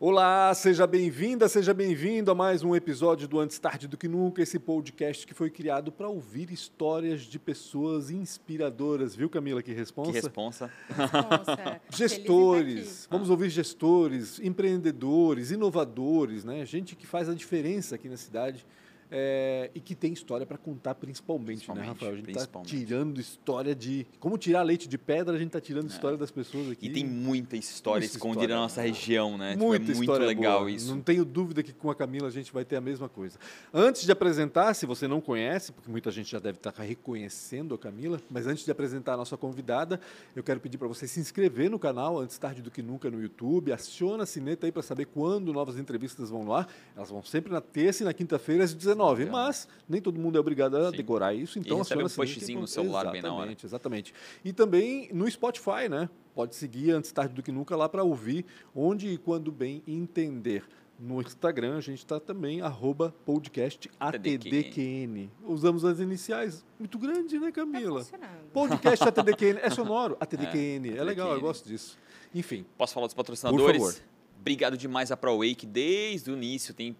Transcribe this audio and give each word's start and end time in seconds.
Olá, 0.00 0.54
seja 0.54 0.86
bem-vinda, 0.86 1.48
seja 1.48 1.74
bem-vindo 1.74 2.30
a 2.30 2.34
mais 2.34 2.62
um 2.62 2.72
episódio 2.72 3.26
do 3.26 3.40
Antes 3.40 3.58
Tarde 3.58 3.88
do 3.88 3.96
Que 3.96 4.06
Nunca, 4.06 4.40
esse 4.40 4.56
podcast 4.56 5.26
que 5.26 5.34
foi 5.34 5.50
criado 5.50 5.90
para 5.90 6.08
ouvir 6.08 6.52
histórias 6.52 7.22
de 7.22 7.36
pessoas 7.36 8.08
inspiradoras, 8.08 9.16
viu 9.16 9.28
Camila, 9.28 9.60
que 9.60 9.72
responsa? 9.72 10.12
Que 10.12 10.20
responsa. 10.20 10.70
Responsa. 10.88 11.80
Gestores, 11.90 13.08
vamos 13.10 13.28
ouvir 13.28 13.50
gestores, 13.50 14.38
empreendedores, 14.38 15.50
inovadores, 15.50 16.44
né? 16.44 16.64
gente 16.64 16.94
que 16.94 17.04
faz 17.04 17.28
a 17.28 17.34
diferença 17.34 17.96
aqui 17.96 18.08
na 18.08 18.16
cidade. 18.16 18.64
É, 19.10 19.70
e 19.74 19.80
que 19.80 19.94
tem 19.94 20.12
história 20.12 20.44
para 20.44 20.58
contar 20.58 20.94
principalmente, 20.94 21.66
né, 21.68 21.74
Principalmente, 21.74 21.88
Rafael? 21.88 22.12
A 22.12 22.16
gente 22.16 22.30
está 22.30 22.60
tirando 22.62 23.20
história 23.20 23.74
de. 23.74 24.06
Como 24.20 24.36
tirar 24.36 24.62
leite 24.62 24.86
de 24.86 24.98
pedra, 24.98 25.34
a 25.34 25.38
gente 25.38 25.48
está 25.48 25.60
tirando 25.60 25.88
história 25.88 26.18
das 26.18 26.30
pessoas 26.30 26.70
aqui. 26.70 26.86
É. 26.86 26.90
E 26.90 26.92
tem 26.92 27.06
muita 27.06 27.56
história 27.56 28.00
Muita 28.00 28.16
escondida 28.16 28.40
história 28.40 28.54
na 28.54 28.60
nossa 28.62 28.82
região, 28.82 29.38
né? 29.38 29.52
Tipo, 29.52 29.64
Muita 29.64 29.92
é 29.92 29.94
muito 29.94 30.12
legal 30.12 30.58
boa. 30.60 30.70
isso. 30.70 30.94
Não 30.94 31.00
tenho 31.00 31.24
dúvida 31.24 31.62
que 31.62 31.72
com 31.72 31.90
a 31.90 31.94
Camila 31.94 32.28
a 32.28 32.30
gente 32.30 32.52
vai 32.52 32.64
ter 32.64 32.76
a 32.76 32.80
mesma 32.80 33.08
coisa. 33.08 33.38
Antes 33.72 34.04
de 34.04 34.12
apresentar, 34.12 34.74
se 34.74 34.84
você 34.84 35.08
não 35.08 35.20
conhece, 35.20 35.72
porque 35.72 35.90
muita 35.90 36.10
gente 36.10 36.30
já 36.30 36.38
deve 36.38 36.58
estar 36.58 36.74
reconhecendo 36.76 37.74
a 37.74 37.78
Camila, 37.78 38.20
mas 38.30 38.46
antes 38.46 38.64
de 38.64 38.70
apresentar 38.70 39.14
a 39.14 39.16
nossa 39.16 39.36
convidada, 39.38 39.98
eu 40.36 40.42
quero 40.42 40.60
pedir 40.60 40.76
para 40.76 40.88
você 40.88 41.08
se 41.08 41.18
inscrever 41.18 41.70
no 41.70 41.78
canal 41.78 42.18
Antes 42.18 42.36
Tarde 42.36 42.60
do 42.60 42.70
Que 42.70 42.82
Nunca 42.82 43.10
no 43.10 43.22
YouTube, 43.22 43.72
aciona 43.72 44.24
a 44.24 44.26
sineta 44.26 44.66
aí 44.66 44.72
para 44.72 44.82
saber 44.82 45.06
quando 45.06 45.50
novas 45.52 45.78
entrevistas 45.78 46.28
vão 46.28 46.44
no 46.44 46.52
ar. 46.52 46.68
Elas 46.94 47.08
vão 47.08 47.22
sempre 47.22 47.50
na 47.50 47.62
terça 47.62 48.02
e 48.02 48.04
na 48.04 48.12
quinta-feira 48.12 48.64
às 48.64 48.74
19 48.74 48.97
Legal. 49.06 49.32
mas 49.32 49.68
nem 49.88 50.00
todo 50.00 50.18
mundo 50.20 50.36
é 50.36 50.40
obrigado 50.40 50.76
a 50.76 50.90
Sim. 50.90 50.96
decorar 50.96 51.34
isso, 51.34 51.58
então 51.58 51.78
recebe 51.78 52.02
um 52.02 52.06
a 52.06 52.08
sineta. 52.08 52.34
pushzinho 52.34 52.60
no 52.60 52.66
celular 52.66 53.10
bem 53.10 53.22
na 53.22 53.28
hora. 53.32 53.52
Exatamente, 53.52 53.66
exatamente. 53.66 54.14
E 54.44 54.52
também 54.52 55.08
no 55.12 55.30
Spotify, 55.30 55.88
né? 55.90 56.08
Pode 56.34 56.54
seguir 56.54 56.92
antes 56.92 57.10
tarde 57.12 57.34
do 57.34 57.42
que 57.42 57.50
nunca 57.52 57.74
lá 57.76 57.88
para 57.88 58.02
ouvir 58.04 58.44
onde 58.74 59.08
e 59.08 59.18
quando 59.18 59.50
bem 59.50 59.82
entender. 59.86 60.64
No 61.00 61.20
Instagram 61.20 61.76
a 61.76 61.80
gente 61.80 61.98
está 61.98 62.18
também, 62.18 62.60
arroba 62.60 63.14
podcast 63.24 63.88
ATDQN. 64.00 65.30
Usamos 65.46 65.84
as 65.84 66.00
iniciais. 66.00 66.64
Muito 66.78 66.98
grande, 66.98 67.38
né, 67.38 67.46
Tá 67.46 67.52
Camila? 67.52 68.00
funcionando. 68.00 68.50
podcast 68.52 69.04
ATDQN. 69.08 69.58
É 69.62 69.70
sonoro? 69.70 70.16
ATDQN. 70.20 70.90
É, 70.94 70.96
É, 70.98 71.04
legal, 71.04 71.32
eu 71.32 71.40
gosto 71.40 71.68
disso. 71.68 71.96
Enfim, 72.34 72.64
Posso 72.76 72.94
falar 72.94 73.06
dos 73.06 73.14
patrocinadores? 73.14 73.78
Por 73.78 73.92
favor. 73.92 74.02
Obrigado 74.40 74.76
demais 74.76 75.10
à 75.12 75.16
ProWay, 75.16 75.54
que 75.54 75.66
desde 75.66 76.30
o 76.30 76.34
início 76.34 76.72
tem 76.74 76.96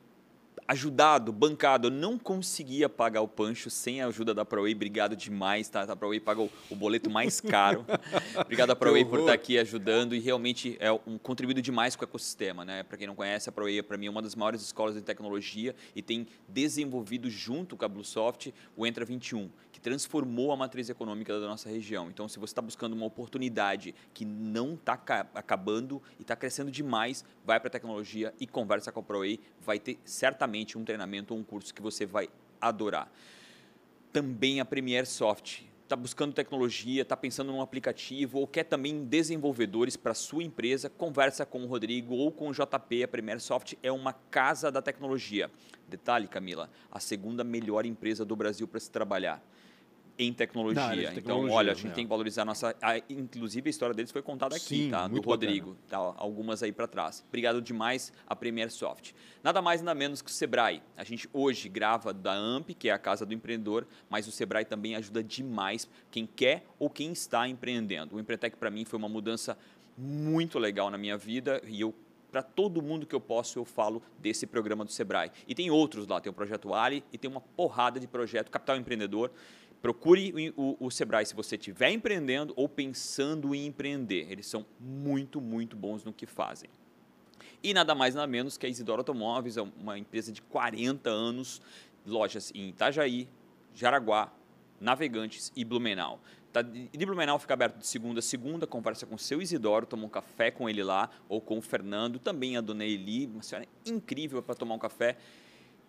ajudado, 0.69 1.33
bancado. 1.33 1.89
Eu 1.89 1.91
não 1.91 2.19
conseguia 2.19 2.91
pagar 2.91 3.23
o 3.23 3.27
pancho 3.27 3.71
sem 3.71 4.03
a 4.03 4.07
ajuda 4.07 4.35
da 4.35 4.45
ProWay. 4.45 4.75
Obrigado 4.75 5.17
demais, 5.17 5.69
tá? 5.71 5.83
A 5.83 5.97
ProWay 5.97 6.21
paga 6.21 6.43
o, 6.43 6.77
boleto 6.77 7.09
mais 7.09 7.41
caro. 7.41 7.87
Obrigado 8.39 8.71
à 8.71 8.77
ProWay 8.77 9.07
por 9.07 9.21
estar 9.21 9.33
aqui 9.33 9.59
ajudando 9.59 10.15
e 10.15 10.19
realmente 10.19 10.77
é 10.79 10.93
um 10.93 11.17
contribuído 11.17 11.63
demais 11.63 11.97
com 11.97 12.05
o 12.05 12.09
ecossistema, 12.09 12.67
né? 12.67 12.83
Para 12.83 12.99
quem 12.99 13.07
não 13.07 13.15
conhece, 13.15 13.49
a 13.49 13.53
ProWay 13.53 13.79
é 13.79 13.83
para 13.83 13.97
mim 13.97 14.11
uma 14.11 14.21
das 14.21 14.35
maiores 14.35 14.61
escolas 14.61 14.95
de 14.95 15.01
tecnologia 15.01 15.75
e 15.97 16.03
tem 16.03 16.27
desenvolvido 16.47 17.31
junto 17.31 17.75
com 17.75 17.85
a 17.87 17.89
Bluesoft 17.89 18.53
o 18.77 18.87
Entra 18.87 19.07
21, 19.07 19.49
que 19.79 19.83
transformou 19.83 20.51
a 20.51 20.57
matriz 20.57 20.91
econômica 20.91 21.39
da 21.39 21.47
nossa 21.47 21.69
região. 21.69 22.11
Então, 22.11 22.29
se 22.29 22.39
você 22.39 22.51
está 22.51 22.61
buscando 22.61 22.95
uma 22.95 23.07
oportunidade 23.07 23.95
que 24.13 24.25
não 24.25 24.75
está 24.75 24.95
acabando 25.35 26.03
e 26.19 26.23
está 26.23 26.35
crescendo 26.35 26.69
demais, 26.69 27.25
vai 27.45 27.61
para 27.61 27.69
a 27.69 27.71
tecnologia 27.71 28.35
e 28.41 28.47
conversa 28.47 28.91
com 28.91 28.99
a 28.99 29.03
ProWay. 29.03 29.39
Vai 29.61 29.79
ter 29.79 29.97
certamente 30.05 30.77
um 30.77 30.85
treinamento 30.85 31.33
ou 31.33 31.39
um 31.39 31.45
curso 31.45 31.73
que 31.73 31.81
você 31.81 32.05
vai 32.05 32.29
adorar. 32.61 33.09
Também 34.13 34.59
a 34.59 34.65
Premier 34.65 35.07
Soft. 35.07 35.63
Está 35.85 35.97
buscando 35.97 36.35
tecnologia, 36.35 37.01
está 37.01 37.17
pensando 37.17 37.51
num 37.51 37.63
aplicativo 37.63 38.41
ou 38.41 38.47
quer 38.47 38.65
também 38.65 39.05
desenvolvedores 39.07 39.97
para 39.97 40.13
sua 40.13 40.43
empresa, 40.43 40.91
conversa 40.91 41.47
com 41.47 41.63
o 41.63 41.67
Rodrigo 41.67 42.15
ou 42.15 42.31
com 42.31 42.49
o 42.49 42.53
JP. 42.53 43.05
A 43.05 43.09
Premier 43.09 43.41
Soft 43.41 43.75
é 43.83 43.91
uma 43.91 44.13
casa 44.13 44.71
da 44.71 44.83
tecnologia. 44.83 45.51
Detalhe, 45.89 46.29
Camila, 46.29 46.69
a 46.91 47.01
segunda 47.01 47.43
melhor 47.43 47.87
empresa 47.87 48.23
do 48.25 48.37
Brasil 48.37 48.69
para 48.69 48.81
se 48.81 48.91
trabalhar 48.91 49.43
em 50.19 50.33
tecnologia. 50.33 50.83
Então, 51.03 51.15
tecnologia, 51.15 51.55
olha, 51.55 51.73
a 51.73 51.75
gente 51.75 51.89
né? 51.89 51.95
tem 51.95 52.05
que 52.05 52.09
valorizar 52.11 52.43
a 52.43 52.45
nossa. 52.45 52.75
a- 52.83 52.99
inclusive, 53.09 53.69
a 53.69 53.71
história 53.71 53.95
deles 53.95 54.11
foi 54.11 54.21
contada 54.21 54.57
aqui, 54.57 54.85
Sim, 54.85 54.91
tá? 54.91 55.07
Do 55.07 55.21
Rodrigo. 55.21 55.77
Tá, 55.89 55.97
algumas 56.17 56.63
aí 56.63 56.73
para 56.73 56.89
trás. 56.89 57.25
Obrigado 57.29 57.63
demais 57.63 58.13
a 58.27 58.35
Premier 58.35 58.71
Soft. 58.71 59.13
Nada 59.45 59.63
mais, 59.63 59.81
nada 59.81 59.95
menos 59.97 60.21
que 60.21 60.31
o 60.31 60.33
Sebrae. 60.33 60.83
A 60.97 61.05
gente 61.05 61.29
hoje 61.33 61.69
grava 61.69 62.13
da 62.13 62.33
AMP, 62.33 62.75
que 62.75 62.89
é 62.89 62.93
a 62.93 62.99
casa 62.99 63.25
do 63.25 63.33
empreendedor, 63.33 63.87
mas 64.11 64.27
o 64.27 64.33
Sebrae 64.33 64.65
também 64.65 64.97
ajuda 64.97 65.23
demais 65.23 65.89
quem 66.11 66.27
quer 66.27 66.65
ou 66.79 66.91
quem 66.91 67.13
está 67.13 67.49
empreendendo. 67.49 68.17
O 68.17 68.21
Empretec, 68.21 68.57
para 68.57 68.71
mim, 68.71 68.85
foi 68.85 68.99
uma 68.99 69.09
mudança 69.09 69.57
muito 69.97 70.59
legal 70.59 70.91
na 70.91 70.99
minha 70.99 71.17
vida 71.17 71.63
e 71.67 71.81
eu 71.81 71.95
para 72.31 72.43
todo 72.43 72.83
mundo 72.83 73.07
que 73.07 73.15
eu 73.15 73.21
posso, 73.21 73.59
eu 73.59 73.65
falo 73.65 74.03
desse 74.19 74.47
programa 74.47 74.85
do 74.85 74.93
Sebrae. 74.93 75.31
E 75.47 75.55
tem 75.55 75.71
outros 75.71 76.07
lá, 76.07 76.21
tem 76.21 76.31
o 76.31 76.35
Projeto 76.35 76.75
Ali 76.75 77.03
e 77.11 77.17
tem 77.17 77.31
uma 77.31 77.41
porrada 77.41 77.99
de 77.99 78.07
projeto, 78.07 78.51
Capital 78.51 78.77
Empreendedor. 78.77 79.31
Procure 79.81 80.53
o, 80.57 80.63
o, 80.63 80.87
o 80.87 80.91
Sebrae 80.91 81.25
se 81.25 81.35
você 81.35 81.57
estiver 81.57 81.91
empreendendo 81.91 82.53
ou 82.57 82.69
pensando 82.69 83.55
em 83.55 83.67
empreender. 83.67 84.31
Eles 84.31 84.47
são 84.47 84.67
muito, 84.81 85.41
muito 85.41 85.77
bons 85.77 86.05
no 86.05 86.13
que 86.13 86.27
fazem. 86.27 86.69
E 87.63 87.75
nada 87.75 87.95
mais, 87.95 88.15
nada 88.15 88.27
menos 88.27 88.57
que 88.57 88.67
a 88.67 88.69
Isidoro 88.69 89.01
Automóveis, 89.01 89.57
é 89.57 89.63
uma 89.63 89.99
empresa 89.99 90.33
de 90.33 90.41
40 90.43 91.11
anos, 91.11 91.61
lojas 92.07 92.53
em 92.55 92.69
Itajaí, 92.69 93.29
Jaraguá, 93.75 94.33
Navegantes 94.81 95.53
e 95.57 95.65
Blumenau. 95.65 96.21
Tá, 96.53 96.63
de 96.63 97.05
Blumenau 97.05 97.39
fica 97.39 97.55
aberto 97.55 97.79
de 97.79 97.87
segunda 97.87 98.21
a 98.21 98.23
segunda, 98.23 98.67
conversa 98.67 99.05
com 99.07 99.17
o 99.17 99.19
seu 99.19 99.43
Isidoro, 99.43 99.87
toma 99.87 100.07
um 100.07 100.09
café 100.09 100.51
com 100.51 100.69
ele 100.69 100.83
lá, 100.83 101.11
ou 101.29 101.41
com 101.41 101.59
o 101.59 101.63
Fernando, 101.63 102.19
também 102.19 102.57
a 102.57 102.61
dona 102.61 102.85
Eli, 102.85 103.27
uma 103.27 103.43
senhora 103.43 103.69
incrível 103.85 104.43
para 104.43 104.55
tomar 104.55 104.75
um 104.75 104.79
café. 104.79 105.17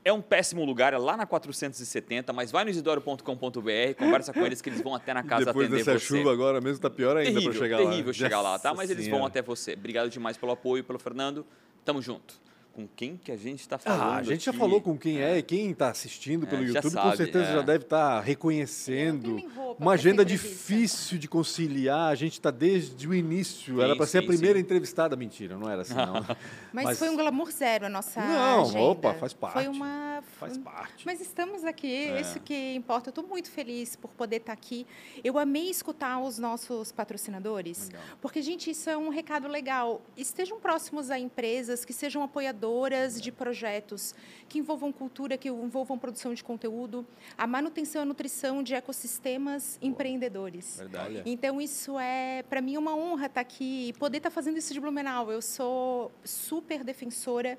É 0.09 0.14
um 0.14 0.22
péssimo 0.24 0.66
lugar, 0.66 0.92
é 0.92 0.97
lá 0.97 1.16
na 1.16 1.28
470, 1.28 2.34
mas 2.34 2.50
vai 2.52 2.64
no 2.64 2.72
isidoro.com.br, 2.72 3.94
conversa 3.96 4.34
com 4.34 4.44
eles 4.44 4.59
que 4.59 4.68
eles 4.68 4.81
vão 4.81 4.96
até 4.96 5.14
na 5.14 5.22
casa 5.22 5.46
depois 5.46 5.68
atender 5.68 5.86
dessa 5.86 6.00
você. 6.00 6.06
chuva 6.18 6.31
agora 6.34 6.59
mesmo 6.59 6.81
tá 6.81 6.90
pior 6.90 7.16
ainda 7.16 7.30
terrível, 7.31 7.52
para 7.52 7.59
chegar 7.62 7.80
lá. 7.80 7.90
terrível 7.92 8.14
chegar 8.14 8.42
lá, 8.42 8.58
tá? 8.58 8.70
Nossa 8.70 8.81
Mas 8.81 8.90
eles 8.90 9.03
Senhora. 9.03 9.20
vão 9.20 9.28
até 9.28 9.44
você. 9.44 9.74
Obrigado 9.74 10.09
demais 10.09 10.36
pelo 10.36 10.52
apoio, 10.52 10.84
pelo 10.84 10.97
Fernando. 10.97 11.46
Tamo 11.86 12.02
junto. 12.02 12.42
Com 12.79 12.88
quem 12.95 13.17
que 13.17 13.29
a 13.29 13.35
gente 13.35 13.59
está 13.59 13.78
falando? 13.78 14.01
Ah, 14.01 14.16
a 14.16 14.23
gente 14.23 14.45
já 14.45 14.51
aqui? 14.51 14.59
falou 14.59 14.79
com 14.79 14.97
quem 14.97 15.19
é 15.22 15.38
e 15.38 15.44
quem 15.44 15.72
está 15.72 15.90
assistindo 15.90 16.47
pelo 16.47 16.63
É, 16.63 16.67
já 16.67 16.73
YouTube 16.79 16.94
com 16.94 17.01
sabe, 17.01 17.17
certeza 17.17 17.45
é. 17.50 17.53
já 17.56 17.62
deve 17.62 17.84
estar 17.84 18.16
não 18.16 18.23
reconhecendo. 18.23 19.38
roupa 19.53 19.84
Uma 19.84 19.94
agenda 19.94 20.23
difícil 20.23 21.17
de 21.17 21.28
conciliar. 21.28 22.09
A 22.09 22.16
gente 22.16 22.34
está 22.34 22.51
desde 22.51 23.06
o 23.06 23.13
início. 23.13 23.81
era 23.81 23.91
Sim, 23.91 23.97
para 23.97 24.06
ser 24.07 24.17
a 24.19 24.23
primeira 24.23 24.57
sim. 24.57 24.63
entrevistada. 24.63 25.16
Mentira, 25.17 25.57
não 25.57 25.69
era 25.69 25.81
assim, 25.81 25.94
não. 25.94 26.13
Mas, 26.72 26.85
Mas- 26.85 27.00
foi 27.00 27.09
um 27.09 27.17
glamour 27.17 27.51
zero 27.51 27.88
a 27.88 27.90
nossa 27.90 28.22
Não, 28.22 28.62
agenda. 28.62 28.79
opa, 28.79 29.13
faz 29.16 29.34
parte. 29.34 29.53
Foi 29.56 29.67
uma... 29.67 30.23
Faz 30.40 30.57
parte. 30.57 31.06
Mas 31.06 31.19
estamos 31.19 31.63
aqui, 31.66 31.94
É. 32.06 32.22
isso 32.22 32.40
que 32.40 32.73
importa. 32.75 33.09
Eu 33.09 33.11
estou 33.11 33.25
muito 33.28 33.50
feliz 33.51 33.96
por 33.97 34.09
poder 34.11 34.38
estar 34.38 34.53
aqui. 34.53 34.85
Eu 35.23 35.38
amei 35.38 35.69
escutar 35.69 36.19
os 36.19 36.38
nossos 36.40 36.91
patrocinadores, 36.94 37.88
Legal. 37.90 38.01
porque, 38.22 38.41
gente, 38.41 38.69
isso 38.72 38.90
é 38.90 38.97
um 38.97 39.09
recado 39.09 39.47
legal. 39.50 40.01
Estejam 40.16 40.59
próximos 40.59 41.09
a 41.09 41.19
empresas 41.19 41.84
que 41.84 41.91
sejam 41.94 42.22
apoiadoras 42.69 43.19
de 43.19 43.31
projetos 43.31 44.13
que 44.47 44.59
envolvam 44.59 44.91
cultura, 44.91 45.38
que 45.38 45.50
envolvam 45.50 45.97
produção 45.97 46.34
de 46.34 46.44
conteúdo, 46.44 47.06
a 47.38 47.47
manutenção 47.47 48.02
e 48.02 48.03
a 48.03 48.06
nutrição 48.06 48.62
de 48.63 48.74
ecossistemas 48.75 49.78
empreendedores. 49.81 50.78
Verdade. 50.78 51.24
Então, 51.25 51.59
isso 51.59 52.00
é, 52.00 52.44
para 52.44 52.62
mim, 52.62 52.78
uma 52.78 52.96
honra 52.96 53.25
estar 53.25 53.41
aqui 53.41 53.90
e 53.90 53.94
poder 53.94 54.18
estar 54.18 54.29
fazendo 54.29 54.58
isso 54.58 54.74
de 54.74 54.79
Blumenau. 54.79 55.31
Eu 55.31 55.41
sou 55.41 56.12
super 56.24 56.84
defensora 56.84 57.58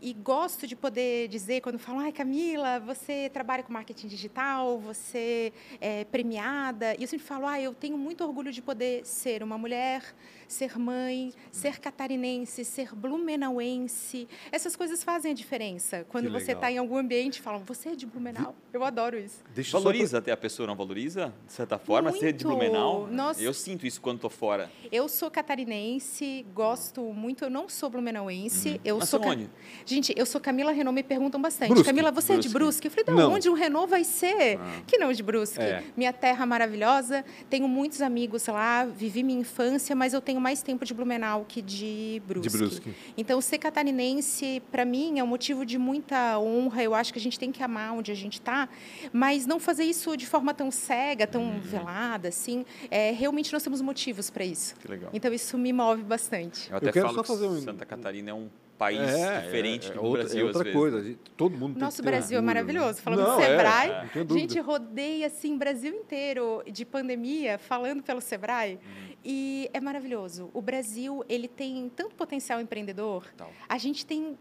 e 0.00 0.12
gosto 0.12 0.66
de 0.66 0.76
poder 0.76 1.28
dizer, 1.28 1.60
quando 1.60 1.78
falam, 1.78 2.00
ai, 2.00 2.12
Camila, 2.12 2.78
você 2.80 3.30
trabalha 3.32 3.62
com 3.62 3.72
marketing 3.72 4.06
digital, 4.06 4.78
você 4.78 5.52
é 5.80 6.04
premiada. 6.04 6.94
E 6.98 7.02
eu 7.02 7.08
sempre 7.08 7.26
falo, 7.26 7.46
ah, 7.46 7.60
eu 7.60 7.74
tenho 7.74 7.98
muito 7.98 8.24
orgulho 8.24 8.52
de 8.52 8.62
poder 8.62 9.04
ser 9.04 9.42
uma 9.42 9.58
mulher, 9.58 10.02
ser 10.46 10.78
mãe, 10.78 11.32
ser 11.52 11.78
catarinense, 11.78 12.64
ser 12.64 12.94
blumenauense. 12.94 14.26
Essas 14.50 14.74
coisas 14.74 15.04
fazem 15.04 15.32
a 15.32 15.34
diferença. 15.34 16.06
Quando 16.08 16.30
você 16.30 16.52
está 16.52 16.70
em 16.70 16.78
algum 16.78 16.96
ambiente 16.96 17.36
e 17.36 17.42
falam, 17.42 17.62
você 17.64 17.90
é 17.90 17.94
de 17.94 18.06
Blumenau. 18.06 18.54
Eu 18.72 18.82
adoro 18.82 19.18
isso. 19.18 19.42
Deixa 19.54 19.78
Valoriza 19.78 20.18
até 20.18 20.32
a 20.32 20.36
pessoa, 20.36 20.66
não 20.66 20.74
valoriza? 20.74 21.34
De 21.46 21.52
certa 21.52 21.78
forma, 21.78 22.12
ser 22.12 22.32
de 22.32 22.44
Muito. 22.44 22.58
Blumenal? 22.58 23.06
Nossa. 23.06 23.42
Eu 23.42 23.52
sinto 23.52 23.86
isso 23.86 24.00
quando 24.00 24.20
tô 24.20 24.30
fora. 24.30 24.70
Eu 24.90 25.08
sou 25.08 25.30
catarinense, 25.30 26.46
gosto 26.54 27.02
muito. 27.12 27.44
Eu 27.44 27.50
não 27.50 27.68
sou 27.68 27.90
blumenauense. 27.90 28.80
Eu 28.84 28.98
Mas 28.98 29.08
sou. 29.08 29.20
Onde? 29.20 29.50
Gente, 29.88 30.12
eu 30.16 30.26
sou 30.26 30.38
Camila 30.38 30.70
Renault, 30.70 30.94
me 30.94 31.02
perguntam 31.02 31.40
bastante. 31.40 31.70
Brusque. 31.70 31.86
Camila, 31.86 32.10
você 32.12 32.34
é 32.34 32.36
de 32.38 32.48
Brusque. 32.50 32.58
Brusque? 32.58 32.86
Eu 32.88 32.90
falei, 32.90 33.04
de 33.06 33.12
Não. 33.12 33.32
onde 33.32 33.48
um 33.48 33.54
Renault 33.54 33.88
vai 33.88 34.04
ser? 34.04 34.58
Que 34.86 34.98
não 34.98 35.10
de 35.12 35.22
Brusque. 35.22 35.60
É. 35.60 35.82
Minha 35.96 36.12
terra 36.12 36.44
maravilhosa. 36.44 37.24
Tenho 37.48 37.66
muitos 37.66 38.02
amigos 38.02 38.46
lá, 38.48 38.84
vivi 38.84 39.22
minha 39.22 39.40
infância, 39.40 39.96
mas 39.96 40.12
eu 40.12 40.20
tenho 40.20 40.40
mais 40.40 40.60
tempo 40.62 40.84
de 40.84 40.92
Blumenau 40.92 41.46
que 41.48 41.62
de 41.62 42.20
Brusque. 42.26 42.48
De 42.50 42.58
Brusque. 42.58 42.94
Então, 43.16 43.40
ser 43.40 43.56
catarinense, 43.58 44.62
para 44.70 44.84
mim, 44.84 45.18
é 45.18 45.24
um 45.24 45.26
motivo 45.26 45.64
de 45.64 45.78
muita 45.78 46.38
honra. 46.38 46.82
Eu 46.82 46.94
acho 46.94 47.10
que 47.12 47.18
a 47.18 47.22
gente 47.22 47.38
tem 47.38 47.50
que 47.50 47.62
amar 47.62 47.94
onde 47.94 48.12
a 48.12 48.14
gente 48.14 48.34
está, 48.34 48.68
mas 49.10 49.46
não 49.46 49.58
fazer 49.58 49.84
isso 49.84 50.14
de 50.18 50.26
forma 50.26 50.52
tão 50.52 50.70
cega, 50.70 51.26
tão 51.26 51.42
Uhum. 51.44 51.60
velada, 51.60 52.28
assim. 52.28 52.64
É, 52.90 53.10
realmente, 53.12 53.50
nós 53.52 53.62
temos 53.62 53.80
motivos 53.80 54.28
para 54.28 54.44
isso. 54.44 54.74
Que 54.76 54.86
legal. 54.88 55.10
Então, 55.14 55.32
isso 55.32 55.56
me 55.56 55.72
move 55.72 56.02
bastante. 56.02 56.70
Eu 56.70 56.76
até 56.76 56.92
quero 56.92 57.06
falo 57.06 57.16
só 57.16 57.22
que 57.22 57.28
fazer 57.28 57.46
um- 57.46 57.62
Santa 57.62 57.86
Catarina 57.86 58.30
é 58.30 58.34
um 58.34 58.48
país 58.78 59.00
é, 59.00 59.40
diferente 59.40 59.90
é, 59.90 59.94
do 59.94 60.02
outra, 60.02 60.22
Brasil. 60.22 60.40
É 60.40 60.44
outra 60.44 60.72
coisa. 60.72 61.18
Todo 61.36 61.58
mundo 61.58 61.78
Nosso 61.78 62.02
Brasil 62.02 62.38
é 62.38 62.40
maravilhoso. 62.40 63.02
Falando 63.02 63.22
não, 63.22 63.36
do 63.36 63.42
Sebrae, 63.42 63.90
é, 63.90 64.20
a 64.20 64.32
gente 64.32 64.60
rodeia 64.60 65.26
assim 65.26 65.54
o 65.54 65.58
Brasil 65.58 65.94
inteiro 65.94 66.62
de 66.70 66.84
pandemia 66.84 67.58
falando 67.58 68.02
pelo 68.02 68.20
Sebrae. 68.20 68.74
Uhum. 68.74 69.08
E 69.24 69.68
é 69.74 69.80
maravilhoso. 69.80 70.48
O 70.54 70.62
Brasil 70.62 71.24
ele 71.28 71.48
tem 71.48 71.90
tanto 71.94 72.14
potencial 72.14 72.60
empreendedor. 72.60 73.26
Tal. 73.36 73.50
A 73.68 73.76
gente 73.76 74.06
tem 74.06 74.38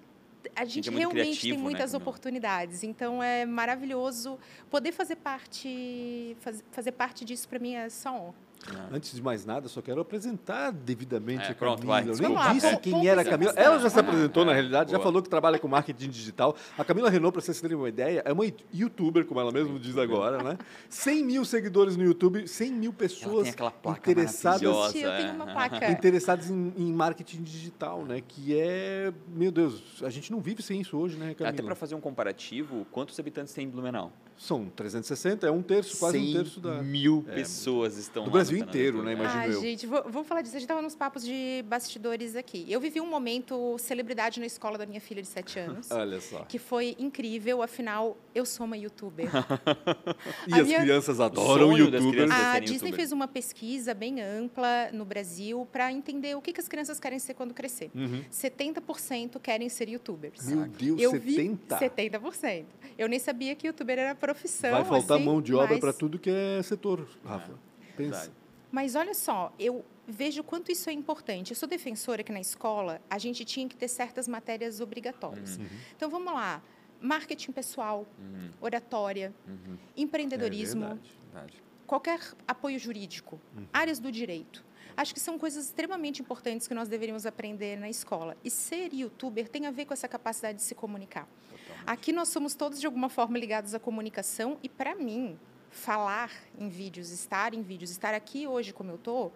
a 0.55 0.63
gente, 0.63 0.89
a 0.89 0.91
gente 0.91 0.93
é 0.93 0.97
realmente 0.97 1.41
tem 1.41 1.57
né, 1.57 1.57
muitas 1.57 1.91
né, 1.91 1.97
oportunidades. 1.97 2.83
Então 2.83 3.21
é 3.21 3.45
maravilhoso 3.45 4.39
poder 4.69 4.91
fazer 4.91 5.15
parte 5.17 6.37
faz, 6.39 6.63
fazer 6.71 6.91
parte 6.91 7.25
disso 7.25 7.49
para 7.49 7.59
mim 7.59 7.73
é 7.73 7.89
só 7.89 8.11
honra. 8.11 8.46
Ah. 8.69 8.89
Antes 8.91 9.13
de 9.13 9.21
mais 9.21 9.45
nada, 9.45 9.67
só 9.67 9.81
quero 9.81 10.01
apresentar 10.01 10.71
devidamente 10.71 11.43
é, 11.43 11.51
a 11.51 11.55
pronto, 11.55 11.85
Camila. 11.87 12.01
Vai. 12.01 12.09
Eu 12.09 12.17
nem 12.17 12.33
lá, 12.33 12.53
disse 12.53 12.77
quem 12.77 13.07
era 13.07 13.21
a 13.21 13.25
Camila. 13.25 13.53
Ela 13.55 13.79
já 13.79 13.89
se 13.89 13.99
apresentou, 13.99 14.43
na 14.43 14.53
realidade, 14.53 14.91
já 14.91 14.99
falou 14.99 15.21
que 15.21 15.29
trabalha 15.29 15.57
com 15.59 15.67
marketing 15.67 16.09
digital. 16.09 16.55
A 16.77 16.83
Camila 16.83 17.09
Renault, 17.09 17.33
para 17.33 17.41
vocês 17.41 17.59
terem 17.61 17.77
uma 17.77 17.89
ideia, 17.89 18.21
é 18.25 18.33
uma 18.33 18.43
youtuber, 18.73 19.25
como 19.25 19.39
ela 19.39 19.51
mesma 19.51 19.79
diz 19.79 19.97
agora, 19.97 20.43
né? 20.43 20.57
100 20.89 21.23
mil 21.23 21.45
seguidores 21.45 21.95
no 21.95 22.03
YouTube, 22.03 22.47
100 22.47 22.71
mil 22.73 22.93
pessoas 22.93 23.49
interessadas, 23.49 24.93
placa. 25.53 25.87
interessadas 25.91 26.49
em, 26.49 26.73
em, 26.77 26.91
marketing 26.91 27.43
digital, 27.43 28.03
né? 28.03 28.21
Que 28.27 28.59
é, 28.59 29.13
meu 29.29 29.51
Deus, 29.51 30.01
a 30.03 30.09
gente 30.09 30.31
não 30.31 30.39
vive 30.39 30.61
sem 30.61 30.81
isso 30.81 30.97
hoje, 30.97 31.17
né, 31.17 31.33
Camila? 31.33 31.49
Até 31.49 31.63
para 31.63 31.75
fazer 31.75 31.95
um 31.95 32.01
comparativo, 32.01 32.85
quantos 32.91 33.19
habitantes 33.19 33.53
tem 33.53 33.65
em 33.65 33.69
Blumenau? 33.69 34.11
São 34.37 34.69
360, 34.69 35.47
é 35.47 35.51
um 35.51 35.63
terço, 35.63 35.97
quase 35.97 36.17
um 36.17 36.33
terço 36.33 36.59
da. 36.59 36.81
mil 36.81 37.25
é, 37.27 37.35
pessoas 37.35 37.97
estão 37.97 38.23
Do 38.23 38.29
Brasil 38.29 38.57
inteiro, 38.57 39.01
né? 39.01 39.13
Imagino 39.13 39.41
ah, 39.41 39.47
eu. 39.47 39.61
Gente, 39.61 39.87
vou, 39.87 40.03
vou 40.07 40.23
falar 40.23 40.41
disso. 40.41 40.55
A 40.55 40.59
gente 40.59 40.65
estava 40.65 40.81
nos 40.81 40.95
papos 40.95 41.23
de 41.23 41.63
bastidores 41.67 42.35
aqui. 42.35 42.65
Eu 42.69 42.79
vivi 42.79 43.01
um 43.01 43.09
momento 43.09 43.75
celebridade 43.79 44.39
na 44.39 44.45
escola 44.45 44.77
da 44.77 44.85
minha 44.85 45.01
filha 45.01 45.23
de 45.23 45.27
7 45.27 45.59
anos. 45.59 45.89
Olha 45.91 46.21
só. 46.21 46.43
Que 46.43 46.59
foi 46.59 46.95
incrível, 46.99 47.63
afinal, 47.63 48.15
eu 48.35 48.45
sou 48.45 48.67
uma 48.67 48.77
youtuber. 48.77 49.27
e 50.47 50.53
a 50.53 50.57
as 50.57 50.67
minha... 50.67 50.81
crianças 50.81 51.19
adoram 51.19 51.75
youtubers. 51.75 52.29
A 52.29 52.59
Disney 52.59 52.75
YouTuber. 52.75 52.95
fez 52.95 53.11
uma 53.11 53.27
pesquisa 53.27 53.95
bem 53.95 54.21
ampla 54.21 54.91
no 54.93 55.03
Brasil 55.03 55.67
para 55.71 55.91
entender 55.91 56.35
o 56.35 56.41
que, 56.41 56.53
que 56.53 56.61
as 56.61 56.67
crianças 56.67 56.99
querem 56.99 57.17
ser 57.17 57.33
quando 57.33 57.55
crescer. 57.55 57.89
Uhum. 57.95 58.23
70% 58.31 59.39
querem 59.39 59.67
ser 59.67 59.89
youtubers. 59.89 60.47
Meu 60.47 60.67
Deus, 60.67 61.01
eu 61.01 61.13
70%? 61.13 61.19
Vi 61.19 61.57
70%. 61.69 62.65
Eu 62.97 63.07
nem 63.07 63.19
sabia 63.19 63.55
que 63.55 63.67
youtuber 63.67 63.97
era 63.97 64.15
profissão. 64.27 64.71
Vai 64.71 64.83
faltar 64.83 65.17
assim, 65.17 65.25
mão 65.25 65.41
de 65.41 65.53
obra 65.55 65.69
mas... 65.71 65.79
para 65.79 65.93
tudo 65.93 66.19
que 66.19 66.29
é 66.29 66.61
setor, 66.61 67.07
Rafa. 67.23 67.53
É, 67.53 67.93
Pensa. 67.95 68.31
Mas 68.69 68.95
olha 68.95 69.13
só, 69.13 69.53
eu 69.57 69.85
vejo 70.05 70.43
quanto 70.43 70.71
isso 70.71 70.89
é 70.89 70.93
importante. 70.93 71.51
Eu 71.51 71.55
sou 71.55 71.67
defensora 71.67 72.21
que 72.23 72.31
na 72.31 72.41
escola 72.41 73.01
a 73.09 73.17
gente 73.17 73.45
tinha 73.45 73.67
que 73.67 73.75
ter 73.75 73.87
certas 73.87 74.27
matérias 74.27 74.81
obrigatórias. 74.81 75.57
Uhum. 75.57 75.67
Então 75.95 76.09
vamos 76.09 76.33
lá, 76.33 76.61
marketing 76.99 77.53
pessoal, 77.53 78.05
uhum. 78.19 78.49
oratória, 78.59 79.33
uhum. 79.47 79.77
empreendedorismo, 79.95 80.83
é 80.83 80.87
verdade, 80.87 81.09
verdade. 81.33 81.63
qualquer 81.85 82.19
apoio 82.45 82.77
jurídico, 82.77 83.39
uhum. 83.55 83.65
áreas 83.71 83.99
do 83.99 84.11
direito. 84.11 84.65
Acho 84.97 85.13
que 85.13 85.19
são 85.19 85.37
coisas 85.37 85.65
extremamente 85.65 86.21
importantes 86.21 86.67
que 86.67 86.73
nós 86.73 86.89
deveríamos 86.89 87.25
aprender 87.25 87.77
na 87.77 87.87
escola. 87.87 88.35
E 88.43 88.49
ser 88.49 88.91
youtuber 88.93 89.47
tem 89.47 89.67
a 89.67 89.71
ver 89.71 89.85
com 89.85 89.93
essa 89.93 90.07
capacidade 90.07 90.57
de 90.57 90.63
se 90.63 90.73
comunicar. 90.73 91.27
Aqui 91.87 92.11
nós 92.11 92.27
somos 92.27 92.53
todos 92.53 92.81
de 92.81 92.85
alguma 92.85 93.07
forma 93.07 93.39
ligados 93.39 93.73
à 93.73 93.79
comunicação 93.79 94.57
e 94.61 94.67
para 94.67 94.93
mim 94.93 95.39
falar 95.71 96.29
em 96.59 96.67
vídeos, 96.67 97.11
estar 97.11 97.53
em 97.53 97.61
vídeos, 97.61 97.89
estar 97.91 98.13
aqui 98.13 98.45
hoje 98.45 98.73
como 98.73 98.91
eu 98.91 98.95
estou, 98.95 99.27
uhum. 99.27 99.31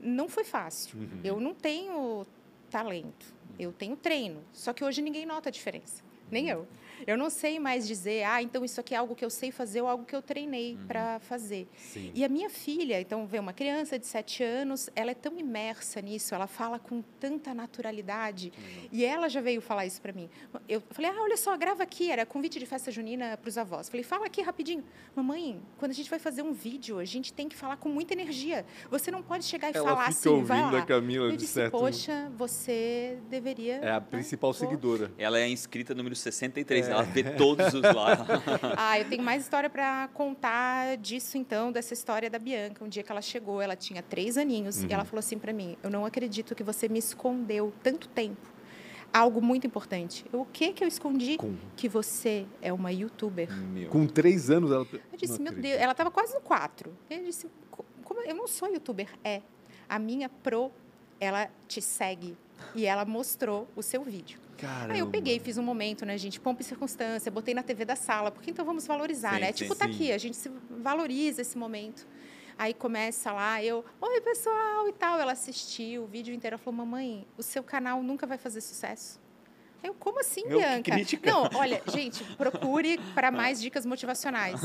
não 0.00 0.28
foi 0.28 0.44
fácil. 0.44 0.96
Uhum. 0.96 1.20
Eu 1.24 1.40
não 1.40 1.52
tenho 1.52 2.24
talento, 2.70 3.34
eu 3.58 3.72
tenho 3.72 3.96
treino. 3.96 4.40
Só 4.52 4.72
que 4.72 4.84
hoje 4.84 5.02
ninguém 5.02 5.26
nota 5.26 5.48
a 5.48 5.52
diferença, 5.52 6.04
nem 6.30 6.48
eu. 6.48 6.68
Eu 7.06 7.16
não 7.16 7.30
sei 7.30 7.58
mais 7.58 7.86
dizer, 7.86 8.24
ah, 8.24 8.42
então 8.42 8.64
isso 8.64 8.80
aqui 8.80 8.94
é 8.94 8.98
algo 8.98 9.14
que 9.14 9.24
eu 9.24 9.30
sei 9.30 9.50
fazer 9.50 9.80
ou 9.80 9.88
algo 9.88 10.04
que 10.04 10.14
eu 10.14 10.22
treinei 10.22 10.74
uhum. 10.74 10.86
para 10.86 11.18
fazer. 11.20 11.68
Sim. 11.76 12.12
E 12.14 12.24
a 12.24 12.28
minha 12.28 12.48
filha, 12.48 13.00
então, 13.00 13.26
vê 13.26 13.38
uma 13.38 13.52
criança 13.52 13.98
de 13.98 14.06
sete 14.06 14.42
anos, 14.42 14.88
ela 14.94 15.10
é 15.10 15.14
tão 15.14 15.38
imersa 15.38 16.00
nisso, 16.00 16.34
ela 16.34 16.46
fala 16.46 16.78
com 16.78 17.02
tanta 17.18 17.54
naturalidade. 17.54 18.52
Uhum. 18.56 18.88
E 18.92 19.04
ela 19.04 19.28
já 19.28 19.40
veio 19.40 19.60
falar 19.60 19.86
isso 19.86 20.00
para 20.00 20.12
mim. 20.12 20.28
Eu 20.68 20.82
falei, 20.90 21.10
ah, 21.10 21.22
olha 21.22 21.36
só, 21.36 21.56
grava 21.56 21.82
aqui, 21.82 22.10
era 22.10 22.24
convite 22.24 22.58
de 22.58 22.66
festa 22.66 22.90
junina 22.90 23.36
para 23.36 23.48
os 23.48 23.58
avós. 23.58 23.88
Falei, 23.88 24.04
fala 24.04 24.26
aqui 24.26 24.42
rapidinho. 24.42 24.84
Mamãe, 25.14 25.60
quando 25.78 25.90
a 25.90 25.94
gente 25.94 26.08
vai 26.08 26.18
fazer 26.18 26.42
um 26.42 26.52
vídeo, 26.52 26.98
a 26.98 27.04
gente 27.04 27.32
tem 27.32 27.48
que 27.48 27.56
falar 27.56 27.76
com 27.76 27.88
muita 27.88 28.14
energia. 28.14 28.64
Você 28.90 29.10
não 29.10 29.22
pode 29.22 29.44
chegar 29.44 29.72
e 29.72 29.76
ela 29.76 29.88
falar 29.88 30.06
fica 30.06 30.18
assim, 30.18 30.28
ouvindo 30.28 30.46
vai 30.46 30.62
lá. 30.62 30.78
A 30.78 30.86
Camila 30.86 31.26
eu 31.26 31.36
disse, 31.36 31.54
certo... 31.54 31.72
poxa, 31.72 32.30
você 32.36 33.18
deveria... 33.28 33.76
É 33.76 33.92
a 33.92 34.00
principal 34.00 34.50
né? 34.50 34.58
seguidora. 34.58 35.12
Ela 35.18 35.38
é 35.38 35.44
a 35.44 35.48
inscrita 35.48 35.94
número 35.94 36.14
63 36.14 36.85
ela 36.88 37.02
vê 37.02 37.22
todos 37.22 37.72
os 37.74 37.82
lá. 37.82 38.26
ah, 38.76 38.98
eu 38.98 39.08
tenho 39.08 39.22
mais 39.22 39.42
história 39.42 39.68
para 39.68 40.08
contar 40.14 40.96
disso 40.96 41.36
então, 41.38 41.72
dessa 41.72 41.94
história 41.94 42.28
da 42.30 42.38
Bianca. 42.38 42.84
Um 42.84 42.88
dia 42.88 43.02
que 43.02 43.10
ela 43.10 43.22
chegou, 43.22 43.60
ela 43.60 43.76
tinha 43.76 44.02
três 44.02 44.36
aninhos 44.36 44.80
uhum. 44.80 44.88
e 44.88 44.92
ela 44.92 45.04
falou 45.04 45.20
assim 45.20 45.38
para 45.38 45.52
mim: 45.52 45.76
Eu 45.82 45.90
não 45.90 46.04
acredito 46.04 46.54
que 46.54 46.62
você 46.62 46.88
me 46.88 46.98
escondeu 46.98 47.72
tanto 47.82 48.08
tempo. 48.08 48.54
Algo 49.12 49.40
muito 49.40 49.66
importante. 49.66 50.24
Eu, 50.32 50.42
o 50.42 50.46
que 50.46 50.72
que 50.72 50.84
eu 50.84 50.88
escondi? 50.88 51.36
Com... 51.36 51.54
Que 51.76 51.88
você 51.88 52.46
é 52.60 52.72
uma 52.72 52.92
youtuber. 52.92 53.50
Meu. 53.50 53.88
Com 53.88 54.06
três 54.06 54.50
anos 54.50 54.70
ela. 54.70 54.86
Eu 54.92 55.18
disse, 55.18 55.40
meu 55.40 55.52
Deus, 55.52 55.80
ela 55.80 55.92
estava 55.92 56.10
quase 56.10 56.34
no 56.34 56.40
quatro. 56.40 56.94
Eu 57.08 57.24
disse, 57.24 57.48
como 58.04 58.20
eu 58.20 58.34
não 58.34 58.46
sou 58.46 58.68
youtuber, 58.68 59.08
é. 59.24 59.40
A 59.88 59.98
minha 59.98 60.28
pro, 60.28 60.70
ela 61.20 61.48
te 61.68 61.80
segue 61.80 62.36
e 62.74 62.84
ela 62.84 63.04
mostrou 63.04 63.68
o 63.76 63.82
seu 63.82 64.02
vídeo. 64.02 64.38
Caramba. 64.56 64.94
Aí 64.94 65.00
eu 65.00 65.08
peguei, 65.08 65.38
fiz 65.38 65.58
um 65.58 65.62
momento, 65.62 66.04
né, 66.06 66.16
gente? 66.16 66.40
Pompa 66.40 66.62
e 66.62 66.64
circunstância, 66.64 67.30
botei 67.30 67.54
na 67.54 67.62
TV 67.62 67.84
da 67.84 67.96
sala, 67.96 68.30
porque 68.30 68.50
então 68.50 68.64
vamos 68.64 68.86
valorizar, 68.86 69.34
sim, 69.34 69.40
né? 69.40 69.46
Sim, 69.48 69.52
tipo, 69.52 69.74
tá 69.74 69.86
sim. 69.86 69.92
aqui, 69.92 70.12
a 70.12 70.18
gente 70.18 70.36
se 70.36 70.50
valoriza 70.70 71.42
esse 71.42 71.56
momento. 71.58 72.06
Aí 72.58 72.72
começa 72.72 73.32
lá, 73.32 73.62
eu, 73.62 73.84
oi 74.00 74.20
pessoal 74.22 74.88
e 74.88 74.92
tal. 74.92 75.20
Ela 75.20 75.32
assistiu 75.32 76.04
o 76.04 76.06
vídeo 76.06 76.34
inteiro, 76.34 76.54
ela 76.54 76.62
falou, 76.62 76.78
mamãe, 76.78 77.26
o 77.36 77.42
seu 77.42 77.62
canal 77.62 78.02
nunca 78.02 78.26
vai 78.26 78.38
fazer 78.38 78.62
sucesso. 78.62 79.20
Eu, 79.82 79.92
como 79.94 80.20
assim, 80.20 80.42
Meu, 80.46 80.58
Bianca? 80.58 80.96
Não, 81.24 81.50
olha, 81.54 81.82
gente, 81.88 82.24
procure 82.34 82.98
para 83.14 83.30
mais 83.30 83.60
dicas 83.60 83.84
motivacionais. 83.84 84.60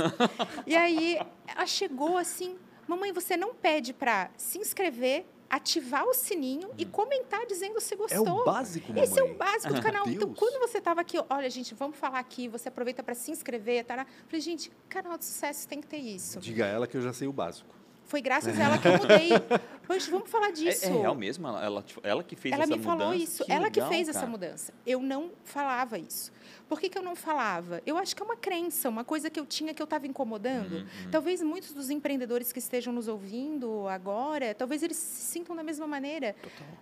E 0.66 0.76
aí 0.76 1.20
ela 1.46 1.66
chegou 1.66 2.18
assim, 2.18 2.58
mamãe, 2.88 3.12
você 3.12 3.36
não 3.36 3.54
pede 3.54 3.94
para 3.94 4.32
se 4.38 4.58
inscrever, 4.58 5.26
ativar 5.52 6.06
o 6.06 6.14
sininho 6.14 6.70
hum. 6.70 6.76
e 6.78 6.86
comentar 6.86 7.46
dizendo 7.46 7.80
se 7.82 7.96
gostou. 7.96 8.26
É 8.26 8.32
o 8.32 8.46
básico, 8.46 8.88
mamãe. 8.88 9.04
Esse 9.04 9.20
é 9.20 9.24
o 9.24 9.36
básico 9.36 9.74
do 9.74 9.82
canal. 9.82 10.08
Então, 10.08 10.34
quando 10.34 10.60
você 10.60 10.78
estava 10.78 11.02
aqui, 11.02 11.18
olha, 11.30 11.50
gente, 11.50 11.76
vamos 11.76 11.98
falar 11.98 12.20
aqui, 12.20 12.48
você 12.48 12.70
aproveita 12.70 13.04
para 13.04 13.14
se 13.14 13.32
inscrever, 13.32 13.84
tá? 13.84 14.08
Falei, 14.28 14.42
gente, 14.42 14.72
canal 14.88 15.18
de 15.18 15.26
sucesso 15.26 15.68
tem 15.68 15.82
que 15.82 15.88
ter 15.88 15.98
isso. 15.98 16.40
Diga 16.40 16.66
a 16.66 16.68
ela 16.68 16.88
que 16.88 16.96
eu 16.96 17.02
já 17.02 17.12
sei 17.12 17.28
o 17.28 17.34
básico. 17.34 17.81
Foi 18.12 18.22
graças 18.22 18.60
a 18.60 18.64
ela 18.64 18.78
que 18.78 18.86
eu 18.86 18.92
mudei. 19.00 19.30
Poxa, 19.88 20.12
vamos 20.12 20.30
falar 20.30 20.52
disso. 20.52 20.84
É, 20.84 20.90
é 20.90 20.92
real 21.00 21.16
mesmo? 21.16 21.48
Ela, 21.48 21.64
ela, 21.64 21.86
ela 22.04 22.24
que 22.24 22.36
fez 22.36 22.54
ela 22.54 22.64
essa 22.64 22.76
mudança? 22.76 22.90
Ela 22.90 22.98
me 22.98 23.06
falou 23.06 23.14
isso. 23.14 23.46
Que 23.46 23.52
ela 23.54 23.64
legal, 23.64 23.88
que 23.88 23.96
fez 23.96 24.08
cara. 24.08 24.18
essa 24.18 24.28
mudança. 24.28 24.74
Eu 24.86 25.02
não 25.02 25.32
falava 25.46 25.98
isso. 25.98 26.30
Por 26.68 26.80
que, 26.80 26.88
que 26.88 26.98
eu 26.98 27.02
não 27.02 27.16
falava? 27.16 27.82
Eu 27.86 27.98
acho 27.98 28.16
que 28.16 28.22
é 28.22 28.26
uma 28.26 28.38
crença, 28.38 28.88
uma 28.88 29.04
coisa 29.04 29.30
que 29.30 29.40
eu 29.40 29.46
tinha 29.46 29.74
que 29.74 29.82
eu 29.82 29.84
estava 29.84 30.08
incomodando. 30.08 30.72
Uhum, 30.72 30.80
uhum. 30.80 31.12
Talvez 31.12 31.42
muitos 31.42 31.74
dos 31.74 31.90
empreendedores 31.90 32.54
que 32.54 32.60
estejam 32.60 32.94
nos 32.94 33.10
ouvindo 33.10 33.88
agora, 33.90 34.54
talvez 34.54 34.82
eles 34.82 34.96
se 34.96 35.32
sintam 35.32 35.54
da 35.54 35.64
mesma 35.64 35.86
maneira. 35.86 36.34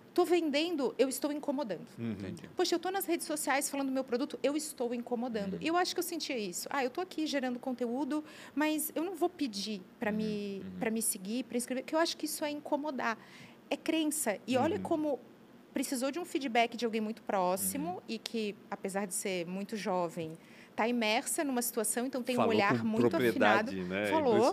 Estou 0.08 0.24
vendendo, 0.24 0.94
eu 0.96 1.08
estou 1.08 1.32
incomodando. 1.32 1.86
Uhum. 1.98 2.34
Poxa, 2.56 2.74
eu 2.74 2.76
estou 2.76 2.92
nas 2.92 3.04
redes 3.04 3.26
sociais 3.26 3.68
falando 3.68 3.88
do 3.88 3.92
meu 3.92 4.04
produto, 4.04 4.38
eu 4.42 4.56
estou 4.56 4.94
incomodando. 4.94 5.58
E 5.60 5.66
eu 5.66 5.76
acho 5.76 5.92
que 5.92 5.98
eu 5.98 6.04
sentia 6.04 6.38
isso. 6.38 6.68
Ah, 6.70 6.84
eu 6.84 6.88
estou 6.88 7.02
aqui 7.02 7.26
gerando 7.26 7.58
conteúdo, 7.58 8.24
mas 8.54 8.92
eu 8.94 9.02
não 9.02 9.16
vou 9.16 9.28
pedir 9.28 9.82
para 9.98 10.12
me, 10.12 10.62
uhum. 10.80 10.92
me 10.92 11.02
seguir, 11.02 11.19
para 11.44 11.56
inscrever, 11.56 11.84
porque 11.84 11.94
eu 11.94 11.98
acho 11.98 12.16
que 12.16 12.26
isso 12.26 12.44
é 12.44 12.50
incomodar. 12.50 13.18
É 13.68 13.76
crença. 13.76 14.38
E 14.46 14.56
olha 14.56 14.78
como 14.78 15.18
precisou 15.72 16.10
de 16.10 16.18
um 16.18 16.24
feedback 16.24 16.76
de 16.76 16.84
alguém 16.84 17.00
muito 17.00 17.22
próximo 17.22 17.94
uhum. 17.94 18.00
e 18.08 18.18
que, 18.18 18.56
apesar 18.70 19.06
de 19.06 19.14
ser 19.14 19.46
muito 19.46 19.76
jovem, 19.76 20.32
está 20.70 20.88
imersa 20.88 21.44
numa 21.44 21.62
situação, 21.62 22.06
então 22.06 22.22
tem 22.22 22.36
Falou 22.36 22.50
um 22.50 22.54
olhar 22.54 22.84
muito 22.84 23.16
afinado. 23.16 23.72
Né? 23.72 24.06
Falou. 24.06 24.52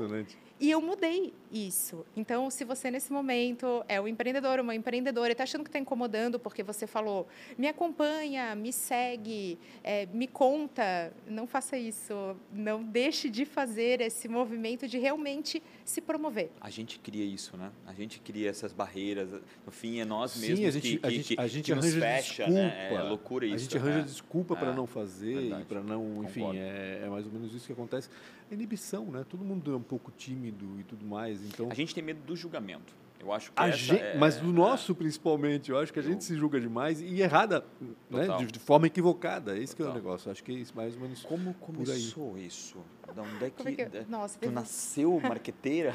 E 0.59 0.71
eu 0.71 0.81
mudei 0.81 1.33
isso. 1.51 2.05
Então, 2.15 2.49
se 2.49 2.63
você 2.65 2.89
nesse 2.89 3.13
momento 3.13 3.83
é 3.87 4.01
um 4.01 4.07
empreendedor, 4.07 4.59
uma 4.59 4.73
empreendedora, 4.73 5.29
e 5.29 5.31
está 5.33 5.43
achando 5.43 5.63
que 5.63 5.69
está 5.69 5.79
incomodando 5.79 6.39
porque 6.39 6.63
você 6.63 6.87
falou, 6.87 7.27
me 7.57 7.67
acompanha, 7.67 8.55
me 8.55 8.73
segue, 8.73 9.57
é, 9.83 10.07
me 10.07 10.27
conta, 10.27 11.13
não 11.27 11.45
faça 11.45 11.77
isso. 11.77 12.35
Não 12.51 12.83
deixe 12.83 13.29
de 13.29 13.45
fazer 13.45 14.01
esse 14.01 14.27
movimento 14.27 14.87
de 14.87 14.97
realmente 14.97 15.61
se 15.85 16.01
promover. 16.01 16.51
A 16.59 16.69
gente 16.69 16.99
cria 16.99 17.23
isso, 17.23 17.55
né? 17.55 17.71
A 17.85 17.93
gente 17.93 18.19
cria 18.19 18.49
essas 18.49 18.73
barreiras. 18.73 19.29
No 19.65 19.71
fim, 19.71 19.99
é 19.99 20.05
nós 20.05 20.31
Sim, 20.31 20.47
mesmos 20.47 20.67
a 20.67 20.71
gente, 20.71 20.97
que, 20.97 21.05
a 21.05 21.09
gente, 21.09 21.35
que, 21.35 21.41
a 21.41 21.47
gente 21.47 21.65
que 21.65 21.71
arranja 21.71 21.99
fecha, 21.99 22.45
desculpa. 22.45 22.51
né? 22.51 22.93
É 22.93 23.01
loucura 23.03 23.45
isso. 23.45 23.55
A 23.55 23.57
gente 23.59 23.77
arranja 23.77 23.99
é. 23.99 24.03
desculpa 24.03 24.55
para 24.55 24.71
é. 24.71 24.75
não 24.75 24.87
fazer, 24.87 25.65
para 25.67 25.81
não, 25.81 26.23
enfim, 26.23 26.57
é, 26.57 27.01
é 27.05 27.09
mais 27.09 27.25
ou 27.25 27.31
menos 27.31 27.53
isso 27.53 27.67
que 27.67 27.73
acontece. 27.73 28.09
É 28.49 28.53
inibição, 28.53 29.05
né? 29.05 29.25
Todo 29.27 29.43
mundo 29.43 29.73
é 29.73 29.75
um 29.75 29.81
pouco 29.81 30.11
tímido 30.11 30.65
e 30.79 30.83
tudo 30.83 31.05
mais, 31.05 31.43
então... 31.43 31.69
A 31.69 31.73
gente 31.73 31.93
tem 31.93 32.03
medo 32.03 32.21
do 32.25 32.35
julgamento. 32.35 32.93
Eu 33.19 33.33
acho 33.33 33.51
que 33.51 33.59
A 33.59 33.67
essa 33.69 33.77
gente, 33.77 34.01
é- 34.01 34.17
mas 34.17 34.37
do 34.37 34.49
é- 34.49 34.53
nosso, 34.53 34.93
principalmente. 34.93 35.71
Eu 35.71 35.79
acho 35.79 35.91
que 35.91 35.99
a 35.99 36.03
gente 36.03 36.15
Eu- 36.17 36.21
se 36.21 36.35
julga 36.37 36.61
demais 36.61 37.01
e 37.01 37.19
errada, 37.19 37.65
né? 38.09 38.27
De, 38.37 38.45
de 38.45 38.59
forma 38.59 38.85
equivocada. 38.87 39.57
Esse 39.57 39.75
que 39.75 39.81
é 39.81 39.85
o 39.85 39.93
negócio. 39.93 40.29
Acho 40.31 40.43
que 40.43 40.51
é 40.51 40.55
isso, 40.55 40.73
mais 40.75 40.93
ou 40.95 41.01
menos. 41.01 41.23
Como 41.23 41.53
começou 41.55 42.37
isso? 42.37 42.77
Da 43.15 43.21
onde 43.23 43.45
é 43.45 43.49
que, 43.49 43.55
Como 43.57 43.69
é 43.69 43.71
que 43.73 43.81
eu- 43.81 44.05
Nossa, 44.09 44.37
tu 44.39 44.51
nasceu 44.51 45.19
marqueteira? 45.23 45.91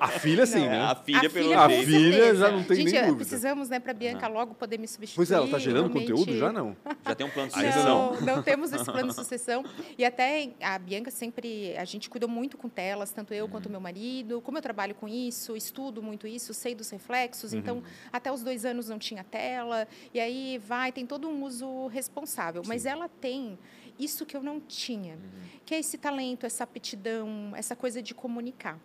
A 0.00 0.08
filha, 0.08 0.44
sim, 0.46 0.60
Não, 0.60 0.66
né? 0.68 0.80
a 0.82 0.94
filha, 0.94 1.30
pelo 1.30 1.58
A 1.58 1.68
jeito. 1.68 1.86
filha 1.86 2.10
certeza. 2.12 2.38
já 2.38 2.50
não 2.52 2.64
tem 2.64 2.76
Gente, 2.76 2.86
nem 2.92 2.96
é, 2.96 3.02
dúvida. 3.06 3.16
Precisamos, 3.18 3.68
né, 3.68 3.80
para 3.80 3.94
Bianca 3.94 4.28
logo 4.28 4.54
poder 4.54 4.78
me 4.78 4.86
substituir. 4.86 5.16
Pois 5.16 5.30
é, 5.30 5.34
ela 5.36 5.44
está 5.46 5.58
gerando 5.58 5.86
realmente- 5.92 6.10
conteúdo 6.12 6.36
já, 6.38 6.52
não? 6.52 6.76
Já 7.06 7.14
tem 7.14 7.26
um 7.26 7.30
plano 7.30 7.48
de 7.48 7.54
sucessão. 7.54 8.12
Não, 8.20 8.20
não 8.36 8.42
temos 8.42 8.72
esse 8.72 8.84
plano 8.84 9.08
de 9.08 9.14
sucessão. 9.14 9.64
E 9.96 10.04
até 10.04 10.50
a 10.60 10.78
Bianca 10.78 11.10
sempre, 11.10 11.76
a 11.76 11.84
gente 11.84 12.10
cuidou 12.10 12.28
muito 12.28 12.56
com 12.58 12.68
telas, 12.68 13.10
tanto 13.10 13.32
eu 13.32 13.44
Uhum. 13.46 13.50
quanto 13.50 13.70
meu 13.70 13.80
marido. 13.80 14.40
Como 14.40 14.58
eu 14.58 14.62
trabalho 14.62 14.94
com 14.94 15.08
isso, 15.08 15.56
estudo 15.56 16.02
muito 16.02 16.26
isso, 16.26 16.52
sei 16.52 16.74
dos 16.74 16.90
reflexos. 16.90 17.52
Uhum. 17.52 17.58
Então, 17.60 17.82
até 18.12 18.30
os 18.32 18.42
dois 18.42 18.64
anos 18.64 18.88
não 18.88 18.98
tinha 18.98 19.22
tela. 19.24 19.86
E 20.12 20.20
aí 20.20 20.58
vai, 20.58 20.92
tem 20.92 21.06
todo 21.06 21.28
um 21.28 21.42
uso 21.44 21.86
responsável. 21.86 22.62
Mas 22.66 22.84
ela 22.84 23.08
tem 23.08 23.58
isso 23.98 24.26
que 24.26 24.36
eu 24.36 24.42
não 24.42 24.60
tinha, 24.60 25.18
que 25.64 25.74
é 25.74 25.78
esse 25.78 25.98
talento, 25.98 26.46
essa 26.46 26.64
aptidão, 26.64 27.52
essa 27.54 27.76
coisa 27.76 28.02
de 28.02 28.14
comunicar. 28.14 28.78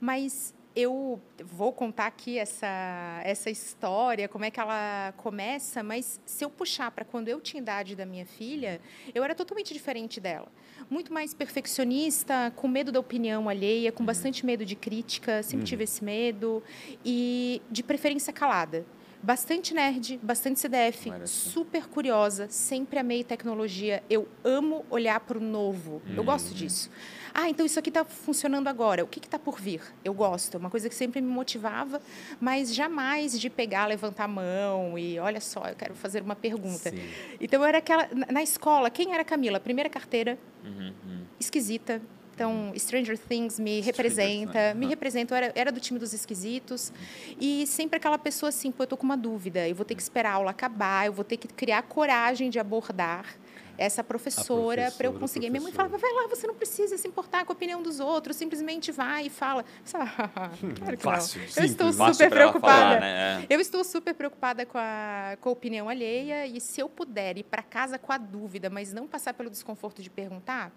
Mas 0.00 0.54
eu 0.74 1.20
vou 1.44 1.72
contar 1.72 2.06
aqui 2.06 2.38
essa, 2.38 3.20
essa 3.24 3.50
história, 3.50 4.28
como 4.28 4.44
é 4.44 4.50
que 4.50 4.60
ela 4.60 5.12
começa, 5.16 5.82
mas 5.82 6.20
se 6.24 6.44
eu 6.44 6.50
puxar 6.50 6.90
para 6.92 7.04
quando 7.04 7.28
eu 7.28 7.40
tinha 7.40 7.60
idade 7.60 7.96
da 7.96 8.06
minha 8.06 8.24
filha, 8.24 8.80
eu 9.12 9.24
era 9.24 9.34
totalmente 9.34 9.72
diferente 9.72 10.20
dela. 10.20 10.46
Muito 10.88 11.12
mais 11.12 11.34
perfeccionista, 11.34 12.52
com 12.54 12.68
medo 12.68 12.92
da 12.92 13.00
opinião 13.00 13.48
alheia, 13.48 13.90
com 13.90 14.04
bastante 14.04 14.46
medo 14.46 14.64
de 14.64 14.76
crítica, 14.76 15.42
sempre 15.42 15.66
tive 15.66 15.82
esse 15.84 16.04
medo, 16.04 16.62
e 17.04 17.60
de 17.70 17.82
preferência 17.82 18.32
calada. 18.32 18.86
Bastante 19.20 19.74
nerd, 19.74 20.18
bastante 20.22 20.60
CDF, 20.60 21.10
Parece. 21.10 21.32
super 21.50 21.86
curiosa, 21.88 22.46
sempre 22.48 23.00
amei 23.00 23.24
tecnologia. 23.24 24.02
Eu 24.08 24.28
amo 24.44 24.86
olhar 24.88 25.18
para 25.20 25.36
o 25.36 25.40
novo. 25.40 26.00
Eu 26.16 26.22
gosto 26.22 26.54
disso. 26.54 26.88
Ah, 27.34 27.48
então 27.50 27.66
isso 27.66 27.78
aqui 27.78 27.90
está 27.90 28.04
funcionando 28.04 28.68
agora. 28.68 29.02
O 29.04 29.08
que 29.08 29.18
está 29.18 29.38
por 29.38 29.60
vir? 29.60 29.82
Eu 30.04 30.14
gosto. 30.14 30.54
É 30.56 30.58
uma 30.58 30.70
coisa 30.70 30.88
que 30.88 30.94
sempre 30.94 31.20
me 31.20 31.28
motivava, 31.28 32.00
mas 32.40 32.72
jamais 32.72 33.38
de 33.38 33.50
pegar, 33.50 33.86
levantar 33.86 34.24
a 34.24 34.28
mão 34.28 34.96
e 34.98 35.18
olha 35.18 35.40
só, 35.40 35.64
eu 35.66 35.74
quero 35.74 35.94
fazer 35.94 36.22
uma 36.22 36.36
pergunta. 36.36 36.90
Sim. 36.90 37.02
Então 37.40 37.60
eu 37.60 37.66
era 37.66 37.78
aquela 37.78 38.08
na- 38.32 38.42
escola. 38.42 38.88
Quem 38.88 39.12
era 39.12 39.22
a 39.22 39.24
Camila? 39.24 39.58
Primeira 39.58 39.90
carteira, 39.90 40.38
Uhum, 40.64 40.92
uhum. 41.06 41.20
esquisita. 41.40 42.00
Então, 42.38 42.72
Stranger 42.78 43.18
Things 43.18 43.58
me 43.58 43.80
representa, 43.80 44.72
me 44.72 44.86
representa. 44.86 45.34
Eu 45.34 45.36
era, 45.36 45.52
era 45.56 45.72
do 45.72 45.80
time 45.80 45.98
dos 45.98 46.12
esquisitos. 46.12 46.92
E 47.40 47.66
sempre 47.66 47.96
aquela 47.96 48.16
pessoa 48.16 48.50
assim, 48.50 48.70
pô, 48.70 48.84
eu 48.84 48.86
tô 48.86 48.96
com 48.96 49.02
uma 49.02 49.16
dúvida, 49.16 49.66
eu 49.66 49.74
vou 49.74 49.84
ter 49.84 49.96
que 49.96 50.02
esperar 50.02 50.30
a 50.30 50.34
aula 50.34 50.52
acabar, 50.52 51.06
eu 51.06 51.12
vou 51.12 51.24
ter 51.24 51.36
que 51.36 51.48
criar 51.48 51.82
coragem 51.82 52.48
de 52.48 52.60
abordar 52.60 53.26
essa 53.76 54.04
professora 54.04 54.92
para 54.96 55.08
eu 55.08 55.14
conseguir. 55.14 55.50
Minha 55.50 55.62
mãe 55.62 55.72
falava, 55.72 55.98
vai 55.98 56.12
lá, 56.12 56.28
você 56.28 56.46
não 56.46 56.54
precisa 56.54 56.96
se 56.96 57.08
importar 57.08 57.44
com 57.44 57.52
a 57.52 57.56
opinião 57.56 57.82
dos 57.82 57.98
outros, 57.98 58.36
simplesmente 58.36 58.92
vai 58.92 59.26
e 59.26 59.30
fala. 59.30 59.64
Claro 60.78 60.96
que 60.96 61.02
Fácil, 61.02 61.40
não. 61.40 61.46
Eu 61.46 61.52
simples. 61.52 61.70
estou 61.70 61.92
super 61.92 62.30
preocupada. 62.30 62.76
falar, 62.76 63.00
né? 63.00 63.46
Eu 63.50 63.60
estou 63.60 63.82
super 63.82 64.14
preocupada 64.14 64.64
com 64.64 64.78
a, 64.78 65.36
com 65.40 65.48
a 65.48 65.52
opinião 65.52 65.88
alheia 65.88 66.46
e 66.46 66.60
se 66.60 66.80
eu 66.80 66.88
puder 66.88 67.36
ir 67.38 67.44
para 67.44 67.62
casa 67.62 67.98
com 67.98 68.12
a 68.12 68.18
dúvida, 68.18 68.70
mas 68.70 68.92
não 68.92 69.08
passar 69.08 69.34
pelo 69.34 69.50
desconforto 69.50 70.02
de 70.02 70.10
perguntar, 70.10 70.72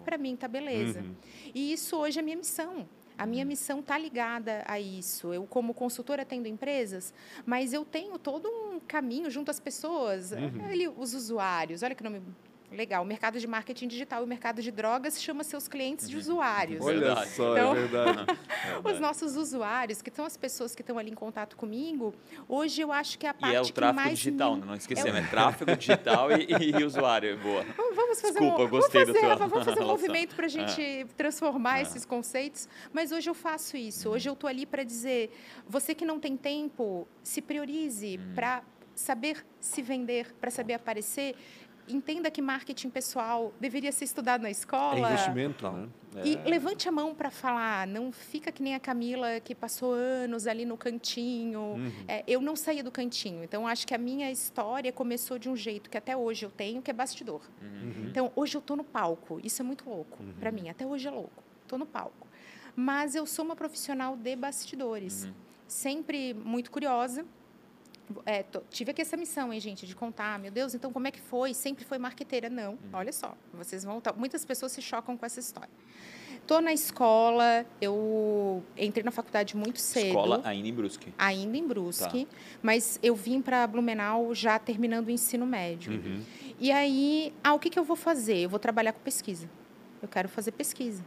para 0.00 0.18
mim 0.18 0.36
tá 0.36 0.48
beleza. 0.48 1.00
Uhum. 1.00 1.14
E 1.54 1.72
isso 1.72 1.96
hoje 1.96 2.18
é 2.18 2.22
a 2.22 2.24
minha 2.24 2.36
missão. 2.36 2.88
A 3.16 3.26
minha 3.26 3.44
missão 3.44 3.80
está 3.80 3.98
ligada 3.98 4.64
a 4.66 4.80
isso. 4.80 5.34
Eu, 5.34 5.44
como 5.44 5.74
consultora, 5.74 6.22
atendo 6.22 6.48
empresas, 6.48 7.12
mas 7.44 7.74
eu 7.74 7.84
tenho 7.84 8.18
todo 8.18 8.48
um 8.48 8.80
caminho 8.80 9.30
junto 9.30 9.50
às 9.50 9.60
pessoas, 9.60 10.32
ali, 10.32 10.88
os 10.88 11.12
usuários. 11.12 11.82
Olha 11.82 11.94
que 11.94 12.02
nome 12.02 12.22
legal. 12.70 13.02
O 13.02 13.06
mercado 13.06 13.38
de 13.40 13.46
marketing 13.46 13.88
digital 13.88 14.22
e 14.22 14.24
o 14.24 14.26
mercado 14.28 14.62
de 14.62 14.70
drogas 14.70 15.20
chama 15.20 15.42
seus 15.44 15.66
clientes 15.68 16.08
de 16.08 16.16
usuários. 16.16 16.84
Olha 16.84 17.00
Verdade. 17.00 17.30
só, 17.30 17.52
Então- 17.56 17.72
é 17.76 17.80
verdade. 17.80 18.38
Os 18.84 19.00
nossos 19.00 19.36
usuários, 19.36 20.00
que 20.02 20.10
são 20.10 20.24
as 20.24 20.36
pessoas 20.36 20.74
que 20.74 20.82
estão 20.82 20.96
ali 20.98 21.10
em 21.10 21.14
contato 21.14 21.56
comigo, 21.56 22.14
hoje 22.48 22.80
eu 22.80 22.92
acho 22.92 23.18
que 23.18 23.26
é 23.26 23.30
a 23.30 23.34
E 23.36 23.40
parte 23.40 23.56
é 23.56 23.60
o 23.60 23.64
que 23.64 23.72
tráfego 23.72 23.96
mais 24.04 24.18
digital, 24.18 24.54
me- 24.54 24.60
né? 24.60 24.66
não 24.66 24.74
esquecemos. 24.74 25.18
É, 25.20 25.22
tráfego 25.28 25.76
digital 25.76 26.28
e, 26.32 26.46
e 26.78 26.84
usuário. 26.84 27.38
Boa. 27.38 27.64
Vamos 27.94 28.20
fazer 28.20 28.38
Desculpa, 28.38 28.62
um, 28.64 28.68
gostei 28.68 29.04
vamos 29.04 29.20
fazer, 29.20 29.36
vamos 29.36 29.64
fazer 29.64 29.80
um 29.82 29.86
movimento 29.88 30.34
para 30.36 30.46
a 30.46 30.48
gente 30.48 31.06
transformar 31.16 31.78
É. 31.78 31.82
esses 31.82 32.04
conceitos. 32.04 32.68
Mas 32.92 33.12
hoje 33.12 33.28
eu 33.28 33.34
faço 33.34 33.76
isso. 33.76 34.08
Hoje 34.10 34.28
eu 34.28 34.32
estou 34.34 34.48
ali 34.48 34.64
para 34.66 34.82
dizer: 34.84 35.30
você 35.68 35.94
que 35.94 36.04
não 36.04 36.18
tem 36.20 36.36
tempo, 36.36 37.06
se 37.22 37.42
priorize 37.42 38.18
Hum. 38.18 38.32
para 38.34 38.62
saber 38.94 39.44
se 39.58 39.80
vender, 39.82 40.32
para 40.40 40.50
saber 40.50 40.74
aparecer. 40.74 41.34
Entenda 41.90 42.30
que 42.30 42.40
marketing 42.40 42.90
pessoal 42.90 43.52
deveria 43.60 43.90
ser 43.92 44.04
estudado 44.04 44.42
na 44.42 44.48
É 44.48 44.52
escola. 44.52 44.98
investimento, 45.12 45.68
né? 45.70 45.88
E 46.24 46.36
É. 46.36 46.48
levante 46.48 46.88
a 46.88 46.92
mão 46.92 47.14
para 47.14 47.30
falar, 47.30 47.86
não 47.86 48.10
fica 48.10 48.50
que 48.50 48.62
nem 48.62 48.74
a 48.74 48.80
Camila 48.80 49.38
que 49.40 49.54
passou 49.54 49.92
anos 49.92 50.46
ali 50.46 50.64
no 50.64 50.76
cantinho. 50.76 51.60
Uhum. 51.60 51.92
É, 52.08 52.24
eu 52.26 52.40
não 52.40 52.56
saía 52.56 52.82
do 52.82 52.90
cantinho, 52.90 53.44
então 53.44 53.66
acho 53.66 53.86
que 53.86 53.94
a 53.94 53.98
minha 53.98 54.30
história 54.30 54.92
começou 54.92 55.38
de 55.38 55.48
um 55.48 55.56
jeito 55.56 55.88
que 55.88 55.96
até 55.96 56.16
hoje 56.16 56.44
eu 56.44 56.50
tenho, 56.50 56.82
que 56.82 56.90
é 56.90 56.94
bastidor. 56.94 57.42
Uhum. 57.62 58.06
Então 58.10 58.32
hoje 58.34 58.56
eu 58.56 58.60
tô 58.60 58.74
no 58.76 58.84
palco, 58.84 59.40
isso 59.44 59.62
é 59.62 59.64
muito 59.64 59.88
louco 59.88 60.18
para 60.40 60.50
mim, 60.50 60.68
até 60.68 60.84
hoje 60.84 61.06
é 61.06 61.10
louco. 61.10 61.42
Tô 61.68 61.78
no 61.78 61.86
palco, 61.86 62.26
mas 62.74 63.14
eu 63.14 63.24
sou 63.24 63.44
uma 63.44 63.54
profissional 63.54 64.16
de 64.16 64.34
bastidores, 64.34 65.24
Uhum. 65.24 65.32
sempre 65.68 66.34
muito 66.34 66.70
curiosa. 66.72 67.24
É, 68.26 68.44
tive 68.70 68.90
aqui 68.90 69.02
essa 69.02 69.16
missão, 69.16 69.52
hein, 69.52 69.60
gente, 69.60 69.86
de 69.86 69.94
contar. 69.94 70.38
Meu 70.38 70.50
Deus, 70.50 70.74
então 70.74 70.92
como 70.92 71.06
é 71.06 71.10
que 71.10 71.20
foi? 71.20 71.54
Sempre 71.54 71.84
foi 71.84 71.98
marqueteira? 71.98 72.48
Não. 72.48 72.78
Olha 72.92 73.12
só, 73.12 73.34
vocês 73.52 73.84
vão. 73.84 74.02
Muitas 74.16 74.44
pessoas 74.44 74.72
se 74.72 74.82
chocam 74.82 75.16
com 75.16 75.24
essa 75.26 75.40
história. 75.40 75.70
Tô 76.46 76.60
na 76.60 76.72
escola, 76.72 77.64
eu 77.80 78.62
entrei 78.76 79.04
na 79.04 79.10
faculdade 79.12 79.56
muito 79.56 79.78
cedo. 79.78 80.08
Escola 80.08 80.40
ainda 80.44 80.66
em 80.66 80.72
Brusque. 80.74 81.14
Ainda 81.16 81.56
em 81.56 81.66
Brusque, 81.66 82.24
Tá. 82.24 82.36
mas 82.62 82.98
eu 83.02 83.14
vim 83.14 83.40
para 83.40 83.64
Blumenau 83.66 84.34
já 84.34 84.58
terminando 84.58 85.06
o 85.06 85.10
ensino 85.10 85.46
médio. 85.46 85.92
Uhum. 85.92 86.24
E 86.58 86.72
aí, 86.72 87.32
ah, 87.44 87.54
o 87.54 87.58
que, 87.58 87.70
que 87.70 87.78
eu 87.78 87.84
vou 87.84 87.94
fazer? 87.96 88.38
Eu 88.38 88.48
vou 88.48 88.58
trabalhar 88.58 88.92
com 88.92 89.00
pesquisa. 89.00 89.48
Eu 90.02 90.08
quero 90.08 90.28
fazer 90.28 90.50
pesquisa. 90.52 91.04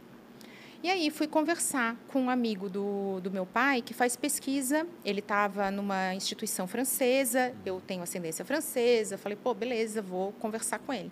E 0.84 0.90
aí 0.90 1.08
fui 1.10 1.26
conversar 1.26 1.96
com 2.08 2.20
um 2.20 2.28
amigo 2.28 2.68
do, 2.68 3.18
do 3.22 3.30
meu 3.30 3.46
pai 3.46 3.80
que 3.80 3.94
faz 3.94 4.16
pesquisa. 4.16 4.86
Ele 5.02 5.20
estava 5.20 5.70
numa 5.70 6.14
instituição 6.14 6.66
francesa, 6.66 7.54
eu 7.64 7.80
tenho 7.80 8.02
ascendência 8.02 8.44
francesa. 8.44 9.16
Falei, 9.16 9.34
pô, 9.42 9.54
beleza, 9.54 10.02
vou 10.02 10.32
conversar 10.32 10.78
com 10.80 10.92
ele. 10.92 11.10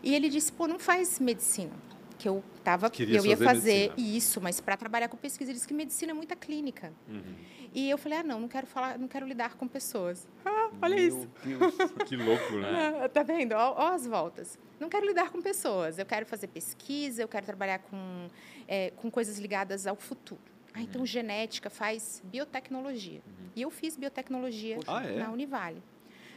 E 0.00 0.14
ele 0.14 0.28
disse, 0.28 0.52
pô, 0.52 0.68
não 0.68 0.78
faz 0.78 1.18
medicina. 1.18 1.72
Que 2.20 2.28
eu 2.28 2.44
tava, 2.62 2.90
Queria 2.90 3.16
eu 3.16 3.24
ia 3.24 3.34
fazer 3.34 3.94
isso, 3.96 4.42
mas 4.42 4.60
para 4.60 4.76
trabalhar 4.76 5.08
com 5.08 5.16
pesquisa, 5.16 5.50
ele 5.50 5.54
disse 5.56 5.66
que 5.66 5.72
medicina 5.72 6.12
é 6.12 6.14
muita 6.14 6.36
clínica. 6.36 6.92
Uhum. 7.08 7.34
E 7.72 7.88
eu 7.88 7.96
falei, 7.96 8.18
ah, 8.18 8.22
não, 8.22 8.40
não 8.40 8.48
quero 8.48 8.66
falar, 8.66 8.98
não 8.98 9.08
quero 9.08 9.26
lidar 9.26 9.54
com 9.56 9.66
pessoas. 9.66 10.28
Ah, 10.44 10.70
olha 10.82 10.96
Meu 10.96 11.08
isso. 11.08 11.28
Deus. 11.44 11.74
Que 12.06 12.16
louco, 12.16 12.52
né? 12.56 13.02
Ah, 13.04 13.08
tá 13.08 13.22
vendo? 13.22 13.52
Ó, 13.52 13.74
ó 13.76 13.88
as 13.94 14.06
voltas. 14.06 14.58
Não 14.78 14.88
quero 14.88 15.06
lidar 15.06 15.30
com 15.30 15.40
pessoas. 15.40 15.98
Eu 15.98 16.04
quero 16.04 16.26
fazer 16.26 16.48
pesquisa, 16.48 17.22
eu 17.22 17.28
quero 17.28 17.46
trabalhar 17.46 17.78
com, 17.78 18.28
é, 18.68 18.90
com 18.96 19.10
coisas 19.10 19.38
ligadas 19.38 19.86
ao 19.86 19.96
futuro. 19.96 20.40
Ah, 20.74 20.82
então 20.82 21.04
genética 21.06 21.70
faz 21.70 22.22
biotecnologia. 22.24 23.22
E 23.56 23.62
eu 23.62 23.70
fiz 23.70 23.96
biotecnologia 23.96 24.78
Ah, 24.86 25.02
é? 25.04 25.18
na 25.18 25.30
Univale. 25.30 25.82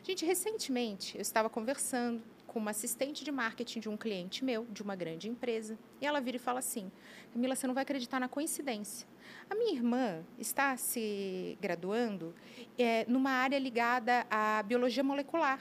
Gente, 0.01 0.25
recentemente 0.25 1.17
eu 1.17 1.21
estava 1.21 1.49
conversando 1.49 2.21
com 2.53 2.59
uma 2.59 2.71
assistente 2.71 3.25
de 3.25 3.31
marketing 3.31 3.79
de 3.79 3.89
um 3.89 3.97
cliente 3.97 4.45
meu, 4.45 4.65
de 4.69 4.83
uma 4.83 4.95
grande 4.95 5.27
empresa, 5.27 5.77
e 5.99 6.05
ela 6.05 6.21
vira 6.21 6.37
e 6.37 6.39
fala 6.39 6.59
assim: 6.59 6.91
Camila, 7.33 7.55
você 7.55 7.65
não 7.65 7.73
vai 7.73 7.81
acreditar 7.81 8.19
na 8.19 8.29
coincidência. 8.29 9.07
A 9.49 9.55
minha 9.55 9.73
irmã 9.73 10.23
está 10.37 10.77
se 10.77 11.57
graduando 11.59 12.33
é, 12.77 13.05
numa 13.07 13.31
área 13.31 13.57
ligada 13.57 14.25
à 14.29 14.61
biologia 14.61 15.03
molecular. 15.03 15.59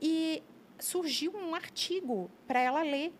E 0.00 0.42
surgiu 0.78 1.34
um 1.34 1.54
artigo 1.54 2.30
para 2.46 2.60
ela 2.60 2.82
ler. 2.82 3.12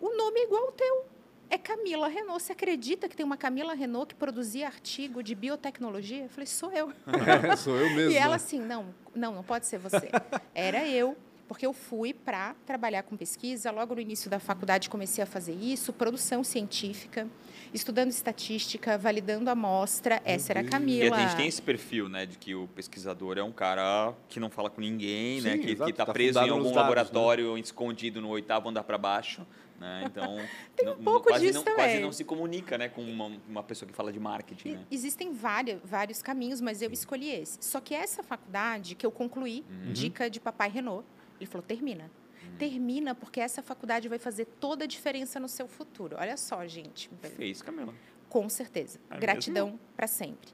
O 0.00 0.16
nome 0.16 0.40
é 0.40 0.44
igual 0.44 0.66
ao 0.66 0.72
teu. 0.72 1.06
É 1.50 1.56
Camila 1.56 2.08
Renault. 2.08 2.42
Você 2.42 2.52
acredita 2.52 3.08
que 3.08 3.16
tem 3.16 3.24
uma 3.24 3.36
Camila 3.36 3.74
Renault 3.74 4.14
que 4.14 4.14
produzia 4.14 4.66
artigo 4.66 5.22
de 5.22 5.34
biotecnologia? 5.34 6.24
Eu 6.24 6.28
falei, 6.28 6.46
sou 6.46 6.70
eu. 6.72 6.92
Sou 7.56 7.76
eu 7.76 7.90
mesmo. 7.94 8.12
E 8.12 8.16
ela 8.16 8.36
assim, 8.36 8.60
não, 8.60 8.94
não, 9.14 9.34
não 9.34 9.42
pode 9.42 9.66
ser 9.66 9.78
você. 9.78 10.10
Era 10.54 10.86
eu, 10.86 11.16
porque 11.48 11.64
eu 11.66 11.72
fui 11.72 12.12
para 12.12 12.54
trabalhar 12.66 13.02
com 13.02 13.16
pesquisa. 13.16 13.70
Logo 13.70 13.94
no 13.94 14.00
início 14.00 14.30
da 14.30 14.38
faculdade 14.38 14.90
comecei 14.90 15.24
a 15.24 15.26
fazer 15.26 15.54
isso, 15.54 15.92
produção 15.92 16.44
científica, 16.44 17.26
estudando 17.72 18.10
estatística, 18.10 18.98
validando 18.98 19.48
amostra. 19.50 20.20
Essa 20.24 20.52
era 20.52 20.60
a 20.60 20.62
E 20.62 20.66
a 20.66 20.70
Camila. 20.70 21.16
gente 21.20 21.36
tem 21.36 21.48
esse 21.48 21.62
perfil, 21.62 22.08
né, 22.08 22.26
de 22.26 22.36
que 22.36 22.54
o 22.54 22.68
pesquisador 22.68 23.38
é 23.38 23.42
um 23.42 23.50
cara 23.52 24.12
que 24.28 24.38
não 24.38 24.50
fala 24.50 24.68
com 24.68 24.80
ninguém, 24.80 25.40
né, 25.40 25.52
Sim, 25.56 25.62
que 25.62 25.70
exato, 25.72 25.90
está 25.90 26.06
tá 26.06 26.12
preso 26.12 26.38
em 26.38 26.50
algum 26.50 26.64
dados, 26.64 26.76
laboratório 26.76 27.56
escondido 27.58 28.20
no 28.20 28.28
oitavo 28.28 28.68
andar 28.68 28.84
para 28.84 28.98
baixo, 28.98 29.46
né? 29.80 30.02
Então, 30.12 30.36
Tem 30.76 30.86
um 30.88 30.96
não- 30.96 31.02
pouco 31.04 31.28
quase, 31.28 31.46
disso 31.46 31.64
não, 31.64 31.74
quase 31.74 31.88
também. 31.92 32.00
não 32.02 32.12
se 32.12 32.24
comunica, 32.24 32.76
né, 32.76 32.88
com 32.88 33.02
uma, 33.02 33.30
uma 33.48 33.62
pessoa 33.62 33.88
que 33.88 33.94
fala 33.94 34.12
de 34.12 34.20
marketing, 34.20 34.68
E- 34.68 34.72
né? 34.72 34.84
Existem 34.90 35.32
várias, 35.32 35.78
vários 35.82 36.20
caminhos, 36.20 36.60
mas 36.60 36.82
eu 36.82 36.90
escolhi 36.92 37.30
esse. 37.30 37.58
Só 37.60 37.80
que 37.80 37.94
essa 37.94 38.22
faculdade 38.22 38.94
que 38.94 39.06
eu 39.06 39.10
concluí, 39.10 39.64
Uhum. 39.70 39.92
dica 39.92 40.28
de 40.28 40.40
papai 40.40 40.68
Renault, 40.68 41.06
ele 41.38 41.46
falou: 41.46 41.66
termina. 41.66 42.10
Termina, 42.58 43.14
porque 43.14 43.40
essa 43.40 43.62
faculdade 43.62 44.08
vai 44.08 44.18
fazer 44.18 44.44
toda 44.44 44.84
a 44.84 44.86
diferença 44.86 45.38
no 45.38 45.48
seu 45.48 45.68
futuro. 45.68 46.16
Olha 46.18 46.36
só, 46.36 46.66
gente. 46.66 47.10
Fez, 47.36 47.62
Camila. 47.62 47.94
Com 48.28 48.48
certeza. 48.48 48.98
É 49.10 49.18
Gratidão 49.18 49.78
para 49.96 50.06
sempre. 50.06 50.50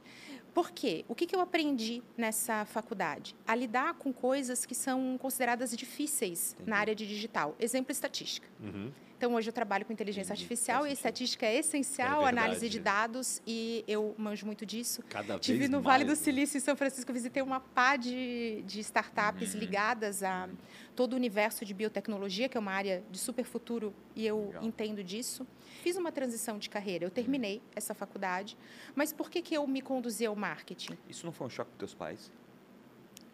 Por 0.53 0.71
quê? 0.71 1.05
O 1.09 1.15
que, 1.15 1.27
que 1.27 1.35
eu 1.35 1.41
aprendi 1.41 2.03
nessa 2.17 2.65
faculdade? 2.65 3.35
A 3.47 3.55
lidar 3.57 3.95
com 3.95 4.13
coisas 4.13 4.65
que 4.65 4.75
são 4.75 5.19
consideradas 5.19 5.77
difíceis 5.77 6.53
Entendi. 6.53 6.71
na 6.71 6.77
área 6.77 6.95
de 6.95 7.07
digital. 7.07 7.57
Exemplo, 7.59 7.91
estatística. 7.91 8.47
Uhum. 8.61 8.93
Então, 9.25 9.37
hoje 9.37 9.49
eu 9.49 9.55
trabalho 9.55 9.87
com 9.87 9.93
inteligência 9.93 10.35
Entendi, 10.35 10.43
artificial 10.43 10.87
e 10.87 10.93
estatística 10.93 11.47
é 11.47 11.57
essencial, 11.57 12.27
É 12.27 12.29
análise 12.29 12.69
de 12.69 12.79
dados, 12.79 13.41
e 13.47 13.83
eu 13.89 14.15
manjo 14.19 14.45
muito 14.45 14.67
disso. 14.67 15.03
Cada 15.09 15.39
Tive 15.39 15.61
vez 15.61 15.71
no 15.71 15.79
mais, 15.79 15.87
Vale 15.87 16.05
do 16.05 16.09
né? 16.11 16.15
Silício, 16.15 16.59
em 16.59 16.61
São 16.61 16.77
Francisco, 16.77 17.11
visitei 17.11 17.43
uma 17.43 17.59
pá 17.59 17.97
de, 17.97 18.63
de 18.67 18.81
startups 18.81 19.55
Uhum. 19.55 19.61
ligadas 19.61 20.23
a 20.23 20.47
todo 20.95 21.15
o 21.15 21.17
universo 21.17 21.65
de 21.65 21.73
biotecnologia, 21.73 22.51
que 22.51 22.59
é 22.59 22.61
uma 22.61 22.73
área 22.73 23.03
de 23.11 23.19
super 23.19 23.47
futuro, 23.47 23.95
e 24.15 24.27
eu 24.27 24.49
Legal. 24.49 24.63
entendo 24.63 25.03
disso. 25.03 25.47
Fiz 25.83 25.97
uma 25.97 26.13
transição 26.13 26.59
de 26.59 26.69
carreira, 26.69 27.07
eu 27.07 27.11
terminei 27.11 27.63
essa 27.75 27.95
faculdade, 27.95 28.59
mas 28.95 29.11
por 29.11 29.31
que, 29.31 29.41
que 29.41 29.55
eu 29.55 29.67
me 29.67 29.81
conduzi 29.81 30.27
ao 30.27 30.37
marketing? 30.37 30.99
Isso 31.09 31.25
não 31.25 31.33
foi 31.33 31.47
um 31.47 31.51
choque 31.51 31.71
para 31.71 31.79
teus 31.79 31.95
pais? 31.95 32.31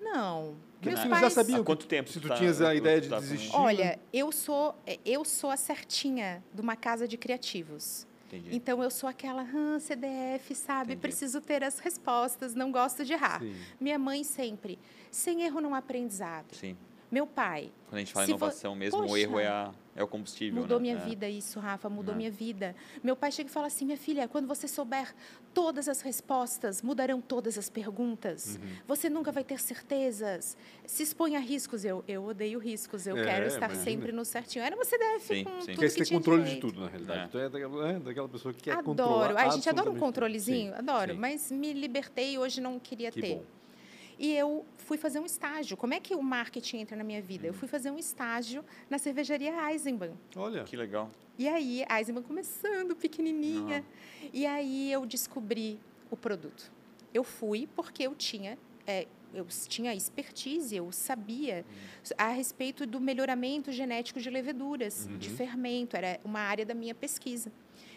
Não. 0.00 0.54
Porque 0.74 0.88
Meus 0.90 1.00
tu 1.02 1.08
pais... 1.10 1.20
já 1.22 1.30
sabia 1.30 1.56
Há 1.56 1.60
o 1.60 1.64
quanto 1.64 1.86
tempo 1.86 2.08
se 2.10 2.18
tu 2.20 2.28
tá- 2.28 2.36
tinhas 2.36 2.60
a 2.62 2.74
ideia 2.74 3.00
de 3.00 3.08
tá 3.08 3.20
desistir. 3.20 3.54
Olha, 3.54 3.98
eu 4.12 4.32
sou, 4.32 4.74
eu 5.04 5.24
sou 5.24 5.50
a 5.50 5.56
certinha 5.56 6.42
de 6.54 6.60
uma 6.60 6.74
casa 6.74 7.06
de 7.06 7.18
criativos. 7.18 8.06
Entendi. 8.28 8.54
Então, 8.56 8.82
eu 8.82 8.90
sou 8.90 9.08
aquela 9.08 9.42
"Ah, 9.42 9.78
CDF, 9.80 10.54
sabe? 10.54 10.92
Entendi. 10.92 11.00
Preciso 11.02 11.40
ter 11.40 11.62
as 11.64 11.80
respostas, 11.80 12.54
não 12.54 12.70
gosto 12.72 13.04
de 13.04 13.12
errar. 13.12 13.40
Sim. 13.40 13.54
Minha 13.80 13.98
mãe 13.98 14.22
sempre, 14.24 14.78
sem 15.10 15.42
erro 15.42 15.60
não 15.60 15.74
aprendizado. 15.74 16.54
Sim. 16.54 16.76
Meu 17.10 17.26
pai, 17.26 17.72
Quando 17.88 17.96
a 17.96 17.98
gente 17.98 18.12
fala 18.12 18.24
em 18.24 18.26
Se 18.28 18.32
vo- 18.32 18.38
inovação 18.38 18.74
mesmo, 18.76 19.00
o 19.00 19.06
Poxa, 19.08 19.18
erro 19.18 19.40
é, 19.40 19.48
a- 19.48 19.72
é 20.00 20.04
o 20.04 20.08
combustível, 20.08 20.62
mudou 20.62 20.78
né? 20.78 20.82
minha 20.82 20.96
É. 20.96 21.04
vida 21.08 21.28
isso, 21.28 21.60
Rafa, 21.60 21.88
mudou 21.88 22.14
É. 22.14 22.16
minha 22.16 22.30
vida. 22.30 22.74
Meu 23.02 23.14
pai 23.14 23.30
chega 23.30 23.48
e 23.48 23.52
fala 23.52 23.66
assim, 23.66 23.84
minha 23.84 23.98
filha, 23.98 24.26
quando 24.28 24.46
você 24.46 24.66
souber 24.66 25.14
todas 25.52 25.88
as 25.88 26.00
respostas, 26.00 26.80
mudarão 26.82 27.20
todas 27.20 27.58
as 27.58 27.68
perguntas. 27.68 28.56
Uhum. 28.60 28.68
Você 28.86 29.08
nunca 29.10 29.30
vai 29.32 29.44
ter 29.44 29.58
certezas. 29.60 30.56
Se 30.86 31.02
expõe 31.02 31.36
a 31.36 31.40
riscos. 31.40 31.84
Eu, 31.84 32.04
eu 32.08 32.24
odeio 32.24 32.58
riscos, 32.58 33.06
eu 33.06 33.16
É, 33.16 33.24
quero 33.24 33.46
estar 33.46 33.66
imagina. 33.66 33.84
sempre 33.84 34.12
no 34.12 34.24
certinho. 34.24 34.64
Era 34.64 34.76
você 34.76 34.96
deve 34.96 35.20
Sim, 35.24 35.44
com 35.44 35.50
sim. 35.60 35.66
tudo 35.72 35.80
Quer 35.80 35.88
que 35.90 35.96
ter 35.96 36.04
tinha 36.04 36.18
controle 36.18 36.42
de 36.42 36.48
direito. 36.54 36.66
tudo, 36.68 36.80
na 36.82 36.88
realidade. 36.88 37.20
É. 37.24 37.28
Tu 37.28 37.38
é 37.38 37.48
daquela, 37.48 37.88
é 37.90 37.98
daquela 37.98 38.28
pessoa 38.28 38.54
que 38.54 38.62
quer 38.62 38.82
controlar 38.82 39.24
Adoro. 39.30 39.38
A 39.38 39.48
gente 39.50 39.68
adora 39.68 39.90
um 39.90 39.98
controlezinho, 39.98 40.72
Sim, 40.72 40.78
adoro. 40.78 41.12
sim. 41.12 41.18
Mas 41.18 41.50
me 41.50 41.72
libertei 41.72 42.34
e 42.34 42.38
hoje 42.38 42.60
não 42.60 42.78
queria 42.78 43.10
Que 43.10 43.20
ter. 43.20 43.34
bom. 43.36 43.44
E 44.22 44.34
eu 44.34 44.66
fui 44.76 44.98
fazer 44.98 45.18
um 45.18 45.24
estágio. 45.24 45.78
Como 45.78 45.94
é 45.94 45.98
que 45.98 46.14
o 46.14 46.22
marketing 46.22 46.76
entra 46.80 46.94
na 46.94 47.02
minha 47.02 47.22
vida? 47.22 47.46
Eu 47.46 47.54
fui 47.54 47.66
fazer 47.66 47.90
um 47.90 47.96
estágio 47.98 48.62
na 48.90 48.98
cervejaria 48.98 49.50
Eisenbahn. 49.72 50.12
Olha, 50.36 50.62
Que 50.64 50.76
legal. 50.76 51.10
E 51.38 51.48
aí, 51.48 51.82
a 51.88 51.98
Eisenbahn 51.98 52.22
começando, 52.22 52.94
pequenininha. 52.94 53.82
E 54.30 54.44
aí 54.44 54.92
eu 54.92 55.06
descobri 55.06 55.80
o 56.10 56.16
produto. 56.18 56.70
Eu 57.14 57.24
fui 57.24 57.66
porque 57.74 58.02
eu 58.02 58.14
tinha, 58.14 58.58
é, 58.86 59.06
eu 59.32 59.46
tinha 59.66 59.94
expertise, 59.94 60.76
eu 60.76 60.92
sabia 60.92 61.64
a 62.18 62.28
respeito 62.28 62.84
do 62.86 63.00
melhoramento 63.00 63.72
genético 63.72 64.20
de 64.20 64.28
leveduras, 64.28 65.08
de 65.18 65.30
Uhum. 65.30 65.36
fermento, 65.36 65.96
era 65.96 66.20
uma 66.22 66.40
área 66.40 66.66
da 66.66 66.74
minha 66.74 66.94
pesquisa. 66.94 67.50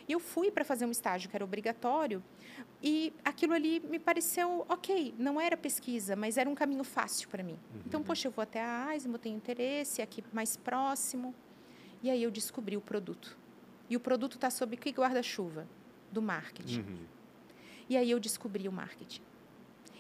E 0.08 0.12
eu 0.12 0.20
fui 0.20 0.52
para 0.52 0.66
fazer 0.66 0.86
um 0.86 0.92
estágio 0.92 1.30
que 1.30 1.36
era 1.36 1.44
obrigatório 1.44 2.24
e 2.82 3.14
aquilo 3.24 3.54
ali 3.54 3.80
me 3.80 3.98
pareceu 3.98 4.66
ok, 4.68 5.14
não 5.18 5.40
era 5.40 5.56
pesquisa, 5.56 6.16
mas 6.16 6.38
era 6.38 6.50
um 6.50 6.56
caminho 6.56 6.84
fácil 6.84 7.30
para 7.30 7.42
mim. 7.42 7.58
Então, 7.86 8.04
poxa, 8.04 8.28
eu 8.28 8.32
vou 8.32 8.44
até 8.44 8.62
a 8.62 8.96
eu 8.96 9.18
tenho 9.18 9.38
interesse, 9.38 10.02
aqui 10.02 10.24
mais 10.34 10.58
próximo. 10.58 11.34
E 12.02 12.10
aí 12.10 12.22
eu 12.22 12.30
descobri 12.30 12.76
o 12.76 12.82
produto. 12.82 13.38
E 13.90 13.96
o 13.96 14.00
produto 14.00 14.36
está 14.36 14.50
sob 14.50 14.76
que 14.76 14.90
guarda-chuva? 14.92 15.66
Do 16.12 16.22
marketing. 16.22 16.82
Uhum. 16.82 17.06
E 17.90 17.96
aí 17.96 18.12
eu 18.12 18.20
descobri 18.20 18.68
o 18.68 18.72
marketing. 18.72 19.22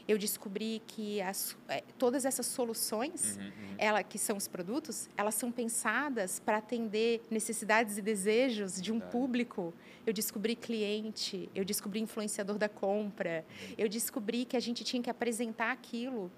Eu 0.07 0.17
descobri 0.17 0.81
que 0.85 1.21
as, 1.21 1.55
eh, 1.69 1.83
todas 1.97 2.25
essas 2.25 2.45
soluções, 2.45 3.37
Uhum, 3.37 3.45
uhum. 3.45 3.75
ela, 3.77 4.03
que 4.03 4.17
são 4.17 4.35
os 4.35 4.47
produtos, 4.47 5.09
elas 5.15 5.35
são 5.35 5.51
pensadas 5.51 6.39
para 6.39 6.57
atender 6.57 7.21
necessidades 7.31 7.97
e 7.97 8.01
desejos 8.01 8.81
de 8.81 8.91
um 8.91 8.95
Verdade. 8.95 9.11
público. 9.11 9.73
Eu 10.05 10.11
descobri 10.11 10.55
cliente, 10.55 11.49
eu 11.55 11.63
descobri 11.63 12.01
influenciador 12.01 12.57
da 12.57 12.67
compra, 12.67 13.45
eu 13.77 13.87
descobri 13.87 14.43
que 14.43 14.57
a 14.57 14.59
gente 14.59 14.83
tinha 14.83 15.01
que 15.01 15.09
apresentar 15.09 15.71
aquilo 15.71 16.29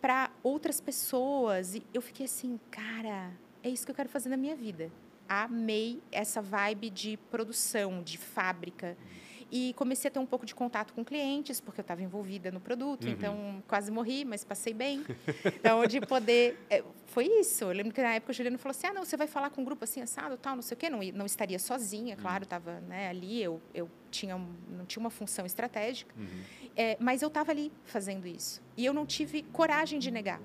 para 0.00 0.30
outras 0.42 0.80
pessoas. 0.80 1.74
E 1.74 1.82
eu 1.92 2.00
fiquei 2.00 2.26
assim, 2.26 2.60
cara, 2.70 3.32
é 3.62 3.68
isso 3.68 3.84
que 3.84 3.90
eu 3.90 3.96
quero 3.96 4.08
fazer 4.08 4.28
na 4.28 4.36
minha 4.36 4.54
vida. 4.54 4.90
Amei 5.28 6.00
essa 6.10 6.40
vibe 6.40 6.90
de 6.90 7.16
produção, 7.30 8.02
de 8.02 8.16
fábrica. 8.16 8.96
E 9.50 9.72
comecei 9.74 10.08
a 10.08 10.12
ter 10.12 10.18
um 10.18 10.26
pouco 10.26 10.44
de 10.44 10.54
contato 10.54 10.92
com 10.92 11.02
clientes, 11.04 11.58
porque 11.60 11.80
eu 11.80 11.82
estava 11.82 12.02
envolvida 12.02 12.50
no 12.50 12.60
produto, 12.60 13.04
Uhum. 13.04 13.10
então 13.12 13.62
quase 13.66 13.90
morri, 13.90 14.24
mas 14.24 14.44
passei 14.44 14.74
bem. 14.74 15.02
Então, 15.58 15.86
de 15.86 16.00
poder. 16.02 16.58
é, 16.68 16.84
Foi 17.06 17.24
isso. 17.24 17.64
Eu 17.64 17.70
lembro 17.72 17.92
que 17.94 18.02
na 18.02 18.14
época 18.14 18.30
o 18.30 18.34
Juliano 18.34 18.58
falou 18.58 18.72
assim: 18.72 18.86
ah, 18.88 18.92
não, 18.92 19.04
você 19.04 19.16
vai 19.16 19.26
falar 19.26 19.48
com 19.50 19.62
um 19.62 19.64
grupo 19.64 19.84
assim, 19.84 20.02
assado, 20.02 20.36
tal, 20.36 20.54
não 20.54 20.62
sei 20.62 20.74
o 20.74 20.78
quê. 20.78 20.90
Não, 20.90 21.00
não 21.14 21.24
estaria 21.26 21.58
sozinha, 21.58 22.14
claro, 22.16 22.44
estava 22.44 22.80
né, 22.80 23.08
ali, 23.08 23.42
eu, 23.42 23.60
eu 23.72 23.90
tinha, 24.10 24.36
não 24.36 24.84
tinha 24.86 25.00
uma 25.00 25.10
função 25.10 25.46
estratégica. 25.46 26.14
Uhum. 26.18 26.42
É, 26.76 26.96
mas 27.00 27.22
eu 27.22 27.28
estava 27.28 27.50
ali 27.50 27.72
fazendo 27.84 28.26
isso. 28.26 28.60
E 28.76 28.84
eu 28.84 28.92
não 28.92 29.06
tive 29.06 29.42
coragem 29.44 29.98
de 29.98 30.10
negar. 30.10 30.40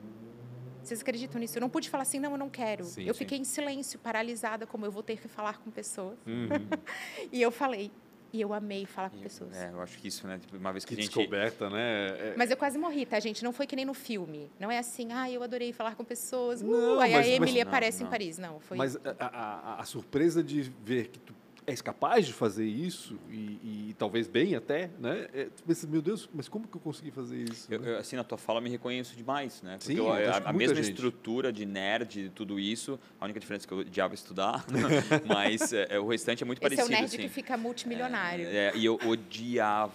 Vocês 0.82 1.00
acreditam 1.02 1.40
nisso? 1.40 1.58
Eu 1.58 1.62
não 1.62 1.70
pude 1.70 1.90
falar 1.90 2.04
assim, 2.04 2.20
não, 2.20 2.32
eu 2.32 2.38
não 2.38 2.50
quero. 2.50 2.84
Sim, 2.86 3.04
eu 3.04 3.14
sim. 3.14 3.20
fiquei 3.20 3.38
em 3.38 3.44
silêncio, 3.46 3.98
paralisada, 4.00 4.66
como 4.68 4.86
eu 4.86 4.92
vou 4.92 5.02
ter 5.04 5.18
que 5.18 5.28
falar 5.30 5.58
com 5.60 5.70
pessoas. 5.72 6.18
Uhum. 6.26 6.48
E 7.32 7.42
eu 7.42 7.52
falei. 7.52 7.92
E 8.34 8.42
eu 8.42 8.52
amei 8.52 8.84
falar 8.88 9.12
com 9.12 9.18
E- 9.18 9.22
pessoas. 9.22 9.56
É, 9.56 9.70
eu 9.72 9.80
acho 9.80 9.96
que 10.00 10.08
isso, 10.08 10.26
né? 10.26 10.40
tipo, 10.40 10.58
Uma 10.58 10.72
vez 10.72 10.84
que, 10.84 10.96
Que 10.96 11.00
a 11.02 11.04
gente. 11.04 11.14
descoberta, 11.14 11.70
né? 11.70 12.08
É- 12.32 12.34
Mas 12.36 12.50
eu 12.50 12.58
quase 12.58 12.80
morri, 12.80 13.06
tá, 13.06 13.20
gente? 13.20 13.44
Não 13.44 13.54
foi 13.54 13.68
que 13.68 13.76
nem 13.76 13.86
no 13.86 13.94
filme. 13.94 14.50
Não 14.60 14.72
é 14.72 14.80
assim, 14.80 15.12
ah, 15.14 15.30
eu 15.30 15.44
adorei 15.44 15.72
falar 15.72 15.94
com 15.96 16.04
pessoas. 16.04 16.62
Uh, 16.64 16.66
Não, 16.66 17.00
aí 17.00 17.12
mas- 17.12 17.14
a 17.14 17.18
mas- 17.18 17.28
Emily 17.28 17.62
Não, 17.64 17.68
aparece 17.70 18.00
não. 18.02 18.08
em 18.08 18.10
Paris. 18.10 18.38
Não, 18.40 18.60
foi. 18.60 18.76
Mas 18.76 18.96
a, 18.96 19.00
a- 19.20 19.28
a- 19.76 19.82
a 19.82 19.86
surpresa 19.86 20.44
de 20.44 20.64
ver 20.84 21.10
que 21.10 21.20
tu 21.20 21.34
és 21.66 21.82
capaz 21.82 22.26
de 22.26 22.34
fazer 22.34 22.66
isso, 22.66 23.18
e, 23.30 23.90
e 23.90 23.96
talvez 23.98 24.28
bem 24.28 24.56
até, 24.56 24.90
né? 25.00 25.28
É, 25.34 25.46
tu 25.46 25.64
pensa, 25.64 25.88
meu 25.88 26.02
Deus, 26.02 26.30
mas 26.34 26.48
como 26.50 26.68
que 26.68 26.76
eu 26.76 26.82
consegui 26.82 27.12
fazer 27.12 27.38
isso? 27.50 27.72
Eu, 27.72 27.80
né? 27.80 27.92
eu, 27.94 27.98
assim, 27.98 28.16
na 28.16 28.24
tua 28.24 28.38
fala, 28.38 28.60
eu 28.60 28.64
me 28.64 28.70
reconheço 28.70 29.16
demais, 29.16 29.62
né? 29.62 29.78
Porque 29.78 29.94
Sim, 29.94 29.98
eu- 30.00 30.14
eu 30.14 30.32
a, 30.32 30.38
a 30.38 30.54
mesma 30.54 30.76
gente. 30.76 30.90
estrutura 30.90 31.52
de 31.54 31.66
nerd 31.66 32.20
e 32.26 32.30
tudo 32.30 32.60
isso, 32.60 33.00
a 33.20 33.26
única 33.26 33.40
diferença 33.40 33.66
é 33.66 33.68
que 33.68 33.74
eu 33.74 33.78
odiava 33.80 34.14
estudar, 34.14 34.66
mas 35.26 35.72
é, 35.74 35.88
é, 35.92 36.00
o 36.00 36.08
restante 36.08 36.44
é 36.44 36.46
muito 36.46 36.60
Esse 36.60 36.66
é 36.66 36.84
o 36.84 36.88
parecido, 36.88 36.92
nerd 37.02 37.06
assim. 37.06 37.18
que 37.18 37.30
fica 37.30 37.56
multimilionário. 37.58 38.46
É, 38.48 38.68
é, 38.68 38.78
e 38.78 38.86
eu 38.86 39.00
odiava, 39.06 39.94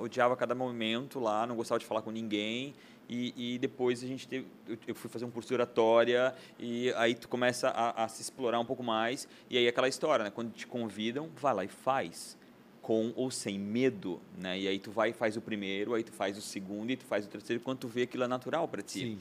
odiava 0.00 0.36
cada 0.36 0.54
momento 0.54 1.20
lá, 1.20 1.46
não 1.46 1.56
gostava 1.56 1.78
de 1.78 1.86
falar 1.86 2.02
com 2.02 2.10
ninguém. 2.10 2.74
E, 3.08 3.54
e 3.54 3.58
depois 3.58 4.04
a 4.04 4.06
gente 4.06 4.28
teve, 4.28 4.46
eu, 4.86 4.94
fui 4.94 5.08
fazer 5.08 5.24
um 5.24 5.30
curso 5.30 5.48
de 5.48 5.54
oratória 5.54 6.34
e 6.58 6.92
aí 6.94 7.14
tu 7.14 7.28
começa 7.28 7.68
a, 7.68 8.04
a 8.04 8.08
se 8.08 8.20
explorar 8.20 8.60
um 8.60 8.64
pouco 8.64 8.82
mais. 8.82 9.26
E 9.48 9.56
aí 9.56 9.66
aquela 9.66 9.88
história, 9.88 10.24
né? 10.24 10.30
Quando 10.30 10.52
te 10.52 10.66
convidam, 10.66 11.30
vai 11.36 11.54
lá 11.54 11.64
e 11.64 11.68
faz. 11.68 12.36
Com 12.82 13.12
ou 13.16 13.30
sem 13.30 13.58
medo, 13.58 14.20
né? 14.38 14.58
E 14.58 14.68
aí 14.68 14.78
tu 14.78 14.90
vai 14.90 15.10
e 15.10 15.12
faz 15.12 15.36
o 15.36 15.40
primeiro, 15.40 15.94
aí 15.94 16.02
tu 16.02 16.12
faz 16.12 16.36
o 16.38 16.42
segundo 16.42 16.90
e 16.90 16.96
tu 16.96 17.04
faz 17.04 17.26
o 17.26 17.28
terceiro, 17.28 17.62
quando 17.62 17.78
tu 17.78 17.88
vê 17.88 18.02
aquilo 18.02 18.24
é 18.24 18.28
natural 18.28 18.66
para 18.68 18.82
ti. 18.82 19.00
Sim. 19.00 19.18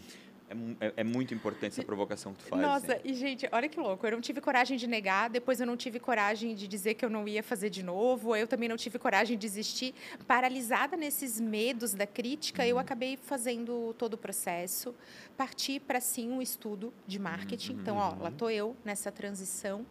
É, 0.49 0.85
é- 0.87 0.93
é 0.97 1.03
muito 1.03 1.33
importante 1.33 1.73
essa 1.73 1.83
provocação 1.83 2.33
que 2.33 2.43
tu 2.43 2.47
faz. 2.49 2.61
Nossa, 2.61 2.93
assim. 2.93 3.01
e 3.03 3.13
gente, 3.13 3.47
olha 3.51 3.67
que 3.67 3.79
louco. 3.79 4.05
Eu 4.07 4.11
não 4.13 4.21
tive 4.21 4.39
coragem 4.39 4.77
de 4.77 4.87
negar, 4.87 5.29
depois 5.29 5.59
eu 5.59 5.67
não 5.67 5.75
tive 5.75 5.99
coragem 5.99 6.55
de 6.55 6.67
dizer 6.67 6.93
que 6.93 7.03
eu 7.03 7.09
não 7.09 7.27
ia 7.27 7.43
fazer 7.43 7.69
de 7.69 7.83
novo, 7.83 8.35
eu 8.35 8.47
também 8.47 8.69
não 8.69 8.77
tive 8.77 8.97
coragem 8.97 9.37
de 9.37 9.41
desistir. 9.41 9.93
Paralisada 10.25 10.95
nesses 10.95 11.39
medos 11.39 11.93
da 11.93 12.07
crítica, 12.07 12.65
eu 12.65 12.79
acabei 12.79 13.17
fazendo 13.17 13.93
todo 13.97 14.13
o 14.13 14.17
processo, 14.17 14.95
parti 15.35 15.79
para 15.79 15.99
sim 15.99 16.29
um 16.31 16.41
estudo 16.41 16.93
de 17.05 17.19
marketing. 17.19 17.73
Então, 17.73 17.97
ó, 17.97 18.15
lá 18.19 18.31
tô 18.31 18.49
eu 18.49 18.75
nessa 18.85 19.11
transição. 19.11 19.85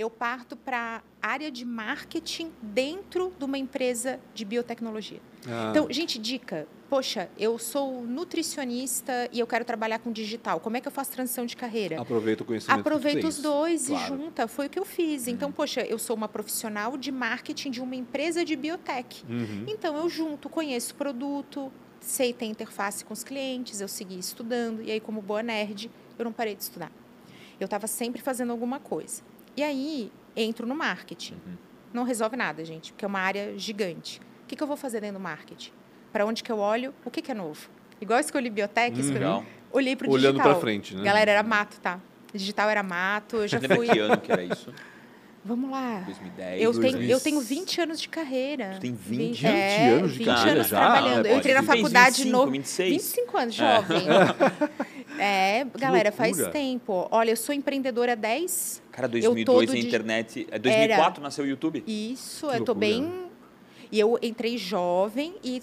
Eu 0.00 0.08
parto 0.08 0.56
para 0.56 1.02
área 1.20 1.50
de 1.50 1.62
marketing 1.62 2.50
dentro 2.62 3.34
de 3.38 3.44
uma 3.44 3.58
empresa 3.58 4.18
de 4.32 4.46
biotecnologia. 4.46 5.20
Ah, 5.46 5.68
Então, 5.70 5.92
gente, 5.92 6.18
dica. 6.18 6.66
Poxa, 6.88 7.28
eu 7.38 7.58
sou 7.58 8.00
nutricionista 8.02 9.28
e 9.30 9.38
eu 9.38 9.46
quero 9.46 9.62
trabalhar 9.62 9.98
com 9.98 10.10
digital. 10.10 10.58
Como 10.58 10.74
é 10.78 10.80
que 10.80 10.88
eu 10.88 10.90
faço 10.92 11.10
transição 11.12 11.44
de 11.44 11.54
carreira? 11.54 12.00
aproveita 12.00 12.42
o 12.42 12.46
conhecimento 12.46 12.80
Aproveita 12.80 13.28
os 13.28 13.42
dois 13.42 13.88
Claro. 13.88 14.02
e 14.02 14.08
junta. 14.08 14.48
Foi 14.48 14.68
o 14.68 14.70
que 14.70 14.78
eu 14.78 14.86
fiz. 14.86 15.28
Então, 15.28 15.52
poxa, 15.52 15.82
eu 15.82 15.98
sou 15.98 16.16
uma 16.16 16.26
profissional 16.28 16.96
de 16.96 17.12
marketing 17.12 17.70
de 17.70 17.82
uma 17.82 17.94
empresa 17.94 18.42
de 18.42 18.56
biotech. 18.56 19.22
Uhum. 19.28 19.66
Então, 19.68 19.98
eu 19.98 20.08
junto, 20.08 20.48
conheço 20.48 20.94
o 20.94 20.96
produto, 20.96 21.70
sei 22.00 22.32
ter 22.32 22.46
interface 22.46 23.04
com 23.04 23.12
os 23.12 23.22
clientes, 23.22 23.82
eu 23.82 23.88
segui 23.88 24.18
estudando. 24.18 24.80
E 24.82 24.90
aí, 24.90 24.98
como 24.98 25.20
boa 25.20 25.42
nerd, 25.42 25.90
eu 26.18 26.24
não 26.24 26.32
parei 26.32 26.56
de 26.56 26.62
estudar. 26.62 26.90
Eu 27.60 27.66
estava 27.66 27.86
sempre 27.86 28.22
fazendo 28.22 28.50
alguma 28.50 28.80
coisa. 28.80 29.28
E 29.60 29.62
aí, 29.62 30.10
entro 30.34 30.66
no 30.66 30.74
marketing. 30.74 31.34
Uhum. 31.34 31.54
Não 31.92 32.02
resolve 32.04 32.34
nada, 32.34 32.64
gente, 32.64 32.92
porque 32.92 33.04
é 33.04 33.08
uma 33.08 33.20
área 33.20 33.58
gigante. 33.58 34.18
O 34.44 34.46
que, 34.48 34.56
que 34.56 34.62
eu 34.62 34.66
vou 34.66 34.74
fazer 34.74 35.02
dentro 35.02 35.18
do 35.18 35.22
marketing? 35.22 35.70
Para 36.10 36.24
onde 36.24 36.42
que 36.42 36.50
eu 36.50 36.56
olho? 36.58 36.94
O 37.04 37.10
que, 37.10 37.20
que 37.20 37.30
é 37.30 37.34
novo? 37.34 37.68
Igual 38.00 38.18
eu 38.20 38.24
escolhi 38.24 38.48
biotech, 38.48 38.96
Hum, 38.96 39.00
escolhi, 39.00 39.18
Legal. 39.18 39.44
olhei 39.70 39.94
para 39.96 40.08
o 40.08 40.12
Olhando 40.12 40.36
digital. 40.36 40.52
pra 40.52 40.60
frente, 40.62 40.96
né? 40.96 41.02
Galera, 41.04 41.30
era 41.32 41.42
mato, 41.42 41.78
tá? 41.78 42.00
Digital 42.32 42.70
era 42.70 42.82
mato, 42.82 43.36
eu 43.36 43.48
já 43.48 43.58
Lembra 43.58 43.76
fui... 43.76 43.86
que 43.88 43.98
ano 43.98 44.16
que 44.16 44.32
era 44.32 44.42
isso? 44.44 44.72
Vamos 45.44 45.70
lá. 45.70 46.02
2010, 46.06 46.62
Eu 46.62 46.72
tenho, 46.72 46.82
2000. 46.92 47.10
eu 47.10 47.20
tenho 47.20 47.40
20 47.40 47.80
anos 47.82 48.00
de 48.00 48.08
carreira. 48.10 48.72
Tu 48.74 48.80
tem 48.80 48.94
20 48.94 49.46
é, 49.46 49.88
anos 49.88 50.12
de 50.12 50.18
20 50.18 50.26
carreira 50.26 50.50
anos 50.52 50.68
já? 50.68 50.76
trabalhando. 50.78 51.26
Eu 51.26 51.32
Olha, 51.32 51.38
entrei 51.38 51.54
na 51.54 51.62
faculdade 51.62 52.24
25, 52.24 52.44
no 52.46 52.50
26. 52.50 52.90
25 52.92 53.38
anos, 53.38 53.54
jovem. 53.56 53.98
É, 54.06 54.99
galera, 55.78 56.10
faz 56.12 56.36
loucura. 56.36 56.50
tempo. 56.52 57.08
Olha, 57.10 57.30
eu 57.30 57.36
sou 57.36 57.54
empreendedora 57.54 58.12
há 58.12 58.16
10. 58.16 58.82
Cara, 58.92 59.06
Eu 59.06 59.10
2002 59.10 59.46
todo 59.66 59.70
a 59.76 59.80
de- 59.80 59.86
internet... 59.86 60.46
É 60.50 60.58
2004 60.58 61.22
nasceu 61.22 61.44
o 61.44 61.48
YouTube? 61.48 61.82
Isso, 61.86 62.46
Que 62.48 62.54
eu 62.56 62.64
tô 62.64 62.72
loucura. 62.72 62.78
bem. 62.78 63.30
E 63.92 63.98
eu 63.98 64.16
entrei 64.22 64.56
jovem 64.56 65.34
e 65.42 65.60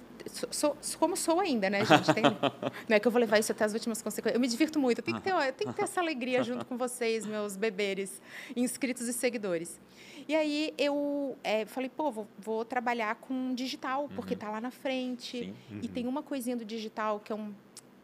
sou, 0.51 0.75
sou- 0.81 0.99
como 0.99 1.15
sou 1.15 1.39
ainda, 1.39 1.69
né, 1.69 1.85
gente? 1.85 2.13
Tem- 2.13 2.23
não 2.89 2.95
é 2.97 2.99
que 2.99 3.07
eu 3.07 3.11
vou 3.11 3.21
levar 3.21 3.39
isso 3.39 3.51
até 3.53 3.63
as 3.63 3.73
últimas 3.73 4.01
consequências. 4.01 4.35
Eu 4.35 4.41
me 4.41 4.47
divirto 4.49 4.77
muito. 4.79 4.99
Eu 4.99 5.03
tenho 5.03 5.17
que 5.17 5.23
ter, 5.23 5.31
eu 5.31 5.53
tenho 5.53 5.69
que 5.71 5.77
ter 5.77 5.83
essa 5.83 6.01
alegria 6.01 6.43
junto 6.43 6.65
com 6.65 6.77
vocês, 6.77 7.25
meus 7.25 7.55
beberes, 7.55 8.21
inscritos 8.55 9.07
e 9.07 9.13
seguidores. 9.13 9.79
E 10.27 10.35
aí 10.35 10.73
eu 10.77 11.37
é, 11.41 11.65
falei, 11.65 11.89
pô, 11.89 12.11
vou, 12.11 12.27
vou 12.37 12.65
trabalhar 12.65 13.15
com 13.15 13.53
digital, 13.55 14.09
porque 14.13 14.35
tá 14.35 14.49
lá 14.49 14.59
na 14.59 14.71
frente. 14.71 15.39
Sim. 15.69 15.79
E 15.81 15.87
tem 15.87 16.05
uma 16.05 16.21
coisinha 16.21 16.57
do 16.57 16.65
digital 16.65 17.21
que 17.21 17.31
é 17.31 17.35
um 17.35 17.53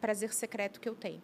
prazer 0.00 0.32
secreto 0.32 0.80
que 0.80 0.88
eu 0.88 0.94
tenho. 0.94 1.20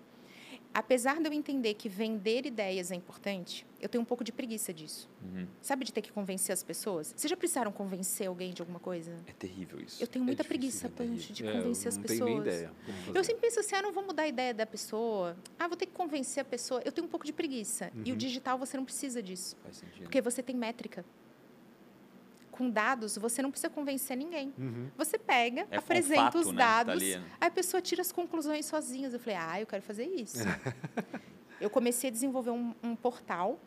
Apesar 0.72 1.20
de 1.20 1.26
eu 1.26 1.33
entender 1.33 1.74
que 1.74 1.88
vender 1.88 2.46
ideias 2.46 2.92
é 2.92 2.94
importante, 2.94 3.66
eu 3.80 3.88
tenho 3.88 4.02
um 4.02 4.04
pouco 4.04 4.22
de 4.22 4.30
preguiça 4.30 4.72
disso. 4.72 5.09
Uhum. 5.20 5.44
Sabe 5.61 5.85
de 5.85 5.92
ter 5.92 6.00
que 6.00 6.12
convencer 6.12 6.52
as 6.52 6.62
pessoas? 6.62 7.12
Vocês 7.16 7.28
já 7.28 7.37
precisaram 7.37 7.72
convencer 7.72 8.28
alguém 8.28 8.52
de 8.52 8.62
alguma 8.62 8.78
coisa? 8.78 9.12
É 9.26 9.33
terrível 9.33 9.80
isso. 9.80 10.00
Eu 10.00 10.06
tenho 10.06 10.24
muita 10.24 10.44
preguiça, 10.44 10.87
é 10.87 10.90
terrível. 10.90 11.16
Pancho, 11.18 11.33
de 11.33 11.44
É, 11.46 11.52
convencer 11.52 11.88
as 11.88 11.96
não 11.96 12.02
pessoas. 12.04 12.18
tenho 12.20 12.30
nem 12.30 12.40
ideia. 12.40 12.72
Eu 13.12 13.24
sempre 13.24 13.40
penso 13.42 13.59
assim, 13.59 13.74
ah, 13.74 13.83
não 13.83 13.92
vou 13.92 14.04
mudar 14.06 14.22
a 14.22 14.28
ideia 14.28 14.54
da 14.54 14.64
pessoa. 14.64 15.37
Ah, 15.59 15.66
vou 15.66 15.76
ter 15.76 15.87
que 15.87 15.92
convencer 15.92 16.40
a 16.40 16.44
pessoa. 16.44 16.80
Eu 16.85 16.92
tenho 16.92 17.06
um 17.06 17.11
pouco 17.11 17.26
de 17.26 17.33
preguiça. 17.33 17.90
E 18.04 18.11
o 18.11 18.12
Uhum. 18.12 18.18
digital 18.18 18.56
você 18.56 18.76
não 18.76 18.85
precisa 18.85 19.20
disso. 19.20 19.56
Faz 19.64 19.76
sentido. 19.78 20.02
Porque 20.04 20.20
você 20.20 20.40
tem 20.40 20.54
métrica. 20.54 21.04
Com 22.61 22.68
dados, 22.68 23.16
você 23.16 23.40
não 23.40 23.51
precisa 23.51 23.70
convencer 23.70 24.14
ninguém. 24.18 24.53
Uhum. 24.59 24.90
Você 24.99 25.16
pega, 25.18 25.66
É 25.70 25.79
apresenta 25.79 26.25
fato, 26.25 26.38
os 26.40 26.49
né, 26.49 26.59
dados, 26.59 26.92
tá 26.92 26.92
ali, 26.92 27.16
né? 27.16 27.25
aí 27.40 27.49
a 27.49 27.51
pessoa 27.51 27.81
tira 27.81 28.03
as 28.03 28.12
conclusões 28.12 28.66
sozinhas. 28.66 29.14
Eu 29.14 29.18
falei, 29.18 29.37
ah, 29.40 29.59
eu 29.62 29.66
quero 29.66 29.81
fazer 29.83 30.05
isso. 30.05 30.37
eu 31.59 31.70
comecei 31.70 32.11
a 32.11 32.12
desenvolver 32.12 32.51
um, 32.51 32.75
um 32.83 32.94
portal, 32.94 33.59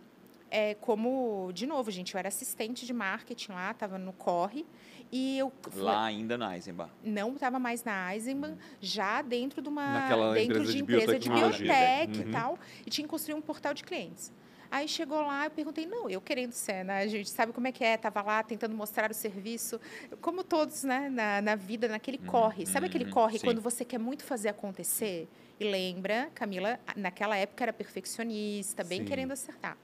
é, 0.51 0.75
como, 0.75 1.49
de 1.55 1.65
novo, 1.65 1.89
gente, 1.89 2.13
eu 2.13 2.19
era 2.19 2.27
assistente 2.27 2.85
de 2.85 2.93
marketing 2.93 3.53
lá, 3.53 3.71
estava 3.71 3.97
no 3.97 4.13
Corre, 4.13 4.63
e 5.11 5.39
eu 5.39 5.51
Lá 5.75 6.05
ainda 6.05 6.37
na 6.37 6.55
Eisenbach. 6.55 6.91
não 7.03 7.33
estava 7.33 7.57
mais 7.57 7.83
na 7.83 8.13
Eisenbahn, 8.13 8.55
já 8.79 9.23
dentro 9.23 9.59
de 9.59 9.69
uma 9.69 10.01
Naquela 10.01 10.33
dentro 10.35 10.57
empresa 10.57 10.71
de, 10.71 10.77
de 10.77 10.83
empresa 10.83 11.17
de 11.19 11.29
biotech 11.31 12.19
Uhum. 12.19 12.29
e 12.29 12.31
tal, 12.31 12.59
e 12.85 12.89
tinha 12.91 13.05
que 13.05 13.09
construir 13.09 13.33
um 13.33 13.41
portal 13.41 13.73
de 13.73 13.83
clientes. 13.83 14.31
Aí 14.73 14.87
chegou 14.87 15.21
lá, 15.21 15.45
eu 15.45 15.51
perguntei, 15.51 15.85
não, 15.85 16.09
eu 16.09 16.19
querendo 16.19 16.51
ser, 16.51 16.83
né? 16.83 17.03
A 17.03 17.07
gente 17.07 17.29
sabe 17.29 17.53
como 17.53 17.67
é 17.67 17.71
que 17.71 17.83
é, 17.83 17.95
tava 17.95 18.23
lá 18.23 18.41
tentando 18.41 18.75
mostrar 18.75 19.11
o 19.11 19.13
serviço, 19.13 19.79
como 20.19 20.43
todos, 20.43 20.83
né, 20.83 21.09
na, 21.09 21.43
na 21.43 21.53
vida, 21.55 21.87
naquele 21.87 22.17
Uhum, 22.17 22.25
corre. 22.25 22.65
Sabe 22.65 22.87
aquele 22.87 23.03
uhum, 23.03 23.11
corre 23.11 23.37
sim. 23.37 23.45
quando 23.45 23.61
você 23.61 23.85
quer 23.85 23.99
muito 23.99 24.23
fazer 24.23 24.49
acontecer? 24.49 25.29
E 25.59 25.63
lembra, 25.63 26.31
Camila, 26.33 26.79
naquela 26.95 27.37
época 27.37 27.63
era 27.63 27.71
perfeccionista, 27.71 28.83
bem 28.83 29.01
Sim. 29.01 29.05
querendo 29.05 29.31
acertar. 29.33 29.77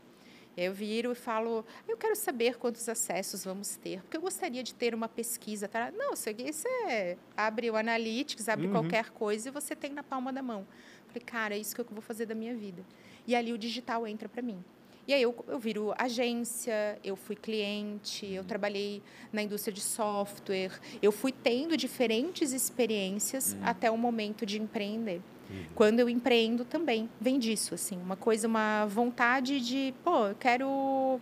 Eu 0.57 0.73
viro 0.73 1.11
e 1.11 1.15
falo, 1.15 1.63
eu 1.87 1.95
quero 1.95 2.15
saber 2.15 2.57
quantos 2.57 2.89
acessos 2.89 3.45
vamos 3.45 3.75
ter, 3.75 4.01
porque 4.01 4.17
eu 4.17 4.21
gostaria 4.21 4.63
de 4.63 4.73
ter 4.73 4.95
uma 4.95 5.07
pesquisa. 5.07 5.67
Tá? 5.67 5.91
Não, 5.91 6.13
isso 6.13 6.27
aqui 6.27 6.51
você 6.51 7.15
abre 7.37 7.69
o 7.69 7.75
Analytics, 7.75 8.49
abre 8.49 8.65
Uhum. 8.65 8.71
qualquer 8.71 9.11
coisa 9.11 9.49
e 9.49 9.51
você 9.51 9.75
tem 9.75 9.93
na 9.93 10.01
palma 10.01 10.33
da 10.33 10.41
mão. 10.41 10.65
Falei, 11.09 11.23
cara, 11.23 11.53
é 11.55 11.59
isso 11.59 11.75
que 11.75 11.81
eu 11.81 11.85
vou 11.91 12.01
fazer 12.01 12.25
da 12.25 12.33
minha 12.33 12.55
vida. 12.55 12.83
E 13.27 13.35
ali 13.35 13.53
o 13.53 13.57
digital 13.57 14.07
entra 14.07 14.27
para 14.27 14.41
mim. 14.41 14.63
E 15.09 15.13
aí 15.15 15.23
eu, 15.23 15.33
eu 15.47 15.57
viro 15.57 15.91
agência, 15.97 16.99
eu 17.03 17.15
fui 17.15 17.35
cliente, 17.35 18.31
eu 18.31 18.43
trabalhei 18.43 19.01
na 19.33 19.41
indústria 19.41 19.73
de 19.73 19.81
software, 19.81 20.69
eu 21.01 21.11
fui 21.11 21.31
tendo 21.31 21.75
diferentes 21.75 22.53
experiências 22.53 23.53
Uhum. 23.53 23.59
até 23.63 23.89
o 23.89 23.97
momento 23.97 24.45
de 24.45 24.61
empreender. 24.61 25.19
Uhum. 25.49 25.63
Quando 25.73 25.99
eu 25.99 26.07
empreendo 26.07 26.63
também, 26.63 27.09
vem 27.19 27.39
disso, 27.39 27.73
assim, 27.73 27.97
uma 27.97 28.15
coisa, 28.15 28.47
uma 28.47 28.85
vontade 28.85 29.59
de, 29.59 29.95
pô, 30.03 30.27
eu 30.27 30.35
quero 30.35 31.19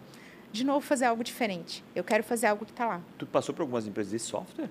de 0.52 0.66
novo 0.66 0.82
fazer 0.86 1.06
algo 1.06 1.24
diferente. 1.24 1.82
Eu 1.96 2.04
quero 2.04 2.26
fazer 2.26 2.48
algo 2.48 2.66
que 2.66 2.72
está 2.72 2.86
lá. 2.86 3.02
Tu 3.18 3.26
passou 3.26 3.56
por 3.56 3.62
algumas 3.62 3.88
empresas 3.88 4.12
de 4.12 4.20
software? 4.20 4.68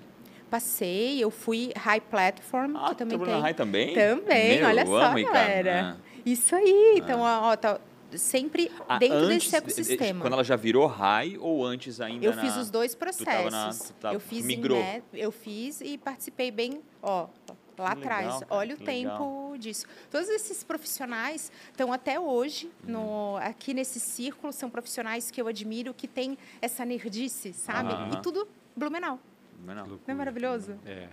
Passei, 0.47 1.17
eu 1.23 1.31
fui 1.31 1.73
High 1.75 2.01
Platform, 2.01 2.75
Ah, 2.77 2.89
que 2.89 2.95
também 2.97 3.17
tem. 3.17 3.27
na 3.27 3.39
RAI 3.39 3.53
também? 3.55 3.93
Também, 3.95 4.59
Meu, 4.59 4.67
olha 4.67 4.85
só, 4.85 5.01
amo, 5.05 5.23
galera. 5.25 5.97
Ah. 5.99 6.19
Isso 6.23 6.55
aí, 6.55 6.95
então, 6.97 7.21
ó, 7.21 7.51
ó, 7.51 7.55
tá 7.55 7.79
sempre 8.15 8.71
Ah, 8.87 8.97
dentro 8.97 9.17
antes, 9.17 9.43
desse 9.45 9.55
ecossistema. 9.55 10.21
Quando 10.21 10.33
ela 10.33 10.43
já 10.43 10.55
virou 10.55 10.85
RAI 10.87 11.37
ou 11.39 11.65
antes 11.65 11.99
ainda 11.99 12.25
Eu 12.25 12.35
na- 12.35 12.41
fiz 12.41 12.55
os 12.55 12.69
dois 12.69 12.93
tava 12.93 13.05
processos. 13.11 13.51
na- 13.51 13.73
tu 13.73 13.93
tava- 13.99 14.13
eu 14.15 14.19
fiz 14.19 14.43
em 14.43 14.47
migrou. 14.47 14.77
net- 14.79 15.03
eu 15.13 15.31
fiz 15.31 15.81
e 15.81 15.97
participei 15.97 16.51
bem, 16.51 16.81
ó, 17.01 17.27
lá 17.77 17.95
Que 17.95 18.01
atrás. 18.01 18.25
legal, 18.39 18.43
Olha 18.49 18.75
o 18.75 18.77
que 18.77 18.83
tempo 18.85 19.55
disso. 19.59 19.85
Todos 20.09 20.29
esses 20.29 20.63
profissionais 20.63 21.51
estão 21.71 21.91
até 21.91 22.19
hoje 22.19 22.71
no, 22.83 22.99
Uhum. 23.33 23.37
aqui 23.37 23.73
nesse 23.73 23.99
círculo, 23.99 24.51
são 24.53 24.69
profissionais 24.69 25.29
que 25.29 25.41
eu 25.41 25.47
admiro, 25.47 25.93
que 25.93 26.07
têm 26.07 26.37
essa 26.61 26.83
nerdice, 26.85 27.53
sabe? 27.53 27.91
Aham. 27.93 28.11
E 28.13 28.21
tudo 28.21 28.47
Blumenau. 28.75 29.19
Não. 29.65 29.85
Não 29.87 29.99
é 30.07 30.13
maravilhoso? 30.13 30.77
É. 30.85 31.09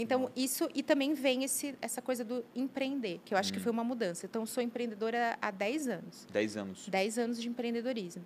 Então, 0.00 0.30
isso, 0.36 0.68
e 0.74 0.82
também 0.82 1.12
vem 1.12 1.42
esse, 1.42 1.74
essa 1.82 2.00
coisa 2.00 2.24
do 2.24 2.44
empreender, 2.54 3.20
que 3.24 3.34
eu 3.34 3.38
acho 3.38 3.52
que 3.52 3.58
Hum. 3.58 3.62
foi 3.62 3.72
uma 3.72 3.82
mudança. 3.82 4.26
Então, 4.26 4.42
eu 4.42 4.46
sou 4.46 4.62
empreendedora 4.62 5.36
há 5.42 5.50
10 5.50 5.88
anos. 5.88 6.24
10 6.32 6.56
anos. 6.56 6.88
10 6.88 7.18
anos 7.18 7.42
de 7.42 7.48
empreendedorismo. 7.48 8.24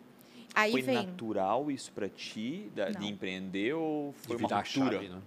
Aí 0.55 0.71
foi 0.71 0.83
vem. 0.83 0.97
natural 0.97 1.71
isso 1.71 1.91
pra 1.93 2.11
ti, 2.11 2.71
da- 2.75 2.91
de 2.91 3.07
empreender, 3.07 3.73
ou 3.73 4.13
foi 4.13 4.37
De 4.37 4.45
uma 4.45 4.57
ruptura? 4.59 4.93
chave, 4.93 5.09
né? 5.09 5.23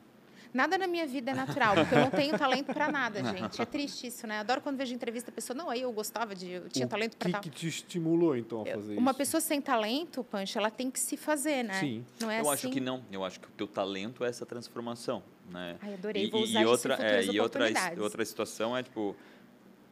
Nada 0.53 0.77
na 0.77 0.87
minha 0.87 1.05
vida 1.05 1.31
é 1.31 1.33
natural, 1.33 1.73
porque 1.75 1.95
eu 1.95 1.99
não 1.99 2.11
tenho 2.11 2.37
talento 2.37 2.71
para 2.71 2.89
nada, 2.89 3.21
gente. 3.25 3.59
É 3.61 3.65
triste 3.65 4.07
isso, 4.07 4.25
né? 4.27 4.39
Adoro 4.39 4.61
quando 4.61 4.77
vejo 4.77 4.93
entrevista, 4.93 5.31
a 5.31 5.33
pessoa, 5.33 5.57
não, 5.57 5.69
aí 5.69 5.81
eu 5.81 5.91
gostava 5.91 6.33
de, 6.35 6.49
eu 6.49 6.69
tinha 6.69 6.85
O 6.85 6.89
talento 6.89 7.17
para 7.17 7.25
que, 7.27 7.31
tal. 7.33 7.41
que 7.41 7.49
te 7.49 7.67
estimulou, 7.67 8.37
então, 8.37 8.61
a 8.61 8.65
fazer 8.67 8.95
Uma 8.97 9.11
isso? 9.11 9.17
pessoa 9.17 9.41
sem 9.41 9.59
talento, 9.59 10.23
Pancho, 10.23 10.57
ela 10.59 10.69
tem 10.69 10.89
que 10.91 10.99
se 10.99 11.17
fazer, 11.17 11.63
né? 11.63 11.73
Sim. 11.79 12.05
Não 12.21 12.29
é 12.31 12.37
eu 12.39 12.43
assim? 12.43 12.51
acho 12.67 12.69
que 12.69 12.79
não. 12.79 13.03
Eu 13.11 13.25
acho 13.25 13.39
que 13.39 13.47
o 13.47 13.51
teu 13.51 13.67
talento 13.67 14.23
é 14.23 14.29
essa 14.29 14.45
transformação, 14.45 15.23
né? 15.51 15.77
Ai, 15.81 15.93
adorei, 15.93 16.25
E, 16.25 16.29
vou 16.29 16.41
usar 16.41 16.61
e 16.61 16.65
outra, 16.65 16.95
é, 16.95 17.23
e 17.25 17.39
outra, 17.39 17.65
outra 17.99 18.25
situação 18.25 18.75
é 18.75 18.83
tipo 18.83 19.15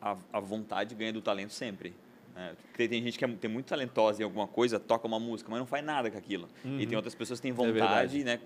a, 0.02 0.18
a 0.32 0.39
vontade 0.39 0.94
ganha 0.96 1.13
do 1.13 1.22
talento 1.22 1.54
sempre. 1.54 1.94
Porque 2.72 2.88
tem 2.88 3.02
gente 3.04 3.16
que 3.20 3.24
é, 3.24 3.28
tem 3.28 3.48
muito 3.50 3.68
talentosa 3.68 4.22
em 4.22 4.26
alguma 4.26 4.48
coisa, 4.48 4.80
toca 4.80 5.06
uma 5.06 5.20
música, 5.20 5.52
mas 5.52 5.60
não 5.60 5.68
faz 5.68 5.86
nada 5.86 6.10
com 6.10 6.18
aquilo. 6.18 6.50
E 6.66 6.86
tem 6.88 6.96
outras 6.96 7.13
pessoas 7.13 7.39
que 7.39 7.44
têm 7.44 7.52
Uhum. 7.52 7.68
É 7.70 7.72
vontade, 7.74 8.24
né? 8.24 8.39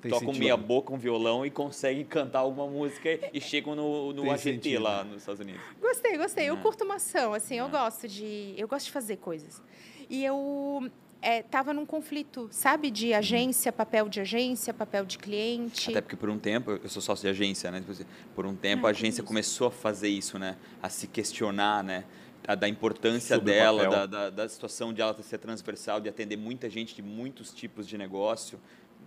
Tem 0.00 0.10
tocam 0.10 0.28
sentido. 0.28 0.40
meia 0.42 0.56
boca 0.56 0.92
um 0.94 0.96
violão 0.96 1.44
e 1.44 1.50
conseguem 1.50 2.02
cantar 2.04 2.38
alguma 2.40 2.66
música 2.66 3.08
e- 3.32 3.40
chegam 3.40 3.74
no, 3.74 4.12
no 4.14 4.30
AGT 4.30 4.42
sentido. 4.54 4.82
lá 4.82 5.04
nos 5.04 5.18
Estados 5.18 5.40
Unidos. 5.40 5.60
Gostei, 5.80 6.16
gostei. 6.16 6.48
Eu 6.48 6.56
É. 6.56 6.60
curto 6.62 6.84
uma 6.84 6.94
ação, 6.94 7.34
assim, 7.34 7.56
eu 7.56 7.66
É. 7.66 7.68
gosto 7.68 8.08
de, 8.08 8.54
eu 8.56 8.66
gosto 8.66 8.86
de 8.86 8.92
fazer 8.92 9.16
coisas. 9.18 9.62
E 10.08 10.24
eu 10.24 10.90
estava 11.26 11.72
num 11.72 11.84
conflito, 11.86 12.48
sabe, 12.52 12.90
de 12.90 13.12
agência, 13.12 13.72
papel 13.72 14.08
de 14.08 14.20
agência, 14.20 14.72
papel 14.72 15.04
de 15.04 15.18
cliente. 15.18 15.90
Até 15.90 16.00
porque 16.00 16.16
por 16.16 16.30
um 16.30 16.38
tempo, 16.38 16.70
eu 16.72 16.88
sou 16.88 17.02
sócio 17.02 17.22
de 17.24 17.28
agência, 17.30 17.70
né? 17.70 17.80
Tipo 17.80 17.92
assim, 17.92 18.04
Por 18.34 18.46
um 18.46 18.54
tempo 18.54 18.86
Ai, 18.86 18.92
a 18.92 18.96
agência 18.96 19.20
isso. 19.20 19.26
começou 19.26 19.68
a 19.68 19.70
fazer 19.70 20.08
isso, 20.08 20.38
né? 20.38 20.56
A 20.82 20.88
se 20.88 21.06
questionar, 21.06 21.82
né? 21.82 22.04
A, 22.46 22.54
da 22.54 22.68
importância 22.68 23.36
Sobre 23.36 23.52
dela, 23.54 23.88
da, 23.88 24.06
da, 24.06 24.30
da 24.30 24.48
situação 24.48 24.92
de 24.92 25.00
ela 25.00 25.20
ser 25.22 25.38
transversal, 25.38 26.00
de 26.00 26.08
atender 26.08 26.36
muita 26.36 26.70
gente 26.70 26.94
de 26.94 27.02
muitos 27.02 27.52
tipos 27.52 27.88
de 27.88 27.98
negócio. 27.98 28.60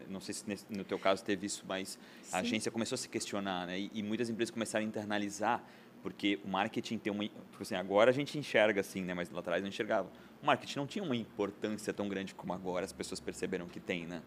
Não 0.10 0.20
sei 0.20 0.34
se 0.34 0.44
nesse- 0.48 0.66
no 0.70 0.84
teu 0.84 1.00
caso 1.00 1.24
teve 1.24 1.46
isso, 1.46 1.64
mas 1.68 1.98
Sim. 2.24 2.36
a 2.36 2.40
agência 2.40 2.72
começou 2.72 2.96
a 2.96 2.98
se 2.98 3.08
questionar, 3.08 3.68
né? 3.68 3.80
E, 3.80 3.92
e 3.94 4.04
muitas 4.04 4.30
empresas 4.30 4.52
começaram 4.52 4.84
a 4.84 4.88
internalizar, 4.88 5.64
porque 6.04 6.40
o 6.44 6.48
marketing 6.50 6.98
tem 6.98 7.12
uma... 7.14 7.24
Tipo 7.24 7.62
assim, 7.62 7.76
agora 7.76 8.10
a 8.10 8.14
gente 8.14 8.38
enxerga 8.38 8.82
assim, 8.82 9.04
né? 9.04 9.14
Mas 9.14 9.30
lá 9.30 9.40
atrás 9.40 9.62
não 9.62 9.70
enxergava. 9.70 10.10
O 10.42 10.46
marketing 10.46 10.80
não 10.80 10.88
tinha 10.88 11.04
uma 11.04 11.16
importância 11.16 11.94
tão 11.94 12.08
grande 12.08 12.34
como 12.34 12.54
agora 12.54 12.86
as 12.86 12.94
pessoas 12.94 13.20
perceberam 13.20 13.68
que 13.68 13.80
tem, 13.80 14.08
né? 14.08 14.22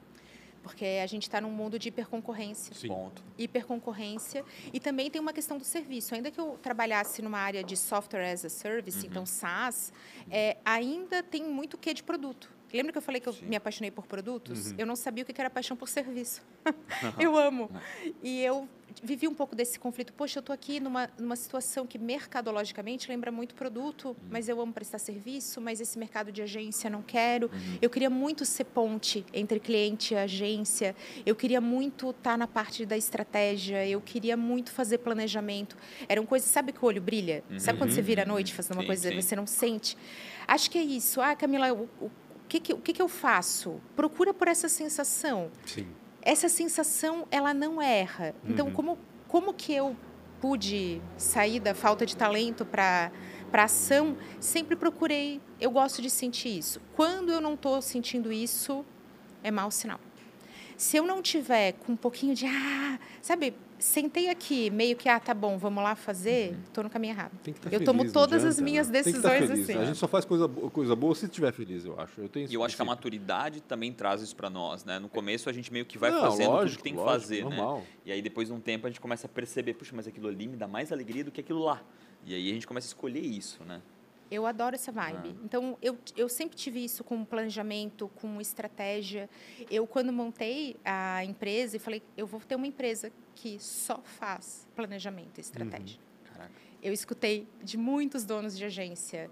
Porque 0.62 0.84
a 1.02 1.06
gente 1.06 1.24
está 1.24 1.40
num 1.40 1.50
mundo 1.50 1.76
de 1.78 1.88
hiperconcorrência. 1.88 2.72
Sim. 2.74 2.86
Ponto. 2.88 3.22
hiperconcorrência 3.36 4.44
e 4.72 4.78
também 4.78 5.10
tem 5.10 5.20
uma 5.20 5.32
questão 5.32 5.58
do 5.58 5.64
serviço. 5.64 6.14
Ainda 6.14 6.30
que 6.30 6.38
eu 6.38 6.56
trabalhasse 6.62 7.20
numa 7.20 7.38
área 7.38 7.64
de 7.64 7.76
software 7.76 8.30
as 8.30 8.44
a 8.44 8.48
service, 8.48 9.00
Uhum. 9.00 9.06
então 9.10 9.26
SaaS, 9.26 9.92
é, 10.30 10.56
ainda 10.64 11.20
tem 11.22 11.42
muito 11.44 11.76
que 11.76 11.92
de 11.92 12.02
produto. 12.04 12.48
Lembra 12.72 12.92
que 12.92 12.98
eu 12.98 13.02
falei 13.02 13.20
que 13.20 13.28
eu 13.28 13.32
Sim. 13.32 13.46
me 13.46 13.56
apaixonei 13.56 13.90
por 13.90 14.06
produtos? 14.06 14.70
Uhum. 14.70 14.76
Eu 14.78 14.86
não 14.86 14.96
sabia 14.96 15.22
o 15.22 15.26
que 15.26 15.38
era 15.40 15.50
paixão 15.50 15.76
por 15.76 15.88
serviço. 15.88 16.42
eu 17.18 17.36
amo. 17.36 17.70
E 18.22 18.40
eu 18.42 18.68
vivi 19.02 19.28
um 19.28 19.34
pouco 19.34 19.54
desse 19.54 19.78
conflito. 19.78 20.12
Poxa, 20.12 20.38
eu 20.38 20.40
estou 20.40 20.52
aqui 20.54 20.80
numa, 20.80 21.10
numa 21.18 21.36
situação 21.36 21.86
que 21.86 21.98
mercadologicamente 21.98 23.08
lembra 23.08 23.30
muito 23.30 23.54
produto, 23.54 24.16
mas 24.30 24.48
eu 24.48 24.60
amo 24.60 24.72
prestar 24.72 24.98
serviço, 24.98 25.60
mas 25.60 25.80
esse 25.80 25.98
mercado 25.98 26.32
de 26.32 26.42
agência 26.42 26.88
não 26.88 27.02
quero. 27.02 27.50
Eu 27.80 27.90
queria 27.90 28.10
muito 28.10 28.44
ser 28.44 28.64
ponte 28.64 29.24
entre 29.32 29.60
cliente 29.60 30.14
e 30.14 30.16
agência. 30.16 30.94
Eu 31.24 31.34
queria 31.34 31.60
muito 31.60 32.10
estar 32.10 32.36
na 32.36 32.46
parte 32.46 32.84
da 32.84 32.96
estratégia. 32.96 33.86
Eu 33.86 34.00
queria 34.00 34.36
muito 34.36 34.72
fazer 34.72 34.98
planejamento. 34.98 35.76
Eram 36.08 36.24
coisas, 36.24 36.48
sabe 36.50 36.72
que 36.72 36.82
o 36.82 36.86
olho 36.86 37.00
brilha? 37.02 37.44
Sabe 37.58 37.78
quando 37.78 37.90
você 37.90 38.02
vira 38.02 38.22
à 38.22 38.26
noite 38.26 38.52
fazendo 38.54 38.76
uma 38.76 38.82
Sim, 38.82 38.86
coisa 38.86 39.08
sim. 39.08 39.16
e 39.16 39.22
você 39.22 39.36
não 39.36 39.46
sente? 39.46 39.96
Acho 40.46 40.70
que 40.70 40.78
é 40.78 40.82
isso. 40.82 41.20
Ah, 41.20 41.34
Camila, 41.34 41.72
o, 41.72 41.88
o, 42.00 42.10
que, 42.52 42.60
que, 42.60 42.72
o 42.74 42.78
que, 42.78 42.92
que 42.92 43.00
eu 43.02 43.08
faço? 43.08 43.80
Procura 43.96 44.34
por 44.34 44.46
essa 44.48 44.68
sensação. 44.68 45.50
Sim. 45.64 45.86
Essa 46.20 46.48
sensação, 46.48 47.26
ela 47.30 47.54
não 47.54 47.80
erra. 47.80 48.34
Então, 48.44 48.66
Uhum. 48.66 48.72
como, 48.72 48.98
como 49.26 49.54
que 49.54 49.72
eu 49.72 49.96
pude 50.40 51.00
sair 51.16 51.60
da 51.60 51.74
falta 51.74 52.04
de 52.04 52.16
talento 52.16 52.64
para 52.66 53.10
para 53.50 53.64
ação? 53.64 54.16
Sempre 54.40 54.76
procurei. 54.76 55.40
Eu 55.60 55.70
gosto 55.70 56.00
de 56.02 56.08
sentir 56.10 56.58
isso. 56.58 56.80
Quando 56.94 57.30
eu 57.32 57.40
não 57.40 57.54
estou 57.54 57.80
sentindo 57.82 58.32
isso, 58.32 58.84
é 59.42 59.50
mau 59.50 59.70
sinal. 59.70 60.00
Se 60.82 60.96
eu 60.96 61.06
não 61.06 61.22
tiver 61.22 61.74
com 61.74 61.92
um 61.92 61.96
pouquinho 61.96 62.34
de 62.34 62.44
ah, 62.44 62.98
sabe, 63.20 63.54
sentei 63.78 64.28
aqui, 64.28 64.68
meio 64.68 64.96
que 64.96 65.08
ah, 65.08 65.20
tá 65.20 65.32
bom, 65.32 65.56
vamos 65.56 65.80
lá 65.80 65.94
fazer, 65.94 66.58
estou 66.64 66.82
no 66.82 66.90
caminho 66.90 67.12
errado. 67.12 67.38
Tem 67.40 67.54
que 67.54 67.60
estar 67.60 67.68
Eu 67.68 67.78
feliz, 67.78 67.86
tomo 67.86 68.12
todas 68.12 68.44
as 68.44 68.56
adianta, 68.56 68.64
minhas 68.64 68.88
né? 68.88 69.00
Tem 69.00 69.12
que 69.12 69.18
estar 69.18 69.28
decisões 69.28 69.48
feliz. 69.48 69.70
assim. 69.70 69.78
A 69.80 69.84
gente 69.84 69.98
só 69.98 70.08
faz 70.08 70.24
coisa, 70.24 70.48
coisa 70.48 70.96
boa 70.96 71.14
se 71.14 71.26
estiver 71.26 71.52
feliz, 71.52 71.84
eu 71.84 72.00
acho. 72.00 72.20
Eu 72.20 72.28
tenho 72.28 72.50
E 72.50 72.54
eu 72.54 72.64
acho 72.64 72.74
que 72.74 72.82
a 72.82 72.84
maturidade 72.84 73.60
também 73.60 73.92
traz 73.92 74.22
isso 74.22 74.34
para 74.34 74.50
nós, 74.50 74.84
né? 74.84 74.98
No 74.98 75.08
começo 75.08 75.48
a 75.48 75.52
gente 75.52 75.72
meio 75.72 75.86
que 75.86 75.96
vai 75.96 76.10
Não, 76.10 76.20
fazendo 76.20 76.46
tudo 76.46 76.56
lógico, 76.56 76.78
que 76.78 76.82
tem 76.82 76.94
que 76.94 76.98
lógico, 76.98 77.20
fazer, 77.20 77.44
né? 77.44 77.56
normal. 77.56 77.84
E 78.04 78.10
aí 78.10 78.20
depois 78.20 78.48
de 78.48 78.54
um 78.54 78.60
tempo 78.60 78.84
a 78.88 78.90
gente 78.90 79.00
começa 79.00 79.28
a 79.28 79.30
perceber, 79.30 79.74
puxa, 79.74 79.92
mas 79.94 80.08
aquilo 80.08 80.26
ali 80.26 80.48
me 80.48 80.56
dá 80.56 80.66
mais 80.66 80.90
alegria 80.90 81.22
do 81.22 81.30
que 81.30 81.40
aquilo 81.40 81.62
lá. 81.62 81.80
E 82.26 82.34
aí 82.34 82.50
a 82.50 82.54
gente 82.54 82.66
começa 82.66 82.88
a 82.88 82.88
escolher 82.88 83.20
isso, 83.20 83.62
né? 83.64 83.80
Eu 84.32 84.46
adoro 84.46 84.74
essa 84.74 84.90
vibe. 84.90 85.36
Ah. 85.36 85.42
Então, 85.44 85.76
eu, 85.82 85.98
eu 86.16 86.26
sempre 86.26 86.56
tive 86.56 86.82
isso 86.82 87.04
com 87.04 87.22
planejamento, 87.22 88.08
com 88.16 88.40
estratégia. 88.40 89.28
Eu, 89.70 89.86
quando 89.86 90.10
montei 90.10 90.74
a 90.82 91.22
empresa, 91.22 91.76
eu 91.76 91.80
falei, 91.80 92.02
eu 92.16 92.26
vou 92.26 92.40
ter 92.40 92.54
uma 92.54 92.66
empresa 92.66 93.12
que 93.34 93.58
só 93.58 94.00
faz 94.02 94.66
planejamento 94.74 95.36
e 95.36 95.42
estratégia. 95.42 96.00
Caraca. 96.24 96.50
Eu 96.82 96.94
escutei 96.94 97.46
de 97.62 97.76
muitos 97.76 98.24
donos 98.24 98.56
de 98.56 98.64
agência, 98.64 99.30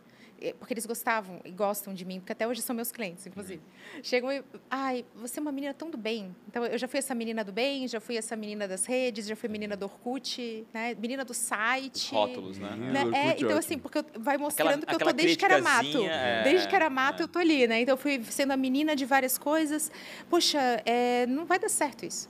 porque 0.58 0.72
eles 0.74 0.86
gostavam 0.86 1.40
e 1.44 1.50
gostam 1.50 1.92
de 1.92 2.04
mim, 2.04 2.18
porque 2.20 2.32
até 2.32 2.46
hoje 2.48 2.62
são 2.62 2.74
meus 2.74 2.90
clientes, 2.90 3.26
inclusive. 3.26 3.60
Chegam 4.02 4.32
e, 4.32 4.42
ai, 4.70 5.04
você 5.14 5.38
é 5.38 5.42
uma 5.42 5.52
menina 5.52 5.74
tão 5.74 5.90
do 5.90 5.98
bem. 5.98 6.34
Então, 6.48 6.64
eu 6.64 6.78
já 6.78 6.88
fui 6.88 6.98
essa 6.98 7.14
menina 7.14 7.44
do 7.44 7.52
bem, 7.52 7.86
já 7.86 8.00
fui 8.00 8.16
essa 8.16 8.34
menina 8.34 8.66
das 8.66 8.86
redes, 8.86 9.26
já 9.26 9.36
fui 9.36 9.48
menina 9.48 9.76
do 9.76 9.84
Orkut, 9.84 10.66
né? 10.72 10.94
menina 10.94 11.24
do 11.24 11.34
site. 11.34 12.14
rótulos, 12.14 12.58
né? 12.58 12.74
Né? 12.76 13.04
do 13.04 13.14
É, 13.14 13.24
Orkut, 13.26 13.44
então, 13.44 13.58
assim, 13.58 13.78
porque 13.78 13.98
eu- 13.98 14.04
vai 14.18 14.38
mostrando 14.38 14.86
que 14.86 14.92
eu 14.92 14.96
aquela 14.96 15.10
tô 15.12 15.16
desde 15.16 15.36
Caramato. 15.36 15.78
criticazinha, 15.80 16.10
é, 16.12 16.42
desde 16.44 16.68
Caramato 16.68 17.22
é. 17.22 17.24
eu 17.24 17.28
tô 17.28 17.38
ali, 17.38 17.66
né? 17.66 17.80
Então, 17.80 17.92
eu 17.94 17.98
fui 17.98 18.22
sendo 18.24 18.52
a 18.52 18.56
menina 18.56 18.96
de 18.96 19.04
várias 19.04 19.36
coisas. 19.36 19.90
Poxa, 20.28 20.58
é, 20.86 21.26
não 21.26 21.44
vai 21.44 21.58
dar 21.58 21.68
certo 21.68 22.06
isso. 22.06 22.28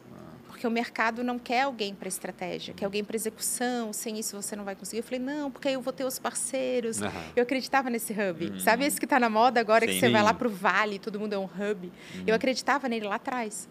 Porque 0.61 0.67
o 0.67 0.71
mercado 0.71 1.25
não 1.25 1.39
quer 1.39 1.63
alguém 1.63 1.95
para 1.95 2.07
estratégia, 2.07 2.75
quer 2.75 2.85
alguém 2.85 3.03
para 3.03 3.17
execução. 3.17 3.95
Sem 3.95 4.19
isso 4.19 4.37
você 4.37 4.55
não 4.55 4.63
vai 4.63 4.77
conseguir. 4.77 4.99
Eu 4.99 5.03
falei, 5.03 5.19
não, 5.19 5.51
porque 5.51 5.69
aí 5.69 5.73
eu 5.73 5.81
vou 5.81 5.91
ter 5.91 6.05
os 6.05 6.19
parceiros. 6.19 7.01
Aham. 7.01 7.25
Eu 7.35 7.45
acreditava 7.45 7.89
nesse 7.89 8.13
hub. 8.13 8.61
Sabe 8.61 8.85
esse 8.85 8.99
que 8.99 9.07
está 9.07 9.19
na 9.19 9.31
moda 9.31 9.59
agora, 9.59 9.87
que 9.87 9.95
Sim. 9.95 10.01
você 10.01 10.11
vai 10.11 10.23
lá 10.23 10.35
para 10.35 10.47
o 10.47 10.51
Vale, 10.51 10.99
todo 10.99 11.19
mundo 11.19 11.33
é 11.33 11.39
um 11.39 11.47
hub? 11.47 11.91
Eu 12.27 12.35
acreditava 12.35 12.91
nele 12.91 13.07
lá 13.07 13.15
atrás. 13.15 13.71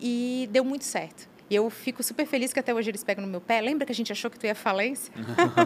E 0.00 0.48
deu 0.52 0.64
muito 0.64 0.84
certo. 0.84 1.28
E 1.50 1.56
eu 1.56 1.68
fico 1.70 2.04
super 2.04 2.24
feliz 2.24 2.52
que 2.52 2.60
até 2.60 2.72
hoje 2.72 2.88
eles 2.88 3.02
pegam 3.02 3.24
no 3.24 3.28
meu 3.28 3.40
pé. 3.40 3.60
Lembra 3.60 3.84
que 3.84 3.90
a 3.90 3.94
gente 3.94 4.12
achou 4.12 4.30
que 4.30 4.38
tu 4.38 4.46
ia 4.46 4.54
falência? 4.54 5.12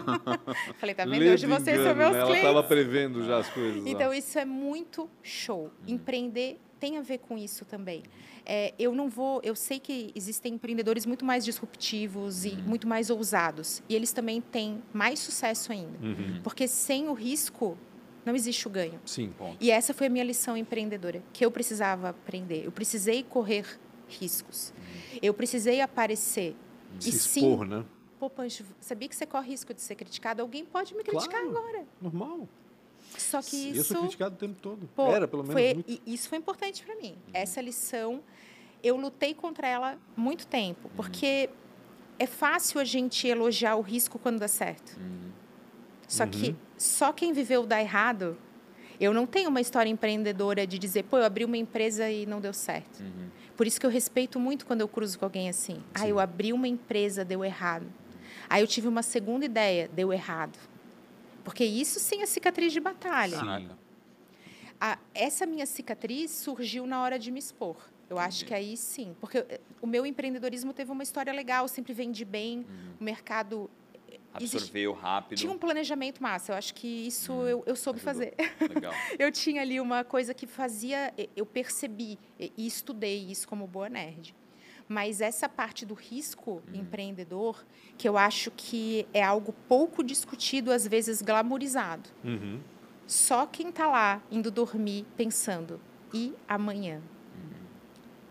Falei, 0.79 0.95
tá 0.95 1.05
vendo? 1.05 1.19
Lê 1.19 1.33
Hoje 1.33 1.45
vocês 1.45 1.77
engano, 1.77 1.83
são 1.83 1.95
meus 1.95 2.13
né? 2.13 2.17
Ela 2.17 2.27
clientes. 2.29 2.49
estava 2.49 2.67
prevendo 2.67 3.23
já 3.23 3.37
as 3.37 3.49
coisas. 3.49 3.83
lá. 3.83 3.89
Então, 3.89 4.11
isso 4.11 4.39
é 4.39 4.45
muito 4.45 5.07
show. 5.21 5.69
Empreender 5.85 6.57
tem 6.79 6.97
a 6.97 7.01
ver 7.01 7.19
com 7.19 7.37
isso 7.37 7.63
também. 7.63 8.03
É, 8.45 8.73
eu 8.77 8.93
não 8.93 9.09
vou. 9.09 9.39
Eu 9.43 9.55
sei 9.55 9.79
que 9.79 10.11
existem 10.15 10.55
empreendedores 10.55 11.05
muito 11.05 11.23
mais 11.23 11.45
disruptivos 11.45 12.45
e 12.45 12.55
muito 12.55 12.87
mais 12.87 13.09
ousados. 13.09 13.81
E 13.87 13.95
eles 13.95 14.11
também 14.11 14.41
têm 14.41 14.81
mais 14.93 15.19
sucesso 15.19 15.71
ainda. 15.71 15.97
Uhum. 16.01 16.41
Porque 16.43 16.67
sem 16.67 17.07
o 17.07 17.13
risco, 17.13 17.77
não 18.25 18.35
existe 18.35 18.67
o 18.67 18.69
ganho. 18.69 18.99
Sim. 19.05 19.33
Ponto. 19.37 19.57
E 19.59 19.71
essa 19.71 19.93
foi 19.93 20.07
a 20.07 20.09
minha 20.09 20.23
lição 20.23 20.57
empreendedora, 20.57 21.23
que 21.31 21.45
eu 21.45 21.51
precisava 21.51 22.09
aprender. 22.09 22.65
Eu 22.65 22.71
precisei 22.71 23.23
correr 23.23 23.65
riscos. 24.07 24.73
Eu 25.21 25.33
precisei 25.33 25.81
aparecer. 25.81 26.55
Se 26.99 27.09
e 27.09 27.13
expor, 27.13 27.65
sim, 27.65 27.71
né? 27.71 27.85
pô, 28.19 28.29
Pancho, 28.29 28.63
sabia 28.79 29.09
que 29.09 29.15
você 29.15 29.25
corre 29.25 29.49
risco 29.49 29.73
de 29.73 29.81
ser 29.81 29.95
criticado? 29.95 30.41
Alguém 30.41 30.63
pode 30.63 30.93
me 30.95 31.03
criticar 31.03 31.41
Claro. 31.41 31.57
agora. 31.57 31.85
Normal. 32.01 32.47
Só 33.17 33.41
que 33.41 33.69
Eu 33.69 33.75
isso 33.75 33.93
sou 33.93 34.01
criticado 34.01 34.35
o 34.35 34.37
tempo 34.37 34.59
todo. 34.61 34.89
Pô, 34.95 35.11
Era, 35.11 35.27
pelo 35.27 35.43
menos, 35.43 35.53
foi, 35.53 35.73
muito. 35.73 36.01
isso 36.05 36.29
foi 36.29 36.37
importante 36.37 36.83
para 36.83 36.95
mim. 36.95 37.15
Essa 37.33 37.61
lição, 37.61 38.21
eu 38.83 38.97
lutei 38.97 39.33
contra 39.33 39.67
ela 39.67 39.97
muito 40.15 40.47
tempo, 40.47 40.89
porque 40.95 41.49
é 42.19 42.25
fácil 42.25 42.79
a 42.79 42.83
gente 42.83 43.27
elogiar 43.27 43.75
o 43.75 43.81
risco 43.81 44.19
quando 44.19 44.39
dá 44.39 44.47
certo. 44.47 44.97
Só 46.07 46.27
que 46.27 46.55
só 46.77 47.11
quem 47.11 47.33
viveu 47.33 47.65
dá 47.65 47.81
errado. 47.81 48.37
Eu 48.99 49.13
não 49.13 49.25
tenho 49.25 49.49
uma 49.49 49.59
história 49.59 49.89
empreendedora 49.89 50.67
de 50.67 50.77
dizer, 50.77 51.03
pô, 51.03 51.17
eu 51.17 51.25
abri 51.25 51.43
uma 51.43 51.57
empresa 51.57 52.09
e 52.09 52.25
não 52.25 52.39
deu 52.39 52.53
certo. 52.53 53.01
Uhum. 53.01 53.29
Por 53.57 53.65
isso 53.65 53.79
que 53.79 53.85
eu 53.85 53.89
respeito 53.89 54.39
muito 54.39 54.65
quando 54.65 54.81
eu 54.81 54.87
cruzo 54.87 55.17
com 55.17 55.25
alguém 55.25 55.49
assim. 55.49 55.81
Ah, 55.93 56.07
eu 56.07 56.19
abri 56.19 56.53
uma 56.53 56.67
empresa, 56.67 57.25
deu 57.25 57.43
errado. 57.43 57.85
Aí 58.49 58.61
eu 58.61 58.67
tive 58.67 58.87
uma 58.87 59.01
segunda 59.01 59.45
ideia, 59.45 59.89
deu 59.93 60.13
errado. 60.13 60.57
Porque 61.43 61.63
isso 61.65 61.99
sim 61.99 62.21
é 62.21 62.25
cicatriz 62.25 62.71
de 62.73 62.79
batalha. 62.79 63.37
A- 64.79 64.97
essa 65.13 65.45
minha 65.45 65.65
cicatriz 65.65 66.31
surgiu 66.31 66.85
na 66.85 67.01
hora 67.01 67.17
de 67.19 67.31
me 67.31 67.39
expor. 67.39 67.75
Eu 68.09 68.19
acho 68.19 68.43
Entendi. 68.43 68.45
que 68.47 68.53
aí 68.53 68.77
sim. 68.77 69.15
Porque 69.19 69.37
eh, 69.39 69.59
o 69.81 69.87
meu 69.87 70.05
empreendedorismo 70.05 70.73
teve 70.73 70.91
uma 70.91 71.03
história 71.03 71.31
legal, 71.33 71.67
sempre 71.67 71.93
vendi 71.93 72.25
bem, 72.25 72.59
Uhum. 72.59 72.93
o 72.99 73.03
mercado 73.03 73.69
existe- 74.37 74.57
Absorveu 74.57 74.93
rápido. 74.93 75.37
tinha 75.39 75.51
um 75.51 75.57
planejamento 75.57 76.21
massa. 76.21 76.51
Eu 76.51 76.57
acho 76.57 76.73
que 76.73 76.87
isso 76.87 77.31
eu, 77.47 77.63
eu 77.65 77.75
soube 77.75 77.99
ajudou. 77.99 78.13
fazer. 78.13 78.33
Legal. 78.81 78.93
Eu 79.17 79.31
tinha 79.31 79.61
ali 79.61 79.79
uma 79.79 80.03
coisa 80.03 80.33
que 80.33 80.45
fazia, 80.45 81.13
eu 81.35 81.45
percebi 81.45 82.19
e 82.39 82.51
e 82.57 82.67
estudei 82.67 83.25
isso 83.31 83.47
como 83.47 83.65
boa 83.65 83.89
nerd. 83.89 84.35
Mas 84.87 85.21
essa 85.21 85.47
parte 85.47 85.85
do 85.85 85.93
risco 85.93 86.61
empreendedor, 86.73 87.65
que 87.97 88.07
eu 88.07 88.17
acho 88.17 88.51
que 88.51 89.07
é 89.13 89.23
algo 89.23 89.53
pouco 89.67 90.03
discutido, 90.03 90.71
às 90.71 90.85
vezes 90.87 91.21
glamourizado. 91.21 92.09
Uhum. 92.23 92.59
Só 93.07 93.45
quem 93.45 93.69
está 93.69 93.87
lá 93.87 94.21
indo 94.31 94.51
dormir 94.51 95.05
pensando, 95.15 95.79
e 96.13 96.33
amanhã? 96.47 97.01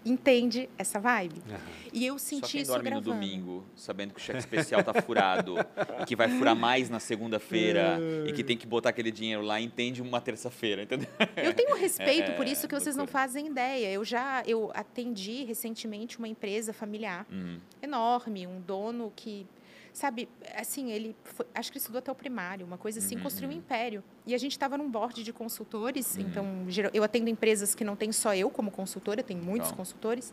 Entende 0.05 0.69
essa 0.77 0.99
vibe? 0.99 1.43
Aham. 1.49 1.59
E 1.93 2.07
eu 2.07 2.19
Só 2.19 2.27
senti 2.27 2.53
quem 2.53 2.62
isso 2.62 2.73
dorme 2.73 2.88
gravando. 2.91 3.09
no 3.11 3.15
domingo, 3.15 3.65
sabendo 3.77 4.15
que 4.15 4.21
o 4.21 4.23
cheque 4.23 4.38
especial 4.38 4.83
tá 4.83 4.95
furado 5.03 5.55
e 6.01 6.05
que 6.05 6.17
vai 6.17 6.29
furar 6.29 6.57
mais 6.57 6.88
na 6.91 6.99
segunda-feira 6.99 8.01
e 8.27 8.33
que 8.33 8.43
tem 8.43 8.57
que 8.57 8.67
botar 8.67 8.88
aquele 8.91 9.11
dinheiro 9.11 9.43
lá, 9.43 9.61
entende 9.61 10.01
uma 10.03 10.21
terça-feira, 10.21 10.83
entendeu? 10.83 11.09
Eu 11.37 11.53
tenho 11.55 11.77
respeito 11.77 12.31
É, 12.31 12.35
por 12.35 12.47
isso 12.47 12.67
que 12.67 12.75
vocês 12.75 12.97
não 12.97 13.07
fazem 13.07 13.47
ideia. 13.47 13.93
Eu 13.93 14.05
já 14.05 14.43
eu 14.47 14.71
atendi 14.75 15.45
recentemente 15.45 16.19
uma 16.19 16.29
empresa 16.29 16.73
familiar 16.73 17.27
Hum, 17.31 17.59
enorme, 17.83 18.47
um 18.47 18.61
dono 18.61 19.12
que, 19.15 19.47
sabe, 19.93 20.29
assim, 20.57 20.91
ele 20.91 21.15
foi, 21.23 21.45
acho 21.55 21.71
que 21.71 21.77
ele 21.77 21.81
estudou 21.83 21.99
até 21.99 22.11
o 22.11 22.15
primário, 22.15 22.65
uma 22.67 22.79
coisa 22.79 22.99
assim, 22.99 23.17
Uhum, 23.17 23.23
construiu 23.23 23.51
um 23.51 23.53
uhum. 23.53 23.59
império. 23.59 24.03
E 24.27 24.35
a 24.35 24.39
gente 24.39 24.53
estava 24.53 24.79
num 24.79 24.91
board 24.91 25.23
de 25.23 25.33
consultores, 25.33 26.17
Uhum. 26.17 26.23
então 26.23 26.47
eu 26.95 27.03
atendo 27.05 27.29
empresas 27.29 27.75
que 27.75 27.85
não 27.85 27.95
tem 27.97 28.11
só 28.13 28.35
eu 28.35 28.49
como 28.51 28.71
consultora, 28.71 29.23
tem 29.23 29.37
muitos 29.37 29.71
consultores. 29.73 30.33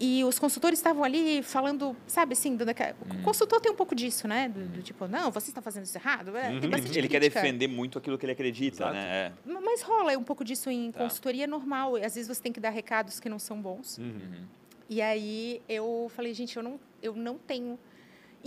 E 0.00 0.24
os 0.24 0.36
consultores 0.38 0.78
estavam 0.80 1.04
ali 1.04 1.42
falando, 1.44 1.96
sabe 2.08 2.32
assim, 2.32 2.56
dando 2.56 2.70
aquela- 2.70 2.94
Uhum. 3.08 3.20
o 3.20 3.22
consultor 3.22 3.60
tem 3.60 3.70
um 3.70 3.74
pouco 3.76 3.94
disso, 3.94 4.26
né? 4.26 4.48
Do, 4.48 4.66
do 4.66 4.82
tipo, 4.82 5.06
não, 5.06 5.30
você 5.30 5.50
está 5.50 5.62
fazendo 5.62 5.84
isso 5.84 5.96
errado. 5.96 6.36
É, 6.36 6.58
Tem 6.58 6.68
bastante 6.68 6.98
Ele 6.98 7.06
quer 7.08 7.20
crítica. 7.20 7.40
defender 7.40 7.68
muito 7.68 7.96
aquilo 7.96 8.18
que 8.18 8.24
ele 8.24 8.32
acredita, 8.32 8.82
Exato. 8.82 8.94
né? 8.94 9.32
É. 9.46 9.50
Mas 9.60 9.82
rola 9.82 10.16
um 10.18 10.24
pouco 10.24 10.44
disso 10.44 10.68
em 10.70 10.90
Tá. 10.90 11.00
consultoria 11.00 11.46
normal. 11.46 11.94
Às 11.96 12.14
vezes 12.16 12.26
você 12.26 12.42
tem 12.42 12.52
que 12.52 12.58
dar 12.60 12.70
recados 12.70 13.20
que 13.20 13.28
não 13.28 13.38
são 13.38 13.60
bons. 13.62 13.98
Uhum. 13.98 14.06
Uhum. 14.06 14.44
E 14.90 15.00
aí 15.02 15.62
eu 15.68 16.10
falei, 16.14 16.32
gente, 16.34 16.56
eu 16.56 16.62
não, 16.64 16.80
eu 17.02 17.14
não 17.14 17.38
tenho 17.38 17.78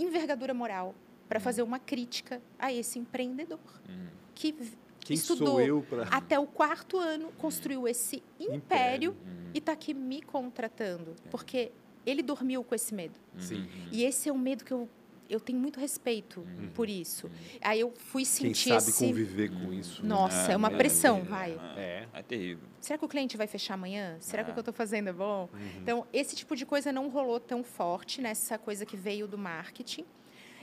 envergadura 0.02 0.52
moral 0.54 0.94
para 1.28 1.38
Uhum. 1.38 1.44
fazer 1.44 1.62
uma 1.62 1.78
crítica 1.78 2.40
a 2.58 2.72
esse 2.72 2.98
empreendedor 2.98 3.58
Uhum. 3.88 4.06
que 4.34 4.52
Quem 5.00 5.14
estudou 5.16 5.46
sou 5.48 5.60
eu 5.60 5.82
para. 5.88 6.04
até 6.04 6.38
o 6.38 6.46
quarto 6.46 6.98
ano, 6.98 7.30
construiu 7.38 7.86
esse 7.88 8.22
império, 8.38 8.56
Império. 8.56 9.10
Uhum. 9.10 9.50
e 9.54 9.58
está 9.58 9.72
aqui 9.72 9.94
me 9.94 10.20
contratando. 10.22 11.14
Porque 11.30 11.70
ele 12.06 12.22
dormiu 12.22 12.62
com 12.64 12.74
esse 12.74 12.94
medo. 12.94 13.18
Sim. 13.38 13.60
Uhum. 13.62 13.88
E 13.92 14.04
esse 14.04 14.28
é 14.28 14.32
um 14.32 14.38
medo 14.38 14.64
que 14.64 14.72
eu, 14.72 14.88
eu 15.30 15.40
tenho 15.40 15.58
muito 15.58 15.78
respeito 15.80 16.44
por 16.74 16.88
isso. 16.88 17.30
Aí 17.62 17.80
eu 17.80 17.92
fui 17.96 18.22
Quem 18.24 18.52
sentir 18.52 18.68
sabe 18.70 18.90
esse... 18.90 19.06
conviver 19.06 19.48
com 19.50 19.72
isso. 19.72 20.02
né? 20.02 20.08
Nossa, 20.08 20.50
é, 20.50 20.54
É, 20.54 20.56
uma 20.56 20.68
é, 20.72 20.76
pressão, 20.76 21.18
é, 21.18 21.22
vai. 21.22 21.52
É. 21.76 22.08
É 22.12 22.22
terrível. 22.22 22.68
Será 22.80 22.98
que 22.98 23.04
o 23.04 23.08
cliente 23.08 23.36
vai 23.36 23.46
fechar 23.46 23.74
amanhã? 23.74 24.16
Será 24.20 24.42
que 24.42 24.50
o 24.50 24.52
É. 24.52 24.54
que 24.54 24.58
eu 24.58 24.62
estou 24.62 24.74
fazendo 24.74 25.08
é 25.08 25.12
bom? 25.12 25.48
Então, 25.80 26.06
esse 26.12 26.34
tipo 26.36 26.54
de 26.56 26.66
coisa 26.66 26.92
não 26.92 27.08
rolou 27.08 27.38
tão 27.40 27.62
forte 27.62 28.20
nessa 28.20 28.58
coisa 28.58 28.84
que 28.84 28.96
veio 28.96 29.26
do 29.28 29.38
marketing, 29.38 30.04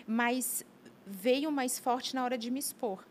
mas 0.06 0.66
veio 1.06 1.52
mais 1.52 1.80
forte 1.80 2.14
na 2.14 2.24
hora 2.24 2.38
de 2.38 2.52
me 2.52 2.60
expor. 2.60 3.06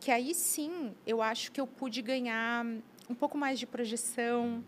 Que 0.00 0.10
aí 0.10 0.34
sim, 0.34 0.92
eu 1.06 1.22
acho 1.22 1.50
que 1.52 1.60
eu 1.60 1.66
pude 1.66 2.02
ganhar 2.02 2.64
um 3.08 3.14
pouco 3.14 3.38
mais 3.38 3.58
de 3.58 3.66
projeção. 3.66 4.62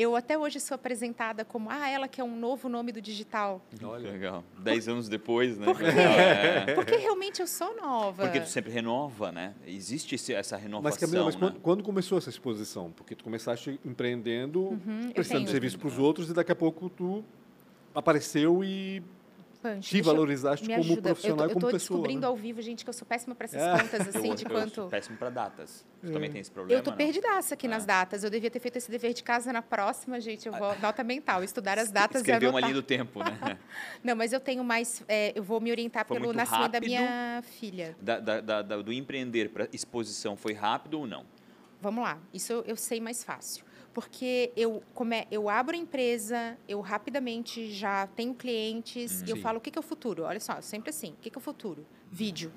Eu 0.00 0.16
até 0.16 0.38
hoje 0.38 0.58
sou 0.60 0.74
apresentada 0.74 1.44
como, 1.44 1.68
ah, 1.68 1.86
ela 1.86 2.08
que 2.08 2.22
é 2.22 2.24
um 2.24 2.34
novo 2.34 2.70
nome 2.70 2.90
do 2.90 3.02
digital. 3.02 3.60
Olha. 3.82 4.10
Legal. 4.12 4.42
Dez 4.58 4.88
anos 4.88 5.10
depois, 5.10 5.58
né? 5.58 5.66
Por 5.66 5.76
quê? 5.76 5.84
É. 5.84 6.72
Porque 6.74 6.96
realmente 6.96 7.40
eu 7.42 7.46
sou 7.46 7.76
nova. 7.76 8.22
Porque 8.22 8.40
tu 8.40 8.48
sempre 8.48 8.72
renova, 8.72 9.30
né? 9.30 9.54
Existe 9.66 10.14
esse- 10.14 10.32
essa 10.32 10.56
renovação, 10.56 10.82
Mas, 10.90 10.96
Camila, 10.98 11.24
mas 11.26 11.34
né? 11.34 11.40
quando, 11.40 11.60
quando 11.60 11.84
começou 11.84 12.16
essa 12.16 12.30
exposição? 12.30 12.90
Porque 12.92 13.14
tu 13.14 13.22
começaste 13.22 13.78
empreendendo, 13.84 14.60
Uhum, 14.70 15.10
prestando 15.12 15.50
serviço 15.50 15.78
para 15.78 15.88
os 15.88 15.98
outros 15.98 16.30
e 16.30 16.32
daqui 16.32 16.50
a 16.52 16.56
pouco 16.56 16.88
tu 16.88 17.22
apareceu 17.94 18.64
e 18.64 19.02
Punch, 19.62 19.88
te 19.88 19.92
deixa 19.94 19.98
eu- 19.98 20.04
valorizaste 20.14 20.66
me 20.66 20.74
como 20.74 20.84
ajuda. 20.86 21.02
profissional 21.02 21.44
eu 21.44 21.50
e 21.50 21.52
tô, 21.52 21.54
como 21.54 21.66
eu 21.66 21.70
tô 21.70 21.76
pessoa. 21.76 21.96
descobrindo 21.98 22.20
né? 22.22 22.26
ao 22.28 22.36
vivo, 22.36 22.62
gente, 22.62 22.82
que 22.82 22.88
eu 22.88 22.94
sou 22.94 23.06
péssima 23.06 23.34
para 23.34 23.44
essas 23.44 23.60
É. 23.62 23.78
contas, 23.82 24.08
assim, 24.16 24.28
eu, 24.30 24.34
de 24.34 24.44
eu 24.44 24.50
quanto... 24.50 24.74
sou 24.74 24.88
péssimo 24.88 25.16
para 25.18 25.28
datas. 25.30 25.84
Tu 26.00 26.10
também 26.12 26.30
tem 26.30 26.40
esse 26.40 26.50
problema? 26.50 26.78
Eu 26.80 26.82
tô 26.82 26.90
não? 26.90 26.96
perdidaça 26.96 27.52
aqui 27.54 27.66
Ah. 27.66 27.70
nas 27.70 27.84
datas. 27.84 28.24
Eu 28.24 28.30
devia 28.30 28.50
ter 28.50 28.58
feito 28.58 28.76
esse 28.76 28.90
dever 28.90 29.12
de 29.12 29.22
casa 29.22 29.52
na 29.52 29.60
próxima, 29.60 30.18
gente. 30.20 30.46
Eu 30.46 30.52
vou 30.54 30.74
nota 30.80 31.04
mental, 31.04 31.44
estudar 31.44 31.78
as 31.78 31.90
datas 31.92 32.20
e 32.22 32.24
Escreveu 32.24 32.48
uma 32.50 32.58
anotar. 32.58 32.70
linha 32.70 32.80
do 32.82 32.86
tempo, 32.86 33.18
né? 33.22 33.58
Não, 34.02 34.16
mas 34.16 34.32
eu 34.32 34.40
tenho 34.40 34.64
mais. 34.64 35.02
é, 35.06 35.32
eu 35.36 35.42
vou 35.42 35.60
me 35.60 35.70
orientar 35.70 36.06
Foi 36.06 36.18
pelo 36.18 36.32
nascimento 36.32 36.72
da 36.72 36.80
minha 36.80 37.42
filha. 37.42 37.94
Da- 38.00 38.18
da- 38.18 38.40
da- 38.40 38.62
da- 38.62 38.76
do 38.82 38.92
empreender 38.92 39.50
para 39.50 39.68
exposição 39.72 40.36
foi 40.36 40.54
rápido 40.54 41.00
ou 41.00 41.06
não? 41.06 41.24
Vamos 41.82 42.02
lá, 42.04 42.18
isso 42.32 42.52
eu, 42.52 42.62
eu 42.66 42.76
sei 42.76 43.00
mais 43.00 43.24
fácil. 43.24 43.64
Porque 44.00 44.50
eu, 44.56 44.82
come, 44.94 45.26
eu 45.30 45.46
abro 45.50 45.76
a 45.76 45.78
empresa, 45.78 46.56
eu 46.66 46.80
rapidamente 46.80 47.70
já 47.70 48.06
tenho 48.06 48.32
clientes, 48.34 49.20
e 49.26 49.30
eu 49.30 49.36
falo 49.36 49.58
o 49.58 49.60
que, 49.60 49.70
que 49.70 49.78
é 49.78 49.80
o 49.80 49.82
futuro. 49.82 50.22
Olha 50.22 50.40
só, 50.40 50.58
sempre 50.62 50.88
assim: 50.88 51.10
o 51.10 51.16
que, 51.20 51.28
que 51.28 51.36
é 51.36 51.40
o 51.40 51.42
futuro? 51.42 51.84
Vídeo. 52.10 52.50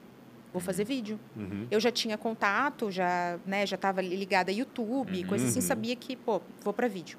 Vou 0.54 0.62
fazer 0.62 0.86
vídeo. 0.86 1.20
Uhum. 1.36 1.68
Eu 1.70 1.80
já 1.82 1.92
tinha 1.92 2.18
contato, 2.18 2.90
já 2.90 3.38
né, 3.46 3.66
já 3.66 3.76
estava 3.76 4.02
ligada 4.02 4.52
a 4.52 4.54
YouTube, 4.54 5.26
coisa 5.26 5.46
assim, 5.48 5.60
Uhum. 5.60 5.66
sabia 5.66 5.96
que, 5.98 6.16
pô, 6.16 6.40
vou 6.62 6.74
para 6.74 6.88
vídeo. 6.88 7.18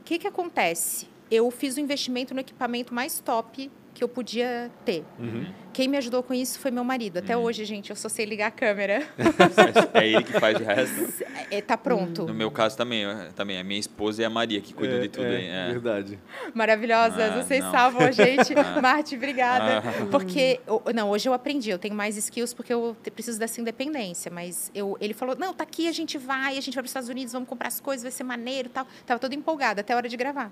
O 0.00 0.04
que, 0.04 0.18
que 0.20 0.28
acontece? 0.28 1.08
Eu 1.30 1.50
fiz 1.50 1.76
um 1.78 1.80
investimento 1.80 2.32
no 2.34 2.40
equipamento 2.40 2.94
mais 2.94 3.18
top 3.20 3.68
que 3.94 4.02
eu 4.02 4.08
podia 4.08 4.70
ter. 4.84 5.04
Uhum. 5.18 5.44
Quem 5.72 5.86
me 5.88 5.96
ajudou 5.96 6.22
com 6.22 6.32
isso 6.34 6.58
foi 6.58 6.70
meu 6.70 6.84
marido. 6.84 7.18
Até 7.18 7.36
hoje, 7.36 7.64
gente, 7.64 7.90
eu 7.90 7.96
só 7.96 8.08
sei 8.08 8.24
ligar 8.26 8.46
a 8.48 8.50
câmera. 8.50 9.02
É 9.94 10.06
ele 10.08 10.22
que 10.22 10.32
faz 10.38 10.58
o 10.58 10.64
resto. 10.64 11.24
É, 11.50 11.60
tá 11.60 11.76
pronto. 11.76 12.24
No 12.26 12.34
meu 12.34 12.50
caso 12.50 12.76
também, 12.76 13.02
eu- 13.02 13.32
também 13.34 13.58
a 13.58 13.64
minha 13.64 13.78
esposa 13.80 14.22
e 14.22 14.24
a 14.24 14.30
Maria 14.30 14.60
que 14.60 14.72
cuidam 14.74 14.96
é, 14.98 15.00
de 15.02 15.08
tudo 15.08 15.26
é, 15.26 15.36
aí. 15.36 15.46
é. 15.46 15.66
Verdade. 15.72 16.18
Maravilhosas, 16.54 17.18
Ah, 17.32 17.42
vocês 17.42 17.62
não. 17.64 17.70
salvam 17.70 18.06
a 18.06 18.10
gente. 18.10 18.52
Ah. 18.62 18.80
Marte, 18.80 19.16
obrigada. 19.16 19.78
Ah. 19.78 20.06
Porque, 20.10 20.60
não, 20.94 21.10
hoje 21.10 21.28
eu 21.28 21.32
aprendi, 21.34 21.70
eu 21.70 21.78
tenho 21.78 21.94
mais 21.94 22.16
skills 22.16 22.54
porque 22.54 22.72
eu 22.72 22.96
preciso 23.14 23.38
dessa 23.38 23.60
independência. 23.60 24.30
Mas 24.30 24.70
eu, 24.74 24.96
ele 25.00 25.12
falou, 25.14 25.36
não, 25.36 25.52
tá 25.52 25.64
aqui, 25.64 25.88
a 25.88 25.92
gente 25.92 26.16
vai, 26.16 26.56
a 26.56 26.60
gente 26.60 26.74
vai 26.74 26.82
para 26.82 26.86
os 26.86 26.90
Estados 26.90 27.08
Unidos, 27.08 27.32
vamos 27.32 27.48
comprar 27.48 27.68
as 27.68 27.80
coisas, 27.80 28.02
vai 28.02 28.12
ser 28.12 28.24
maneiro 28.24 28.68
e 28.68 28.72
tal. 28.72 28.86
Tava 29.06 29.18
toda 29.20 29.34
empolgada, 29.34 29.80
até 29.80 29.92
a 29.92 29.96
hora 29.96 30.08
de 30.08 30.16
gravar. 30.16 30.50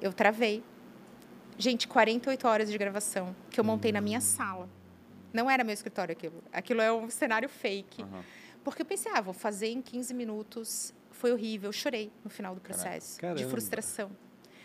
Eu 0.00 0.12
travei. 0.12 0.62
Gente, 1.60 1.86
48 1.86 2.48
horas 2.48 2.70
de 2.70 2.78
gravação 2.78 3.36
que 3.50 3.60
eu 3.60 3.64
montei 3.64 3.92
na 3.92 4.00
minha 4.00 4.20
sala. 4.20 4.66
Não 5.30 5.48
era 5.50 5.62
meu 5.62 5.74
escritório 5.74 6.12
aquilo. 6.12 6.42
Aquilo 6.50 6.80
é 6.80 6.90
um 6.90 7.10
cenário 7.10 7.50
fake. 7.50 8.02
Aham. 8.02 8.24
Porque 8.64 8.80
eu 8.80 8.86
pensei, 8.86 9.12
ah, 9.14 9.20
vou 9.20 9.34
fazer 9.34 9.68
em 9.68 9.82
15 9.82 10.14
minutos. 10.14 10.94
Foi 11.10 11.32
horrível, 11.32 11.68
eu 11.68 11.72
chorei 11.72 12.10
no 12.24 12.30
final 12.30 12.54
do 12.54 12.62
processo. 12.62 13.16
De 13.16 13.20
Caramba. 13.20 13.48
frustração. 13.48 14.10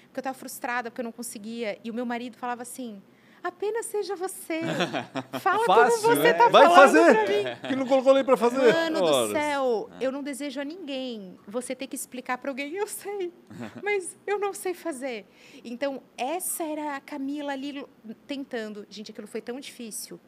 Porque 0.05 0.19
eu 0.19 0.21
estava 0.21 0.37
frustrada, 0.37 0.89
porque 0.89 1.01
eu 1.01 1.03
não 1.03 1.11
conseguia. 1.11 1.77
E 1.83 1.91
o 1.91 1.93
meu 1.93 2.05
marido 2.05 2.37
falava 2.37 2.61
assim, 2.61 3.01
apenas 3.47 3.85
seja 3.85 4.15
você. 4.15 4.61
Fala 5.39 5.63
Fácil, 5.65 6.01
como 6.01 6.15
você 6.15 6.23
né? 6.23 6.31
está 6.31 6.49
Vai 6.49 6.63
falando 6.65 6.75
fazer. 6.75 7.13
pra 7.13 7.53
mim. 7.61 7.69
Que 7.69 7.75
não 7.75 7.85
colocou 7.87 8.13
nem 8.13 8.23
para 8.23 8.35
fazer. 8.37 8.73
Mano 8.73 9.03
Horas. 9.03 9.27
do 9.29 9.33
céu, 9.33 9.89
eu 10.01 10.11
não 10.11 10.23
desejo 10.23 10.59
a 10.59 10.63
ninguém 10.65 11.37
você 11.47 11.75
ter 11.75 11.87
que 11.87 11.95
explicar 11.95 12.37
para 12.37 12.49
alguém, 12.51 12.73
eu 12.75 12.87
sei, 12.87 13.31
mas 13.83 14.17
eu 14.25 14.39
não 14.39 14.53
sei 14.53 14.73
fazer. 14.73 15.25
Então, 15.63 16.01
essa 16.17 16.63
era 16.63 16.95
a 16.95 16.99
Camila 16.99 17.53
ali 17.53 17.85
tentando. 18.27 18.85
Gente, 18.89 19.11
aquilo 19.11 19.27
foi 19.27 19.41
tão 19.41 19.59
difícil. 19.59 20.19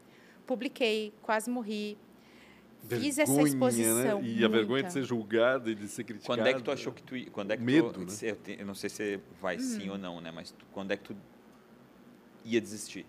Publiquei, 0.45 1.13
quase 1.21 1.49
morri. 1.49 1.97
Fiz 2.87 3.17
essa 3.17 3.33
Vergonha, 3.33 3.53
exposição. 3.53 4.21
Né? 4.21 4.27
E 4.29 4.45
a 4.45 4.47
vergonha 4.47 4.83
de 4.83 4.83
muita. 4.83 4.89
ser 4.91 5.03
julgada 5.03 5.69
e 5.69 5.75
de 5.75 5.87
ser 5.89 6.03
criticada. 6.05 6.37
Quando 6.39 6.47
é 6.47 6.53
que 6.53 6.61
tu 6.61 6.71
achou 6.71 6.93
que 6.93 7.03
tu 7.03 7.17
ia- 7.17 7.29
quando 7.31 7.51
é 7.51 7.57
que 7.57 7.63
Medo, 7.63 7.91
tu, 7.91 7.99
né? 7.99 8.05
eu, 8.21 8.35
te- 8.37 8.55
eu 8.59 8.65
não 8.65 8.75
sei 8.75 8.89
se 8.89 9.19
vai 9.41 9.59
sim 9.59 9.89
ou 9.89 9.97
não, 9.97 10.21
né, 10.21 10.31
mas 10.31 10.51
tu- 10.51 10.65
quando 10.71 10.91
é 10.91 10.95
que 10.95 11.03
tu 11.03 11.17
ia 12.47 12.61
desistir? 12.61 13.05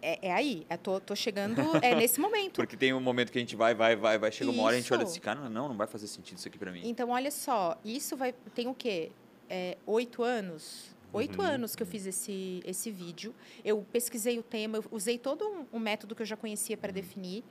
É, 0.00 0.28
é 0.28 0.32
aí, 0.32 0.64
eu 0.70 0.78
tô, 0.78 1.00
tô 1.00 1.16
chegando, 1.16 1.60
é 1.82 1.94
nesse 1.96 2.20
momento. 2.20 2.54
Porque 2.54 2.76
tem 2.76 2.92
um 2.92 3.00
momento 3.00 3.32
que 3.32 3.38
a 3.38 3.40
gente 3.40 3.56
vai, 3.56 3.74
vai, 3.74 3.96
vai, 3.96 4.18
vai, 4.18 4.30
chega 4.30 4.50
uma 4.50 4.62
hora 4.62 4.76
e 4.76 4.78
a 4.78 4.80
gente 4.80 4.92
olha 4.92 5.02
assim, 5.02 5.20
cara, 5.20 5.48
não, 5.48 5.68
não 5.68 5.76
vai 5.76 5.86
fazer 5.86 6.06
sentido 6.06 6.38
isso 6.38 6.46
aqui 6.46 6.58
pra 6.58 6.70
mim. 6.70 6.82
Então, 6.84 7.10
olha 7.10 7.30
só, 7.30 7.76
isso 7.84 8.16
vai. 8.16 8.32
Tem 8.54 8.68
o 8.68 8.74
quê? 8.74 9.10
É, 9.50 9.76
oito 9.86 10.22
anos? 10.22 10.96
Oito 11.12 11.40
Uhum. 11.40 11.48
anos 11.48 11.74
que 11.74 11.82
eu 11.82 11.86
fiz 11.86 12.04
esse, 12.06 12.62
esse 12.66 12.90
vídeo. 12.90 13.34
Eu 13.64 13.84
pesquisei 13.90 14.38
o 14.38 14.42
tema, 14.42 14.76
eu 14.76 14.84
usei 14.92 15.16
todo 15.18 15.42
um, 15.42 15.76
um 15.76 15.78
método 15.80 16.14
que 16.14 16.20
eu 16.22 16.26
já 16.26 16.36
conhecia 16.36 16.76
Uhum. 16.76 16.80
para 16.80 16.92
definir. 16.92 17.42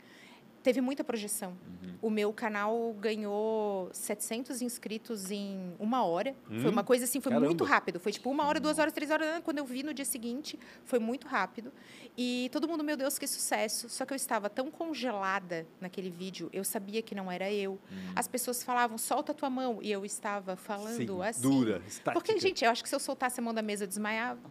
Teve 0.68 0.82
muita 0.82 1.02
projeção. 1.02 1.58
O 2.02 2.10
meu 2.10 2.34
canal 2.34 2.94
ganhou 3.00 3.90
700 3.94 4.62
inscritos 4.62 5.32
em 5.32 5.74
uma 5.80 6.04
hora. 6.04 6.36
Foi 6.46 6.58
Hum, 6.58 6.70
uma 6.74 6.84
coisa 6.84 7.06
assim, 7.06 7.22
foi 7.22 7.32
caramba. 7.32 7.48
muito 7.48 7.64
rápido. 7.64 8.02
Foi 8.02 8.12
tipo 8.12 8.30
uma 8.30 8.46
hora, 8.46 8.60
duas 8.60 8.78
horas, 8.78 8.92
três 8.92 9.10
horas. 9.10 9.40
Quando 9.46 9.60
eu 9.60 9.66
vi 9.66 9.82
no 9.82 9.94
dia 9.94 10.04
seguinte, 10.04 10.60
foi 10.84 11.00
muito 11.00 11.26
rápido. 11.26 11.72
E 12.18 12.50
todo 12.52 12.68
mundo, 12.68 12.84
meu 12.84 12.98
Deus, 12.98 13.18
que 13.18 13.26
sucesso. 13.26 13.88
Só 13.88 14.06
que 14.06 14.12
eu 14.12 14.18
estava 14.18 14.50
tão 14.50 14.70
congelada 14.70 15.66
naquele 15.80 16.10
vídeo, 16.10 16.50
eu 16.52 16.66
sabia 16.66 17.02
que 17.02 17.16
não 17.16 17.32
era 17.32 17.50
eu. 17.50 17.80
As 18.14 18.28
pessoas 18.28 18.62
falavam, 18.62 18.98
solta 18.98 19.32
a 19.32 19.36
tua 19.36 19.50
mão. 19.50 19.80
E 19.82 19.90
eu 19.90 20.04
estava 20.04 20.58
falando 20.58 20.98
Sim, 20.98 21.22
assim. 21.24 21.42
dura, 21.42 21.82
estática. 21.88 22.12
Porque, 22.12 22.38
gente, 22.42 22.66
eu 22.66 22.70
acho 22.72 22.84
que 22.84 22.90
se 22.90 22.96
eu 22.96 23.00
soltasse 23.00 23.40
a 23.40 23.44
mão 23.44 23.54
da 23.54 23.62
mesa, 23.62 23.86
eu 23.86 23.88
desmaiava. 23.88 24.42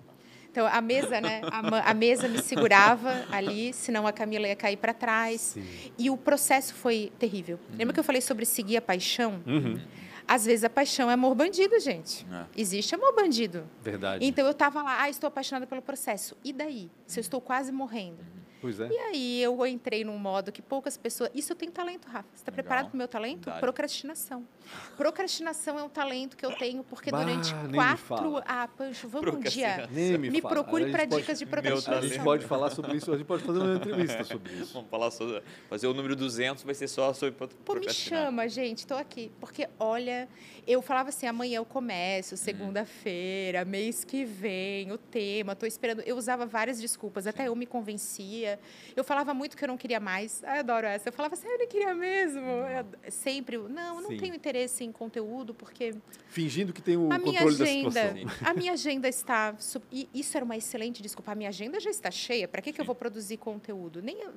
Então, 0.57 0.67
a 0.67 0.81
mesa, 0.81 1.21
né? 1.21 1.43
A, 1.53 1.91
a 1.91 1.93
mesa 1.93 2.27
me 2.29 2.39
segurava 2.39 3.27
ali, 3.31 3.75
senão 3.75 4.07
a 4.07 4.13
Camila 4.13 4.49
ia 4.49 4.57
cair 4.57 4.79
para 4.79 4.95
trás. 4.95 5.53
Sim. 5.53 5.93
E 5.99 6.09
o 6.09 6.17
processo 6.17 6.75
foi 6.75 7.13
terrível. 7.19 7.61
Lembra 7.77 7.93
que 7.93 8.01
eu 8.01 8.05
falei 8.05 8.23
sobre 8.23 8.47
seguir 8.47 8.79
a 8.79 8.81
paixão? 8.81 9.43
Uhum. 9.47 9.79
Às 10.27 10.47
vezes 10.47 10.65
a 10.65 10.71
paixão 10.71 11.11
é 11.11 11.13
amor 11.13 11.35
bandido, 11.35 11.79
gente. 11.79 12.27
É. 12.33 12.47
Existe 12.57 12.95
amor 12.95 13.15
bandido. 13.15 13.65
Verdade. 13.83 14.25
Então 14.25 14.47
eu 14.47 14.53
estava 14.53 14.83
lá, 14.83 15.03
ah, 15.03 15.11
estou 15.11 15.29
apaixonada 15.29 15.67
pelo 15.67 15.83
processo. 15.83 16.35
E 16.43 16.55
daí? 16.55 16.91
Se 17.07 17.19
eu 17.19 17.21
estou 17.21 17.39
quase 17.39 17.71
morrendo? 17.71 18.25
Pois 18.59 18.81
é. 18.81 18.89
E 18.89 18.99
aí 18.99 19.43
eu 19.43 19.67
entrei 19.67 20.05
num 20.05 20.17
modo 20.17 20.51
que 20.51 20.63
poucas 20.63 20.97
pessoas. 20.97 21.31
Isso 21.35 21.53
eu 21.53 21.57
tenho 21.57 21.71
talento, 21.71 22.09
Rafa. 22.09 22.27
Você 22.33 22.41
está 22.41 22.51
preparado 22.51 22.87
para 22.87 22.95
o 22.95 22.97
meu 22.97 23.07
talento? 23.07 23.45
Verdade. 23.45 23.61
Procrastinação. 23.61 24.47
Procrastinação 24.97 25.79
é 25.79 25.83
um 25.83 25.89
talento 25.89 26.37
que 26.37 26.45
eu 26.45 26.53
tenho 26.57 26.83
porque 26.85 27.11
Bah, 27.11 27.23
durante 27.23 27.53
quatro. 27.75 28.43
Ah, 28.47 28.69
Pancho, 28.69 29.09
vamos 29.09 29.35
um 29.35 29.41
dia. 29.41 29.75
Procrastinação. 29.87 29.89
Nem 29.95 30.19
me, 30.19 30.31
Me 30.31 30.41
fala. 30.41 30.55
procure 30.55 30.91
para 30.91 31.07
pode- 31.07 31.21
dicas 31.23 31.39
de 31.39 31.45
Meu 31.47 31.55
A 31.59 31.63
procrastinação. 31.63 32.09
gente 32.09 32.23
pode 32.25 32.45
falar 32.47 32.71
sobre 32.71 32.97
isso, 32.97 33.13
a 33.13 33.17
gente 33.17 33.27
pode 33.27 33.43
fazer 33.45 33.59
uma 33.59 33.77
entrevista 33.77 34.25
sobre 34.25 34.53
isso. 34.55 34.73
Vamos 34.73 34.91
falar 34.91 35.11
sobre, 35.11 35.43
fazer 35.69 35.87
o 35.87 35.95
número 35.95 36.17
200 36.17 36.65
vai 36.65 36.75
ser 36.75 36.89
só 36.89 37.13
sobre 37.13 37.35
Pô, 37.65 37.75
me 37.75 37.91
chama, 37.93 38.49
gente, 38.49 38.79
estou 38.79 38.97
aqui. 38.97 39.31
Porque, 39.41 39.69
olha, 39.79 40.29
eu 40.67 40.81
falava 40.83 41.11
assim, 41.11 41.27
amanhã 41.27 41.59
eu 41.59 41.65
começo, 41.65 42.37
segunda-feira, 42.37 43.65
mês 43.65 44.05
que 44.05 44.25
vem, 44.25 44.91
o 44.93 44.99
tema, 44.99 45.53
estou 45.53 45.67
esperando. 45.67 46.01
Eu 46.03 46.17
usava 46.17 46.47
várias 46.47 46.81
desculpas, 46.81 47.27
até 47.27 47.49
eu 47.49 47.55
me 47.55 47.67
convencia. 47.67 48.59
Eu 48.97 49.05
falava 49.05 49.33
muito 49.35 49.57
que 49.57 49.65
eu 49.65 49.69
não 49.69 49.77
queria 49.77 50.01
mais. 50.01 50.43
Ai, 50.45 50.57
eu 50.57 50.61
adoro 50.61 50.87
essa. 50.87 51.09
Eu 51.09 51.13
falava 51.13 51.35
assim, 51.35 51.47
"Ah, 51.47 51.53
eu 51.53 51.59
não 51.59 51.67
queria 51.69 51.95
mesmo. 51.95 52.41
Eu- 52.41 53.11
sempre, 53.11 53.57
não, 53.59 54.01
não 54.01 54.11
Sim. 54.11 54.17
tenho 54.17 54.35
interesse 54.35 54.56
em 54.85 54.93
conteúdo, 54.93 55.53
porque 55.55 55.95
Fingindo 56.29 56.73
que 56.73 56.81
tem 56.83 56.97
o 56.97 57.13
a 57.13 57.19
minha 57.19 57.43
agenda, 57.43 58.15
a 58.43 58.55
minha 58.55 58.73
agenda 58.73 59.09
está, 59.09 59.55
e 59.93 60.09
isso 60.15 60.37
era 60.37 60.45
uma 60.45 60.57
excelente 60.57 61.03
desculpa. 61.03 61.33
A 61.33 61.35
minha 61.35 61.49
agenda 61.49 61.79
já 61.81 61.91
está 61.91 62.11
cheia. 62.11 62.47
Para 62.49 62.61
que 62.63 62.73
que 62.73 62.81
eu 62.81 62.85
vou 62.85 62.95
produzir 62.95 63.37
conteúdo? 63.37 64.01
Nem 64.03 64.21
eu- 64.21 64.33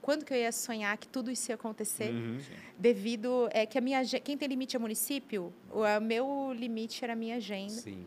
quando 0.00 0.24
que 0.24 0.34
eu 0.34 0.36
ia 0.36 0.52
sonhar 0.52 0.96
que 0.98 1.08
tudo 1.08 1.30
isso 1.30 1.50
ia 1.50 1.54
acontecer? 1.54 2.12
Uhum. 2.12 2.38
Devido 2.78 3.48
é 3.50 3.64
que 3.64 3.78
a 3.78 3.80
minha 3.80 4.04
quem 4.04 4.36
tem 4.36 4.46
limite 4.48 4.76
é 4.76 4.78
município. 4.78 5.52
O 5.70 5.82
meu 6.00 6.52
limite 6.52 7.02
era 7.02 7.14
a 7.14 7.16
minha 7.16 7.36
agenda 7.36 7.72
Sim. 7.72 8.04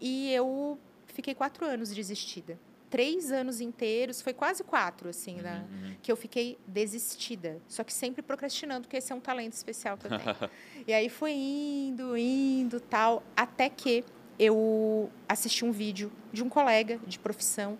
e 0.00 0.30
eu 0.32 0.78
fiquei 1.06 1.34
quatro 1.34 1.64
anos 1.64 1.94
desistida. 1.94 2.58
Três 2.90 3.30
anos 3.30 3.60
inteiros, 3.60 4.22
foi 4.22 4.32
quase 4.32 4.64
quatro, 4.64 5.08
assim, 5.08 5.36
né? 5.36 5.64
Uhum. 5.70 5.94
Que 6.02 6.10
eu 6.10 6.16
fiquei 6.16 6.58
desistida. 6.66 7.60
Só 7.68 7.84
que 7.84 7.92
sempre 7.92 8.22
procrastinando, 8.22 8.82
porque 8.82 8.96
esse 8.96 9.12
é 9.12 9.14
um 9.14 9.20
talento 9.20 9.52
especial 9.52 9.96
que 9.98 10.06
eu 10.06 10.10
tenho. 10.10 10.50
e 10.86 10.92
aí 10.92 11.08
foi 11.08 11.32
indo, 11.32 12.16
indo, 12.16 12.80
tal, 12.80 13.22
até 13.36 13.68
que 13.68 14.04
eu 14.38 15.10
assisti 15.28 15.64
um 15.64 15.72
vídeo 15.72 16.12
de 16.32 16.42
um 16.42 16.48
colega 16.48 16.98
de 17.06 17.18
profissão 17.18 17.76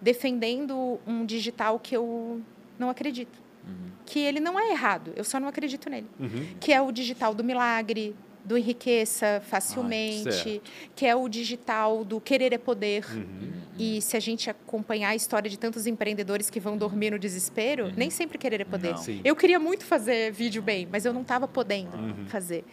defendendo 0.00 1.00
um 1.06 1.24
digital 1.24 1.78
que 1.78 1.96
eu 1.96 2.42
não 2.78 2.90
acredito. 2.90 3.40
Uhum. 3.66 3.90
Que 4.04 4.18
ele 4.18 4.40
não 4.40 4.58
é 4.58 4.70
errado, 4.72 5.12
eu 5.16 5.24
só 5.24 5.38
não 5.38 5.48
acredito 5.48 5.88
nele. 5.88 6.08
Uhum. 6.18 6.56
Que 6.58 6.72
é 6.72 6.80
o 6.80 6.90
digital 6.90 7.34
do 7.34 7.44
milagre, 7.44 8.16
do 8.44 8.56
enriqueça 8.56 9.42
facilmente, 9.44 10.32
certo. 10.32 10.62
que 10.96 11.06
é 11.06 11.14
o 11.14 11.28
digital 11.28 12.04
do 12.04 12.20
querer 12.20 12.52
é 12.52 12.58
poder. 12.58 13.04
Uhum. 13.14 13.52
E 13.78 14.00
se 14.02 14.16
a 14.16 14.20
gente 14.20 14.50
acompanhar 14.50 15.10
a 15.10 15.14
história 15.14 15.48
de 15.48 15.58
tantos 15.58 15.86
empreendedores 15.86 16.50
que 16.50 16.60
vão 16.60 16.76
dormir 16.76 17.10
no 17.10 17.18
desespero, 17.18 17.92
nem 17.96 18.10
sempre 18.10 18.36
querer 18.38 18.60
é 18.60 18.64
poder. 18.64 18.94
Eu 19.24 19.34
queria 19.36 19.58
muito 19.58 19.84
fazer 19.84 20.32
vídeo 20.32 20.60
bem, 20.62 20.86
mas 20.90 21.04
eu 21.04 21.12
não 21.12 21.22
estava 21.22 21.46
podendo 21.48 21.96
Uhum. 21.96 22.26
fazer. 22.26 22.64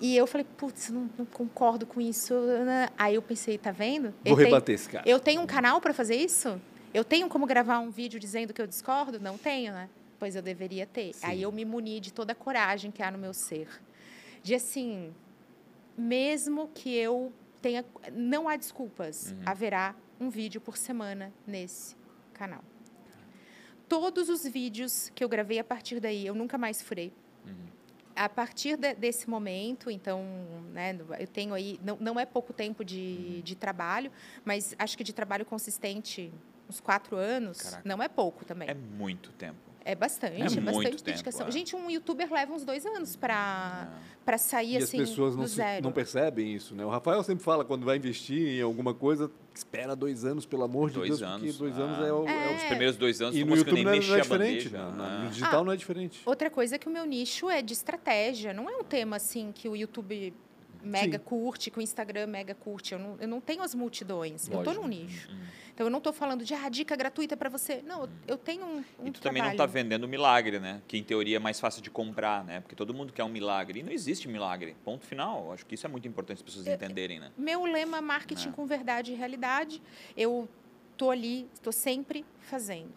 E 0.00 0.16
eu 0.16 0.26
falei, 0.26 0.46
putz, 0.56 0.90
não, 0.90 1.08
não 1.18 1.26
concordo 1.26 1.86
com 1.86 2.00
isso. 2.00 2.34
né? 2.64 2.88
Aí 2.98 3.14
eu 3.14 3.22
pensei, 3.22 3.56
tá 3.58 3.70
vendo? 3.70 4.04
Vou 4.24 4.32
Eu 4.32 4.36
tenho- 4.36 4.48
rebater 4.48 4.74
esse 4.74 4.88
cara. 4.88 5.08
eu 5.08 5.20
tenho 5.20 5.40
um 5.42 5.46
canal 5.46 5.80
para 5.80 5.92
fazer 5.94 6.16
isso? 6.16 6.60
Eu 6.92 7.04
tenho 7.04 7.28
como 7.28 7.46
gravar 7.46 7.78
um 7.78 7.90
vídeo 7.90 8.18
dizendo 8.18 8.52
que 8.52 8.60
eu 8.60 8.66
discordo? 8.66 9.20
Não 9.20 9.36
tenho, 9.38 9.72
né? 9.72 9.88
Pois 10.18 10.34
eu 10.36 10.42
deveria 10.42 10.86
ter. 10.86 11.14
Sim. 11.14 11.26
Aí 11.26 11.42
eu 11.42 11.52
me 11.52 11.64
muni 11.64 12.00
de 12.00 12.12
toda 12.12 12.32
a 12.32 12.34
coragem 12.34 12.90
que 12.90 13.02
há 13.02 13.10
no 13.10 13.16
meu 13.18 13.32
ser. 13.32 13.68
De 14.42 14.54
assim, 14.54 15.14
mesmo 15.96 16.68
que 16.74 16.94
eu 16.94 17.32
tenha. 17.60 17.84
Não 18.12 18.48
há 18.48 18.56
desculpas. 18.56 19.32
Uhum. 19.32 19.42
Haverá 19.46 19.94
um 20.18 20.28
vídeo 20.30 20.60
por 20.60 20.76
semana 20.76 21.32
nesse 21.46 21.94
canal. 22.32 22.62
Todos 23.88 24.28
os 24.28 24.44
vídeos 24.46 25.10
que 25.14 25.24
eu 25.24 25.28
gravei 25.28 25.58
a 25.58 25.64
partir 25.64 25.98
daí, 25.98 26.24
eu 26.26 26.34
nunca 26.34 26.56
mais 26.56 26.80
furei. 26.80 27.12
Uhum. 27.44 27.66
A 28.14 28.28
partir 28.28 28.76
de- 28.76 28.94
desse 28.94 29.28
momento, 29.28 29.90
então, 29.90 30.22
né, 30.72 30.96
eu 31.18 31.26
tenho 31.26 31.54
aí, 31.54 31.80
não, 31.82 31.96
não 31.98 32.20
é 32.20 32.24
pouco 32.24 32.52
tempo 32.52 32.84
de, 32.84 33.42
de 33.42 33.56
trabalho, 33.56 34.12
mas 34.44 34.74
acho 34.78 34.96
que 34.96 35.02
de 35.02 35.12
trabalho 35.12 35.44
consistente, 35.44 36.32
uns 36.68 36.80
quatro 36.80 37.16
anos, 37.16 37.62
Caraca. 37.62 37.82
não 37.88 38.00
é 38.02 38.08
pouco 38.08 38.44
também. 38.44 38.68
É, 38.68 38.74
muito 38.74 39.32
tempo. 39.32 39.58
Bastante, 39.94 40.34
é 40.34 40.40
é, 40.40 40.48
muito 40.50 40.60
bastante 40.62 40.90
tempo, 40.90 41.04
dedicação. 41.04 41.46
é. 41.46 41.50
Gente, 41.50 41.74
um 41.74 41.90
youtuber 41.90 42.32
leva 42.32 42.52
uns 42.52 42.64
dois 42.64 42.84
anos 42.86 43.16
para 43.16 43.88
É. 44.06 44.20
para 44.24 44.38
sair 44.38 44.74
E 44.74 44.76
as 44.76 44.84
assim 44.84 44.98
pessoas 44.98 45.34
do 45.34 45.40
não, 45.40 45.48
se- 45.48 45.56
zero. 45.56 45.82
não 45.84 45.92
percebem 45.92 46.54
isso, 46.54 46.74
né? 46.74 46.84
O 46.84 46.88
Rafael 46.90 47.22
sempre 47.22 47.42
fala, 47.42 47.64
quando 47.64 47.84
vai 47.84 47.96
investir 47.96 48.58
em 48.58 48.60
alguma 48.62 48.92
coisa, 48.94 49.30
espera 49.54 49.96
dois 49.96 50.24
anos, 50.24 50.44
pelo 50.46 50.62
amor 50.62 50.90
de 50.90 50.96
Dois 50.96 51.08
Deus, 51.08 51.22
anos. 51.22 51.56
porque 51.56 51.70
dois 51.70 51.78
ah, 51.78 51.82
anos 51.82 51.98
é 52.06 52.12
o... 52.12 52.28
é 52.28 52.52
o- 52.52 52.56
Os 52.56 52.62
primeiros 52.64 52.96
dois 52.96 53.20
anos 53.22 53.34
E 53.36 53.44
no 53.44 53.56
YouTube 53.56 53.74
nem 53.74 53.84
não 53.84 53.92
é, 53.92 53.98
não 54.00 54.14
é 54.16 54.20
diferente, 54.20 54.68
não, 54.70 54.80
Ah. 55.04 55.20
no 55.24 55.30
digital 55.30 55.60
Ah, 55.60 55.64
não 55.64 55.72
é 55.72 55.76
diferente. 55.76 56.20
Outra 56.26 56.50
coisa 56.50 56.76
é 56.76 56.78
que 56.78 56.86
o 56.88 56.90
meu 56.92 57.04
nicho 57.06 57.48
é 57.50 57.62
de 57.62 57.72
estratégia, 57.72 58.52
não 58.52 58.68
é 58.68 58.76
um 58.76 58.84
tema 58.84 59.16
assim 59.16 59.50
que 59.52 59.68
o 59.68 59.74
YouTube 59.74 60.32
mega 60.82 61.18
Sim. 61.18 61.24
curte, 61.24 61.70
que 61.70 61.78
o 61.78 61.82
Instagram 61.82 62.26
mega 62.26 62.54
curte. 62.54 62.92
Eu 62.92 62.98
não, 62.98 63.16
eu 63.20 63.28
não 63.28 63.40
tenho 63.40 63.62
as 63.62 63.74
multidões, 63.74 64.48
eu 64.48 64.56
Lógico. 64.56 64.70
estou 64.70 64.82
num 64.84 64.88
nicho. 64.88 65.30
Hum. 65.30 65.40
Então 65.72 65.86
eu 65.86 65.90
não 65.90 65.98
estou 65.98 66.12
falando 66.12 66.44
de 66.44 66.52
ah, 66.52 66.68
dica 66.68 66.94
gratuita 66.94 67.36
para 67.36 67.48
você. 67.48 67.80
Não, 67.82 68.08
eu 68.26 68.36
tenho 68.36 68.64
um, 68.64 68.84
um 68.98 69.06
E 69.06 69.10
tu 69.12 69.20
também 69.20 69.40
não 69.42 69.50
trabalho. 69.50 69.52
está 69.52 69.66
vendendo 69.66 70.06
milagre, 70.06 70.58
né? 70.60 70.82
Que 70.86 70.98
em 70.98 71.02
teoria 71.02 71.36
é 71.36 71.38
mais 71.38 71.58
fácil 71.58 71.80
de 71.80 71.90
comprar, 71.90 72.44
né? 72.44 72.60
Porque 72.60 72.74
todo 72.74 72.92
mundo 72.92 73.12
quer 73.12 73.24
um 73.24 73.28
milagre. 73.30 73.80
E 73.80 73.82
não 73.82 73.90
existe 73.92 74.28
milagre. 74.28 74.76
Ponto 74.84 75.06
final. 75.06 75.52
Acho 75.52 75.64
que 75.64 75.74
isso 75.74 75.86
é 75.86 75.88
muito 75.88 76.06
importante 76.06 76.38
as 76.38 76.42
pessoas 76.42 76.66
entenderem, 76.66 77.18
né? 77.18 77.32
Meu 77.36 77.64
lema 77.64 77.98
é 77.98 78.00
marketing 78.00 78.48
É. 78.50 78.52
com 78.52 78.66
verdade 78.66 79.12
e 79.12 79.14
realidade. 79.14 79.80
Eu 80.16 80.48
tô 80.98 81.10
ali, 81.10 81.48
estou 81.54 81.72
sempre 81.72 82.26
fazendo. 82.40 82.92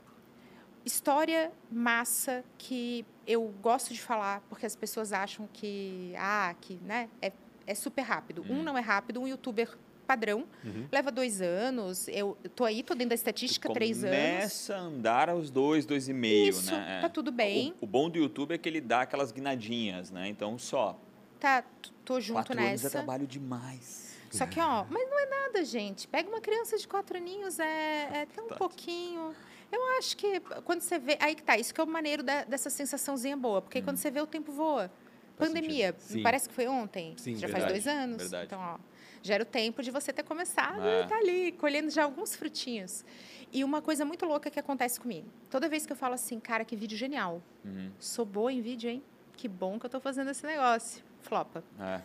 História 0.86 1.54
massa 1.72 2.44
que 2.58 3.06
eu 3.26 3.54
gosto 3.62 3.94
de 3.94 4.02
falar 4.02 4.42
porque 4.50 4.66
as 4.66 4.76
pessoas 4.76 5.14
acham 5.14 5.48
que 5.54 6.14
ah, 6.18 6.54
que, 6.60 6.76
né, 6.84 7.10
é, 7.22 7.32
é 7.68 7.76
super 7.76 8.02
rápido. 8.02 8.44
Um 8.50 8.58
Uhum. 8.58 8.64
não 8.64 8.78
é 8.78 8.82
rápido, 8.82 9.22
um 9.22 9.28
youtuber 9.28 9.70
padrão 10.06 10.46
Uhum. 10.64 10.86
leva 10.92 11.12
dois 11.12 11.42
anos. 11.42 12.08
Eu 12.10 12.38
tô 12.56 12.66
aí, 12.66 12.84
tô 12.84 12.94
dentro 12.94 13.10
da 13.10 13.16
estatística, 13.16 13.72
três 13.72 14.04
anos. 14.04 14.16
Começa 14.18 14.76
a 14.76 14.80
andar 14.80 15.30
aos 15.30 15.50
dois, 15.50 15.86
dois 15.86 16.08
e 16.10 16.14
meio, 16.14 16.50
Isso, 16.50 16.72
né? 16.72 17.00
Tá 17.02 17.10
tudo 17.10 17.32
bem. 17.32 17.74
O, 17.80 17.86
o 17.86 17.88
bom 17.88 18.10
do 18.10 18.18
YouTube 18.18 18.54
é 18.54 18.58
que 18.58 18.68
ele 18.68 18.82
dá 18.82 19.02
aquelas 19.02 19.32
guinadinhas, 19.32 20.12
né? 20.12 20.28
Então 20.28 20.58
só. 20.58 21.00
Tá, 21.40 21.64
tô 22.06 22.20
junto 22.20 22.38
Quatro 22.38 22.54
anos 22.60 22.68
é 22.68 22.72
nessa. 22.72 22.90
trabalho 22.90 23.26
demais. 23.28 24.14
Só 24.32 24.46
que, 24.48 24.60
ó, 24.60 24.86
mas 24.90 25.08
não 25.10 25.20
é 25.20 25.26
nada, 25.28 25.64
gente. 25.64 26.08
Pega 26.08 26.28
uma 26.28 26.42
criança 26.42 26.76
de 26.78 26.88
quatro 26.88 27.16
aninhos, 27.18 27.60
é, 27.60 28.10
é 28.24 28.26
tão 28.34 28.46
Verdade. 28.46 28.58
pouquinho. 28.60 29.34
Eu 29.72 29.98
acho 29.98 30.18
que 30.18 30.40
quando 30.66 30.82
você 30.82 30.98
vê. 31.00 31.18
Aí 31.20 31.34
que 31.36 31.44
tá, 31.44 31.58
isso 31.58 31.74
que 31.74 31.80
é 31.80 31.84
o 31.84 31.88
maneiro 31.88 32.24
da- 32.24 32.44
dessa 32.44 32.70
sensaçãozinha 32.70 33.38
boa, 33.38 33.62
porque 33.62 33.82
quando 33.82 33.98
você 33.98 34.10
vê 34.12 34.22
o 34.22 34.28
tempo 34.28 34.52
voa. 34.52 34.92
Pandemia, 35.38 35.96
parece 36.22 36.48
que 36.48 36.56
foi 36.56 36.68
ontem. 36.68 37.14
Sim, 37.18 37.36
já 37.36 37.48
verdade, 37.48 37.62
faz 37.72 37.74
dois 37.74 37.88
anos. 37.88 38.18
verdade. 38.18 38.46
Então, 38.46 38.60
ó, 38.60 38.78
já 39.22 39.34
era 39.36 39.44
o 39.44 39.46
tempo 39.46 39.82
de 39.82 39.90
você 39.92 40.12
ter 40.14 40.24
começado 40.24 40.86
É. 40.86 41.02
e 41.04 41.08
tá 41.08 41.16
ali, 41.18 41.52
colhendo 41.54 41.90
já 41.90 42.04
alguns 42.04 42.36
frutinhos. 42.36 43.04
E 43.52 43.64
uma 43.64 43.82
coisa 43.82 44.04
muito 44.06 44.26
louca 44.26 44.50
que 44.50 44.60
acontece 44.60 45.00
comigo. 45.00 45.28
Toda 45.50 45.68
vez 45.70 45.86
que 45.86 45.92
eu 45.92 45.96
falo 45.98 46.14
assim, 46.16 46.40
cara, 46.40 46.66
que 46.66 46.76
vídeo 46.76 46.98
genial. 46.98 47.42
Uhum. 47.64 47.92
Sou 48.00 48.26
boa 48.26 48.52
em 48.52 48.62
vídeo, 48.62 48.90
hein? 48.90 49.04
Que 49.38 49.48
bom 49.48 49.80
que 49.80 49.86
eu 49.86 49.90
tô 49.90 50.00
fazendo 50.00 50.30
esse 50.32 50.46
negócio. 50.46 51.04
Flopa. 51.24 51.64
É. 51.80 52.02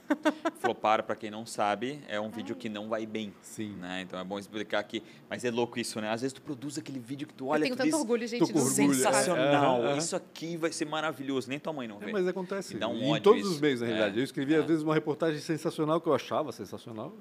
Flopar, 0.61 1.03
para 1.03 1.15
quem 1.17 1.31
não 1.31 1.45
sabe, 1.45 2.01
é 2.09 2.21
um 2.21 2.31
vídeo 2.31 2.55
que 2.57 2.69
não 2.69 2.89
vai 2.89 3.05
bem. 3.05 3.35
Sim. 3.43 3.75
Né? 3.77 4.03
Então 4.03 4.19
é 4.19 4.25
bom 4.25 4.39
explicar 4.39 4.79
aqui. 4.79 5.03
Mas 5.29 5.45
é 5.45 5.51
louco 5.51 5.79
isso, 5.79 6.01
né? 6.01 6.09
Às 6.11 6.23
vezes 6.23 6.33
tu 6.33 6.41
produz 6.41 6.79
aquele 6.79 6.99
vídeo 7.01 7.27
que 7.27 7.35
tu 7.35 7.45
eu 7.45 7.49
olha 7.49 7.63
tenho 7.63 7.75
tu 7.75 7.79
tanto 7.79 7.91
diz, 7.91 7.95
orgulho, 7.99 8.27
gente, 8.27 8.41
do 8.53 8.59
orgulho, 8.59 8.71
é. 8.71 8.95
sensacional. 8.95 9.77
Aham, 9.81 9.87
aham. 9.89 9.99
Isso 9.99 10.17
aqui 10.17 10.57
vai 10.57 10.73
ser 10.73 10.85
maravilhoso. 10.87 11.49
Nem 11.49 11.59
tua 11.59 11.73
mãe 11.73 11.89
não 11.89 11.99
vê. 11.99 12.09
É, 12.11 12.13
mas 12.13 12.27
acontece. 12.27 12.75
Me 12.75 12.81
dá 12.81 12.89
um 12.89 13.17
em 13.17 13.21
todos 13.21 13.43
isso. 13.43 13.51
os 13.51 13.61
meios, 13.61 13.81
na 13.81 13.87
É, 13.87 13.91
realidade. 13.91 14.19
Eu 14.19 14.25
escrevi, 14.25 14.55
é. 14.55 14.59
às 14.59 14.65
vezes, 14.67 14.83
uma 14.83 14.95
reportagem 14.95 15.41
sensacional 15.41 16.01
que 16.01 16.07
eu 16.09 16.15
achava 16.15 16.53
sensacional. 16.53 17.13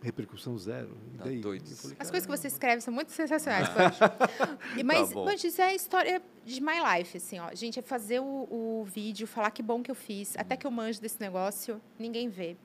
Repercussão 0.00 0.56
zero. 0.56 0.96
Tá 1.18 1.24
daí? 1.24 1.42
falei, 1.42 1.60
As 1.98 2.10
coisas 2.10 2.24
que 2.26 2.30
você 2.36 2.46
escreve 2.46 2.80
são 2.80 2.94
muito 2.94 3.10
sensacionais, 3.10 3.66
Band. 3.74 3.92
E, 4.76 4.82
mas, 4.84 5.08
Tá. 5.08 5.14
Band, 5.16 5.34
isso 5.34 5.60
é 5.60 5.64
a 5.66 5.74
história 5.74 6.22
de 6.44 6.60
my 6.62 6.74
life, 6.96 7.16
assim, 7.16 7.38
ó. 7.40 7.52
Gente, 7.54 7.78
é 7.80 7.82
fazer 7.82 8.20
o, 8.20 8.24
o 8.50 8.84
vídeo, 8.84 9.26
falar 9.26 9.50
que 9.50 9.62
bom 9.62 9.82
que 9.82 9.90
eu 9.90 9.94
fiz, 9.96 10.36
até 10.36 10.56
que 10.56 10.66
eu 10.66 10.70
manjo 10.70 11.00
desse 11.00 11.20
negócio, 11.20 11.80
ninguém 11.98 12.28
vê. 12.28 12.56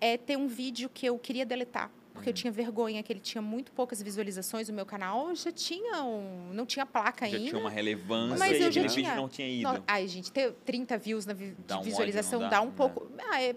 É 0.00 0.16
ter 0.16 0.36
um 0.38 0.48
vídeo 0.48 0.88
que 0.92 1.04
eu 1.06 1.18
queria 1.18 1.44
deletar, 1.46 1.90
porque 2.14 2.28
eu 2.28 2.32
Uhum. 2.32 2.34
tinha 2.34 2.52
vergonha 2.52 3.02
que 3.02 3.12
ele 3.12 3.20
tinha 3.20 3.42
muito 3.42 3.70
poucas 3.72 4.00
visualizações, 4.02 4.68
o 4.68 4.72
meu 4.72 4.86
canal 4.86 5.34
já 5.34 5.52
tinha 5.52 6.02
um, 6.02 6.50
não 6.54 6.64
tinha 6.64 6.86
placa 6.86 7.26
Já 7.28 7.36
ainda. 7.36 7.50
tinha 7.50 7.60
uma 7.60 7.70
relevância 7.70 8.38
Mas 8.38 8.52
e 8.58 8.62
eu 8.62 8.72
já 8.72 8.86
tinha- 8.86 9.10
vídeo 9.10 9.16
não 9.16 9.28
tinha 9.28 9.48
ido. 9.48 9.72
No- 9.72 9.84
Ai, 9.86 10.08
gente, 10.08 10.32
ter 10.32 10.52
30 10.64 10.96
views 10.96 11.26
na 11.26 11.34
vi- 11.34 11.54
Dá 11.66 11.74
de 11.76 11.80
um 11.82 11.84
visualização 11.84 12.38
ódio, 12.40 12.50
dá, 12.50 12.56
dá? 12.56 12.62
um 12.62 12.70
pouco. 12.72 13.06
Ah, 13.30 13.42
é, 13.42 13.54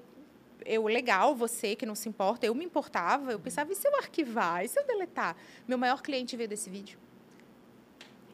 eu, 0.68 0.84
legal, 0.86 1.34
você 1.36 1.76
que 1.76 1.86
não 1.86 1.96
se 1.96 2.08
importa. 2.10 2.46
Eu 2.46 2.54
me 2.54 2.66
importava, 2.66 3.32
eu 3.32 3.40
pensava, 3.40 3.72
e 3.72 3.76
se 3.76 3.88
eu 3.88 3.96
arquivar? 3.96 4.64
E 4.64 4.68
se 4.68 4.80
eu 4.80 4.86
deletar? 4.86 5.36
Meu 5.68 5.78
maior 5.78 6.02
cliente 6.02 6.36
veio 6.36 6.50
desse 6.50 6.70
vídeo. 6.70 7.00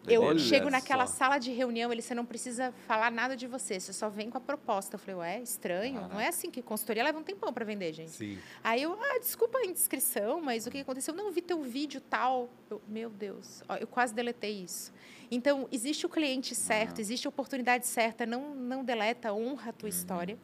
Eu 0.05 0.21
Olha 0.23 0.37
chego 0.37 0.69
naquela 0.69 1.07
só. 1.07 1.13
sala 1.13 1.37
de 1.37 1.49
reunião, 1.51 1.89
ele 1.89 2.01
você 2.01 2.13
não 2.13 2.25
precisa 2.25 2.73
falar 2.85 3.09
nada 3.09 3.37
de 3.37 3.47
você, 3.47 3.79
você 3.79 3.93
só 3.93 4.09
vem 4.09 4.29
com 4.29 4.37
a 4.37 4.41
proposta. 4.41 4.95
Eu 4.95 4.99
falei, 4.99 5.15
ué, 5.15 5.41
estranho. 5.41 6.09
Não 6.09 6.19
é 6.19 6.27
assim 6.27 6.51
que 6.51 6.61
consultoria 6.61 7.01
leva 7.05 7.17
um 7.17 7.23
tempão 7.23 7.53
para 7.53 7.63
vender, 7.63 7.93
gente. 7.93 8.11
Sim. 8.11 8.37
Aí 8.61 8.83
eu, 8.83 8.97
ah, 9.01 9.19
desculpa 9.19 9.59
a 9.59 9.65
indiscrição, 9.65 10.41
mas 10.41 10.67
o 10.67 10.71
que 10.71 10.79
aconteceu? 10.79 11.13
Não 11.13 11.31
vi 11.31 11.41
teu 11.41 11.61
vídeo 11.61 12.01
tal. 12.01 12.49
Eu, 12.69 12.81
meu 12.85 13.09
Deus, 13.09 13.63
ó, 13.69 13.77
eu 13.77 13.87
quase 13.87 14.13
deletei 14.13 14.61
isso. 14.63 14.91
Então, 15.31 15.69
existe 15.71 16.05
o 16.05 16.09
cliente 16.09 16.53
certo, 16.53 16.97
Ah. 16.97 17.01
existe 17.01 17.25
a 17.25 17.29
oportunidade 17.29 17.87
certa, 17.87 18.25
não, 18.25 18.53
não 18.53 18.83
deleta, 18.83 19.31
honra 19.33 19.69
a 19.69 19.73
tua 19.73 19.87
história. 19.87 20.37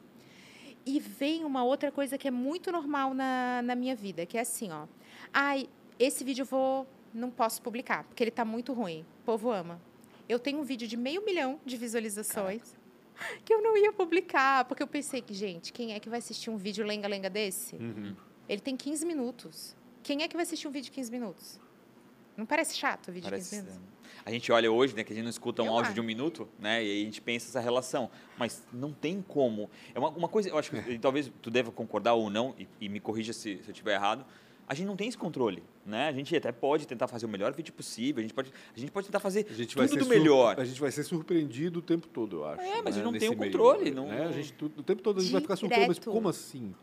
E 0.86 0.99
vem 0.99 1.43
uma 1.43 1.63
outra 1.63 1.91
coisa 1.91 2.17
que 2.17 2.27
é 2.27 2.32
muito 2.32 2.71
normal 2.71 3.13
na, 3.13 3.61
na 3.61 3.75
minha 3.75 3.95
vida, 3.95 4.25
que 4.25 4.38
é 4.38 4.41
assim, 4.41 4.71
ó. 4.71 4.88
Ai, 5.34 5.67
esse 5.99 6.23
vídeo 6.23 6.43
eu 6.43 6.45
vou, 6.45 6.88
não 7.13 7.30
posso 7.30 7.61
publicar, 7.61 8.03
porque 8.05 8.23
ele 8.23 8.30
está 8.30 8.45
muito 8.45 8.73
ruim. 8.73 9.05
O 9.21 9.25
povo 9.25 9.51
ama. 9.51 9.80
Eu 10.27 10.39
tenho 10.39 10.59
um 10.59 10.63
vídeo 10.63 10.88
de 10.88 10.95
meio 10.95 11.23
milhão 11.25 11.59
de 11.65 11.75
visualizações 11.75 12.75
que 13.43 13.53
eu 13.53 13.61
não 13.61 13.77
ia 13.77 13.91
publicar, 13.91 14.65
porque 14.65 14.82
eu 14.82 14.88
pensei 14.88 15.21
que, 15.21 15.34
gente, 15.34 15.73
quem 15.73 15.93
é 15.93 15.99
que 15.99 16.09
vai 16.09 16.19
assistir 16.19 16.49
um 16.49 16.57
vídeo 16.57 16.86
lenga-lenga 16.86 17.30
desse? 17.30 17.75
Uhum. 17.75 18.15
Ele 18.47 18.61
tem 18.61 18.75
15 18.75 19.05
minutos. 19.05 19.75
Quem 20.01 20.23
é 20.23 20.27
que 20.27 20.36
vai 20.36 20.43
assistir 20.43 20.67
um 20.67 20.71
vídeo 20.71 20.86
de 20.86 20.91
15 20.91 21.11
minutos? 21.11 21.59
Não 22.40 22.46
parece 22.46 22.78
chato 22.78 23.10
o 23.10 23.12
vídeo 23.12 23.30
Parece, 23.30 23.50
de 23.50 23.62
15 23.64 23.68
minutos? 23.78 24.00
A 24.26 24.32
gente 24.32 24.52
olha 24.52 24.72
hoje, 24.72 24.96
né, 24.96 25.04
que 25.04 25.12
a 25.12 25.16
gente 25.16 25.24
não 25.24 25.30
escuta 25.30 25.62
um 25.62 25.66
Eu 25.66 25.72
áudio 25.74 25.88
acho. 25.88 25.94
de 25.96 26.00
um 26.00 26.04
minuto, 26.06 26.48
né, 26.58 26.82
e 26.84 26.90
aí 26.90 27.02
a 27.02 27.06
gente 27.06 27.22
pensa 27.22 27.50
essa 27.50 27.60
relação. 27.60 28.10
Mas 28.38 28.64
não 28.72 28.94
tem 28.94 29.22
como. 29.22 29.70
É 29.94 30.00
uma, 30.00 30.08
uma 30.10 30.28
coisa, 30.30 30.48
eu 30.50 30.58
acho 30.58 30.72
que 30.72 30.78
e 30.92 30.98
talvez 30.98 31.30
tu 31.42 31.52
deva 31.52 31.70
concordar 31.70 32.14
ou 32.14 32.30
não, 32.30 32.56
e, 32.58 32.66
e 32.80 32.88
me 32.88 33.02
corrija 33.02 33.34
se, 33.34 33.58
se 33.58 33.68
eu 33.70 33.72
estiver 33.72 33.94
errado. 33.96 34.26
A 34.70 34.74
gente 34.74 34.86
não 34.86 34.96
tem 34.96 35.08
esse 35.10 35.18
controle, 35.18 35.64
né? 35.86 36.08
A 36.08 36.12
gente 36.14 36.34
até 36.36 36.52
pode 36.52 36.88
tentar 36.88 37.08
fazer 37.08 37.26
o 37.26 37.30
melhor 37.30 37.52
vídeo 37.54 37.74
possível, 37.74 38.20
a 38.20 38.22
gente 38.22 38.34
pode, 38.34 38.54
a 38.76 38.80
gente 38.80 38.92
pode 38.92 39.08
tentar 39.08 39.20
fazer 39.20 39.46
A 39.50 39.54
gente 39.54 39.76
tudo 39.76 39.98
do 39.98 40.06
melhor. 40.06 40.60
A 40.60 40.64
gente 40.64 40.80
vai 40.80 40.92
ser 40.92 41.04
surpreendido 41.04 41.80
o 41.80 41.82
tempo 41.82 42.08
todo, 42.08 42.38
eu 42.38 42.46
acho. 42.46 42.62
É, 42.62 42.82
mas 42.82 42.96
né, 42.96 43.02
eu 43.02 43.06
não 43.06 43.12
nesse 43.12 43.28
tenho 43.28 43.38
meio, 43.38 43.52
controle, 43.52 43.92
não- 43.92 44.08
né? 44.08 44.28
A 44.28 44.32
gente, 44.32 44.54
o 44.64 44.84
tempo 44.84 45.02
todo 45.02 45.20
a 45.20 45.22
gente 45.24 45.32
vai 45.32 45.42
ficar 45.42 45.56
surpreso, 45.56 45.88
mas 45.88 45.98
Direto. 45.98 46.12
como 46.12 46.30
assim? 46.30 46.74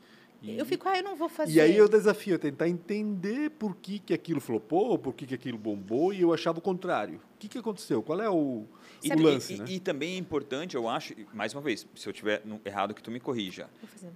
E- 0.42 0.58
Eu 0.58 0.66
fico, 0.66 0.88
ah, 0.88 0.96
eu 0.98 1.02
não 1.02 1.16
vou 1.16 1.28
fazer. 1.28 1.52
E 1.52 1.60
aí 1.60 1.80
o 1.80 1.88
desafio 1.88 2.34
é 2.34 2.38
tentar 2.38 2.68
entender 2.68 3.50
por 3.50 3.74
que, 3.76 3.98
que 3.98 4.12
aquilo 4.14 4.40
flopou, 4.40 4.98
por 4.98 5.14
que, 5.14 5.26
que 5.26 5.34
aquilo 5.34 5.58
bombou, 5.58 6.12
e 6.12 6.20
eu 6.20 6.32
achava 6.32 6.58
o 6.58 6.62
contrário. 6.62 7.16
O 7.34 7.38
que, 7.38 7.48
que 7.48 7.58
aconteceu? 7.58 8.02
Qual 8.02 8.20
é 8.20 8.28
o, 8.30 8.64
E, 9.02 9.12
o 9.12 9.18
lance, 9.22 9.54
e- 9.54 9.58
né? 9.58 9.64
e 9.68 9.80
também 9.80 10.14
é 10.14 10.18
importante, 10.18 10.74
eu 10.76 10.88
acho, 10.88 11.14
mais 11.32 11.52
uma 11.54 11.62
vez, 11.62 11.86
se 11.94 12.06
eu 12.08 12.10
estiver 12.12 12.42
no- 12.44 12.60
errado, 12.64 12.94
que 12.94 13.02
tu 13.02 13.10
me 13.10 13.18
corrija, 13.18 13.68
Vou 13.80 13.88
fazer. 13.88 14.10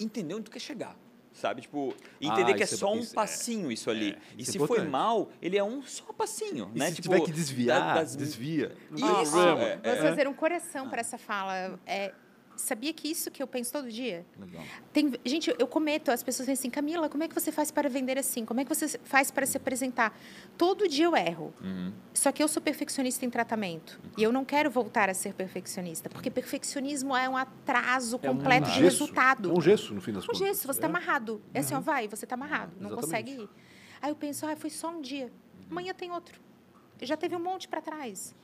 entender 0.00 0.34
onde 0.34 0.44
tu 0.44 0.50
quer 0.50 0.60
chegar. 0.60 0.96
Sabe? 1.32 1.62
Tipo, 1.62 1.92
entender 2.20 2.52
Ah, 2.52 2.54
que 2.54 2.60
é 2.62 2.62
é- 2.62 2.66
só 2.66 2.92
um 2.92 3.00
isso 3.00 3.10
é- 3.10 3.14
passinho 3.16 3.72
isso 3.72 3.90
ali. 3.90 4.10
é, 4.12 4.18
e 4.38 4.42
isso 4.42 4.50
é 4.50 4.52
se 4.52 4.58
foi 4.58 4.66
importante. 4.66 4.88
mal, 4.88 5.32
ele 5.42 5.58
é 5.58 5.64
um 5.64 5.82
só 5.82 6.04
passinho, 6.12 6.70
E 6.72 6.78
né? 6.78 6.90
se 6.90 6.94
tipo, 7.02 7.08
tiver 7.08 7.24
que 7.24 7.32
desviar, 7.32 7.80
da- 7.80 7.94
das- 8.02 8.14
desvia. 8.14 8.70
Isso, 8.94 9.04
é, 9.36 9.76
Vou 9.82 9.96
fazer 9.96 10.28
um 10.28 10.32
coração 10.34 10.88
para 10.88 11.00
essa 11.00 11.18
fala. 11.18 11.76
É, 11.84 12.14
sabia 12.56 12.92
que 12.92 13.08
isso 13.08 13.30
que 13.30 13.42
eu 13.42 13.46
penso 13.46 13.72
todo 13.72 13.90
dia? 13.90 14.24
Legal. 14.38 14.62
Tem, 14.92 15.12
gente, 15.24 15.54
eu 15.58 15.66
cometo, 15.66 16.10
as 16.10 16.22
pessoas 16.22 16.46
dizem 16.46 16.52
assim, 16.54 16.70
Camila, 16.70 17.08
como 17.08 17.22
é 17.22 17.28
que 17.28 17.34
você 17.34 17.50
faz 17.52 17.70
para 17.70 17.88
vender 17.88 18.18
assim? 18.18 18.44
Como 18.44 18.60
é 18.60 18.64
que 18.64 18.74
você 18.74 18.98
faz 19.04 19.30
para 19.30 19.44
se 19.46 19.56
apresentar? 19.56 20.18
Todo 20.56 20.88
dia 20.88 21.04
eu 21.06 21.16
erro. 21.16 21.52
Uhum. 21.62 21.92
Só 22.12 22.30
que 22.32 22.42
eu 22.42 22.48
sou 22.48 22.62
perfeccionista 22.62 23.24
em 23.26 23.30
tratamento. 23.30 24.00
E 24.16 24.22
eu 24.22 24.32
não 24.32 24.44
quero 24.44 24.70
voltar 24.70 25.08
a 25.10 25.14
ser 25.14 25.34
perfeccionista, 25.34 26.08
porque 26.08 26.30
perfeccionismo 26.30 27.16
é 27.16 27.28
um 27.28 27.36
atraso 27.36 28.18
É 28.22 28.30
um 28.30 28.36
completo 28.36 28.66
de 28.68 28.70
gesso. 28.78 28.82
resultado. 28.82 29.50
É 29.50 29.52
um 29.52 29.60
gesso, 29.60 29.94
no 29.94 30.00
fim 30.00 30.12
das 30.12 30.24
Um 30.24 30.26
contas. 30.28 30.38
gesso, 30.40 30.66
você 30.66 30.78
está 30.78 30.86
É. 30.86 30.90
amarrado. 30.90 31.42
É 31.52 31.60
assim, 31.60 31.74
ó, 31.74 31.80
vai, 31.80 32.08
você 32.08 32.24
está 32.24 32.34
amarrado, 32.34 32.72
não 32.80 32.90
Exatamente. 32.92 33.00
consegue 33.00 33.30
ir. 33.42 33.48
Aí 34.00 34.10
eu 34.10 34.16
penso, 34.16 34.46
ah, 34.46 34.54
foi 34.56 34.70
só 34.70 34.90
um 34.90 35.00
dia. 35.00 35.32
Amanhã 35.70 35.92
tem 35.94 36.10
outro. 36.10 36.38
Já 37.02 37.16
teve 37.16 37.34
um 37.34 37.40
monte 37.40 37.66
para 37.68 37.80
trás. 37.80 38.34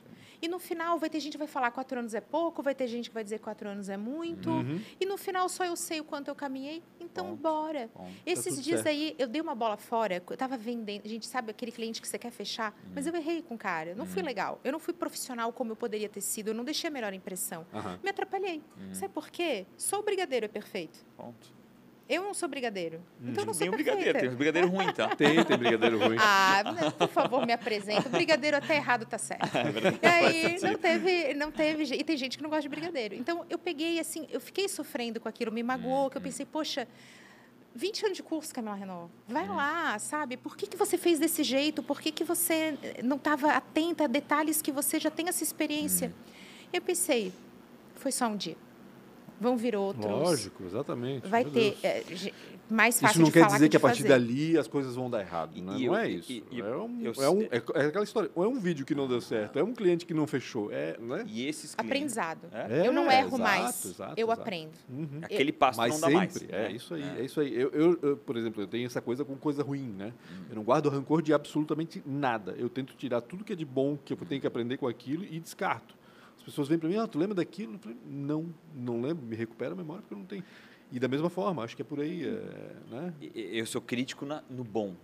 E 0.41 0.47
no 0.47 0.59
final 0.59 0.97
vai 0.97 1.09
ter 1.09 1.19
gente 1.19 1.33
que 1.33 1.37
vai 1.37 1.47
falar 1.47 1.71
quatro 1.71 1.99
anos 1.99 2.13
é 2.13 2.21
pouco, 2.21 2.63
vai 2.63 2.73
ter 2.73 2.87
gente 2.87 3.09
que 3.09 3.13
vai 3.13 3.23
dizer 3.23 3.39
quatro 3.39 3.69
anos 3.69 3.89
é 3.89 3.97
muito. 3.97 4.49
Uhum. 4.49 4.81
E 4.99 5.05
no 5.05 5.17
final 5.17 5.47
só 5.47 5.63
eu 5.63 5.75
sei 5.75 5.99
o 5.99 6.03
quanto 6.03 6.27
eu 6.29 6.35
caminhei, 6.35 6.81
então 6.99 7.27
Ponto. 7.27 7.41
bora. 7.41 7.89
Bom. 7.93 8.09
Esses 8.25 8.55
tudo 8.55 8.63
dias 8.63 8.81
certo. 8.81 8.95
aí, 8.95 9.15
eu 9.19 9.27
dei 9.27 9.41
uma 9.41 9.53
bola 9.53 9.77
fora, 9.77 10.15
eu 10.15 10.33
estava 10.33 10.57
vendendo. 10.57 11.03
A 11.05 11.07
gente 11.07 11.27
sabe 11.27 11.51
aquele 11.51 11.71
cliente 11.71 12.01
que 12.01 12.07
você 12.07 12.17
quer 12.17 12.31
fechar, 12.31 12.75
mas 12.93 13.05
eu 13.05 13.15
errei 13.15 13.41
com 13.41 13.55
o 13.55 13.57
cara. 13.57 13.93
Não 13.95 14.05
fui 14.05 14.21
legal. 14.21 14.59
Eu 14.63 14.71
não 14.71 14.79
fui 14.79 14.93
profissional 14.93 15.51
como 15.53 15.73
eu 15.73 15.75
poderia 15.75 16.09
ter 16.09 16.21
sido. 16.21 16.49
Eu 16.49 16.53
não 16.53 16.63
deixei 16.63 16.87
a 16.89 16.91
melhor 16.91 17.13
impressão. 17.13 17.65
Me 18.03 18.09
atrapalhei. 18.09 18.61
Sabe 18.93 19.13
por 19.13 19.29
quê? 19.29 19.65
Só 19.77 19.99
o 19.99 20.03
brigadeiro 20.03 20.45
é 20.45 20.49
perfeito. 20.49 21.05
Ponto. 21.15 21.60
Eu 22.11 22.23
não 22.23 22.33
sou 22.33 22.49
brigadeiro. 22.49 23.01
Então 23.21 23.43
eu 23.43 23.45
não 23.45 23.53
sou 23.53 23.61
Tem 23.61 23.69
um 23.69 23.71
perfeita. 23.71 23.95
brigadeiro, 23.95 24.19
tem 24.19 24.29
um 24.29 24.35
brigadeiro 24.35 24.67
ruim, 24.67 24.91
tá? 24.91 25.07
Tem, 25.15 25.45
tem 25.45 25.57
brigadeiro 25.57 25.97
ruim. 25.97 26.17
Ah, 26.19 26.61
por 26.97 27.07
favor, 27.07 27.45
me 27.45 27.53
apresenta. 27.53 28.09
O 28.09 28.11
brigadeiro 28.11 28.57
até 28.57 28.75
errado 28.75 29.05
tá 29.05 29.17
certo. 29.17 29.47
E 30.03 30.05
aí 30.05 30.59
não 30.61 30.75
teve, 30.77 31.33
não 31.35 31.51
teve. 31.51 31.83
E 31.95 32.03
tem 32.03 32.17
gente 32.17 32.35
que 32.35 32.43
não 32.43 32.49
gosta 32.49 32.63
de 32.63 32.69
brigadeiro. 32.69 33.15
Então 33.15 33.45
eu 33.49 33.57
peguei 33.57 33.97
assim, 33.97 34.27
eu 34.29 34.41
fiquei 34.41 34.67
sofrendo 34.67 35.21
com 35.21 35.29
aquilo, 35.29 35.53
me 35.53 35.63
magoou, 35.63 36.09
que 36.09 36.17
eu 36.17 36.21
pensei, 36.21 36.45
poxa. 36.45 36.85
20 37.73 38.05
anos 38.07 38.17
de 38.17 38.23
curso, 38.23 38.53
Camila 38.53 38.75
Renault. 38.75 39.09
Vai 39.29 39.47
lá, 39.47 39.97
sabe? 39.97 40.35
Por 40.35 40.57
que, 40.57 40.67
que 40.67 40.75
você 40.75 40.97
fez 40.97 41.17
desse 41.17 41.41
jeito? 41.41 41.81
Por 41.81 42.01
que, 42.01 42.11
que 42.11 42.25
você 42.25 42.77
eh, 42.83 43.01
não 43.01 43.15
estava 43.15 43.53
atenta 43.53 44.03
a 44.03 44.07
detalhes 44.07 44.61
que 44.61 44.73
você 44.73 44.99
já 44.99 45.09
tem 45.09 45.29
essa 45.29 45.41
experiência? 45.41 46.13
Eu 46.73 46.81
pensei, 46.81 47.31
foi 47.95 48.11
só 48.11 48.27
um 48.27 48.35
dia. 48.35 48.57
Vão 49.41 49.57
vir 49.57 49.75
outros. 49.75 50.05
Lógico, 50.05 50.63
exatamente. 50.63 51.27
Vai 51.27 51.43
Meu 51.43 51.51
ter 51.51 51.75
ge- 52.15 52.31
mais 52.69 52.99
fácil 53.01 53.15
Isso 53.15 53.21
não 53.23 53.31
quer 53.31 53.47
dizer 53.47 53.65
que, 53.65 53.69
de 53.69 53.77
a 53.77 53.79
partir 53.79 54.03
dali 54.03 54.55
as 54.55 54.67
coisas 54.67 54.95
vão 54.95 55.09
dar 55.09 55.19
errado, 55.21 55.51
E- 55.57 55.61
né? 55.61 55.73
e 55.79 55.87
não 55.87 55.95
eu- 55.95 55.99
é 55.99 56.09
isso. 56.09 56.31
e- 56.31 56.43
é, 56.61 56.63
um, 56.75 57.01
eu- 57.01 57.13
é, 57.23 57.29
um, 57.29 57.41
é, 57.41 57.55
é 57.83 57.85
aquela 57.87 58.03
história. 58.03 58.29
Ou 58.35 58.45
é 58.45 58.47
um 58.47 58.59
vídeo 58.59 58.85
que 58.85 58.93
não 58.93 59.07
deu 59.07 59.19
certo, 59.19 59.57
é 59.57 59.63
um 59.63 59.73
cliente 59.73 60.05
que 60.05 60.13
não 60.13 60.27
fechou. 60.27 60.71
É, 60.71 60.95
né? 60.99 61.25
E 61.27 61.47
esses 61.47 61.73
clientes, 61.73 61.79
Aprendizado. 62.15 62.47
É? 62.53 62.87
eu 62.87 62.93
não 62.93 63.09
É, 63.09 63.17
erro 63.21 63.29
exato, 63.29 63.41
mais. 63.41 63.85
exato, 63.85 64.13
eu 64.15 64.27
exato. 64.27 64.41
aprendo. 64.41 64.71
Uhum. 64.87 65.19
aquele 65.23 65.51
passo 65.51 65.77
Mas 65.79 65.93
não 65.93 65.99
dá 66.01 66.07
sempre, 66.07 66.17
mais. 66.17 66.43
é 66.43 66.47
né? 66.69 66.71
isso 66.73 66.93
aí, 66.93 67.03
é, 67.03 67.25
isso 67.25 67.39
aí. 67.41 67.53
Eu, 67.59 67.69
eu- 67.71 67.99
eu, 68.03 68.17
por 68.17 68.37
exemplo, 68.37 68.61
eu 68.61 68.67
tenho 68.67 68.85
essa 68.85 69.01
coisa 69.01 69.25
com 69.25 69.35
coisa 69.35 69.63
ruim, 69.63 69.91
né? 69.97 70.13
Eu 70.51 70.55
não 70.55 70.63
guardo 70.63 70.87
rancor 70.87 71.23
de 71.23 71.33
absolutamente 71.33 72.01
nada. 72.05 72.53
Eu 72.59 72.69
tento 72.69 72.93
tirar 72.95 73.21
tudo 73.21 73.43
que 73.43 73.53
é 73.53 73.55
de 73.55 73.65
bom 73.65 73.97
que 73.97 74.13
eu 74.13 74.17
tenho 74.17 74.39
que 74.39 74.45
aprender 74.47 74.77
com 74.77 74.87
aquilo 74.87 75.23
e 75.25 75.39
descarto. 75.39 75.99
As 76.41 76.45
pessoas 76.45 76.67
vêm 76.67 76.79
para 76.79 76.89
mim, 76.89 76.97
ah, 76.97 77.05
tu 77.07 77.19
lembra 77.19 77.35
daquilo? 77.35 77.77
Falei, 77.77 77.95
não, 78.03 78.51
não 78.75 78.99
lembro, 78.99 79.23
me 79.23 79.35
recupera 79.35 79.73
a 79.73 79.75
memória 79.75 80.01
porque 80.01 80.15
eu 80.15 80.17
não 80.17 80.25
tenho. 80.25 80.43
E 80.91 80.99
da 80.99 81.07
mesma 81.07 81.29
forma, 81.29 81.63
acho 81.63 81.75
que 81.75 81.83
é 81.83 81.85
por 81.85 81.99
aí, 81.99 82.25
é, 82.27 82.75
né? 82.89 83.13
Eu 83.35 83.65
sou 83.67 83.79
crítico 83.79 84.25
na- 84.25 84.41
no 84.49 84.63
bom. 84.63 84.95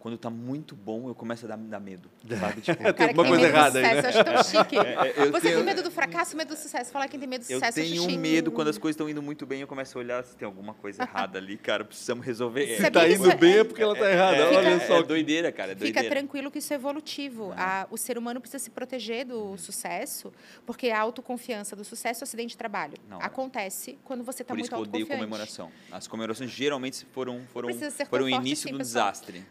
Quando 0.00 0.16
tá 0.16 0.30
muito 0.30 0.76
bom, 0.76 1.08
eu 1.08 1.14
começo 1.14 1.44
a 1.44 1.48
dar, 1.48 1.56
dar 1.58 1.80
medo. 1.80 2.08
Sabe? 2.38 2.60
Tipo, 2.60 2.78
cara 2.78 2.92
que 2.94 3.02
alguma 3.02 3.24
tem 3.24 3.32
coisa 3.32 3.46
errada 3.48 3.78
aí, 3.80 3.84
né? 3.84 4.00
eu 4.00 4.06
acho 4.08 4.24
tão 4.24 4.44
chique. 4.44 4.78
É, 4.78 5.14
eu 5.26 5.32
Você 5.32 5.40
tenho- 5.40 5.56
tem 5.56 5.64
medo 5.64 5.82
do 5.82 5.90
fracasso, 5.90 6.36
medo 6.36 6.54
do 6.54 6.56
sucesso. 6.56 6.92
Falar 6.92 7.08
quem 7.08 7.18
tem 7.18 7.28
medo 7.28 7.44
do 7.44 7.50
eu 7.52 7.58
sucesso, 7.58 7.80
eu 7.80 7.84
tenho 7.84 8.02
um 8.04 8.16
medo 8.20 8.52
quando 8.52 8.68
as 8.68 8.78
coisas 8.78 8.94
estão 8.94 9.08
indo 9.08 9.20
muito 9.20 9.44
bem, 9.44 9.60
eu 9.60 9.66
começo 9.66 9.98
a 9.98 10.00
olhar 10.00 10.24
se 10.24 10.36
tem 10.36 10.46
alguma 10.46 10.72
coisa 10.72 11.02
errada 11.02 11.38
ali, 11.38 11.56
cara, 11.56 11.84
precisamos 11.84 12.24
resolver. 12.24 12.66
Se 12.68 12.76
Se 12.76 12.82
Sabia 12.82 13.00
tá 13.00 13.08
indo 13.08 13.28
é- 13.30 13.34
bem 13.34 13.58
é 13.58 13.64
porque 13.64 13.82
ela 13.82 13.96
tá 13.96 14.08
errada. 14.08 14.36
É, 14.36 14.56
Olha 14.56 14.68
é, 14.68 14.80
só. 14.86 14.98
é 14.98 15.02
doideira, 15.02 15.50
cara, 15.50 15.72
é 15.72 15.74
Fica 15.74 15.84
doideira. 15.86 16.08
tranquilo 16.10 16.50
que 16.50 16.58
isso 16.60 16.72
é 16.72 16.76
evolutivo. 16.76 17.52
A- 17.56 17.88
o 17.90 17.96
ser 17.98 18.16
humano 18.16 18.40
precisa 18.40 18.62
se 18.62 18.70
proteger 18.70 19.26
do 19.26 19.58
sucesso, 19.58 20.32
porque 20.64 20.90
a 20.90 21.00
autoconfiança 21.00 21.74
do 21.74 21.82
sucesso 21.84 22.22
é 22.22 22.24
acidente 22.24 22.50
de 22.50 22.56
trabalho. 22.56 22.94
Não, 23.10 23.20
é. 23.20 23.24
Acontece 23.24 23.98
quando 24.04 24.22
você 24.22 24.42
está 24.42 24.54
Por 24.54 24.60
isso 24.60 24.70
muito 24.76 24.88
que 24.90 24.96
eu 24.96 25.02
odeio 25.02 25.02
autoconfiante. 25.04 25.24
comemoração. 25.56 25.70
As 25.90 26.06
comemorações 26.06 26.50
geralmente 26.50 27.04
foram, 27.12 27.42
foram, 27.52 27.68
foram 28.08 28.24
o 28.26 28.28
início 28.28 28.68
assim, 28.68 28.72
do 28.72 28.78
pessoal. 28.78 29.04
desastre. 29.10 29.44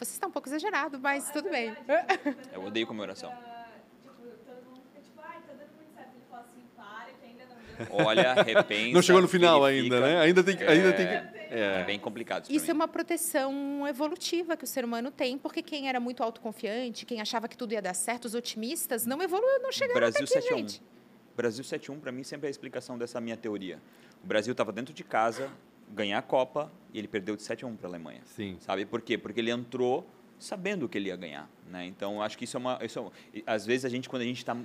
É, 0.00 0.04
Você 0.04 0.12
está 0.12 0.26
um 0.26 0.30
pouco 0.30 0.48
exagerado, 0.48 0.98
mas 0.98 1.30
tudo 1.30 1.50
bem. 1.50 1.76
Eu 2.52 2.64
odeio 2.64 2.86
comemoração. 2.86 3.30
Todo 3.30 4.64
mundo 4.64 4.82
fica 4.92 5.22
ai, 5.22 5.40
dando 5.46 5.58
muito 5.76 5.94
certo. 5.94 6.10
Ele 6.14 6.24
fala 6.30 6.44
para, 6.76 7.12
que 7.12 7.26
ainda 7.26 7.44
não 7.46 7.96
deu 7.98 8.06
Olha, 8.06 8.34
repensa. 8.42 8.94
Não 8.94 9.02
chegou 9.02 9.20
no 9.22 9.28
final 9.28 9.62
verifica. 9.62 9.94
ainda, 9.96 10.06
né? 10.06 10.20
Ainda 10.20 10.42
tem 10.44 10.56
que. 10.56 10.64
Ainda 10.64 10.92
tem 10.92 11.06
que 11.06 11.12
É 11.12 11.80
é. 11.80 11.84
bem 11.84 11.98
complicado 11.98 12.44
isso, 12.44 12.52
Isso 12.52 12.70
é 12.70 12.74
uma 12.74 12.88
proteção 12.88 13.86
evolutiva 13.86 14.56
que 14.56 14.64
o 14.64 14.66
ser 14.66 14.84
humano 14.84 15.10
tem, 15.10 15.36
porque 15.36 15.62
quem 15.62 15.88
era 15.88 15.98
muito 16.00 16.22
autoconfiante, 16.22 17.04
quem 17.04 17.20
achava 17.20 17.48
que 17.48 17.56
tudo 17.56 17.72
ia 17.72 17.82
dar 17.82 17.94
certo, 17.94 18.24
os 18.26 18.34
otimistas, 18.34 19.04
não 19.04 19.20
evoluiu, 19.20 19.60
não 19.60 19.72
chegaram 19.72 20.00
Brasil 20.00 20.24
até 20.24 20.38
aqui, 20.38 20.42
7 20.48 20.52
a 20.52 20.56
1. 20.56 20.58
gente. 20.58 20.82
Brasil 21.36 21.64
7 21.64 21.90
a 21.90 21.94
1 21.94 22.00
para 22.00 22.12
mim 22.12 22.22
sempre 22.22 22.46
é 22.46 22.48
a 22.48 22.50
explicação 22.50 22.96
dessa 22.96 23.20
minha 23.20 23.36
teoria. 23.36 23.80
O 24.22 24.26
Brasil 24.26 24.52
estava 24.52 24.72
dentro 24.72 24.92
de 24.94 25.02
casa, 25.02 25.50
ganhar 25.94 26.18
a 26.18 26.22
Copa 26.22 26.70
e 26.92 26.98
ele 26.98 27.08
perdeu 27.08 27.36
de 27.36 27.42
7 27.42 27.64
a 27.64 27.68
1 27.68 27.76
para 27.76 27.86
a 27.86 27.90
Alemanha. 27.90 28.20
Sim. 28.24 28.56
Sabe 28.60 28.84
por 28.86 29.00
quê? 29.00 29.16
Porque 29.18 29.40
ele 29.40 29.50
entrou 29.50 30.06
sabendo 30.38 30.88
que 30.88 30.96
ele 30.96 31.08
ia 31.08 31.16
ganhar, 31.16 31.50
né? 31.70 31.84
Então 31.84 32.22
acho 32.22 32.38
que 32.38 32.44
isso 32.44 32.56
é 32.56 32.60
uma, 32.60 32.78
isso 32.82 32.98
é 32.98 33.02
um- 33.02 33.10
e, 33.34 33.44
às 33.46 33.66
vezes 33.66 33.84
a 33.84 33.90
gente 33.90 34.08
quando 34.08 34.22
a 34.22 34.24
gente 34.24 34.38
está 34.38 34.56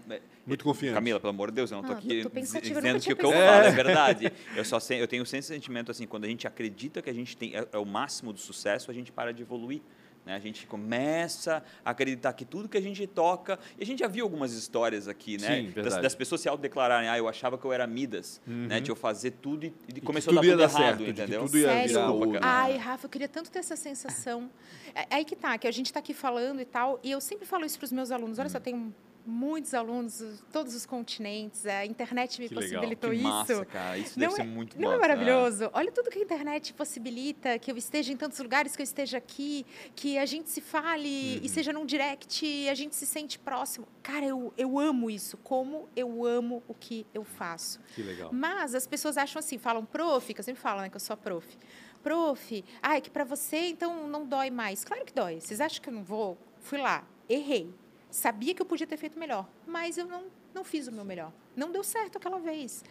Muito 0.45 0.63
confiante. 0.63 0.93
Camila, 0.93 1.19
pelo 1.19 1.32
amor 1.32 1.49
de 1.51 1.55
Deus, 1.55 1.69
eu 1.69 1.78
não 1.78 1.84
tô 1.84 1.91
Ah, 1.91 1.97
aqui 1.97 2.23
tô 2.23 2.30
dizendo 2.30 3.01
que 3.01 3.11
o 3.11 3.15
que 3.17 3.26
eu 3.26 3.32
falo 3.32 3.65
é 3.65 3.71
verdade. 3.71 4.32
Eu 4.55 4.63
só 4.63 4.80
sei, 4.80 5.01
eu 5.01 5.07
tenho 5.07 5.23
esse 5.23 5.41
sentimento 5.41 5.91
assim, 5.91 6.07
quando 6.07 6.23
a 6.23 6.28
gente 6.30 6.47
acredita 6.47 7.01
que 7.01 7.09
a 7.09 7.13
gente 7.13 7.36
tem 7.36 7.55
é, 7.55 7.67
é 7.73 7.78
o 7.78 7.86
máximo 7.86 8.32
do 8.32 8.39
sucesso, 8.39 8.89
a 8.89 8.93
gente 8.93 9.11
para 9.11 9.34
de 9.34 9.41
evoluir. 9.41 9.82
Né? 10.26 10.36
A 10.36 10.39
gente 10.39 10.65
começa 10.65 11.63
a 11.84 11.91
acreditar 11.91 12.34
que 12.34 12.43
tudo 12.43 12.67
que 12.67 12.78
a 12.78 12.82
gente 12.82 13.05
toca. 13.05 13.59
E 13.78 13.84
a 13.84 13.86
gente 13.86 13.99
já 13.99 14.07
viu 14.07 14.26
algumas 14.26 14.53
histórias 14.53 15.07
aqui, 15.07 15.39
né? 15.39 15.57
Sim, 15.57 15.65
das, 15.65 15.73
verdade. 15.73 16.01
das 16.01 16.15
pessoas 16.15 16.41
se 16.41 16.49
autodeclararem, 16.49 17.07
ah, 17.07 17.17
eu 17.17 17.28
achava 17.28 17.57
que 17.57 17.65
eu 17.65 17.71
era 17.71 17.86
Midas, 17.86 18.41
né? 18.45 18.80
De 18.80 18.89
eu 18.89 18.95
fazer 18.95 19.32
tudo 19.32 19.65
e, 19.65 19.73
e 19.95 20.01
começou 20.01 20.32
a 20.32 20.36
dar 20.36 20.41
tudo 20.41 20.47
ia 20.47 20.57
tudo 20.57 20.73
dar 20.73 20.80
errado, 20.80 20.97
certo, 20.97 21.09
entendeu? 21.09 21.45
tudo 21.45 21.57
ia 21.57 21.67
Sério? 21.67 21.88
virar 21.88 22.07
Desculpa, 22.07 22.34
cara. 22.39 22.45
Ai, 22.45 22.78
Rafa, 22.78 23.05
eu 23.05 23.09
queria 23.09 23.28
tanto 23.28 23.51
ter 23.51 23.59
essa 23.59 23.76
sensação. 23.76 24.49
É, 24.95 25.01
é 25.01 25.15
aí 25.15 25.26
que 25.26 25.36
tá, 25.36 25.57
que 25.57 25.67
a 25.67 25.71
gente 25.71 25.88
está 25.88 25.99
aqui 25.99 26.13
falando 26.13 26.59
e 26.59 26.65
tal, 26.65 26.99
e 27.03 27.11
eu 27.11 27.21
sempre 27.21 27.45
falo 27.45 27.65
isso 27.65 27.78
para 27.78 27.86
os 27.86 27.91
meus 27.91 28.11
alunos. 28.11 28.39
Olha 28.39 28.49
só, 28.49 28.57
eu 28.57 28.61
tenho 28.61 28.93
muitos 29.26 29.73
alunos, 29.73 30.23
todos 30.51 30.76
os 30.76 30.86
continentes, 30.86 31.65
a 31.65 31.86
internet 31.86 32.39
me 32.39 32.47
Que 32.47 32.55
legal, 32.55 32.69
possibilitou 32.69 33.09
Que 33.09 33.15
isso. 33.17 33.23
massa, 33.28 33.65
cara. 33.65 33.97
Isso 33.97 34.19
Não 34.19 34.28
deve 34.28 34.36
ser 34.36 34.41
é- 34.41 34.45
muito 34.45 34.80
Não 34.80 34.89
massa. 34.89 34.95
é 34.97 35.01
maravilhoso? 35.01 35.69
Olha 35.73 35.91
tudo 35.91 36.09
que 36.09 36.19
a 36.19 36.21
internet 36.21 36.73
possibilita, 36.73 37.57
que 37.59 37.71
eu 37.71 37.78
esteja 37.78 38.13
em 38.13 38.17
tantos 38.17 38.39
lugares, 38.39 38.76
que 38.76 38.82
eu 38.82 38.84
esteja 38.84 39.17
aqui, 39.17 39.65
que 39.95 40.17
a 40.17 40.26
gente 40.26 40.49
se 40.49 40.61
fale 40.61 41.38
Uhum. 41.38 41.45
e 41.45 41.49
seja 41.49 41.73
num 41.73 41.86
direct, 41.86 42.45
e 42.45 42.69
a 42.69 42.73
gente 42.76 42.95
se 42.95 43.05
sente 43.05 43.39
próximo. 43.39 43.88
Cara, 44.03 44.26
eu, 44.26 44.53
eu 44.57 44.78
amo 44.80 45.09
isso, 45.09 45.38
como 45.38 45.89
eu 45.95 46.26
amo 46.26 46.61
o 46.67 46.73
que 46.73 47.05
eu 47.13 47.23
faço. 47.23 47.80
Que 47.95 48.03
legal. 48.03 48.30
Mas 48.32 48.76
as 48.76 48.86
pessoas 48.86 49.17
acham 49.17 49.39
assim, 49.39 49.57
falam 49.57 49.84
prof, 49.86 50.34
que 50.34 50.39
eu 50.39 50.43
sempre 50.43 50.61
falo, 50.61 50.82
né, 50.82 50.89
que 50.89 50.95
eu 50.95 50.99
sou 50.99 51.17
prof. 51.17 51.57
Prof, 52.03 52.63
ah, 52.84 52.97
é 52.97 53.01
que 53.01 53.09
para 53.09 53.23
você 53.23 53.57
então 53.69 54.07
não 54.07 54.26
dói 54.28 54.51
mais. 54.51 54.86
Claro 54.86 55.03
que 55.03 55.13
dói. 55.13 55.39
Vocês 55.39 55.59
acham 55.59 55.82
que 55.82 55.89
eu 55.89 55.93
não 55.93 56.03
vou? 56.03 56.38
Fui 56.59 56.78
lá, 56.78 57.03
errei. 57.28 57.73
Sabia 58.16 58.53
que 58.55 58.61
eu 58.61 58.66
podia 58.66 58.88
ter 58.88 58.95
feito 58.95 59.20
melhor, 59.20 59.45
mas 59.68 59.97
eu 59.97 60.05
não, 60.05 60.24
não 60.53 60.63
fiz 60.63 60.88
o 60.88 60.91
meu 60.91 61.03
melhor. 61.03 61.34
Não 61.53 61.70
deu 61.70 61.84
certo 61.84 62.18
aquela 62.18 62.39
vez. 62.39 62.82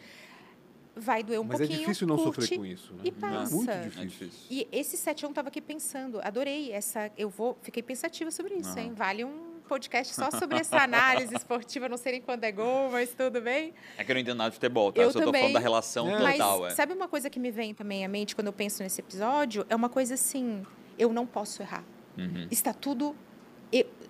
Vai 0.94 1.22
doer 1.22 1.40
um 1.40 1.44
Mas 1.44 1.60
é 1.60 1.64
pouquinho. 1.64 1.80
difícil 1.80 2.06
não 2.06 2.16
curte, 2.18 2.42
sofrer 2.42 2.58
com 2.58 2.66
isso, 2.66 2.92
né? 2.92 3.00
E 3.04 3.10
passa. 3.10 3.54
Muito 3.56 3.70
É 3.70 3.80
difícil. 3.84 4.06
difícil. 4.28 4.40
E 4.50 4.68
esse 4.70 4.98
7 4.98 5.24
1 5.24 5.28
estava 5.30 5.48
aqui 5.48 5.62
pensando, 5.62 6.20
adorei 6.22 6.70
essa, 6.72 7.10
eu 7.16 7.30
vou, 7.30 7.56
fiquei 7.62 7.82
pensativa 7.82 8.30
sobre 8.30 8.54
isso, 8.56 8.68
Aham. 8.72 8.80
hein? 8.80 8.92
Vale 8.94 9.24
um 9.24 9.54
podcast 9.66 10.14
só 10.14 10.30
sobre 10.30 10.58
essa 10.58 10.76
análise 10.76 11.34
esportiva, 11.34 11.88
não 11.88 11.96
sei 11.96 12.12
nem 12.12 12.20
quando 12.20 12.44
é 12.44 12.52
gol, 12.52 12.90
mas 12.90 13.14
tudo 13.14 13.40
bem. 13.40 13.72
É 13.96 14.04
que 14.04 14.12
eu 14.12 14.14
não 14.14 14.20
entendo 14.20 14.36
nada 14.36 14.50
de 14.50 14.56
futebol, 14.56 14.92
tá? 14.92 15.00
Eu 15.00 15.06
Eu 15.06 15.10
só 15.12 15.18
tô 15.20 15.24
também. 15.24 15.40
falando 15.40 15.54
da 15.54 15.60
relação 15.60 16.06
É. 16.10 16.32
total, 16.32 16.60
Mas 16.60 16.72
é. 16.74 16.76
sabe 16.76 16.92
uma 16.92 17.08
coisa 17.08 17.30
que 17.30 17.40
me 17.40 17.50
vem 17.50 17.72
também 17.72 18.04
à 18.04 18.08
mente 18.08 18.34
quando 18.36 18.48
eu 18.48 18.52
penso 18.52 18.82
nesse 18.82 19.00
episódio? 19.00 19.64
É 19.70 19.74
uma 19.74 19.88
coisa 19.88 20.14
assim, 20.14 20.64
eu 20.98 21.12
não 21.14 21.26
posso 21.26 21.62
errar. 21.62 21.82
Uhum. 22.18 22.46
Está 22.50 22.72
tudo 22.74 23.16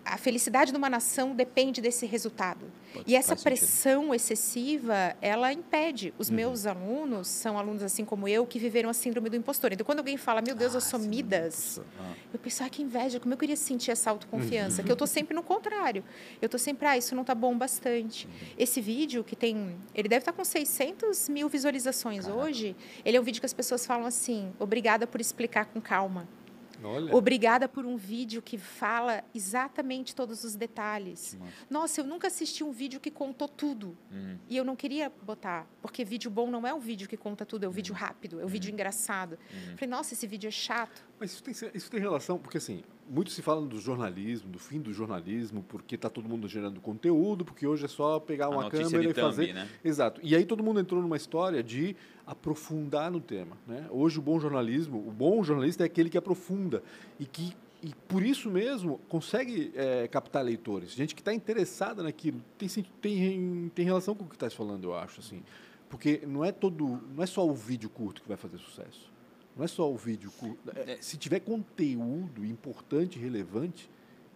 a 0.05 0.19
felicidade 0.19 0.71
de 0.71 0.77
uma 0.77 0.91
nação 0.91 1.35
depende 1.35 1.81
desse 1.81 2.05
resultado. 2.05 2.67
Pode- 2.93 3.11
E 3.11 3.17
essa 3.17 3.29
faz 3.29 3.41
sentido. 3.41 3.59
pressão 3.59 4.15
excessiva, 4.15 5.17
ela 5.23 5.51
impede. 5.51 6.13
Os 6.19 6.29
Uhum. 6.29 6.37
meus 6.37 6.67
alunos 6.67 7.27
são 7.29 7.59
alunos 7.59 7.83
assim 7.83 8.05
como 8.05 8.29
eu 8.29 8.47
que 8.47 8.59
viveram 8.59 8.91
a 8.91 8.93
síndrome 8.93 9.31
do 9.31 9.37
impostor. 9.37 9.73
Então, 9.73 9.85
quando 9.87 10.01
alguém 10.01 10.19
fala, 10.19 10.43
meu 10.43 10.55
Deus, 10.55 10.75
eu 10.75 10.79
Ah, 10.79 10.81
sou 10.83 11.01
sim, 11.01 11.09
Midas, 11.09 11.81
ah. 11.99 12.13
eu 12.35 12.39
penso, 12.39 12.63
ah, 12.63 12.69
que 12.69 12.83
inveja, 12.83 13.19
como 13.19 13.33
eu 13.33 13.39
queria 13.39 13.57
sentir 13.57 13.91
essa 13.93 14.11
autoconfiança, 14.11 14.83
Uhum. 14.83 14.87
que 14.87 14.93
eu 14.93 14.97
tô 14.97 15.07
sempre 15.07 15.35
no 15.35 15.43
contrário. 15.43 16.05
Eu 16.43 16.51
tô 16.51 16.59
sempre, 16.59 16.87
ah, 16.87 16.99
isso 16.99 17.15
não 17.15 17.25
tá 17.25 17.35
bom 17.35 17.57
bastante. 17.57 18.27
Uhum. 18.27 18.33
Esse 18.59 18.83
vídeo 18.83 19.25
que 19.25 19.35
tem, 19.35 19.75
ele 19.95 20.09
deve 20.09 20.21
estar 20.21 20.33
com 20.33 20.45
600 20.45 21.31
mil 21.31 21.49
visualizações 21.49 22.29
hoje, 22.29 22.77
ele 23.05 23.17
é 23.17 23.21
um 23.21 23.25
vídeo 23.25 23.41
que 23.41 23.47
as 23.47 23.55
pessoas 23.55 23.87
falam 23.87 24.05
assim, 24.07 24.53
obrigada 24.59 25.07
por 25.07 25.19
explicar 25.21 25.65
com 25.65 25.81
calma. 25.81 26.29
Olha. 26.85 27.15
Obrigada 27.15 27.69
por 27.69 27.85
um 27.85 27.97
vídeo 27.97 28.43
que 28.43 28.59
fala 28.59 29.25
exatamente 29.35 30.15
todos 30.15 30.45
os 30.45 30.55
detalhes. 30.55 31.39
Nossa, 31.69 32.01
eu 32.01 32.05
nunca 32.05 32.29
assisti 32.29 32.63
um 32.63 32.73
vídeo 32.73 33.01
que 33.01 33.11
contou 33.11 33.49
tudo. 33.49 33.97
Uhum. 34.11 34.39
E 34.49 34.57
eu 34.57 34.65
não 34.65 34.77
queria 34.77 35.11
botar, 35.23 35.67
porque 35.81 36.05
vídeo 36.05 36.31
bom 36.31 36.51
não 36.51 36.67
é 36.67 36.73
um 36.75 36.81
vídeo 36.81 37.09
que 37.09 37.17
conta 37.17 37.45
tudo, 37.47 37.65
é 37.65 37.69
o 37.69 37.71
vídeo 37.71 37.95
rápido, 37.95 38.41
é 38.41 38.45
o 38.45 38.49
vídeo 38.49 38.73
engraçado. 38.73 39.39
Falei, 39.77 39.89
nossa, 39.89 40.15
esse 40.15 40.27
vídeo 40.27 40.49
é 40.49 40.51
chato. 40.51 41.03
Mas 41.19 41.33
isso 41.33 41.43
tem, 41.43 41.55
isso 41.75 41.91
tem 41.91 42.01
relação, 42.01 42.39
porque 42.39 42.59
assim, 42.59 42.83
muito 43.09 43.31
se 43.31 43.43
fala 43.43 43.65
do 43.65 43.79
jornalismo, 43.79 44.51
do 44.51 44.59
fim 44.59 44.81
do 44.81 44.93
jornalismo, 44.93 45.65
porque 45.69 45.95
está 45.95 46.09
todo 46.09 46.29
mundo 46.29 46.49
gerando 46.49 46.81
conteúdo, 46.81 47.45
porque 47.45 47.67
hoje 47.67 47.85
é 47.85 47.89
só 47.89 48.19
pegar 48.19 48.49
uma 48.49 48.71
câmera 48.71 49.05
e 49.05 49.15
thumb, 49.15 49.15
fazer. 49.15 49.53
né? 49.53 49.69
Exato. 49.85 50.21
E 50.23 50.35
aí 50.35 50.45
todo 50.45 50.63
mundo 50.63 50.81
entrou 50.81 51.01
numa 51.01 51.17
história 51.17 51.63
de 51.63 51.95
aprofundar 52.27 53.11
no 53.11 53.21
tema. 53.21 53.57
Né? 53.67 53.87
Hoje 53.91 54.19
o 54.19 54.23
bom 54.23 54.41
jornalismo, 54.41 54.99
o 54.99 55.11
bom 55.11 55.43
jornalista 55.45 55.83
é 55.83 55.87
aquele 55.87 56.11
que 56.11 56.19
aprofunda 56.19 56.83
e 57.19 57.27
que 57.27 57.55
e 57.83 57.95
por 58.09 58.23
isso 58.23 58.51
mesmo 58.51 58.99
consegue 59.11 59.71
é, 59.75 60.09
captar 60.09 60.43
leitores, 60.43 60.93
gente 60.93 61.15
que 61.15 61.21
está 61.21 61.35
interessada 61.35 62.03
naquilo. 62.03 62.43
Tem, 62.57 62.67
tem, 63.03 63.71
tem 63.75 63.85
relação 63.85 64.15
com 64.15 64.25
o 64.25 64.27
que 64.27 64.37
está 64.37 64.49
falando, 64.49 64.85
eu 64.85 64.95
acho, 64.95 65.21
assim, 65.21 65.43
porque 65.91 66.23
não 66.27 66.43
é 66.43 66.51
todo, 66.51 67.03
não 67.15 67.23
é 67.23 67.27
só 67.27 67.47
o 67.47 67.53
vídeo 67.53 67.91
curto 67.91 68.23
que 68.23 68.29
vai 68.29 68.39
fazer 68.39 68.57
sucesso. 68.57 69.13
Não 69.57 69.65
é 69.65 69.69
só 69.69 69.91
o 69.91 69.97
vídeo 69.97 70.31
curto. 70.33 70.59
É, 70.77 70.93
É. 70.93 70.97
Se 71.01 71.17
tiver 71.17 71.41
conteúdo 71.41 72.45
importante, 72.45 73.19
relevante, 73.19 73.89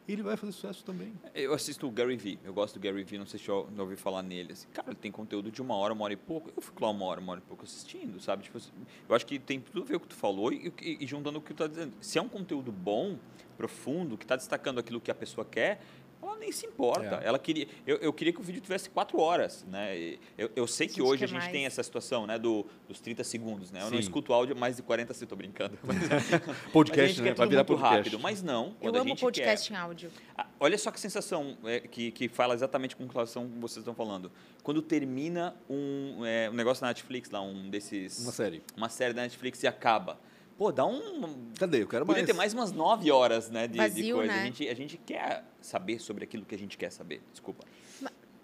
ele 0.07 0.23
vai 0.23 0.37
fazer 0.39 0.53
sucesso 0.53 0.83
também. 0.85 1.13
Eu 1.35 1.53
assisto 1.53 1.87
o 1.87 1.91
Gary 1.91 2.17
Vee, 2.17 2.39
eu 2.43 2.53
gosto 2.55 2.79
do 2.79 2.81
Gary 2.81 3.03
Vee, 3.05 3.19
não 3.19 3.27
sei 3.27 3.39
se 3.39 3.45
já 3.47 3.53
já 3.53 3.83
ouviu 3.83 3.97
falar 3.99 4.23
nele. 4.23 4.53
Assim, 4.53 4.67
cara, 4.73 4.89
ele 4.89 4.97
tem 4.97 5.13
conteúdo 5.13 5.51
de 5.51 5.61
uma 5.61 5.75
hora, 5.75 5.93
uma 5.93 6.05
hora 6.05 6.15
e 6.15 6.17
pouco. 6.17 6.51
Eu 6.57 6.63
fico 6.63 6.83
lá 6.83 6.91
uma 6.91 7.05
hora, 7.05 7.21
uma 7.21 7.33
hora 7.33 7.43
e 7.45 7.47
pouco 7.47 7.65
assistindo, 7.65 8.19
sabe? 8.21 8.45
Tipo, 8.45 8.57
assim, 8.57 8.71
eu 9.09 9.15
acho 9.15 9.27
que 9.27 9.39
tem 9.39 9.61
tudo 9.61 9.83
a 9.83 9.85
ver 9.85 9.99
com 9.99 10.05
o 10.05 10.09
que 10.09 10.15
tu 10.15 10.19
falou 10.19 10.51
e, 10.53 10.73
e- 10.81 10.99
e 11.01 11.07
juntando 11.07 11.39
o 11.39 11.43
que 11.43 11.53
tu 11.53 11.59
tá 11.59 11.67
dizendo. 11.67 11.93
Se 12.01 12.17
é 12.19 12.23
um 12.23 12.29
conteúdo 12.29 12.73
bom, 12.73 13.19
profundo, 13.57 14.17
que 14.17 14.25
está 14.25 14.37
destacando 14.37 14.79
aquilo 14.79 14.99
que 15.01 15.11
a 15.11 15.15
pessoa 15.15 15.45
quer, 15.45 15.81
ela 16.23 16.37
nem 16.37 16.51
se 16.53 16.67
importa. 16.67 17.21
É. 17.23 17.29
Ela 17.29 17.39
queria, 17.39 17.69
eu, 17.87 17.97
eu 17.99 18.13
queria 18.13 18.33
que 18.33 18.41
o 18.41 18.43
vídeo 18.43 18.61
tivesse 18.61 18.91
quatro 18.91 19.21
horas, 19.21 19.65
né? 19.69 20.17
Eu, 20.37 20.51
eu 20.55 20.67
sei 20.67 20.87
que 20.87 20.95
Gente, 20.95 21.03
hoje 21.03 21.25
a 21.25 21.27
gente 21.29 21.39
mais. 21.41 21.53
tem 21.53 21.67
essa 21.67 21.83
situação, 21.83 22.27
né? 22.27 22.39
Do, 22.39 22.67
dos 22.89 23.01
30 23.01 23.23
segundos, 23.25 23.71
né? 23.71 23.81
Eu 23.81 23.85
não 23.85 23.93
Sim. 23.93 23.99
escuto 23.99 24.33
áudio 24.33 24.57
mais 24.57 24.77
de 24.77 24.83
40 24.83 25.15
segundos, 25.15 25.29
tô 25.31 25.37
brincando. 25.37 25.79
Mas, 25.85 25.99
Podcast, 26.73 27.21
a 27.21 27.25
né? 27.25 27.35
Vai 27.35 27.49
virar 27.49 27.61
muito 27.61 27.81
podcast. 27.81 27.97
rápido. 27.97 28.19
Mas 28.21 28.43
não, 28.43 28.67
Eu 28.67 28.75
quando 28.81 28.97
a 28.97 29.01
amo 29.01 29.09
gente 29.11 29.21
podcast 29.21 29.69
quer... 29.69 29.75
em 29.75 29.79
áudio. 29.79 30.11
Ah, 30.37 30.47
Olha 30.61 30.77
só 30.77 30.91
que 30.91 30.99
sensação 31.01 31.57
é, 31.65 31.81
que, 31.81 32.11
que 32.11 32.29
fala 32.29 32.55
exatamente 32.55 32.97
com 32.97 33.07
relação 33.07 33.49
que 33.49 33.59
vocês 33.59 33.79
estão 33.79 33.95
falando. 33.95 34.31
Quando 34.63 34.83
termina 34.83 35.55
um, 35.69 36.25
é, 36.25 36.51
um 36.51 36.55
negócio 36.55 36.83
na 36.83 36.89
Netflix, 36.89 37.31
lá, 37.31 37.41
um 37.41 37.71
desses. 37.71 38.19
Uma 38.21 38.33
série. 38.33 38.63
uma 38.77 38.89
série 38.89 39.15
da 39.15 39.23
Netflix 39.23 39.63
e 39.63 39.67
acaba. 39.67 40.19
Pô, 40.59 40.73
dá 40.73 40.85
um. 40.85 41.53
Cadê? 41.59 41.83
Eu 41.83 41.87
quero 41.87 42.05
Podia 42.05 42.23
mais. 42.23 42.27
ter 42.27 42.37
mais 42.37 42.53
umas 42.53 42.73
nove 42.73 43.11
horas 43.13 43.49
né, 43.49 43.69
de, 43.69 43.75
de 43.75 43.79
Vazio, 43.79 44.17
coisa. 44.17 44.33
né? 44.33 44.41
A, 44.41 44.45
gente, 44.45 44.69
a 44.69 44.75
gente 44.75 44.97
quer 44.99 45.45
saber 45.61 46.01
sobre 46.01 46.25
aquilo 46.25 46.45
que 46.45 46.55
a 46.55 46.59
gente 46.59 46.77
quer 46.77 46.91
saber. 46.91 47.23
Desculpa. 47.31 47.65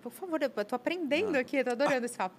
Por 0.00 0.12
favor, 0.12 0.40
eu 0.42 0.48
estou 0.48 0.76
aprendendo 0.76 1.34
Ah. 1.34 1.40
aqui, 1.40 1.56
estou 1.56 1.72
adorando 1.72 2.04
esse 2.04 2.16
papo. 2.16 2.36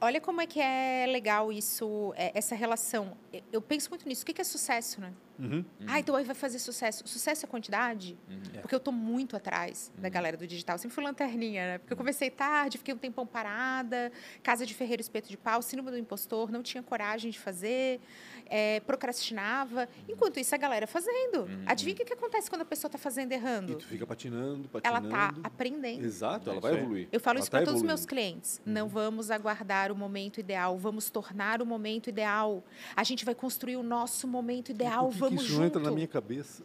Olha 0.00 0.18
como 0.20 0.40
é 0.40 0.46
que 0.46 0.58
é 0.58 1.04
legal 1.06 1.52
isso, 1.52 2.12
é, 2.16 2.32
essa 2.36 2.54
relação. 2.54 3.16
Eu- 3.32 3.42
Eu 3.52 3.62
penso 3.62 3.90
muito 3.90 4.08
nisso. 4.08 4.22
O 4.22 4.26
que 4.26 4.40
é 4.40 4.44
sucesso, 4.44 5.00
né? 5.00 5.12
Uhum. 5.42 5.64
Ah, 5.86 5.98
então 5.98 6.14
aí 6.14 6.24
vai 6.24 6.34
fazer 6.34 6.58
sucesso. 6.58 7.02
Sucesso 7.06 7.44
é 7.44 7.48
quantidade? 7.48 8.16
Porque 8.60 8.74
eu 8.74 8.78
estou 8.78 8.92
muito 8.92 9.36
atrás 9.36 9.90
da 9.98 10.08
galera 10.08 10.36
do 10.36 10.46
digital. 10.46 10.78
Sempre 10.78 10.94
fui 10.94 11.02
lanterninha, 11.04 11.66
né? 11.66 11.78
Porque 11.78 11.92
eu 11.92 11.96
comecei 11.96 12.30
tarde, 12.30 12.78
fiquei 12.78 12.94
um 12.94 12.98
tempão 12.98 13.26
parada, 13.26 14.12
casa 14.42 14.64
de 14.64 14.72
ferreiro, 14.74 15.00
espeto 15.02 15.28
de 15.28 15.36
pau, 15.36 15.60
síndrome 15.62 15.90
do 15.90 15.98
impostor, 15.98 16.50
não 16.50 16.62
tinha 16.62 16.82
coragem 16.82 17.30
de 17.30 17.38
fazer, 17.38 18.00
é, 18.46 18.80
procrastinava. 18.80 19.88
Enquanto 20.08 20.38
isso, 20.38 20.54
a 20.54 20.58
galera 20.58 20.86
fazendo. 20.86 21.48
Adivinha 21.66 21.94
o 21.94 21.96
que, 21.98 22.04
que 22.04 22.12
acontece 22.12 22.48
quando 22.48 22.62
a 22.62 22.66
pessoa 22.66 22.88
está 22.88 22.98
fazendo 22.98 23.32
e 23.32 23.34
E 23.34 23.38
errando? 23.38 23.74
tu 23.76 23.84
fica 23.86 24.06
patinando, 24.06 24.68
Ela 24.84 25.00
patinando. 25.00 25.08
está 25.08 25.34
aprendendo. 25.42 26.04
Exato, 26.04 26.48
É 26.48 26.52
ela 26.52 26.58
isso 26.60 26.68
vai 26.68 26.78
evoluir. 26.80 27.08
Eu 27.10 27.18
falo 27.20 27.38
Ela 27.38 27.42
isso 27.42 27.50
tá 27.50 27.58
para 27.58 27.64
todos 27.66 27.80
os 27.80 27.86
meus 27.86 28.06
clientes. 28.06 28.60
Não 28.64 28.88
vamos 28.88 29.30
aguardar 29.30 29.90
o 29.90 29.96
momento 29.96 30.38
ideal, 30.38 30.78
vamos 30.78 31.10
tornar 31.10 31.60
o 31.60 31.66
momento 31.66 32.08
ideal. 32.08 32.62
A 32.94 33.02
gente 33.02 33.24
vai 33.24 33.34
construir 33.34 33.76
o 33.76 33.82
nosso 33.82 34.28
momento 34.28 34.70
ideal, 34.70 35.08
Por 35.08 35.31
que 35.36 35.42
isso 35.42 35.46
junto. 35.52 35.58
não 35.60 35.66
entra 35.66 35.82
na 35.82 35.90
minha 35.90 36.06
cabeça? 36.06 36.62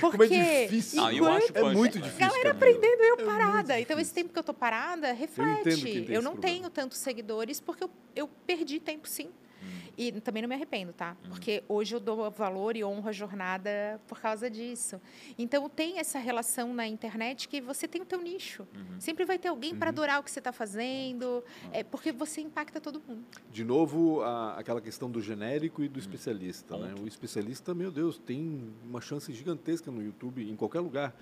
Porque 0.00 0.16
Como 0.18 0.22
é 0.24 0.64
difícil. 0.66 1.04
Ah, 1.04 1.14
eu 1.14 1.26
acho 1.26 1.52
é 1.54 1.62
muito 1.72 1.98
difícil. 1.98 2.18
Galera 2.18 2.54
Camila. 2.54 2.54
aprendendo 2.54 3.02
eu 3.02 3.14
É 3.18 3.24
parada. 3.24 3.80
Então, 3.80 3.98
esse 3.98 4.12
tempo 4.12 4.32
que 4.32 4.38
eu 4.38 4.42
tô 4.42 4.54
parada, 4.54 5.12
reflete. 5.12 5.68
Eu 5.68 5.72
esse 5.72 6.06
não 6.14 6.32
problema. 6.32 6.40
tenho 6.40 6.70
tantos 6.70 6.98
seguidores 6.98 7.60
porque 7.60 7.84
eu, 7.84 7.90
eu 8.14 8.28
perdi 8.46 8.80
tempo, 8.80 9.08
sim. 9.08 9.30
Hum. 9.98 10.16
E 10.16 10.20
também 10.20 10.42
não 10.42 10.48
me 10.48 10.54
arrependo, 10.54 10.92
tá? 10.92 11.16
Porque 11.28 11.62
hoje 11.68 11.94
eu 11.94 12.00
dou 12.00 12.30
valor 12.30 12.76
e 12.76 12.84
honro 12.84 13.08
a 13.08 13.12
jornada 13.12 14.00
por 14.06 14.20
causa 14.20 14.48
disso. 14.48 15.00
Então, 15.36 15.68
tem 15.68 15.98
essa 15.98 16.18
relação 16.18 16.72
na 16.72 16.86
internet 16.86 17.48
que 17.48 17.60
você 17.60 17.88
tem 17.88 18.00
o 18.00 18.04
teu 18.04 18.20
nicho. 18.22 18.66
Uhum. 18.74 19.00
Sempre 19.00 19.24
vai 19.24 19.38
ter 19.38 19.48
alguém 19.48 19.74
para 19.74 19.88
adorar 19.90 20.20
o 20.20 20.22
que 20.22 20.30
você 20.30 20.38
está 20.38 20.52
fazendo, 20.52 21.42
é, 21.72 21.82
porque 21.82 22.12
você 22.12 22.40
impacta 22.40 22.80
todo 22.80 23.02
mundo. 23.06 23.24
De 23.50 23.64
novo, 23.64 24.22
a- 24.22 24.54
aquela 24.58 24.80
questão 24.80 25.10
do 25.10 25.20
genérico 25.20 25.82
e 25.82 25.88
do 25.88 25.98
especialista. 25.98 26.76
Né? 26.76 26.94
O 27.02 27.06
especialista, 27.06 27.74
meu 27.74 27.90
Deus, 27.90 28.18
tem 28.18 28.72
uma 28.84 29.00
chance 29.00 29.32
gigantesca 29.32 29.90
no 29.90 30.02
YouTube, 30.02 30.48
em 30.48 30.54
qualquer 30.56 30.80
lugar, 30.80 31.14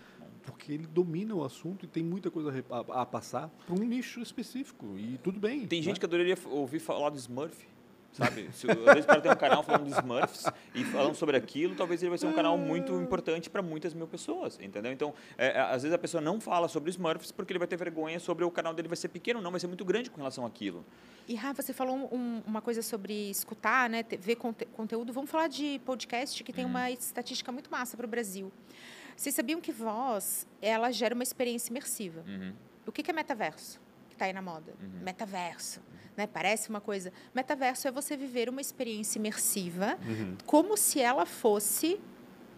porque 0.42 0.72
ele 0.72 0.86
domina 0.86 1.34
o 1.34 1.42
assunto 1.44 1.84
e 1.84 1.88
tem 1.88 2.04
muita 2.04 2.30
coisa 2.30 2.64
a 2.70 2.76
a, 2.76 3.02
a 3.02 3.06
passar 3.06 3.48
para 3.66 3.74
um 3.74 3.78
nicho 3.84 4.20
específico. 4.20 4.96
E 4.98 5.18
tudo 5.18 5.40
bem. 5.40 5.66
Tem 5.66 5.80
né? 5.80 5.84
gente 5.84 5.98
que 5.98 6.06
adoraria 6.06 6.36
ouvir 6.46 6.78
falar 6.78 7.10
do 7.10 7.16
Smurf. 7.16 7.66
Sabe? 8.16 8.48
Se, 8.54 8.66
às 8.70 8.76
vezes 8.78 9.04
o 9.04 9.06
cara 9.08 9.20
tem 9.20 9.30
um 9.30 9.36
canal 9.36 9.62
falando 9.62 9.84
de 9.84 9.92
Smurfs 9.92 10.46
e 10.74 10.84
falando 10.84 11.14
sobre 11.14 11.36
aquilo, 11.36 11.74
talvez 11.74 12.02
ele 12.02 12.08
vai 12.08 12.16
ser 12.18 12.26
um 12.26 12.32
canal 12.32 12.56
muito 12.56 12.94
importante 12.98 13.50
para 13.50 13.60
muitas 13.60 13.92
mil 13.92 14.06
pessoas, 14.06 14.58
entendeu? 14.58 14.90
Então, 14.90 15.12
é, 15.36 15.48
é, 15.48 15.60
às 15.60 15.82
vezes 15.82 15.92
a 15.92 15.98
pessoa 15.98 16.22
não 16.22 16.40
fala 16.40 16.66
sobre 16.66 16.88
Smurfs 16.90 17.30
porque 17.30 17.52
ele 17.52 17.58
vai 17.58 17.68
ter 17.68 17.76
vergonha 17.76 18.18
sobre 18.18 18.42
o 18.42 18.50
canal 18.50 18.72
dele 18.72 18.88
vai 18.88 18.96
ser 18.96 19.08
pequeno, 19.08 19.42
não, 19.42 19.50
vai 19.50 19.60
ser 19.60 19.66
muito 19.66 19.84
grande 19.84 20.10
com 20.10 20.16
relação 20.16 20.46
àquilo. 20.46 20.82
E 21.28 21.34
Rafa, 21.34 21.60
você 21.60 21.74
falou 21.74 22.08
um- 22.10 22.40
uma 22.46 22.62
coisa 22.62 22.80
sobre 22.80 23.28
escutar, 23.28 23.90
né, 23.90 24.02
ver 24.18 24.36
conte- 24.36 24.64
conteúdo. 24.66 25.12
Vamos 25.12 25.30
falar 25.30 25.48
de 25.48 25.78
podcast 25.84 26.42
que 26.42 26.52
tem 26.54 26.64
uma 26.64 26.90
estatística 26.90 27.52
muito 27.52 27.70
massa 27.70 27.98
para 27.98 28.06
o 28.06 28.08
Brasil. 28.08 28.50
Vocês 29.14 29.34
sabiam 29.34 29.60
que 29.60 29.72
voz 29.72 30.46
ela 30.62 30.90
gera 30.90 31.14
uma 31.14 31.22
experiência 31.22 31.70
imersiva? 31.70 32.24
Uhum. 32.26 32.54
O 32.86 32.92
que 32.92 33.02
que 33.02 33.10
é 33.10 33.14
metaverso? 33.14 33.78
Que 34.16 34.22
está 34.22 34.24
aí 34.24 34.32
na 34.32 34.40
moda. 34.40 34.72
Metaverso. 35.02 35.78
Né? 36.16 36.26
Parece 36.26 36.70
uma 36.70 36.80
coisa. 36.80 37.12
Metaverso 37.34 37.86
é 37.86 37.90
você 37.90 38.16
viver 38.16 38.48
uma 38.48 38.62
experiência 38.62 39.18
imersiva 39.18 39.98
Uhum. 40.08 40.36
como 40.46 40.74
se 40.74 40.98
ela 41.00 41.26
fosse 41.26 42.00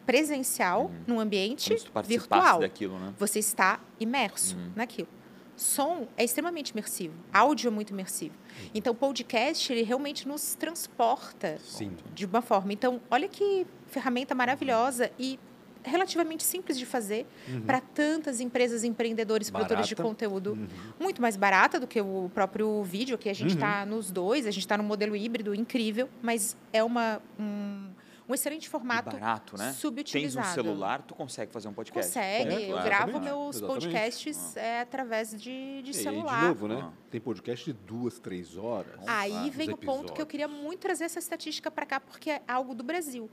presencial 0.06 0.88
num 1.04 1.18
ambiente 1.18 1.74
virtual. 2.04 2.60
daquilo, 2.60 2.96
né? 2.98 3.12
Você 3.18 3.40
está 3.40 3.80
imerso 3.98 4.56
naquilo. 4.76 5.08
Som 5.56 6.06
é 6.16 6.22
extremamente 6.22 6.68
imersivo. 6.70 7.14
Áudio 7.32 7.66
é 7.66 7.70
muito 7.72 7.90
imersivo. 7.92 8.36
Então, 8.72 8.92
o 8.92 8.96
podcast, 8.96 9.72
ele 9.72 9.82
realmente 9.82 10.28
nos 10.28 10.54
transporta 10.54 11.58
Sim. 11.58 11.96
de 12.14 12.24
uma 12.24 12.40
forma. 12.40 12.72
Então, 12.72 13.00
olha 13.10 13.26
que 13.26 13.66
ferramenta 13.88 14.32
maravilhosa 14.36 15.10
e 15.18 15.36
relativamente 15.84 16.42
simples 16.42 16.78
de 16.78 16.84
fazer 16.86 17.26
para 17.66 17.80
tantas 17.80 18.40
empresas, 18.40 18.84
empreendedores, 18.84 19.50
produtores 19.50 19.86
de 19.86 19.94
Barata. 19.94 20.08
conteúdo. 20.08 20.52
Uhum. 20.52 20.68
Muito 21.00 21.22
mais 21.22 21.36
barata 21.36 21.78
do 21.80 21.86
que 21.86 22.00
o 22.00 22.30
próprio 22.34 22.82
vídeo, 22.82 23.16
que 23.18 23.28
a 23.28 23.34
gente 23.34 23.54
está 23.54 23.84
nos 23.86 24.10
dois, 24.10 24.46
a 24.46 24.50
gente 24.50 24.62
está 24.64 24.76
no 24.76 24.84
modelo 24.84 25.14
híbrido 25.16 25.54
incrível, 25.54 26.08
mas 26.22 26.56
é 26.72 26.82
uma, 26.84 27.20
um, 27.38 27.88
um 28.28 28.34
excelente 28.34 28.66
E 28.66 28.68
formato 28.68 29.10
barato, 29.16 29.56
né? 29.56 29.64
Tens 29.66 29.76
um 29.76 29.78
subutilizado. 29.80 30.48
celular, 30.54 31.02
tu 31.02 31.14
consegue 31.14 31.50
fazer 31.50 31.68
um 31.68 31.72
podcast. 31.72 32.12
Consegue, 32.12 32.50
É, 32.54 32.64
eu 32.66 32.72
claro, 32.72 32.84
gravo 32.84 33.10
exatamente. 33.10 33.24
meus 33.24 33.56
Exatamente. 33.56 33.84
podcasts 33.86 34.56
é, 34.56 34.80
através 34.80 35.30
de, 35.30 35.82
de 35.82 35.90
E 35.90 35.94
celular. 35.94 36.40
de 36.40 36.46
novo, 36.48 36.68
né? 36.68 36.80
Ah. 36.82 36.92
Tem 37.10 37.20
podcast 37.20 37.64
de 37.64 37.72
duas, 37.72 38.18
três 38.18 38.56
horas. 38.56 39.00
Aí 39.06 39.48
vem 39.50 39.70
o 39.70 39.76
ponto 39.78 40.12
que 40.12 40.20
eu 40.20 40.24
episódios. 40.26 40.28
queria 40.28 40.48
muito 40.48 40.80
trazer 40.80 41.04
essa 41.04 41.18
estatística 41.18 41.70
para 41.70 41.86
cá, 41.86 41.98
porque 42.00 42.30
é 42.30 42.42
algo 42.46 42.74
do 42.74 42.84
Brasil. 42.84 43.30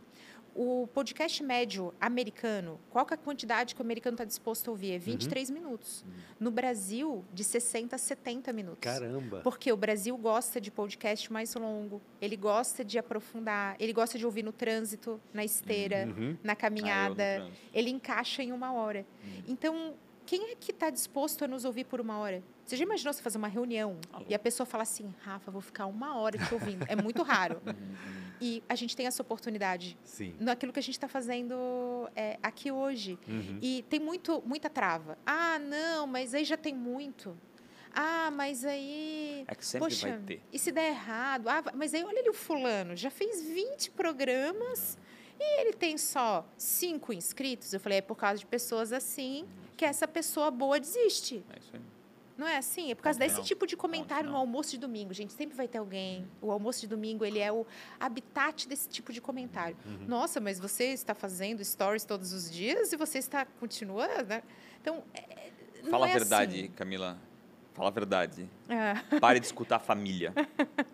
O 0.56 0.88
podcast 0.94 1.44
médio 1.44 1.94
americano, 2.00 2.80
qual 2.90 3.06
que 3.06 3.14
é 3.14 3.16
a 3.16 3.18
quantidade 3.18 3.76
que 3.76 3.82
o 3.82 3.84
americano 3.84 4.16
está 4.16 4.24
disposto 4.24 4.70
a 4.70 4.72
ouvir? 4.72 4.94
É 4.94 4.98
23 4.98 5.50
minutos. 5.50 6.06
No 6.40 6.50
Brasil, 6.50 7.26
de 7.34 7.44
60 7.44 7.96
a 7.96 8.00
70 8.00 8.54
minutos. 8.54 8.80
Caramba. 8.80 9.42
Porque 9.44 9.70
o 9.72 9.76
Brasil 9.78 10.18
gosta 10.18 10.62
de 10.62 10.72
podcast 10.72 11.32
mais 11.32 11.54
longo, 11.56 12.02
ele 12.22 12.38
gosta 12.38 12.86
de 12.86 12.98
aprofundar, 12.98 13.76
ele 13.80 13.92
gosta 13.92 14.18
de 14.18 14.26
ouvir 14.26 14.44
no 14.44 14.54
trânsito, 14.54 15.20
na 15.34 15.44
esteira, 15.44 16.08
Uhum. 16.08 16.38
na 16.42 16.54
Ah, 16.54 16.56
eu 16.56 16.58
caminhada, 16.58 17.16
trânsito. 17.36 17.58
ele 17.74 17.90
encaixa 17.90 18.42
em 18.42 18.52
uma 18.54 18.72
hora. 18.72 19.06
Então, 19.48 19.94
quem 20.26 20.52
é 20.52 20.56
que 20.56 20.72
está 20.72 20.90
disposto 20.90 21.44
a 21.44 21.48
nos 21.48 21.66
ouvir 21.66 21.84
por 21.84 22.00
uma 22.00 22.18
hora? 22.18 22.42
Você 22.66 22.76
já 22.76 22.84
imaginou 22.84 23.14
você 23.14 23.22
fazer 23.22 23.38
uma 23.38 23.48
reunião 23.48 23.98
Alô. 24.12 24.26
e 24.28 24.34
a 24.34 24.40
pessoa 24.40 24.66
fala 24.66 24.84
assim, 24.84 25.14
Rafa, 25.22 25.52
vou 25.52 25.62
ficar 25.62 25.86
uma 25.86 26.18
hora 26.18 26.38
te 26.38 26.54
ouvindo? 26.54 26.84
É 26.90 26.96
muito 26.96 27.22
raro. 27.22 27.62
E 28.42 28.62
a 28.68 28.76
gente 28.76 28.98
tem 28.98 29.08
essa 29.08 29.22
oportunidade 29.22 29.98
Sim. 30.04 30.36
naquilo 30.42 30.74
que 30.74 30.80
a 30.80 30.84
gente 30.84 30.96
está 30.96 31.08
fazendo 31.08 31.56
é, 32.14 32.38
aqui 32.44 32.70
hoje. 32.70 33.18
Uhum. 33.26 33.60
E 33.62 33.86
tem 33.90 33.98
muito, 33.98 34.44
muita 34.46 34.70
trava. 34.70 35.18
Ah, 35.26 35.58
não, 35.58 36.06
mas 36.06 36.34
aí 36.34 36.44
já 36.44 36.58
tem 36.58 36.76
muito. 36.76 37.38
Ah, 37.94 38.30
mas 38.32 38.66
aí. 38.66 39.46
É 39.48 39.56
que 39.56 39.66
sempre 39.66 39.88
Poxa, 39.88 40.10
vai 40.10 40.20
ter. 40.20 40.42
e 40.52 40.60
se 40.60 40.70
der 40.70 40.90
errado? 40.90 41.48
Ah, 41.48 41.64
mas 41.74 41.94
aí 41.94 42.04
olha 42.04 42.20
ali 42.20 42.30
o 42.30 42.34
fulano, 42.34 42.94
já 42.94 43.10
fez 43.10 43.42
20 43.42 43.92
programas 43.92 44.98
e 45.40 45.62
ele 45.62 45.72
tem 45.72 45.98
só 45.98 46.46
cinco 46.58 47.14
inscritos. 47.14 47.72
Eu 47.72 47.80
falei, 47.80 48.00
é 48.00 48.02
por 48.02 48.18
causa 48.18 48.38
de 48.38 48.46
pessoas 48.46 48.92
assim 48.92 49.48
que 49.78 49.86
essa 49.86 50.10
pessoa 50.10 50.52
boa 50.52 50.78
desiste. 50.78 51.42
É 51.56 51.60
isso 51.60 51.72
aí. 51.74 51.82
Não 52.38 52.48
é 52.48 52.58
assim? 52.58 52.92
É 52.92 52.96
por 52.96 53.04
causa 53.04 53.18
Ponto 53.18 53.26
desse 53.26 53.36
final. 53.36 53.48
tipo 53.48 53.66
de 53.68 53.78
comentário 53.78 54.26
Ponto 54.26 54.34
no 54.34 54.38
almoço 54.40 54.72
de 54.72 54.78
domingo. 54.78 55.14
Gente, 55.14 55.32
sempre 55.34 55.56
vai 55.56 55.68
ter 55.68 55.78
alguém. 55.78 56.28
O 56.42 56.52
almoço 56.52 56.82
de 56.82 56.88
domingo, 56.88 57.24
ele 57.24 57.40
é 57.40 57.52
o 57.52 57.66
habitat 58.00 58.68
desse 58.68 58.90
tipo 58.90 59.14
de 59.14 59.22
comentário. 59.22 59.78
Uhum. 59.86 60.06
Nossa, 60.08 60.40
mas 60.42 60.60
você 60.60 60.86
está 60.86 61.14
fazendo 61.16 61.64
stories 61.64 62.04
todos 62.04 62.34
os 62.34 62.52
dias 62.52 62.92
e 62.92 62.98
você 62.98 63.20
está 63.20 63.46
continuando, 63.46 64.26
né? 64.26 64.44
Então, 64.82 65.04
é, 65.14 65.52
não 65.84 65.92
Fala 65.92 66.08
é 66.08 66.12
a 66.12 66.14
verdade, 66.18 66.60
assim. 66.60 66.72
Camila. 66.72 67.18
Fala 67.76 67.90
a 67.90 67.92
verdade. 67.92 68.48
Ah, 68.70 69.04
Pare 69.20 69.38
de 69.40 69.46
escutar 69.46 69.76
a 69.76 69.80
família. 69.80 70.34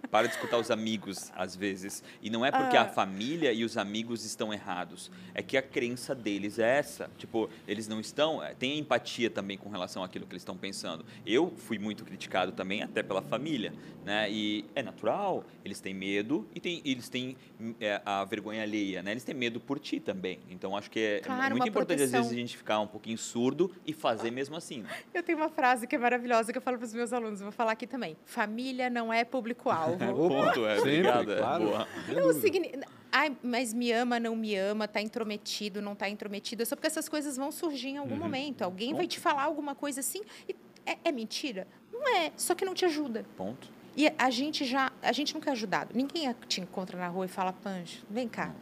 Pare 0.09 0.27
de 0.27 0.33
escutar 0.33 0.57
os 0.57 0.71
amigos, 0.71 1.31
às 1.35 1.55
vezes. 1.55 2.03
E 2.23 2.29
não 2.29 2.43
é 2.45 2.51
porque 2.51 2.75
Ah. 2.75 2.81
a 2.81 2.85
família 2.85 3.53
e 3.53 3.63
os 3.63 3.77
amigos 3.77 4.25
estão 4.25 4.51
errados. 4.51 5.11
É 5.35 5.43
que 5.43 5.55
a 5.55 5.61
crença 5.61 6.15
deles 6.15 6.57
é 6.57 6.79
essa. 6.79 7.09
Tipo, 7.19 7.49
eles 7.67 7.87
não 7.87 7.99
estão. 7.99 8.43
é, 8.43 8.55
Tem 8.55 8.79
empatia 8.79 9.29
também 9.29 9.57
com 9.59 9.69
relação 9.69 10.03
àquilo 10.03 10.25
que 10.25 10.33
eles 10.33 10.41
estão 10.41 10.57
pensando. 10.57 11.05
Eu 11.25 11.53
fui 11.55 11.77
muito 11.77 12.03
criticado 12.03 12.51
também, 12.51 12.81
até 12.81 13.03
pela 13.03 13.21
família. 13.21 13.71
Né? 14.03 14.29
E 14.31 14.65
é 14.73 14.81
natural. 14.81 15.45
Eles 15.63 15.79
têm 15.79 15.93
medo 15.93 16.47
e 16.55 16.59
tem, 16.59 16.81
eles 16.83 17.07
têm 17.09 17.37
é, 17.79 18.01
a 18.03 18.25
vergonha 18.25 18.63
alheia. 18.63 19.03
Né? 19.03 19.11
Eles 19.11 19.23
têm 19.23 19.35
medo 19.35 19.59
por 19.59 19.79
ti 19.79 19.99
também. 19.99 20.39
Então, 20.49 20.75
acho 20.75 20.89
que 20.89 20.99
é, 20.99 21.17
é 21.17 21.19
Claro, 21.19 21.51
muito 21.55 21.69
importante, 21.69 21.93
às 22.01 22.11
vezes, 22.11 22.11
proteção. 22.11 22.35
a 22.37 22.39
gente 22.41 22.57
ficar 22.57 22.79
um 22.79 22.87
pouquinho 22.87 23.19
surdo 23.19 23.71
e 23.85 23.93
fazer 23.93 24.31
mesmo 24.31 24.55
assim. 24.55 24.83
eu 25.13 25.21
tenho 25.21 25.37
uma 25.37 25.49
frase 25.49 25.85
que 25.85 25.95
é 25.95 25.99
maravilhosa 25.99 26.51
que 26.51 26.57
eu 26.57 26.61
falo 26.61 26.70
para 26.77 26.85
os 26.85 26.93
meus 26.93 27.11
alunos, 27.13 27.41
vou 27.41 27.51
falar 27.51 27.71
aqui 27.73 27.85
também. 27.87 28.15
Família 28.25 28.89
não 28.89 29.11
é 29.11 29.23
público-alvo. 29.23 29.97
Ponto, 30.15 30.65
é. 30.65 30.79
Obrigado, 30.79 31.31
é 31.33 31.37
claro. 31.37 31.63
boa. 31.65 31.87
Não 32.09 32.33
significa. 32.33 32.85
Ai, 33.11 33.35
mas 33.43 33.73
me 33.73 33.91
ama, 33.91 34.19
não 34.19 34.35
me 34.35 34.55
ama, 34.55 34.87
tá 34.87 35.01
intrometido, 35.01 35.81
não 35.81 35.93
tá 35.95 36.07
intrometido. 36.07 36.61
É 36.61 36.65
só 36.65 36.75
porque 36.75 36.87
essas 36.87 37.09
coisas 37.09 37.35
vão 37.35 37.51
surgir 37.51 37.89
em 37.89 37.93
Uhum. 37.95 37.99
algum 38.01 38.15
momento. 38.15 38.61
Alguém 38.61 38.93
vai 38.93 39.05
te 39.07 39.19
falar 39.19 39.43
alguma 39.43 39.75
coisa 39.75 39.99
assim 39.99 40.21
e 40.47 40.55
é, 40.85 40.97
é 41.05 41.11
mentira? 41.11 41.67
Não 41.91 42.07
é, 42.17 42.31
só 42.37 42.55
que 42.55 42.63
não 42.65 42.73
te 42.73 42.85
ajuda. 42.85 43.25
Ponto. 43.35 43.69
E 43.97 44.07
a 44.17 44.29
gente 44.29 44.63
já, 44.63 44.91
a 45.01 45.11
gente 45.11 45.33
nunca 45.33 45.49
é 45.49 45.53
ajudado. 45.53 45.91
Ninguém 45.93 46.33
te 46.47 46.61
encontra 46.61 46.97
na 46.97 47.09
rua 47.09 47.25
e 47.25 47.27
fala, 47.27 47.51
Pancho, 47.51 48.05
vem 48.09 48.27
cá. 48.29 48.55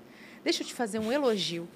Deixa 0.43 0.63
eu 0.63 0.67
te 0.67 0.73
fazer 0.73 0.99
um 0.99 1.11
elogio. 1.11 1.67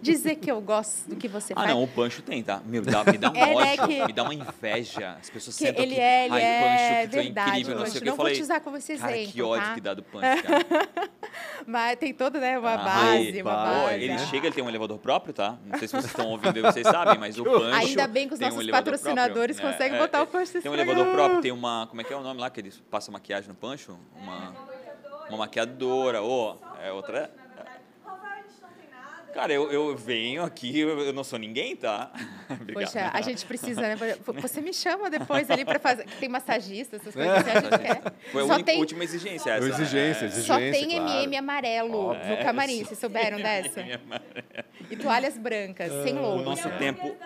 Dizer 0.00 0.36
que 0.36 0.50
eu 0.50 0.60
gosto 0.60 1.08
do 1.08 1.16
que 1.16 1.26
você 1.28 1.52
Ah, 1.54 1.62
faz. 1.62 1.70
não, 1.70 1.82
o 1.82 1.88
Pancho 1.88 2.22
tem, 2.22 2.42
tá? 2.42 2.60
Meu, 2.64 2.82
dá, 2.82 3.02
me 3.04 3.18
dá 3.18 3.30
um 3.30 3.34
É, 3.36 3.46
né, 3.46 3.54
ódio, 3.72 3.86
que- 3.88 4.06
me 4.06 4.12
dá 4.12 4.22
uma 4.22 4.34
inveja. 4.34 5.16
As 5.20 5.28
pessoas 5.28 5.56
Que 5.56 5.66
sentam 5.66 5.82
ele 5.82 5.92
aqui, 5.94 6.00
é, 6.00 6.24
ele 6.26 6.34
ai, 6.34 6.42
é 6.42 6.60
Pancho, 6.60 6.78
que 6.78 7.08
tu 7.08 7.18
é 7.18 7.22
verdade, 7.22 7.50
incrível, 7.50 7.74
não 7.74 7.80
sei 7.80 7.86
Pancho. 7.86 7.98
o 7.98 8.00
que. 8.00 8.04
Não 8.06 8.12
Eu 8.12 8.16
vou 8.16 8.24
falei, 8.24 8.36
te 8.36 8.42
usar 8.42 8.60
como 8.60 8.76
esse 8.76 8.96
cara, 8.96 9.12
exemplo, 9.16 9.32
que 9.32 9.42
ódio 9.42 9.66
tá? 9.68 9.74
que 9.74 9.80
dá 9.80 9.94
do 9.94 10.02
Pancho, 10.02 10.42
cara. 10.42 10.66
Mas 11.66 11.96
tem 11.98 12.12
toda 12.12 12.38
né, 12.40 12.58
uma 12.58 12.74
Ah, 12.74 12.76
base, 12.78 13.16
aí, 13.16 13.42
uma 13.42 13.52
base. 13.54 13.94
ele 13.94 14.08
né? 14.08 14.18
chega, 14.26 14.46
ele 14.46 14.54
tem 14.54 14.64
um 14.64 14.68
elevador 14.68 14.98
próprio, 14.98 15.32
tá? 15.32 15.56
Não 15.64 15.78
sei 15.78 15.88
se 15.88 15.92
vocês 15.94 16.06
estão 16.06 16.26
ouvindo 16.28 16.56
e 16.58 16.62
vocês 16.62 16.86
sabem, 16.86 17.18
mas 17.18 17.38
o 17.38 17.44
Pancho 17.44 17.74
Ainda 17.74 18.06
bem 18.06 18.28
que 18.28 18.34
os 18.34 18.40
um 18.40 18.44
nossos 18.44 18.60
elevador 18.60 18.92
patrocinadores 18.92 19.56
próprio. 19.56 19.72
conseguem 19.78 19.98
É, 19.98 20.00
botar 20.00 20.18
é, 20.18 20.22
o 20.22 20.26
Pancho 20.26 20.60
Tem 20.60 20.70
um 20.70 20.74
elevador 20.74 21.06
próprio, 21.12 21.40
tem 21.40 21.52
uma... 21.52 21.86
Como 21.88 22.00
é 22.00 22.04
que 22.04 22.12
é 22.12 22.16
o 22.16 22.22
nome 22.22 22.40
lá 22.40 22.50
que 22.50 22.60
eles 22.60 22.82
passam 22.90 23.12
maquiagem 23.12 23.48
no 23.48 23.54
Pancho? 23.54 23.96
Uma, 24.16 24.52
uma 25.28 25.38
maquiadora. 25.38 26.22
Ô, 26.22 26.56
é 26.82 26.92
outra... 26.92 27.30
Rafael, 28.04 28.32
a 28.32 28.36
gente 28.42 28.60
não 28.60 28.68
tem 28.70 28.90
nada. 28.90 29.21
Cara, 29.32 29.52
eu, 29.52 29.70
eu 29.72 29.96
venho 29.96 30.42
aqui, 30.42 30.78
eu 30.80 31.12
não 31.12 31.24
sou 31.24 31.38
ninguém, 31.38 31.74
tá? 31.74 32.12
Obrigado. 32.50 32.84
Poxa, 32.84 33.10
a 33.12 33.20
gente 33.22 33.44
precisa, 33.46 33.80
né? 33.80 33.96
Você 34.40 34.60
me 34.60 34.74
chama 34.74 35.08
depois 35.08 35.50
ali 35.50 35.64
para 35.64 35.78
fazer. 35.78 36.04
Tem 36.20 36.28
massagista, 36.28 36.96
essas 36.96 37.14
coisas 37.14 37.32
assim, 37.38 37.50
a 37.50 37.60
gente 37.60 37.78
quer. 37.78 38.12
Foi 38.30 38.42
a 38.42 38.46
Só 38.46 38.62
tem- 38.62 38.78
última 38.78 39.04
exigência 39.04 39.50
É 39.50 39.56
essa. 39.56 39.64
uma 39.66 39.74
exigência, 39.74 40.24
É. 40.24 40.28
exigência. 40.28 40.42
Só 40.54 40.58
tem 40.58 40.90
claro. 40.90 41.10
MM 41.10 41.36
amarelo 41.36 42.14
no 42.14 42.36
camarim, 42.44 42.84
vocês 42.84 42.98
souberam 42.98 43.38
dessa? 43.42 43.82
E 44.90 44.96
toalhas 44.96 45.38
brancas, 45.38 45.90
sem 46.02 46.16
O 46.18 46.20
logo. 46.20 46.42
nosso 46.42 46.68
Não, 46.68 46.78
tempo. 46.78 47.16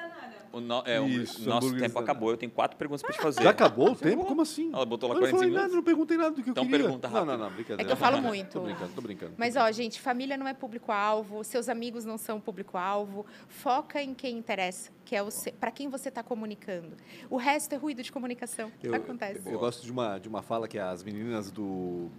O 0.57 0.61
no- 0.61 0.83
é, 0.87 1.01
o 1.01 1.07
Isso, 1.07 1.41
nosso 1.49 1.67
hambúrgueres 1.67 1.93
tempo 1.93 1.99
acabou. 1.99 2.31
Eu 2.31 2.37
tenho 2.37 2.51
quatro 2.53 2.77
perguntas 2.77 3.03
para 3.03 3.13
te 3.15 3.21
fazer. 3.21 3.43
Já 3.43 3.51
acabou 3.51 3.91
o 3.93 3.97
tempo? 3.97 4.25
Como 4.25 4.43
assim? 4.43 4.71
Ela 4.73 4.85
botou 4.87 5.09
lá 5.09 5.15
eu 5.15 5.21
não 5.21 5.29
45 5.29 5.39
falei 5.53 5.63
nada, 5.63 5.75
não 5.77 5.83
perguntei 5.83 6.17
nada 6.17 6.31
do 6.31 6.43
que 6.43 6.49
eu 6.49 6.53
Então 6.53 6.65
queria. 6.65 6.81
pergunta 6.85 7.09
Não, 7.09 7.15
rápido. 7.15 7.31
não, 7.33 7.39
não, 7.39 7.51
brincadeira. 7.55 7.83
É 7.83 7.85
que 7.85 7.93
eu 7.93 7.97
falo 7.97 8.17
Tô 8.17 8.23
muito. 8.23 8.61
brincando, 8.61 8.93
tô 8.95 9.01
brincando. 9.01 9.33
Mas, 9.37 9.57
ó, 9.57 9.71
gente, 9.73 10.01
família 10.01 10.37
não 10.37 10.49
é 10.49 10.55
público-alvo, 10.55 11.45
seus 11.45 11.69
amigos 11.69 12.05
não 12.05 12.17
são 12.19 12.41
público-alvo. 12.41 13.27
Foca 13.49 14.03
em 14.03 14.15
quem 14.15 14.37
interessa, 14.39 14.91
que 15.05 15.15
é 15.15 15.21
para 15.61 15.71
quem 15.71 15.89
você 15.89 16.09
está 16.09 16.23
comunicando. 16.23 16.97
O 17.31 17.37
resto 17.37 17.75
é 17.75 17.77
ruído 17.79 18.03
de 18.03 18.11
comunicação. 18.11 18.71
Eu, 18.83 18.95
Acontece. 18.95 19.43
eu 19.47 19.59
gosto 19.59 19.85
de 19.85 19.93
uma, 19.93 20.19
de 20.19 20.29
uma 20.29 20.43
fala 20.43 20.67
que 20.67 20.79
as 20.79 21.03
meninas 21.03 21.51
do 21.51 22.11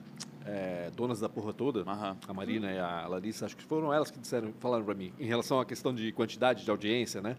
é, 0.45 0.89
Donas 0.95 1.19
da 1.19 1.27
Porra 1.27 1.51
Toda, 1.53 1.81
Aham. 1.81 2.15
a 2.27 2.33
Marina 2.33 2.71
e 2.71 2.79
a 2.79 3.05
Larissa, 3.07 3.45
acho 3.45 3.57
que 3.57 3.63
foram 3.63 3.93
elas 3.93 4.09
que 4.09 4.17
disseram, 4.19 4.53
falaram 4.59 4.85
para 4.85 4.93
mim, 4.93 5.11
em 5.19 5.25
relação 5.25 5.59
à 5.59 5.65
questão 5.65 5.93
de 5.93 6.11
quantidade 6.13 6.63
de 6.63 6.71
audiência, 6.71 7.21
né? 7.21 7.35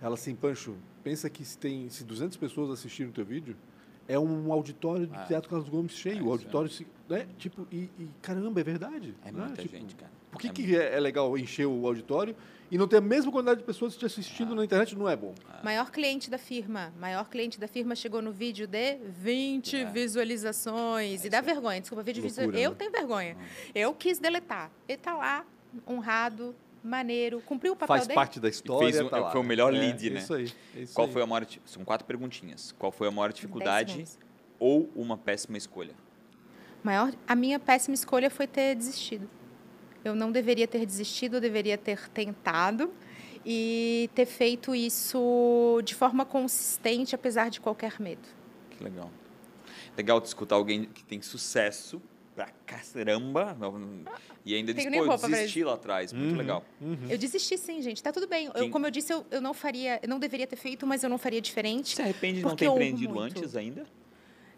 Ela 0.00 0.14
assim, 0.14 0.34
Pancho, 0.34 0.76
pensa 1.02 1.28
que 1.30 1.44
se 1.44 1.56
tem 1.58 1.88
se 1.88 2.04
200 2.04 2.36
pessoas 2.36 2.70
assistiram 2.70 3.10
o 3.10 3.12
teu 3.12 3.24
vídeo, 3.24 3.56
é 4.08 4.18
um 4.18 4.52
auditório 4.52 5.06
do 5.06 5.14
Ah. 5.14 5.24
Teatro 5.24 5.48
Carlos 5.50 5.68
Gomes 5.68 5.92
cheio. 5.92 6.16
É 6.16 6.18
o 6.18 6.22
isso, 6.22 6.30
auditório, 6.30 6.70
se, 6.70 6.86
né? 7.08 7.26
Tipo, 7.38 7.66
e, 7.72 7.90
e, 7.98 8.08
caramba, 8.22 8.60
é 8.60 8.64
verdade. 8.64 9.14
É 9.24 9.32
né? 9.32 9.46
muita 9.46 9.62
Tipo, 9.62 9.76
gente, 9.76 9.94
cara. 9.96 10.12
Por 10.30 10.40
que, 10.40 10.48
É 10.48 10.50
que 10.52 10.76
é, 10.76 10.94
é 10.96 11.00
legal 11.00 11.36
encher 11.38 11.66
o 11.66 11.86
auditório 11.86 12.36
e 12.70 12.76
não 12.76 12.86
ter 12.86 12.98
a 12.98 13.00
mesma 13.00 13.32
quantidade 13.32 13.60
de 13.60 13.66
pessoas 13.66 13.96
te 13.96 14.04
assistindo 14.04 14.52
Ah. 14.52 14.56
na 14.56 14.64
internet? 14.64 14.94
Não 14.96 15.08
é 15.08 15.16
bom. 15.16 15.34
Maior 15.64 15.90
cliente 15.90 16.28
da 16.30 16.36
firma. 16.38 16.92
Maior 17.00 17.28
cliente 17.28 17.58
da 17.58 17.66
firma 17.66 17.94
chegou 17.96 18.20
no 18.20 18.30
vídeo 18.32 18.66
de 18.66 18.96
20 19.08 19.76
É. 19.76 19.84
visualizações. 19.90 21.24
e 21.24 21.30
dá 21.30 21.40
vergonha, 21.40 21.80
desculpa, 21.80 22.02
vídeo 22.02 22.22
de 22.22 22.28
Loucura. 22.40 22.58
Eu 22.60 22.70
né? 22.72 22.76
tenho 22.78 22.90
vergonha. 22.92 23.36
Eu 23.74 23.94
quis 23.94 24.18
deletar. 24.18 24.70
Ele 24.86 24.98
tá 24.98 25.14
lá, 25.16 25.44
honrado, 25.88 26.54
maneiro, 26.86 27.40
cumpriu 27.42 27.72
o 27.72 27.76
papel 27.76 27.88
Faz 27.96 28.06
dele. 28.06 28.14
parte 28.14 28.40
da 28.40 28.48
história. 28.48 28.90
fez 28.92 29.04
um- 29.04 29.08
tá 29.08 29.18
lá. 29.18 29.30
foi 29.30 29.40
o 29.40 29.44
melhor 29.44 29.74
É, 29.74 29.78
lead, 29.78 30.06
é 30.06 30.10
né? 30.10 30.20
Isso 30.20 30.34
aí. 30.34 30.52
isso 30.76 30.94
Qual 30.94 31.06
aí. 31.06 31.12
foi 31.12 31.22
a 31.22 31.26
maior... 31.26 31.46
São 31.64 31.84
quatro 31.84 32.06
perguntinhas. 32.06 32.72
Qual 32.78 32.90
foi 32.92 33.08
a 33.08 33.10
maior 33.10 33.32
dificuldade 33.32 34.04
ou 34.58 34.90
uma 34.94 35.16
péssima 35.18 35.56
escolha? 35.58 35.94
Maior, 36.82 37.12
a 37.26 37.34
minha 37.34 37.58
péssima 37.58 37.94
escolha 37.94 38.30
foi 38.30 38.46
ter 38.46 38.74
desistido. 38.76 39.28
Eu 40.04 40.14
não 40.14 40.30
deveria 40.30 40.68
ter 40.68 40.86
desistido, 40.86 41.34
eu 41.34 41.40
deveria 41.40 41.76
ter 41.76 42.08
tentado 42.10 42.92
e 43.44 44.08
ter 44.14 44.26
feito 44.26 44.74
isso 44.74 45.80
de 45.84 45.94
forma 45.94 46.24
consistente, 46.24 47.14
apesar 47.14 47.50
de 47.50 47.60
qualquer 47.60 48.00
medo. 48.00 48.28
Que 48.70 48.82
legal. 48.84 49.10
Legal 49.96 50.20
de 50.20 50.28
escutar 50.28 50.54
alguém 50.56 50.84
que 50.84 51.02
tem 51.04 51.20
sucesso 51.22 52.00
pra 52.36 52.48
caramba 52.66 53.56
e 54.44 54.54
ainda 54.54 54.74
nem 54.74 54.90
pô, 54.90 55.10
eu 55.10 55.16
desisti 55.28 55.64
lá 55.64 55.72
atrás. 55.72 56.12
Muito 56.12 56.32
Uhum. 56.32 56.36
legal. 56.36 56.64
Eu 57.08 57.16
desisti 57.16 57.56
sim, 57.56 57.80
gente. 57.80 58.02
Tá 58.02 58.12
tudo 58.12 58.28
bem. 58.28 58.50
Eu, 58.54 58.68
como 58.70 58.86
eu 58.86 58.90
disse, 58.90 59.10
eu, 59.12 59.24
eu 59.30 59.40
não 59.40 59.54
faria, 59.54 59.98
eu 60.02 60.08
não 60.08 60.18
deveria 60.18 60.46
ter 60.46 60.56
feito, 60.56 60.86
mas 60.86 61.02
eu 61.02 61.08
não 61.08 61.16
faria 61.16 61.40
diferente. 61.40 61.96
Se 61.96 62.02
arrepende 62.02 62.40
de 62.40 62.44
não 62.44 62.54
ter 62.54 62.66
empreendido 62.66 63.14
muito. 63.14 63.38
antes 63.38 63.56
ainda? 63.56 63.86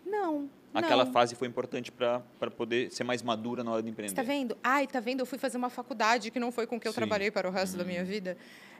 Não. 0.05 0.51
Aquela 0.75 1.05
não. 1.05 1.13
fase 1.13 1.35
foi 1.37 1.47
importante 1.49 1.91
para 1.93 2.21
poder 2.57 2.91
ser 2.91 3.05
mais 3.05 3.23
madura 3.23 3.63
na 3.65 3.71
hora 3.71 3.83
de 3.83 3.89
empreender. 3.89 4.11
Você 4.11 4.17
tá 4.17 4.23
vendo? 4.23 4.57
Ai, 4.63 4.87
tá 4.87 5.01
vendo? 5.01 5.21
Eu 5.21 5.27
fui 5.27 5.39
fazer 5.39 5.57
uma 5.57 5.71
faculdade 5.71 6.31
que 6.31 6.39
não 6.41 6.51
foi 6.53 6.67
com 6.67 6.79
que 6.81 6.87
eu 6.87 6.93
Sim. 6.93 6.97
trabalhei 6.97 7.31
para 7.31 7.49
o 7.49 7.53
resto 7.53 7.77
da 7.77 7.85
Uhum. 7.85 7.89
minha 7.89 8.05
vida. 8.05 8.37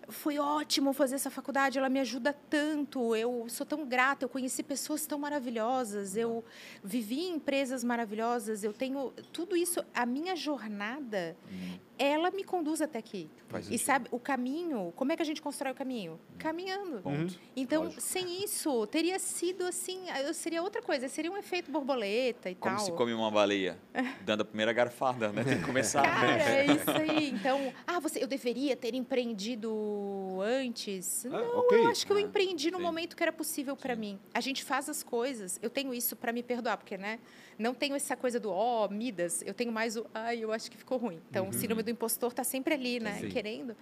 Foi 0.09 0.39
ótimo 0.39 0.93
fazer 0.93 1.17
essa 1.17 1.31
faculdade, 1.31 1.79
ela 1.79 1.89
me 1.89 2.01
ajuda 2.01 2.33
tanto, 2.49 3.15
eu 3.15 3.47
sou 3.49 3.67
tão 3.67 3.87
grata, 3.87 4.25
eu 4.25 4.29
conheci 4.29 4.63
pessoas 4.63 5.07
tão 5.07 5.19
maravilhosas, 5.19 6.17
eu 6.17 6.45
vivi 6.83 7.21
em 7.21 7.35
empresas 7.35 7.85
maravilhosas, 7.85 8.65
eu 8.65 8.73
tenho 8.73 9.13
tudo 9.33 9.57
isso, 9.57 9.85
a 9.95 10.07
minha 10.07 10.35
jornada, 10.35 11.37
ela 11.99 12.31
me 12.31 12.45
conduz 12.45 12.81
até 12.81 12.99
aqui. 12.99 13.29
Faz 13.49 13.69
E 13.71 13.79
sabe, 13.79 14.09
o 14.11 14.19
caminho, 14.21 14.93
como 14.95 15.11
é 15.13 15.17
que 15.17 15.23
a 15.23 15.25
gente 15.25 15.41
constrói 15.43 15.73
o 15.73 15.75
caminho? 15.75 16.21
Caminhando. 16.39 17.01
Ponto. 17.01 17.39
Então, 17.57 17.85
Lógico. 17.85 18.01
sem 18.01 18.45
isso, 18.45 18.87
teria 18.87 19.19
sido 19.19 19.65
assim, 19.67 20.05
eu 20.25 20.33
seria 20.35 20.63
outra 20.63 20.81
coisa, 20.83 21.09
seria 21.09 21.31
um 21.33 21.37
efeito 21.37 21.71
borboleta 21.71 22.51
e 22.51 22.55
Como 22.55 22.77
tal. 22.77 22.85
se 22.85 22.93
come 22.93 23.13
uma 23.13 23.31
baleia? 23.31 23.79
Dando 24.25 24.43
a 24.43 24.45
primeira 24.45 24.73
garfada, 24.73 25.31
né? 25.33 25.43
Tem 25.45 25.59
que 25.59 25.65
começar. 25.65 26.03
Cara, 26.03 26.33
é 26.43 26.67
isso 26.73 26.91
aí. 26.91 27.31
Então, 27.31 27.73
ah, 27.87 27.99
você, 28.01 28.23
eu 28.23 28.27
deveria 28.27 28.77
ter 28.77 28.95
empreendido 28.95 30.39
antes. 30.43 31.25
Ah, 31.27 31.31
Não, 31.31 31.59
ok. 31.61 31.79
eu 31.79 31.89
acho 31.89 32.07
que 32.07 32.13
eu 32.13 32.17
Ah, 32.17 32.21
empreendi 32.21 32.71
no 32.71 32.79
sim. 32.79 32.83
momento 32.83 33.17
que 33.17 33.23
era 33.23 33.33
possível 33.33 33.77
para 33.77 33.97
mim. 33.97 34.19
A 34.35 34.41
gente 34.41 34.63
faz 34.65 34.89
as 34.89 35.03
coisas, 35.03 35.59
eu 35.63 35.71
tenho 35.71 35.95
isso 35.95 36.15
para 36.17 36.33
me 36.33 36.43
perdoar, 36.43 36.77
porque, 36.77 36.97
né, 36.97 37.19
não 37.59 37.75
tenho 37.75 37.97
essa 37.97 38.17
coisa 38.17 38.39
do, 38.39 38.51
ó, 38.51 38.89
Midas, 38.89 39.43
eu 39.43 39.53
tenho 39.53 39.73
mais 39.73 39.97
o, 39.97 40.07
ai, 40.15 40.39
eu 40.39 40.53
acho 40.53 40.71
que 40.71 40.77
ficou 40.77 40.97
ruim. 40.97 41.21
Então, 41.29 41.49
o 41.49 41.53
síndrome 41.53 41.83
do 41.83 41.91
impostor 41.91 42.33
tá 42.33 42.45
sempre 42.45 42.75
ali, 42.75 43.01
né, 43.01 43.19
Sim. 43.19 43.29
querendo. 43.29 43.77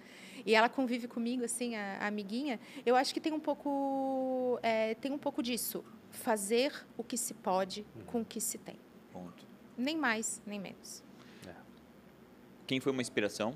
E 0.45 0.55
ela 0.55 0.67
convive 0.67 1.07
comigo, 1.07 1.43
assim, 1.43 1.75
a, 1.75 1.97
a 1.99 2.07
amiguinha. 2.07 2.59
Eu 2.85 2.95
acho 2.95 3.13
que 3.13 3.19
tem 3.19 3.31
um 3.31 3.39
pouco, 3.39 4.59
é, 4.63 4.95
tem 4.95 5.11
um 5.11 5.17
pouco 5.17 5.43
disso. 5.43 5.83
Fazer 6.09 6.73
o 6.97 7.03
que 7.03 7.17
se 7.17 7.33
pode 7.33 7.85
com 8.05 8.21
o 8.21 8.25
que 8.25 8.41
se 8.41 8.57
tem. 8.57 8.79
Ponto. 9.11 9.45
Nem 9.77 9.95
mais, 9.95 10.41
nem 10.45 10.59
menos. 10.59 11.03
Quem 12.65 12.81
foi 12.81 12.91
uma 12.91 13.01
inspiração? 13.01 13.55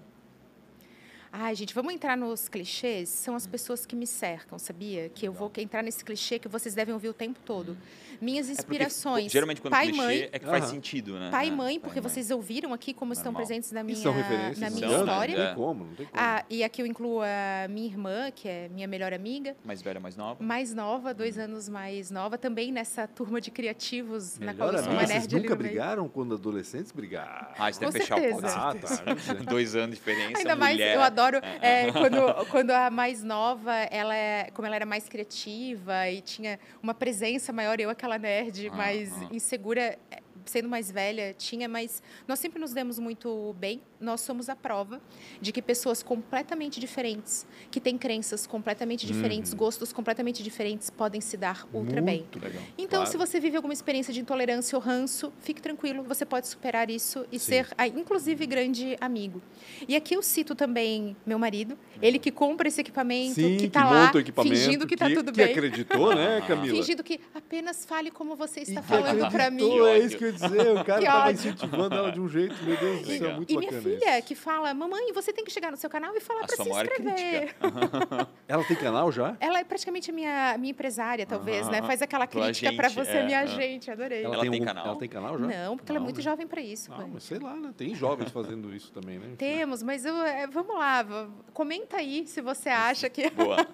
Ai, 1.33 1.55
gente, 1.55 1.73
vamos 1.73 1.93
entrar 1.93 2.17
nos 2.17 2.49
clichês? 2.49 3.07
São 3.07 3.35
as 3.37 3.47
pessoas 3.47 3.85
que 3.85 3.95
me 3.95 4.05
cercam, 4.05 4.59
sabia? 4.59 5.07
Que 5.07 5.25
eu 5.25 5.31
vou 5.31 5.49
entrar 5.57 5.81
nesse 5.81 6.03
clichê 6.03 6.37
que 6.37 6.49
vocês 6.49 6.75
devem 6.75 6.93
ouvir 6.93 7.07
o 7.07 7.13
tempo 7.13 7.39
todo. 7.45 7.77
Minhas 8.19 8.47
É 8.47 8.49
porque, 8.53 8.61
inspirações. 8.61 9.31
geralmente, 9.31 9.61
quando 9.61 9.71
pai 9.71 9.85
e 9.87 9.91
clichê 9.91 10.05
mãe. 10.05 10.29
é 10.29 10.37
que 10.39 10.45
faz 10.45 10.65
sentido, 10.65 11.17
né? 11.17 11.31
Pai 11.31 11.45
e 11.47 11.49
É, 11.49 11.51
mãe, 11.55 11.79
porque 11.79 12.01
pai 12.01 12.09
vocês 12.11 12.31
ouviram 12.31 12.73
aqui 12.73 12.93
como 12.93 13.13
estão 13.13 13.31
Normal. 13.31 13.47
presentes 13.47 13.71
na 13.71 13.81
minha, 13.81 13.95
são 13.97 14.11
referências. 14.13 14.59
na 14.59 14.69
minha 14.71 14.81
são, 14.89 14.97
né? 14.97 15.03
história. 15.05 15.35
Não 15.37 15.43
É. 15.43 15.47
tem 15.47 15.55
como, 15.55 15.85
não 15.85 15.95
tem 15.95 16.05
como. 16.05 16.21
Ah, 16.21 16.45
e 16.49 16.63
aqui 16.65 16.81
eu 16.81 16.85
incluo 16.85 17.21
a 17.21 17.67
minha 17.69 17.87
irmã, 17.87 18.29
que 18.29 18.49
é 18.49 18.67
minha 18.67 18.87
melhor 18.87 19.13
amiga, 19.13 19.55
Mais 19.63 19.81
velha, 19.81 20.01
mais 20.01 20.17
nova? 20.17 20.43
mais 20.43 20.73
nova, 20.73 21.13
dois 21.13 21.39
anos 21.39 21.69
mais 21.69 22.11
nova, 22.11 22.37
também 22.37 22.73
nessa 22.73 23.07
turma 23.07 23.39
de 23.39 23.49
criativos, 23.51 24.37
na 24.37 24.53
qual 24.53 24.67
Melhor 24.67 24.79
eu 24.81 24.83
sou 24.83 24.91
uma 24.93 25.01
nerd 25.03 25.11
vocês 25.21 25.33
ali 25.33 25.41
nunca 25.43 25.55
brigaram 25.55 26.09
quando 26.09 26.35
adolescentes 26.35 26.91
brigaram? 26.91 27.47
Ah, 27.57 27.69
isso 27.69 27.79
deve 27.79 27.93
fechar 27.93 28.19
o 28.19 28.29
ponto. 28.31 28.45
Ah, 28.47 28.75
tá. 28.75 29.03
Dois 29.49 29.75
anos 29.77 29.91
de 29.91 29.95
diferença, 29.95 30.37
Ainda 30.39 30.55
mais, 30.57 30.75
mulher. 30.75 30.95
eu 30.95 31.01
adoro 31.01 31.20
é, 31.61 31.91
quando, 31.91 32.45
quando 32.49 32.71
a 32.71 32.89
mais 32.89 33.23
nova, 33.23 33.73
ela 33.73 34.15
é, 34.15 34.49
como 34.53 34.65
ela 34.65 34.75
era 34.75 34.85
mais 34.85 35.07
criativa 35.07 36.09
e 36.09 36.21
tinha 36.21 36.59
uma 36.81 36.93
presença 36.93 37.53
maior, 37.53 37.79
eu 37.79 37.89
aquela 37.89 38.17
nerd 38.17 38.69
mais 38.71 39.11
insegura, 39.31 39.97
é, 40.09 40.19
sendo 40.45 40.67
mais 40.69 40.89
velha, 40.91 41.33
tinha, 41.37 41.67
mas 41.67 42.01
nós 42.27 42.39
sempre 42.39 42.59
nos 42.59 42.73
demos 42.73 42.99
muito 42.99 43.55
bem. 43.59 43.81
Nós 43.99 44.21
somos 44.21 44.49
a 44.49 44.55
prova 44.55 44.99
de 45.39 45.51
que 45.51 45.61
pessoas 45.61 46.01
completamente 46.01 46.79
diferentes, 46.79 47.45
que 47.69 47.79
têm 47.79 47.97
crenças 47.97 48.47
completamente 48.47 49.05
diferentes, 49.05 49.53
gostos 49.53 49.93
completamente 49.93 50.41
diferentes, 50.41 50.89
podem 50.89 51.21
se 51.21 51.37
dar 51.37 51.67
ultra 51.73 52.01
bem. 52.01 52.19
Muito 52.21 52.39
Legal. 52.39 52.63
Então, 52.77 53.01
Claro. 53.01 53.11
se 53.11 53.17
você 53.17 53.39
vive 53.39 53.55
alguma 53.55 53.73
experiência 53.73 54.11
de 54.13 54.19
intolerância 54.19 54.75
ou 54.75 54.81
ranço, 54.83 55.31
fique 55.41 55.61
tranquilo, 55.61 56.03
você 56.03 56.25
pode 56.25 56.47
superar 56.47 56.89
isso 56.89 57.25
e 57.31 57.37
Sim. 57.39 57.45
ser, 57.45 57.67
inclusive, 57.95 58.45
grande 58.45 58.97
amigo. 58.99 59.41
E 59.87 59.95
aqui 59.95 60.15
eu 60.15 60.21
cito 60.23 60.55
também 60.55 61.15
meu 61.25 61.37
marido, 61.37 61.77
ele 62.01 62.17
que 62.17 62.31
compra 62.31 62.67
esse 62.67 62.81
equipamento, 62.81 63.35
Sim, 63.35 63.51
que 63.51 63.57
que 63.61 63.65
está 63.67 63.89
lá, 63.89 64.11
fingindo 64.43 64.87
que 64.87 64.95
está 64.95 65.09
tudo 65.09 65.31
que 65.31 65.37
bem. 65.43 65.51
acreditou, 65.51 66.15
né, 66.15 66.41
Camila? 66.47 66.75
Fingindo 66.75 67.03
que 67.03 67.19
apenas 67.35 67.85
fale 67.85 68.09
como 68.09 68.35
você 68.35 68.61
está 68.61 68.79
E 68.79 68.83
que 68.83 68.89
falando 68.89 69.31
para 69.31 69.51
mim. 69.51 69.79
É 69.81 69.99
isso 69.99 70.17
que 70.17 70.25
eu 70.25 70.30
ia 70.31 70.49
dizer. 70.49 70.71
O 70.79 70.83
cara 70.85 71.01
tava 71.01 71.31
incentivando 71.31 71.95
ela 71.95 72.11
de 72.11 72.19
um 72.19 72.27
jeito, 72.29 72.55
meu 72.63 72.77
Deus 72.77 72.99
do 73.01 73.05
céu, 73.05 73.13
Legal. 73.21 73.33
muito 73.37 73.51
E 73.51 73.57
minha 73.57 73.71
bacana 73.71 73.83
filha 73.97 74.17
isso. 74.19 74.27
que 74.27 74.35
fala, 74.35 74.73
mamãe, 74.73 75.11
você 75.13 75.31
tem 75.33 75.43
que 75.45 75.51
chegar 75.51 75.71
no 75.71 75.77
seu 75.77 75.89
canal 75.89 76.15
e 76.15 76.19
falar 76.19 76.41
A 76.41 76.47
para 76.47 76.55
se 76.55 76.69
maior 76.69 76.85
inscrever. 76.85 77.55
Ela 78.47 78.63
tem 78.63 78.75
canal 78.77 79.11
já? 79.11 79.35
Ela 79.39 79.59
é 79.59 79.63
praticamente 79.63 80.09
a 80.11 80.13
minha, 80.13 80.57
minha 80.57 80.71
empresária, 80.71 81.25
talvez, 81.25 81.67
né? 81.67 81.79
Aham. 81.79 81.87
Faz 81.87 82.01
aquela 82.01 82.27
Tua 82.27 82.43
crítica 82.45 82.73
para 82.73 82.89
você, 82.89 83.11
é, 83.17 83.25
minha 83.25 83.41
é. 83.43 83.47
gente, 83.47 83.89
adorei. 83.91 84.23
Ela 84.23 84.39
tem 84.39 84.49
algum- 84.49 84.65
canal? 84.65 84.85
Ela 84.87 84.95
tem 84.97 85.09
canal 85.09 85.37
já? 85.39 85.45
Não, 85.47 85.77
porque 85.77 85.91
ela 85.91 85.97
é 85.97 85.99
Não, 85.99 86.05
muito 86.05 86.17
né? 86.17 86.23
jovem 86.23 86.47
para 86.47 86.61
isso. 86.61 86.89
Não, 86.91 87.07
mas 87.07 87.23
sei 87.23 87.39
lá, 87.39 87.55
né? 87.55 87.71
Tem 87.77 87.93
jovens 87.95 88.31
fazendo 88.31 88.73
isso 88.73 88.91
também, 88.91 89.19
né? 89.19 89.35
Temos, 89.37 89.81
mas 89.83 90.05
eu, 90.05 90.15
é, 90.23 90.47
vamos 90.47 90.75
lá, 90.75 91.05
comenta 91.53 91.97
aí 91.97 92.25
se 92.27 92.41
você 92.41 92.69
acha 92.69 93.09
que. 93.09 93.29
Boa. 93.31 93.57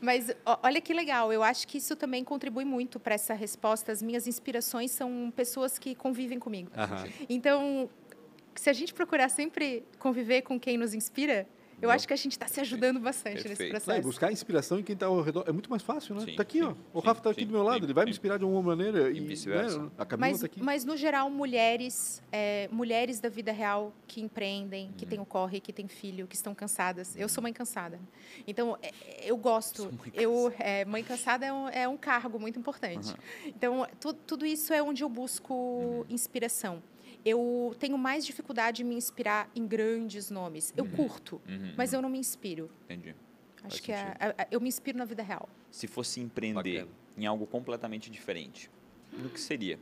Mas 0.00 0.34
ó, 0.46 0.58
olha 0.62 0.80
que 0.80 0.92
legal, 0.94 1.32
eu 1.32 1.42
acho 1.42 1.68
que 1.68 1.76
isso 1.78 1.94
também 1.94 2.24
contribui 2.24 2.64
muito 2.64 2.98
para 2.98 3.14
essa 3.14 3.34
resposta. 3.34 3.92
As 3.92 4.02
minhas 4.02 4.26
inspirações 4.26 4.90
são 4.90 5.30
pessoas 5.40 5.78
que 5.78 5.94
convivem 5.94 6.38
comigo. 6.38 6.70
Aham. 6.76 7.08
Então, 7.26 7.88
se 8.54 8.68
a 8.68 8.74
gente 8.74 8.92
procurar 8.92 9.30
sempre 9.30 9.82
conviver 9.98 10.42
com 10.42 10.60
quem 10.60 10.76
nos 10.76 10.92
inspira, 10.92 11.48
eu 11.80 11.88
Boa. 11.88 11.94
acho 11.94 12.06
que 12.06 12.12
a 12.12 12.16
gente 12.16 12.32
está 12.32 12.46
se 12.46 12.60
ajudando 12.60 13.00
bastante 13.00 13.36
nesse 13.36 13.48
Perfeito. 13.48 13.72
Não, 13.72 13.78
e 13.78 13.80
processo. 13.84 14.02
buscar 14.08 14.32
inspiração 14.32 14.78
em 14.78 14.82
quem 14.82 14.94
está 14.94 15.06
ao 15.06 15.20
redor 15.22 15.44
é 15.46 15.52
muito 15.52 15.70
mais 15.70 15.82
fácil, 15.82 16.14
né? 16.14 16.24
Sim, 16.24 16.36
tá 16.36 16.42
aqui, 16.42 16.58
sim, 16.58 16.64
ó. 16.64 16.74
O 16.92 17.00
sim, 17.00 17.06
Rafa 17.06 17.20
tá 17.22 17.30
aqui 17.30 17.40
sim, 17.40 17.46
do 17.46 17.52
meu 17.52 17.62
lado, 17.62 17.78
sim, 17.78 17.84
ele 17.84 17.94
vai 17.94 18.04
me 18.04 18.10
inspirar 18.10 18.36
de 18.38 18.44
alguma 18.44 18.62
maneira. 18.62 19.10
E 19.10 19.16
E, 19.16 19.20
vice-versa. 19.20 19.78
né, 19.82 19.90
a 19.98 20.04
Camila 20.04 20.28
Mas, 20.30 20.40
tá 20.40 20.46
aqui. 20.46 20.62
mas, 20.62 20.84
no 20.84 20.96
geral, 20.96 21.30
mulheres, 21.30 22.22
é, 22.30 22.68
mulheres 22.70 23.20
da 23.20 23.28
vida 23.28 23.52
real 23.52 23.92
que 24.06 24.20
empreendem, 24.20 24.90
que 24.96 25.04
Uhum. 25.04 25.10
têm 25.10 25.20
o 25.20 25.24
corre, 25.26 25.60
que 25.60 25.72
têm 25.72 25.88
filho, 25.88 26.26
que 26.26 26.34
estão 26.36 26.54
cansadas. 26.54 27.16
Eu 27.16 27.28
sou 27.28 27.42
mãe 27.42 27.52
cansada. 27.52 27.98
Então, 28.46 28.76
é, 28.82 28.88
é, 28.88 29.30
eu 29.30 29.36
gosto. 29.36 29.84
Mãe 29.84 30.12
eu, 30.14 30.52
é, 30.58 30.84
mãe 30.84 31.02
cansada 31.04 31.46
é 31.46 31.52
um, 31.52 31.68
é 31.68 31.88
um 31.88 31.96
cargo 31.96 32.38
muito 32.38 32.58
importante. 32.58 33.14
Então, 33.46 33.86
tu- 34.00 34.12
tudo 34.12 34.44
isso 34.44 34.72
é 34.72 34.82
onde 34.82 35.02
eu 35.02 35.08
busco 35.08 35.54
Uhum. 35.54 36.04
inspiração. 36.08 36.82
Eu 37.24 37.74
tenho 37.78 37.98
mais 37.98 38.24
dificuldade 38.24 38.82
em 38.82 38.84
me 38.84 38.94
inspirar 38.94 39.50
em 39.54 39.66
grandes 39.66 40.30
nomes. 40.30 40.72
Eu 40.76 40.86
curto, 40.86 41.40
Uhum, 41.48 41.74
mas 41.76 41.90
uhum. 41.92 41.98
eu 41.98 42.02
não 42.02 42.08
me 42.08 42.18
inspiro. 42.18 42.70
Entendi. 42.84 43.14
Acho 43.62 43.76
Faz 43.76 43.80
que 43.80 43.92
é- 43.92 44.48
eu 44.50 44.60
me 44.60 44.68
inspiro 44.68 44.96
na 44.96 45.04
vida 45.04 45.22
real. 45.22 45.48
Se 45.70 45.86
fosse 45.86 46.18
empreender 46.20 46.80
Bacana. 46.86 46.96
em 47.18 47.26
algo 47.26 47.46
completamente 47.46 48.10
diferente, 48.10 48.70
no 49.12 49.28
que 49.28 49.38
seria? 49.40 49.78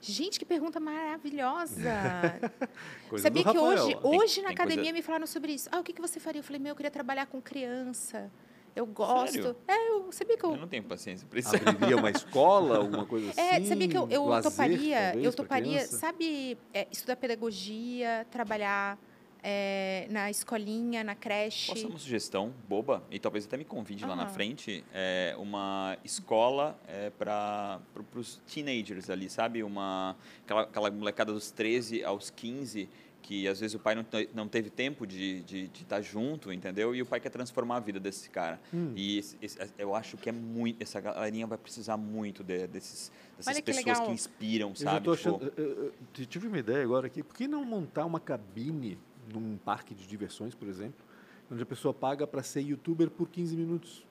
Gente, 0.00 0.38
que 0.38 0.46
pergunta 0.46 0.80
maravilhosa! 0.80 1.84
Coisa 3.10 3.24
Sabia 3.24 3.44
do 3.44 3.52
que 3.52 3.58
Rafael. 3.58 3.84
hoje, 3.84 3.96
ó. 4.02 4.10
Tem- 4.10 4.18
hoje 4.20 4.40
na 4.40 4.48
tem 4.48 4.54
academia 4.54 4.84
coisa- 4.84 4.92
me 4.94 5.02
falaram 5.02 5.26
sobre 5.26 5.52
isso. 5.52 5.68
Ah, 5.70 5.80
o 5.80 5.84
que, 5.84 5.92
que 5.92 6.00
você 6.00 6.18
faria? 6.18 6.38
Eu 6.40 6.42
falei, 6.44 6.58
meu, 6.58 6.70
eu 6.70 6.76
queria 6.76 6.90
trabalhar 6.90 7.26
com 7.26 7.40
criança. 7.42 8.30
Eu 8.74 8.86
gosto. 8.86 9.32
Sério? 9.32 9.56
É, 9.66 9.90
eu 9.90 10.12
sabia 10.12 10.36
que 10.36 10.44
eu. 10.44 10.50
Eu 10.52 10.56
não 10.56 10.68
tenho 10.68 10.84
paciência 10.84 11.26
para 11.28 11.38
isso. 11.38 11.54
Abriria 11.56 11.96
uma 11.96 12.10
escola, 12.10 12.78
alguma 12.78 13.04
coisa 13.06 13.30
assim? 13.30 13.40
É, 13.40 13.64
sabia 13.64 13.88
que 13.88 13.96
eu, 13.96 14.08
eu 14.08 14.24
lazer, 14.26 14.50
toparia, 14.50 15.00
talvez, 15.00 15.24
eu 15.24 15.32
toparia, 15.32 15.86
sabe, 15.86 16.58
é, 16.72 16.86
estudar 16.90 17.16
pedagogia, 17.16 18.26
trabalhar 18.30 18.98
é, 19.42 20.06
na 20.10 20.30
escolinha, 20.30 21.02
na 21.02 21.14
creche. 21.14 21.68
Posso 21.68 21.82
dar 21.82 21.88
uma 21.88 21.98
sugestão 21.98 22.52
boba? 22.68 23.02
E 23.10 23.18
talvez 23.18 23.46
até 23.46 23.56
me 23.56 23.64
convide 23.64 24.04
lá 24.04 24.14
na 24.14 24.26
frente. 24.26 24.84
É 24.92 25.34
uma 25.38 25.96
escola 26.04 26.78
é, 26.86 27.10
para 27.10 27.80
os 28.14 28.40
teenagers 28.52 29.10
ali, 29.10 29.28
sabe? 29.28 29.62
Uma, 29.62 30.16
aquela, 30.44 30.62
aquela 30.62 30.90
molecada 30.90 31.32
dos 31.32 31.50
13 31.50 32.04
aos 32.04 32.30
15, 32.30 32.88
que 33.22 33.46
às 33.46 33.60
vezes 33.60 33.74
o 33.74 33.78
pai 33.78 33.94
não, 33.94 34.02
te- 34.04 34.28
não 34.34 34.48
teve 34.48 34.70
tempo 34.70 35.06
de 35.06 35.36
estar 35.38 35.46
de, 35.46 35.68
de 35.68 35.82
estar 35.82 36.00
junto, 36.02 36.52
entendeu? 36.52 36.94
E 36.94 37.02
o 37.02 37.06
pai 37.06 37.20
quer 37.20 37.30
transformar 37.30 37.76
a 37.76 37.80
vida 37.80 38.00
desse 38.00 38.28
cara. 38.30 38.60
Hum. 38.72 38.92
E 38.96 39.18
esse- 39.18 39.36
esse- 39.40 39.58
eu 39.78 39.94
acho 39.94 40.16
que 40.16 40.28
é 40.28 40.32
muito. 40.32 40.82
Essa 40.82 41.00
galerinha 41.00 41.46
vai 41.46 41.58
precisar 41.58 41.96
muito 41.96 42.42
de- 42.42 42.66
desses, 42.66 43.12
dessas 43.36 43.46
Olha 43.52 43.56
que 43.62 43.66
pessoas 43.72 43.86
legal. 43.86 44.06
que 44.06 44.12
inspiram, 44.12 44.68
Eu 44.70 44.76
sabe? 44.76 45.04
tô 45.04 45.16
Tipo, 45.16 45.30
achando. 45.36 45.52
eu- 45.56 45.92
eu- 46.18 46.26
tive 46.26 46.48
uma 46.48 46.58
ideia 46.58 46.82
agora 46.82 47.06
aqui. 47.06 47.22
Por 47.22 47.34
que 47.36 47.46
não 47.46 47.64
montar 47.64 48.04
uma 48.06 48.20
cabine 48.20 48.98
num 49.32 49.56
parque 49.58 49.94
de 49.94 50.06
diversões, 50.06 50.54
por 50.54 50.66
exemplo, 50.68 51.04
onde 51.50 51.62
a 51.62 51.66
pessoa 51.66 51.92
paga 51.94 52.26
para 52.26 52.42
ser 52.42 52.60
youtuber 52.62 53.10
por 53.10 53.28
15 53.28 53.56
minutos? 53.56 54.04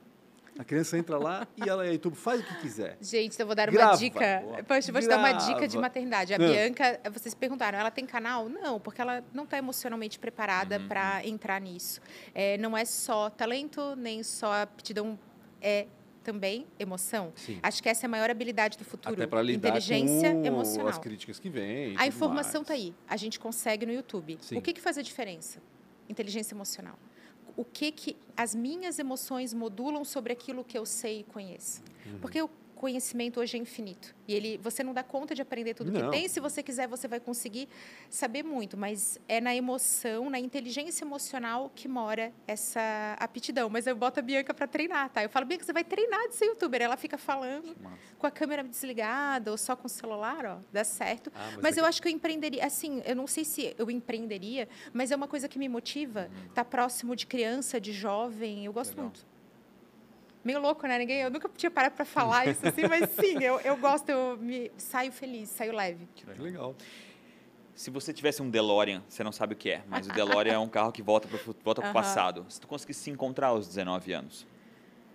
A 0.59 0.63
criança 0.65 0.97
entra 0.97 1.17
lá 1.17 1.47
e 1.55 1.69
ela 1.69 1.87
é 1.87 1.93
youtuber, 1.93 2.19
faz 2.19 2.41
o 2.41 2.43
que 2.43 2.53
quiser. 2.59 2.97
Gente, 2.99 3.33
então 3.33 3.45
eu 3.45 3.47
vou 3.47 3.55
dar 3.55 3.71
Grava. 3.71 3.91
uma 3.93 3.97
dica. 3.97 4.43
Poxa, 4.67 4.89
eu 4.89 4.93
vou 4.93 5.01
te 5.01 5.07
dar 5.07 5.17
uma 5.17 5.31
dica 5.31 5.65
de 5.65 5.77
maternidade. 5.77 6.33
A 6.33 6.37
Não. 6.37 6.49
Bianca, 6.51 6.99
vocês 7.13 7.33
perguntaram, 7.33 7.79
ela 7.79 7.89
tem 7.89 8.05
canal? 8.05 8.49
Não, 8.49 8.77
porque 8.77 8.99
ela 8.99 9.23
não 9.33 9.45
está 9.45 9.57
emocionalmente 9.57 10.19
preparada 10.19 10.77
Uhum. 10.77 10.87
para 10.89 11.25
entrar 11.25 11.61
nisso. 11.61 12.01
É, 12.35 12.57
não 12.57 12.77
é 12.77 12.83
só 12.83 13.29
talento, 13.29 13.95
nem 13.95 14.21
só 14.21 14.51
aptidão, 14.63 15.17
é 15.61 15.87
também 16.25 16.67
emoção. 16.77 17.31
Sim. 17.37 17.57
Acho 17.63 17.81
que 17.81 17.87
essa 17.87 18.05
é 18.05 18.07
a 18.07 18.09
maior 18.09 18.29
habilidade 18.29 18.77
do 18.77 18.83
futuro. 18.83 19.15
Até 19.15 19.25
para 19.25 19.41
lidar 19.41 19.69
Inteligência 19.69 20.33
com 20.33 20.45
emocional. 20.45 20.89
as 20.89 20.97
críticas 20.97 21.39
que 21.39 21.49
vêm. 21.49 21.93
e 21.93 21.97
A 21.97 22.05
informação 22.05 22.63
está 22.63 22.73
aí. 22.73 22.93
A 23.07 23.15
gente 23.15 23.39
consegue 23.39 23.85
no 23.85 23.93
YouTube. 23.93 24.37
Sim. 24.41 24.57
O 24.57 24.61
que, 24.61 24.73
que 24.73 24.81
faz 24.81 24.97
a 24.97 25.01
diferença? 25.01 25.61
Inteligência 26.09 26.53
emocional. 26.53 26.99
O 27.55 27.65
que 27.65 27.91
que 27.91 28.17
as 28.35 28.55
minhas 28.55 28.99
emoções 28.99 29.53
modulam 29.53 30.05
sobre 30.05 30.31
aquilo 30.33 30.63
que 30.63 30.77
eu 30.77 30.85
sei 30.85 31.21
e 31.21 31.23
conheço. 31.23 31.81
Porque 32.21 32.41
o 32.41 32.49
conhecimento 32.79 33.39
hoje 33.41 33.57
é 33.57 33.59
infinito. 33.59 34.15
E 34.27 34.33
ele, 34.33 34.57
você 34.57 34.81
não 34.83 34.93
dá 34.93 35.03
conta 35.03 35.35
de 35.35 35.41
aprender 35.41 35.73
tudo 35.73 35.91
Não. 35.91 36.09
que 36.09 36.17
tem. 36.17 36.27
Se 36.29 36.39
você 36.39 36.63
quiser, 36.63 36.87
você 36.87 37.07
vai 37.07 37.19
conseguir 37.19 37.67
saber 38.09 38.41
muito. 38.43 38.77
Mas 38.77 39.19
é 39.27 39.41
na 39.41 39.53
emoção, 39.53 40.29
na 40.29 40.39
inteligência 40.39 41.03
emocional 41.03 41.69
que 41.75 41.87
mora 41.87 42.31
essa 42.47 42.79
aptidão. 43.19 43.69
Mas 43.69 43.85
eu 43.85 43.95
boto 43.95 44.19
a 44.19 44.23
Bianca 44.23 44.53
para 44.53 44.65
treinar, 44.65 45.09
tá? 45.09 45.21
Eu 45.23 45.29
falo, 45.29 45.45
Bianca, 45.45 45.65
você 45.65 45.73
vai 45.73 45.83
treinar 45.83 46.29
de 46.29 46.35
ser 46.35 46.45
youtuber. 46.45 46.81
Ela 46.81 46.95
fica 46.95 47.17
falando 47.17 47.75
com 48.17 48.25
a 48.25 48.31
câmera 48.31 48.63
desligada 48.63 49.51
ou 49.51 49.57
só 49.57 49.75
com 49.75 49.87
o 49.87 49.89
celular, 49.89 50.45
ó, 50.45 50.57
dá 50.71 50.83
certo. 50.83 51.31
Ah, 51.35 51.51
mas 51.55 51.63
mas 51.63 51.77
eu 51.77 51.83
que- 51.83 51.89
acho 51.89 52.01
que 52.01 52.07
eu 52.07 52.11
empreenderia, 52.11 52.65
assim, 52.65 53.01
eu 53.05 53.15
não 53.15 53.27
sei 53.27 53.43
se 53.45 53.75
eu 53.77 53.91
empreenderia, 53.91 54.67
mas 54.93 55.11
é 55.11 55.15
uma 55.15 55.27
coisa 55.27 55.47
que 55.47 55.59
me 55.59 55.67
motiva, 55.69 56.29
estar 56.47 56.65
próximo 56.65 57.15
de 57.15 57.27
criança, 57.27 57.79
de 57.79 57.91
jovem, 57.93 58.65
eu 58.65 58.73
gosto 58.73 58.91
Legal. 58.91 59.05
muito. 59.05 59.25
Meio 60.43 60.59
louco, 60.59 60.87
né? 60.87 60.97
Ninguém, 60.97 61.21
eu 61.21 61.29
nunca 61.29 61.49
tinha 61.49 61.69
parado 61.69 61.95
para 61.95 62.05
falar 62.05 62.47
isso 62.47 62.65
assim, 62.65 62.87
mas 62.87 63.09
sim, 63.09 63.43
eu, 63.43 63.59
eu 63.59 63.75
gosto, 63.75 64.09
eu 64.09 64.37
me 64.37 64.71
saio 64.77 65.11
feliz, 65.11 65.49
saio 65.49 65.73
leve. 65.73 66.07
Que 66.15 66.41
legal. 66.41 66.75
Se 67.75 67.89
você 67.89 68.13
tivesse 68.13 68.41
um 68.41 68.49
DeLorean, 68.49 69.03
você 69.07 69.23
não 69.23 69.31
sabe 69.31 69.53
o 69.53 69.57
que 69.57 69.69
é, 69.69 69.83
mas 69.87 70.07
o 70.07 70.11
DeLorean 70.11 70.53
é 70.53 70.59
um 70.59 70.67
carro 70.67 70.91
que 70.91 71.01
volta 71.01 71.27
para 71.27 71.37
o 71.37 71.55
volta 71.63 71.81
pro 71.81 71.83
Aham. 71.83 71.93
passado. 71.93 72.45
Se 72.49 72.59
tu 72.59 72.67
conseguisse 72.67 73.01
se 73.01 73.09
encontrar 73.09 73.47
aos 73.47 73.67
19 73.67 74.13
anos, 74.13 74.41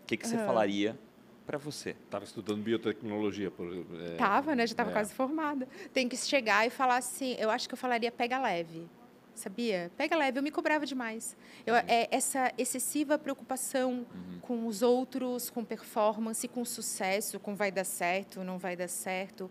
o 0.02 0.06
que, 0.06 0.16
que 0.16 0.26
você 0.26 0.36
Aham. 0.36 0.46
falaria 0.46 0.98
para 1.46 1.58
você? 1.58 1.90
Estava 1.90 2.24
estudando 2.24 2.62
biotecnologia. 2.62 3.50
Por, 3.50 3.66
é, 3.66 4.16
Tava, 4.16 4.54
né? 4.54 4.66
Já 4.66 4.72
estava 4.72 4.90
é. 4.90 4.92
quase 4.92 5.14
formada. 5.14 5.68
Tem 5.92 6.08
que 6.08 6.16
chegar 6.16 6.66
e 6.66 6.70
falar 6.70 6.96
assim, 6.96 7.34
eu 7.38 7.50
acho 7.50 7.68
que 7.68 7.74
eu 7.74 7.78
falaria 7.78 8.10
pega 8.10 8.38
leve. 8.40 8.88
Sabia? 9.34 9.90
Pega 9.96 10.16
leve, 10.16 10.38
eu 10.38 10.42
me 10.42 10.50
cobrava 10.50 10.86
demais. 10.86 11.36
Eu, 11.66 11.74
é, 11.74 12.08
essa 12.10 12.52
excessiva 12.56 13.18
preocupação 13.18 14.06
com 14.40 14.66
os 14.66 14.80
outros, 14.80 15.50
com 15.50 15.64
performance, 15.64 16.46
com 16.46 16.64
sucesso, 16.64 17.40
com 17.40 17.54
vai 17.54 17.72
dar 17.72 17.84
certo, 17.84 18.44
não 18.44 18.58
vai 18.58 18.76
dar 18.76 18.88
certo. 18.88 19.50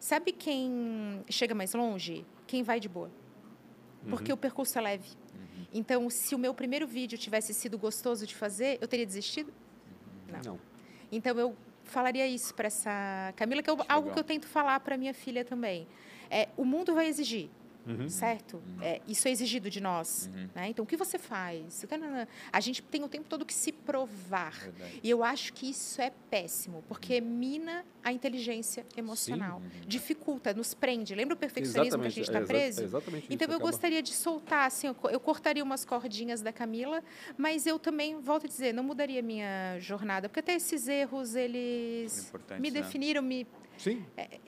Sabe 0.00 0.32
quem 0.32 1.22
chega 1.30 1.54
mais 1.54 1.72
longe? 1.72 2.26
Quem 2.46 2.62
vai 2.62 2.80
de 2.80 2.88
boa. 2.88 3.10
Porque 4.10 4.32
o 4.32 4.36
percurso 4.36 4.76
é 4.78 4.82
leve. 4.82 5.10
Então, 5.72 6.10
se 6.10 6.34
o 6.34 6.38
meu 6.38 6.52
primeiro 6.52 6.86
vídeo 6.86 7.16
tivesse 7.16 7.54
sido 7.54 7.78
gostoso 7.78 8.26
de 8.26 8.34
fazer, 8.34 8.78
eu 8.80 8.88
teria 8.88 9.06
desistido? 9.06 9.52
Não. 10.44 10.58
Então 11.10 11.38
eu 11.38 11.56
falaria 11.84 12.26
isso 12.26 12.54
para 12.54 12.66
essa 12.66 13.32
Camila, 13.36 13.62
que 13.62 13.70
é 13.70 13.72
algo 13.72 13.84
legal. 13.86 14.02
que 14.12 14.18
eu 14.18 14.24
tento 14.24 14.46
falar 14.46 14.80
para 14.80 14.96
minha 14.96 15.14
filha 15.14 15.44
também. 15.44 15.86
É, 16.30 16.48
o 16.56 16.64
mundo 16.64 16.94
vai 16.94 17.06
exigir, 17.06 17.50
Uhum. 17.86 18.08
certo? 18.08 18.62
É, 18.80 19.00
isso 19.08 19.26
é 19.26 19.30
exigido 19.30 19.68
de 19.68 19.80
nós. 19.80 20.30
Uhum. 20.32 20.48
Né? 20.54 20.68
Então 20.68 20.84
o 20.84 20.86
que 20.86 20.96
você 20.96 21.18
faz? 21.18 21.84
A 22.52 22.60
gente 22.60 22.82
tem 22.82 23.02
o 23.02 23.08
tempo 23.08 23.28
todo 23.28 23.44
que 23.44 23.52
se 23.54 23.72
provar. 23.72 24.52
Verdade. 24.52 25.00
E 25.02 25.10
eu 25.10 25.24
acho 25.24 25.52
que 25.52 25.70
isso 25.70 26.00
é 26.00 26.10
péssimo, 26.30 26.84
porque 26.88 27.20
mina 27.20 27.84
a 28.04 28.12
inteligência 28.12 28.84
emocional. 28.96 29.60
Dificulta, 29.86 30.52
nos 30.54 30.74
prende. 30.74 31.14
Lembra 31.14 31.34
o 31.34 31.38
perfeccionismo 31.38 32.00
que 32.00 32.06
a 32.06 32.10
gente 32.10 32.24
está 32.26 32.38
é 32.40 32.44
preso? 32.44 32.80
é 32.80 32.84
exatamente 32.84 33.26
Então 33.30 33.46
eu 33.48 33.56
acaba- 33.56 33.70
gostaria 33.70 34.02
de 34.02 34.12
soltar, 34.12 34.66
assim, 34.66 34.86
eu, 34.88 34.94
co- 34.94 35.10
eu 35.10 35.20
cortaria 35.20 35.62
umas 35.62 35.84
cordinhas 35.84 36.40
da 36.42 36.52
Camila, 36.52 37.02
mas 37.36 37.66
eu 37.66 37.78
também, 37.78 38.20
volto 38.20 38.44
a 38.46 38.48
dizer, 38.48 38.72
não 38.72 38.82
mudaria 38.84 39.22
minha 39.22 39.78
jornada, 39.80 40.28
porque 40.28 40.40
até 40.40 40.54
esses 40.54 40.88
erros, 40.88 41.34
eles 41.34 42.32
me 42.58 42.70
né? 42.70 42.80
definiram, 42.80 43.22
me, 43.22 43.46
Sim. 43.82 44.04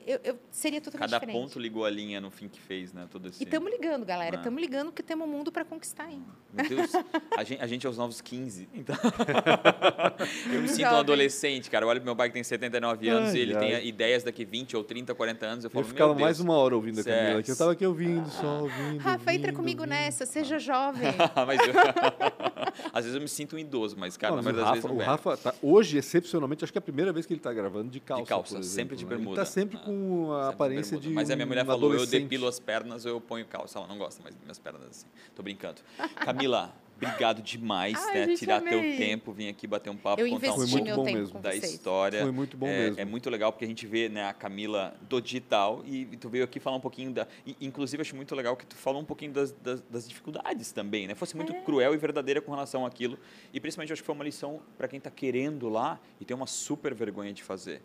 eu, 0.07 0.19
eu 0.23 0.39
seria 0.49 0.79
totalmente 0.79 1.09
Cada 1.11 1.19
diferente. 1.19 1.43
ponto 1.43 1.59
ligou 1.59 1.83
a 1.83 1.89
linha 1.89 2.21
no 2.21 2.31
fim 2.31 2.47
que 2.47 2.59
fez, 2.59 2.93
né? 2.93 3.05
Todo 3.11 3.27
esse... 3.27 3.41
E 3.41 3.43
estamos 3.43 3.69
ligando, 3.69 4.05
galera, 4.05 4.37
Ah. 4.37 4.39
estamos 4.39 4.61
ligando 4.61 4.91
que 4.93 5.03
temos 5.03 5.27
um 5.27 5.31
mundo 5.31 5.51
para 5.51 5.65
conquistar 5.65 6.05
ainda. 6.05 6.25
Meu 6.53 6.67
Deus, 6.69 6.91
a 7.37 7.43
gente, 7.43 7.61
a 7.61 7.67
gente 7.67 7.85
é 7.85 7.89
os 7.89 7.97
novos 7.97 8.21
15. 8.21 8.69
Então... 8.73 8.95
eu 10.53 10.61
me 10.61 10.67
sinto 10.69 10.79
um 10.79 10.89
Jovem. 10.89 10.99
adolescente, 10.99 11.69
cara. 11.69 11.85
Olha 11.85 11.99
pro 11.99 12.05
meu 12.05 12.15
pai 12.15 12.29
que 12.29 12.33
tem 12.33 12.43
79 12.43 13.09
anos 13.09 13.29
Ai, 13.31 13.35
e 13.37 13.39
ele 13.39 13.53
ai. 13.55 13.59
tem 13.59 13.87
ideias 13.87 14.23
daqui 14.23 14.45
20 14.45 14.77
ou 14.77 14.83
30, 14.83 15.13
40 15.13 15.45
anos. 15.45 15.63
Eu 15.65 15.69
falo, 15.69 15.83
Eu 15.83 15.89
ficava 15.89 16.09
meu 16.09 16.15
Deus. 16.17 16.25
mais 16.25 16.39
uma 16.39 16.55
hora 16.55 16.75
ouvindo 16.75 17.01
a 17.01 17.03
Camila 17.03 17.21
Certo. 17.25 17.39
aqui. 17.39 17.49
Eu 17.51 17.53
estava 17.53 17.71
aqui 17.73 17.85
ouvindo, 17.85 18.29
só 18.29 18.61
ouvindo. 18.61 18.99
Rafa, 18.99 19.33
entra 19.33 19.47
ouvindo, 19.51 19.53
comigo 19.57 19.81
ouvindo. 19.81 19.89
nessa, 19.95 20.25
seja 20.25 20.57
jovem. 20.59 21.03
mas 21.45 21.59
eu... 21.67 21.73
Às 22.93 23.03
vezes 23.05 23.15
eu 23.15 23.21
me 23.21 23.27
sinto 23.27 23.55
um 23.55 23.59
idoso, 23.59 23.95
mas, 23.97 24.15
cara, 24.17 24.35
Não, 24.35 24.41
na 24.41 24.51
mas 24.51 24.53
o 24.53 24.55
maioria 24.61 24.75
das 24.81 24.83
Rafa, 24.83 24.93
vezes 24.93 25.07
o. 25.07 25.11
Rafa 25.11 25.37
tá, 25.37 25.55
hoje, 25.61 25.97
excepcionalmente, 25.97 26.63
acho 26.63 26.71
que 26.73 26.77
é 26.77 26.79
a 26.79 26.81
primeira 26.81 27.11
vez 27.13 27.25
que 27.25 27.33
ele 27.33 27.39
está 27.39 27.51
gravando 27.53 27.89
de 27.89 27.99
calça. 27.99 28.25
calça, 28.25 28.55
por 28.55 28.63
sempre 28.63 28.95
de 28.95 29.03
né? 29.03 29.09
bermuda. 29.09 29.24
Ele 29.31 29.41
está 29.41 29.45
sempre 29.45 29.77
Ah, 29.77 29.85
com 29.85 30.31
a 30.33 30.37
Sempre 30.43 30.53
aparência 30.55 30.91
bermuda. 30.91 31.07
de 31.09 31.13
Mas 31.13 31.29
a 31.31 31.35
minha 31.35 31.45
mulher 31.45 31.63
um 31.63 31.67
falou, 31.67 31.93
eu 31.93 32.05
depilo 32.05 32.47
as 32.47 32.59
pernas, 32.59 33.05
eu 33.05 33.19
ponho 33.21 33.45
calça. 33.45 33.79
Ela 33.79 33.87
não 33.87 33.97
gosta 33.97 34.21
mais 34.23 34.35
das 34.35 34.43
minhas 34.43 34.59
pernas 34.59 34.83
assim. 34.89 35.07
Tô 35.35 35.41
brincando. 35.43 35.81
Camila, 36.15 36.73
obrigado 36.95 37.41
demais, 37.41 37.93
Ai, 38.07 38.27
né? 38.27 38.35
Tirar 38.35 38.61
teu 38.61 38.79
amei. 38.79 38.95
tempo, 38.97 39.33
vir 39.33 39.49
aqui 39.49 39.67
bater 39.67 39.89
um 39.89 39.97
papo, 39.97 40.21
Eu 40.21 40.29
contar 40.29 40.51
um 40.51 40.55
Foi 40.55 40.63
investi 40.63 40.71
muito 40.75 40.85
meu 40.85 40.95
bom 40.95 41.03
tempo 41.03 41.17
mesmo. 41.19 41.39
da 41.39 41.53
história. 41.53 42.21
Foi 42.21 42.31
muito 42.31 42.55
bom 42.55 42.67
é, 42.67 42.77
mesmo. 42.85 43.01
é 43.01 43.05
muito 43.05 43.29
legal 43.29 43.51
porque 43.51 43.65
a 43.65 43.67
gente 43.67 43.85
vê 43.85 44.07
né, 44.07 44.29
a 44.29 44.33
Camila 44.33 44.93
do 45.01 45.19
digital 45.21 45.83
e, 45.85 46.05
tu 46.17 46.29
veio 46.29 46.43
aqui 46.45 46.57
falar 46.59 46.77
um 46.77 46.81
pouquinho 46.81 47.11
da. 47.11 47.27
e, 47.45 47.55
inclusive, 47.59 47.99
acho 48.01 48.15
muito 48.15 48.33
legal 48.33 48.55
que 48.55 48.65
tu 48.65 48.75
falou 48.77 49.01
um 49.01 49.05
pouquinho 49.05 49.33
das, 49.33 49.51
das, 49.51 49.81
das 49.89 50.07
dificuldades 50.07 50.71
também, 50.71 51.05
né? 51.07 51.15
Fosse 51.15 51.35
muito 51.35 51.51
É. 51.51 51.61
cruel 51.61 51.93
e 51.93 51.97
verdadeira 51.97 52.39
com 52.41 52.51
relação 52.51 52.85
àquilo. 52.85 53.19
E 53.53 53.59
principalmente 53.59 53.91
acho 53.91 54.01
que 54.01 54.05
foi 54.05 54.15
uma 54.15 54.23
lição 54.23 54.61
para 54.77 54.87
quem 54.87 54.97
está 54.97 55.11
querendo 55.11 55.67
lá 55.67 55.99
e 56.19 56.23
tem 56.25 56.35
uma 56.35 56.47
super 56.47 56.93
vergonha 56.93 57.33
de 57.33 57.43
fazer. 57.43 57.81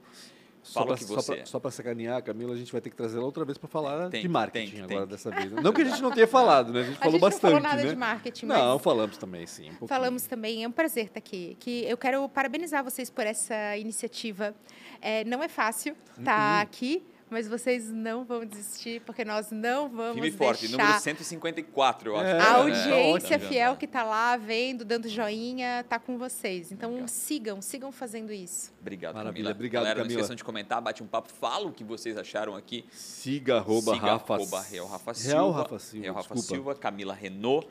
Só 0.63 0.81
Fala 0.81 0.87
pra, 0.89 0.97
que 0.99 1.05
só 1.05 1.15
você 1.15 1.37
pra- 1.37 1.47
Só 1.47 1.59
para 1.59 1.71
sacanear 1.71 2.19
a 2.19 2.23
Camila, 2.23 2.53
a 2.55 2.57
gente 2.57 2.71
vai 2.71 2.81
ter 2.81 2.91
que 2.91 2.97
trazer 2.97 3.17
ela 3.17 3.25
outra 3.27 3.45
vez 3.45 3.57
para 3.57 3.69
falar 3.69 4.11
Tem 4.11 4.21
de 4.23 4.29
marketing 4.29 4.71
tem 4.73 4.83
agora 4.85 5.01
tem 5.01 5.09
dessa 5.09 5.31
vez. 5.31 5.51
Não 5.51 5.73
que 5.73 5.81
a 5.83 5.85
gente 5.85 6.03
não 6.03 6.11
tenha 6.13 6.27
falado, 6.29 6.73
né? 6.73 6.81
A 6.81 6.83
gente 6.85 6.97
A 6.97 6.99
falou 6.99 7.13
gente 7.13 7.21
não 7.23 7.29
bastante, 7.31 7.51
falou 7.53 7.61
nada 7.61 7.83
né? 7.83 7.89
de 7.89 7.97
marketing, 7.97 8.47
Não, 8.47 8.75
mas- 8.75 8.83
falamos 8.83 9.17
também, 9.17 9.47
sim. 9.47 9.71
um. 9.81 9.87
Falamos 9.89 10.23
também, 10.25 10.63
é 10.65 10.69
um 10.69 10.73
prazer 10.73 11.07
estar 11.07 11.19
aqui. 11.19 11.57
Que 11.59 11.85
eu 11.85 11.97
quero 11.97 12.29
parabenizar 12.29 12.85
vocês 12.85 13.09
por 13.11 13.27
essa 13.27 13.77
iniciativa. 13.79 14.55
É, 15.01 15.25
não 15.25 15.43
é 15.43 15.49
fácil 15.49 15.97
estar 16.19 16.57
Uhum. 16.57 16.63
aqui, 16.63 17.03
mas 17.31 17.49
vocês 17.49 17.89
não 17.89 18.25
vão 18.25 18.45
desistir, 18.45 19.01
porque 19.03 19.25
nós 19.25 19.51
não 19.51 19.89
vamos 19.89 20.15
Firme 20.15 20.31
forte, 20.33 20.67
deixar 20.67 20.83
número 20.83 21.01
154, 21.01 22.11
eu 22.11 22.17
acho. 22.17 22.27
É, 22.27 22.35
que 22.35 22.43
a 22.43 22.45
né? 22.45 22.57
audiência 22.57 23.39
fiel 23.39 23.77
que 23.77 23.85
está 23.85 24.03
lá, 24.03 24.37
vendo, 24.37 24.85
dando 24.85 25.09
joinha, 25.09 25.81
está 25.81 25.99
com 25.99 26.19
vocês. 26.19 26.73
Então 26.73 26.93
Legal. 26.93 27.09
sigam, 27.09 27.63
sigam 27.63 27.93
fazendo 27.93 28.33
isso. 28.33 28.73
Obrigado, 28.81 29.15
Maravilha, 29.15 29.45
Camila. 29.45 29.51
obrigado, 29.55 29.83
Galera, 29.83 29.99
não 30.01 30.05
Camila. 30.05 30.21
esqueçam 30.21 30.37
de 30.37 30.45
comentar, 30.45 30.83
bate 30.83 31.03
um 31.03 31.07
papo, 31.07 31.31
fala 31.31 31.67
o 31.69 31.73
que 31.73 31.85
vocês 31.85 32.19
acharam 32.19 32.57
aqui. 32.57 32.85
Siga 32.91 33.59
arroba 33.59 33.95
Siga 33.95 34.07
Rafa, 34.07 34.35
arroba 34.35 34.61
Real 34.63 34.87
Rafa 34.87 35.15
Silva. 35.15 35.33
Real 35.37 35.51
Rafa 35.51 35.79
Silva, 35.79 36.05
Real 36.05 36.15
Rafa. 36.15 36.37
Silva, 36.37 36.75
Camila 36.75 37.15
Renault. 37.15 37.67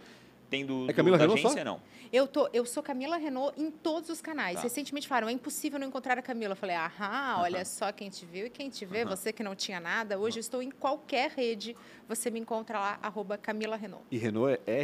Tem 0.49 0.65
do, 0.65 0.89
É 0.89 0.93
Camila 0.93 1.15
do, 1.17 1.19
da 1.19 1.23
Renault 1.25 1.41
só? 1.41 1.47
agência, 1.49 1.63
não? 1.63 1.79
Eu, 2.11 2.25
tô, 2.27 2.49
eu 2.51 2.65
sou 2.65 2.81
Camila 2.81 3.17
Renault 3.17 3.53
em 3.61 3.69
todos 3.69 4.09
os 4.09 4.19
canais. 4.19 4.55
Tá. 4.55 4.61
Recentemente 4.63 5.07
falaram, 5.07 5.29
é 5.29 5.31
impossível 5.31 5.77
não 5.79 5.87
encontrar 5.87 6.17
a 6.17 6.21
Camila. 6.23 6.53
Eu 6.53 6.55
falei, 6.55 6.75
aham, 6.75 7.41
olha 7.41 7.63
só 7.63 7.91
quem 7.91 8.09
te 8.09 8.25
viu 8.25 8.47
e 8.47 8.49
quem 8.49 8.69
te 8.69 8.83
vê, 8.85 9.05
você 9.05 9.31
que 9.31 9.43
não 9.43 9.55
tinha 9.55 9.79
nada. 9.79 10.17
Hoje 10.17 10.39
eu 10.39 10.41
estou 10.41 10.61
em 10.63 10.71
qualquer 10.71 11.29
rede, 11.31 11.75
você 12.07 12.31
me 12.31 12.39
encontra 12.39 12.79
lá, 12.79 12.97
arroba 13.01 13.37
Camila 13.37 13.75
Renault. 13.75 14.05
E 14.09 14.17
Renault 14.17 14.59
é 14.65 14.81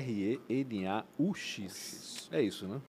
R-E-N-A-U-X. 1.16 2.30
É 2.32 2.42
isso, 2.42 2.68
né? 2.68 2.80